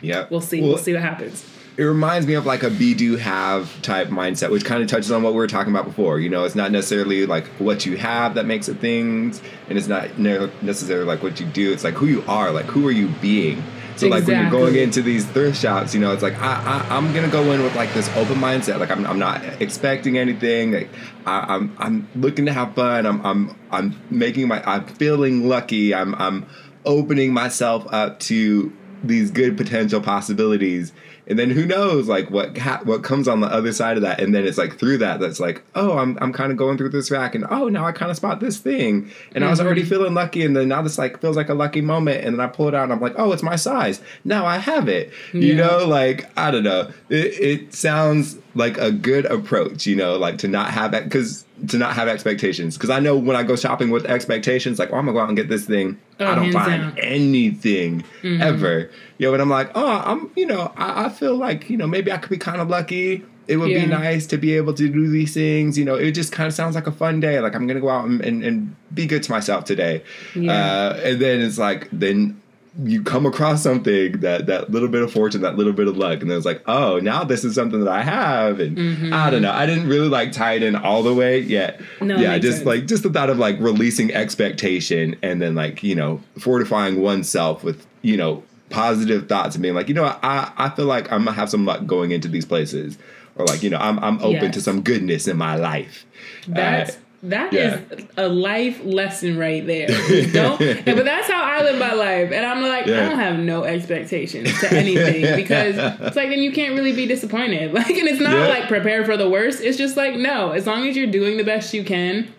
Yeah. 0.00 0.26
we'll 0.30 0.40
see. 0.40 0.60
Well, 0.60 0.70
we'll 0.70 0.78
see 0.78 0.92
what 0.94 1.02
happens. 1.02 1.44
It 1.78 1.84
reminds 1.84 2.26
me 2.26 2.34
of 2.34 2.44
like 2.44 2.64
a 2.64 2.70
be 2.70 2.92
do 2.92 3.16
have 3.16 3.80
type 3.82 4.08
mindset, 4.08 4.50
which 4.50 4.64
kind 4.64 4.82
of 4.82 4.88
touches 4.88 5.12
on 5.12 5.22
what 5.22 5.32
we 5.32 5.36
were 5.36 5.46
talking 5.46 5.72
about 5.72 5.84
before. 5.84 6.18
You 6.18 6.28
know, 6.28 6.42
it's 6.44 6.56
not 6.56 6.72
necessarily 6.72 7.24
like 7.24 7.46
what 7.60 7.86
you 7.86 7.96
have 7.96 8.34
that 8.34 8.46
makes 8.46 8.68
it 8.68 8.80
things, 8.80 9.40
and 9.68 9.78
it's 9.78 9.86
not 9.86 10.18
ne- 10.18 10.50
necessarily 10.60 11.06
like 11.06 11.22
what 11.22 11.38
you 11.38 11.46
do. 11.46 11.72
It's 11.72 11.84
like 11.84 11.94
who 11.94 12.06
you 12.06 12.24
are. 12.26 12.50
Like 12.50 12.64
who 12.66 12.86
are 12.88 12.92
you 12.92 13.06
being? 13.22 13.62
So 13.94 14.08
like 14.08 14.26
when 14.26 14.40
you're 14.40 14.50
going 14.50 14.74
into 14.74 15.02
these 15.02 15.24
thrift 15.24 15.60
shops, 15.60 15.94
you 15.94 16.00
know, 16.00 16.12
it's 16.12 16.22
like 16.22 16.36
I, 16.40 16.84
I 16.90 16.96
I'm 16.96 17.14
gonna 17.14 17.28
go 17.28 17.52
in 17.52 17.62
with 17.62 17.76
like 17.76 17.94
this 17.94 18.08
open 18.16 18.36
mindset. 18.36 18.80
Like 18.80 18.90
I'm 18.90 19.06
I'm 19.06 19.20
not 19.20 19.40
expecting 19.62 20.18
anything. 20.18 20.72
Like 20.72 20.90
I, 21.26 21.54
I'm 21.54 21.76
I'm 21.78 22.08
looking 22.16 22.46
to 22.46 22.52
have 22.52 22.74
fun. 22.74 23.06
I'm 23.06 23.24
I'm 23.24 23.56
I'm 23.70 24.00
making 24.10 24.48
my 24.48 24.64
I'm 24.68 24.84
feeling 24.84 25.48
lucky. 25.48 25.94
I'm 25.94 26.16
I'm 26.16 26.44
opening 26.84 27.32
myself 27.32 27.86
up 27.92 28.18
to 28.20 28.72
these 29.04 29.30
good 29.30 29.56
potential 29.56 30.00
possibilities 30.00 30.92
and 31.28 31.38
then 31.38 31.50
who 31.50 31.66
knows 31.66 32.08
like 32.08 32.30
what 32.30 32.56
ha- 32.58 32.80
what 32.84 33.02
comes 33.04 33.28
on 33.28 33.40
the 33.40 33.46
other 33.46 33.72
side 33.72 33.96
of 33.96 34.02
that. 34.02 34.20
And 34.20 34.34
then 34.34 34.46
it's 34.46 34.58
like 34.58 34.78
through 34.78 34.98
that 34.98 35.20
that's 35.20 35.38
like 35.38 35.62
oh 35.74 35.98
i'm, 35.98 36.16
I'm 36.20 36.32
kind 36.32 36.50
of 36.50 36.58
going 36.58 36.76
through 36.78 36.88
this 36.88 37.10
rack 37.10 37.34
and 37.34 37.44
oh 37.50 37.68
now 37.68 37.84
i 37.86 37.92
kind 37.92 38.10
of 38.10 38.16
spot 38.16 38.40
this 38.40 38.58
thing. 38.58 39.10
And 39.34 39.44
i 39.44 39.50
was 39.50 39.60
already 39.60 39.82
Mm-hmm. 39.82 39.90
feeling 39.90 40.14
lucky 40.14 40.44
and 40.44 40.56
then 40.56 40.68
now 40.68 40.82
this 40.82 40.98
like 40.98 41.20
feels 41.20 41.36
like 41.36 41.48
a 41.50 41.54
lucky 41.54 41.80
moment. 41.82 42.24
And 42.24 42.34
then 42.34 42.40
i 42.40 42.48
pull 42.48 42.68
it 42.68 42.74
out 42.74 42.84
and 42.84 42.92
i'm 42.92 43.00
like 43.00 43.14
oh 43.18 43.32
it's 43.32 43.42
my 43.42 43.56
size. 43.56 44.00
Now 44.24 44.46
i 44.46 44.58
have 44.58 44.88
it. 44.88 45.12
You 45.32 45.54
know 45.54 45.86
like 45.86 46.30
i 46.36 46.50
don't 46.50 46.64
know. 46.64 46.90
It, 47.10 47.26
it 47.40 47.74
sounds 47.74 48.38
like 48.54 48.78
a 48.78 48.90
good 48.90 49.24
approach 49.26 49.86
you 49.86 49.94
know 49.94 50.16
like 50.16 50.38
to 50.38 50.48
not 50.48 50.70
have 50.70 50.90
that 50.92 51.04
because 51.04 51.44
to 51.68 51.76
not 51.76 51.94
have 51.94 52.08
expectations. 52.08 52.76
Because 52.76 52.90
i 52.90 53.00
know 53.00 53.16
when 53.16 53.36
i 53.36 53.42
go 53.42 53.54
shopping 53.56 53.90
with 53.90 54.06
expectations 54.06 54.78
like 54.78 54.90
oh 54.92 54.96
i'm 54.96 55.04
gonna 55.06 55.12
go 55.12 55.20
out 55.20 55.28
and 55.28 55.36
get 55.36 55.48
this 55.48 55.66
thing. 55.66 55.98
Oh, 56.20 56.26
i 56.26 56.34
don't 56.34 56.52
find 56.52 56.82
down. 56.82 56.98
anything 56.98 58.02
Mm-hmm. 58.22 58.42
ever 58.42 58.90
you 59.18 59.26
know 59.26 59.32
and 59.34 59.42
i'm 59.42 59.50
like 59.50 59.70
oh 59.74 59.86
i'm 60.04 60.30
you 60.36 60.46
know 60.46 60.72
I, 60.76 61.06
I 61.06 61.08
feel 61.10 61.36
like 61.36 61.68
you 61.70 61.76
know 61.76 61.86
maybe 61.86 62.10
i 62.12 62.16
could 62.18 62.30
be 62.30 62.38
kind 62.38 62.60
of 62.60 62.68
lucky 62.68 63.24
it 63.46 63.56
would 63.56 63.70
Yeah. 63.70 63.80
be 63.84 63.86
nice 63.86 64.26
to 64.26 64.36
be 64.36 64.54
able 64.56 64.74
to 64.74 64.88
do 64.88 65.08
these 65.08 65.32
things 65.34 65.76
you 65.78 65.84
know 65.84 65.94
it 65.94 66.12
just 66.12 66.32
kind 66.32 66.46
of 66.46 66.52
sounds 66.54 66.74
like 66.74 66.86
a 66.86 66.92
fun 66.92 67.20
day 67.20 67.40
like 67.40 67.54
i'm 67.54 67.66
gonna 67.66 67.80
go 67.80 67.88
out 67.90 68.06
and, 68.06 68.20
and, 68.20 68.44
and 68.44 68.76
be 68.94 69.06
good 69.06 69.22
to 69.24 69.30
myself 69.30 69.64
today 69.64 70.02
Yeah. 70.34 70.52
uh, 70.52 71.00
and 71.04 71.20
then 71.20 71.40
it's 71.40 71.58
like 71.58 71.88
then 71.92 72.40
you 72.84 73.02
come 73.02 73.26
across 73.26 73.60
something 73.62 74.20
that 74.20 74.46
that 74.46 74.70
little 74.70 74.86
bit 74.88 75.02
of 75.02 75.10
fortune 75.12 75.40
that 75.40 75.56
little 75.56 75.72
bit 75.72 75.88
of 75.88 75.96
luck 75.96 76.20
and 76.20 76.30
then 76.30 76.36
it's 76.36 76.46
like 76.46 76.62
oh 76.68 77.00
now 77.00 77.24
this 77.24 77.42
is 77.42 77.52
something 77.54 77.80
that 77.84 77.92
i 77.92 78.02
have 78.02 78.60
and 78.60 78.76
Mm-hmm. 78.76 79.12
i 79.12 79.30
don't 79.30 79.42
know 79.42 79.50
i 79.50 79.66
didn't 79.66 79.88
really 79.88 80.08
like 80.08 80.30
tie 80.30 80.52
it 80.52 80.62
in 80.62 80.76
all 80.76 81.02
the 81.02 81.12
way 81.14 81.40
yet 81.40 81.80
No, 82.00 82.16
yeah 82.18 82.38
just 82.38 82.58
sense. 82.58 82.66
like 82.66 82.86
just 82.86 83.02
the 83.02 83.10
thought 83.10 83.30
of 83.30 83.38
like 83.38 83.58
releasing 83.58 84.14
expectation 84.14 85.16
and 85.22 85.42
then 85.42 85.54
like 85.56 85.82
you 85.82 85.94
know 85.96 86.20
fortifying 86.38 87.00
oneself 87.00 87.64
with 87.64 87.84
you 88.02 88.16
know 88.16 88.44
positive 88.70 89.28
thoughts 89.28 89.54
and 89.56 89.62
being 89.62 89.74
like 89.74 89.88
you 89.88 89.94
know 89.94 90.04
i 90.22 90.52
i 90.56 90.68
feel 90.70 90.84
like 90.86 91.10
i'm 91.10 91.24
gonna 91.24 91.32
have 91.36 91.48
some 91.50 91.64
luck 91.64 91.84
going 91.86 92.10
into 92.10 92.28
these 92.28 92.44
places 92.44 92.98
or 93.36 93.46
like 93.46 93.62
you 93.62 93.70
know 93.70 93.78
i'm, 93.78 93.98
I'm 94.00 94.16
open 94.18 94.42
Yes. 94.44 94.54
to 94.54 94.60
some 94.60 94.82
goodness 94.82 95.26
in 95.26 95.36
my 95.36 95.56
life 95.56 96.04
That's 96.46 96.96
Uh, 96.96 96.98
that 97.24 97.52
is 97.52 97.80
yeah. 97.90 98.04
a 98.16 98.28
life 98.28 98.80
lesson 98.84 99.36
right 99.36 99.66
there. 99.66 99.88
Don't, 100.32 100.56
but 100.84 101.04
that's 101.04 101.28
how 101.28 101.42
I 101.42 101.62
live 101.64 101.76
my 101.80 101.92
life, 101.92 102.30
and 102.30 102.46
I'm 102.46 102.62
like, 102.62 102.86
Yeah. 102.86 103.06
I 103.06 103.08
don't 103.08 103.18
have 103.18 103.40
no 103.40 103.64
expectations 103.64 104.48
to 104.60 104.72
anything 104.72 105.34
because 105.42 105.74
it's 106.00 106.14
like 106.14 106.28
then 106.28 106.38
you 106.38 106.52
can't 106.52 106.74
really 106.76 106.92
be 106.92 107.06
disappointed. 107.06 107.72
Like, 107.78 107.90
and 107.90 108.06
it's 108.06 108.20
not 108.20 108.34
Yeah. 108.36 108.46
like 108.46 108.68
prepare 108.68 109.04
for 109.04 109.16
the 109.16 109.28
worst. 109.28 109.60
It's 109.60 109.76
just 109.76 109.96
like 109.96 110.14
no, 110.14 110.50
as 110.52 110.64
long 110.68 110.86
as 110.86 110.96
you're 110.96 111.08
doing 111.10 111.38
the 111.38 111.42
best 111.42 111.74
you 111.74 111.82
can, 111.82 112.32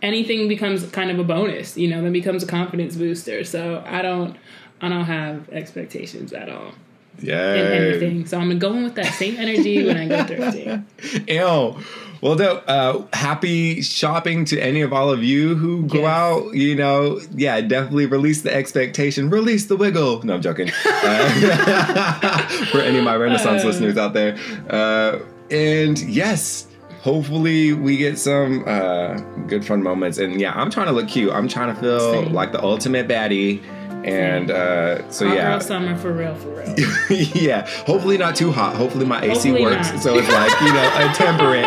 anything 0.00 0.48
becomes 0.48 0.86
kind 0.90 1.10
of 1.10 1.18
a 1.18 1.24
bonus. 1.24 1.76
You 1.76 1.88
know, 1.88 2.00
then 2.02 2.12
becomes 2.12 2.42
a 2.42 2.46
confidence 2.46 2.96
booster. 2.96 3.44
So 3.44 3.82
I 3.86 4.00
don't, 4.00 4.34
I 4.80 4.88
don't 4.88 5.04
have 5.04 5.48
expectations 5.50 6.32
at 6.32 6.48
all 6.48 6.72
yeah 7.20 7.54
in 7.54 7.72
anything. 7.84 8.26
So 8.26 8.38
I'm 8.38 8.58
going 8.58 8.82
with 8.84 8.94
that 8.94 9.12
same 9.14 9.36
energy 9.36 9.84
when 9.84 9.96
I 9.96 10.08
go 10.08 10.16
thrifting. 10.24 10.84
Ew. 11.28 11.82
Well. 12.22 12.62
Uh, 12.66 13.02
happy 13.14 13.80
shopping 13.82 14.44
to 14.46 14.58
any 14.60 14.80
of 14.82 14.92
all 14.92 15.10
of 15.10 15.22
you 15.22 15.54
who 15.54 15.86
go 15.86 16.00
Yes. 16.00 16.06
out. 16.08 16.54
You 16.54 16.74
know, 16.76 17.20
yeah, 17.34 17.60
definitely 17.62 18.06
release 18.06 18.42
the 18.42 18.54
expectation, 18.54 19.28
release 19.30 19.66
the 19.66 19.76
wiggle. 19.76 20.22
No, 20.22 20.34
I'm 20.34 20.42
joking. 20.42 20.70
Uh, 20.84 22.48
for 22.70 22.78
any 22.80 22.98
of 22.98 23.04
my 23.04 23.16
Renaissance 23.16 23.64
Uh. 23.64 23.66
listeners 23.66 23.96
out 23.96 24.12
there. 24.14 24.38
Uh, 24.68 25.18
and 25.50 25.98
yes, 26.00 26.66
hopefully 27.02 27.72
we 27.72 27.96
get 27.96 28.18
some 28.18 28.64
uh, 28.66 29.14
good 29.46 29.64
fun 29.64 29.82
moments. 29.82 30.18
And 30.18 30.40
yeah, 30.40 30.52
I'm 30.54 30.70
trying 30.70 30.86
to 30.86 30.92
look 30.92 31.08
cute. 31.08 31.32
I'm 31.32 31.48
trying 31.48 31.74
to 31.74 31.80
feel 31.80 32.00
Same. 32.12 32.32
like 32.32 32.52
the 32.52 32.62
ultimate 32.62 33.08
baddie. 33.08 33.62
And 34.04 34.50
uh, 34.50 35.02
so 35.10 35.26
Hot 35.28 35.36
yeah, 35.36 35.50
girl 35.50 35.60
summer 35.60 35.94
for 35.96 36.10
real, 36.12 36.34
for 36.34 36.48
real. 36.48 36.74
yeah. 37.10 37.66
Hopefully 37.86 38.16
not 38.16 38.34
too 38.34 38.50
hot. 38.50 38.74
Hopefully 38.76 39.04
my 39.04 39.20
AC 39.20 39.28
Hopefully 39.50 39.62
works, 39.62 39.92
not. 39.92 40.02
so 40.02 40.16
it's 40.18 40.26
like 40.28 40.58
you 40.62 40.72
know 40.72 40.90
a 40.94 41.12
temperate 41.14 41.66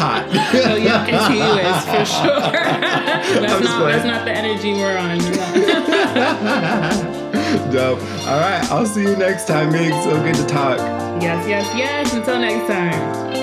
hot. 0.00 0.24
Oh 0.54 0.76
yeah, 0.76 1.04
continuous 1.04 1.84
for 1.84 2.04
sure. 2.22 2.40
that's 2.40 3.52
I'm 3.52 3.62
not 3.64 3.84
that's 3.86 4.04
not 4.06 4.24
the 4.24 4.32
energy 4.32 4.72
we're 4.72 4.96
on. 4.96 5.18
Dope. 7.72 8.00
All 8.26 8.38
right, 8.40 8.64
I'll 8.70 8.86
see 8.86 9.02
you 9.02 9.16
next 9.16 9.46
time, 9.46 9.70
Mig. 9.70 9.92
So 10.04 10.16
good 10.22 10.34
to 10.36 10.46
talk. 10.46 10.78
yes, 11.22 11.46
yes, 11.46 11.66
yes. 11.76 12.14
Until 12.14 12.38
next 12.38 12.66
time. 12.72 13.34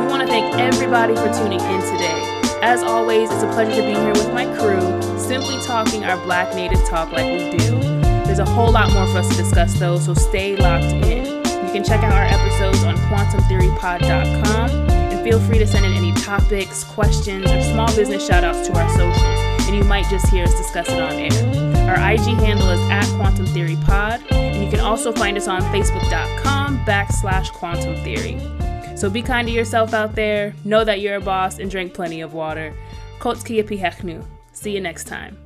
We 0.00 0.06
want 0.06 0.22
to 0.22 0.28
thank 0.28 0.56
everybody 0.58 1.14
for 1.14 1.28
tuning 1.34 1.60
in 1.60 1.80
today. 1.82 2.22
As 2.62 2.82
always, 2.82 3.30
it's 3.30 3.42
a 3.42 3.46
pleasure 3.48 3.74
to 3.80 3.86
be 3.86 3.92
here 3.94 4.12
with 4.12 4.32
my 4.32 4.46
crew, 4.56 4.80
simply 5.26 5.58
talking 5.64 6.04
our 6.04 6.16
Black 6.24 6.54
Native 6.54 6.84
talk 6.84 7.10
like 7.10 7.26
we 7.26 7.58
do. 7.58 7.80
There's 8.26 8.38
a 8.38 8.44
whole 8.44 8.70
lot 8.70 8.92
more 8.92 9.06
for 9.08 9.18
us 9.18 9.28
to 9.28 9.36
discuss, 9.36 9.78
though, 9.78 9.98
so 9.98 10.14
stay 10.14 10.56
locked 10.56 10.84
in. 10.84 11.24
You 11.24 11.72
can 11.72 11.82
check 11.82 12.04
out 12.04 12.12
our 12.12 12.24
episodes 12.24 12.84
on 12.84 12.96
quantumtheorypod.com 13.08 14.70
and 14.90 15.24
feel 15.24 15.40
free 15.40 15.58
to 15.58 15.66
send 15.66 15.84
in 15.84 15.92
any 15.94 16.12
topics, 16.12 16.84
questions, 16.84 17.50
or 17.50 17.60
small 17.62 17.88
business 17.96 18.24
shout 18.24 18.44
outs 18.44 18.68
to 18.68 18.78
our 18.78 18.88
socials, 18.90 19.66
and 19.66 19.74
you 19.76 19.82
might 19.84 20.08
just 20.08 20.28
hear 20.28 20.44
us 20.44 20.54
discuss 20.54 20.88
it 20.88 21.00
on 21.00 21.12
air. 21.14 21.88
Our 21.90 22.12
IG 22.12 22.38
handle 22.38 22.70
is 22.70 22.90
at 22.90 23.06
Quantum 23.16 23.46
Theory 23.46 23.76
Pod, 23.84 24.22
and 24.30 24.64
you 24.64 24.70
can 24.70 24.80
also 24.80 25.12
find 25.12 25.36
us 25.36 25.48
on 25.48 25.60
Facebook.com 25.72 26.84
backslash 26.84 27.52
Quantum 27.52 27.96
Theory. 28.04 28.38
So 28.96 29.10
be 29.10 29.22
kind 29.22 29.48
to 29.48 29.52
yourself 29.52 29.92
out 29.92 30.14
there, 30.14 30.54
know 30.64 30.84
that 30.84 31.00
you're 31.00 31.16
a 31.16 31.20
boss, 31.20 31.58
and 31.58 31.68
drink 31.68 31.94
plenty 31.94 32.20
of 32.20 32.32
water. 32.32 32.74
Kotski 33.18 33.60
Hechnu. 33.62 34.24
See 34.56 34.70
you 34.70 34.80
next 34.80 35.04
time. 35.04 35.36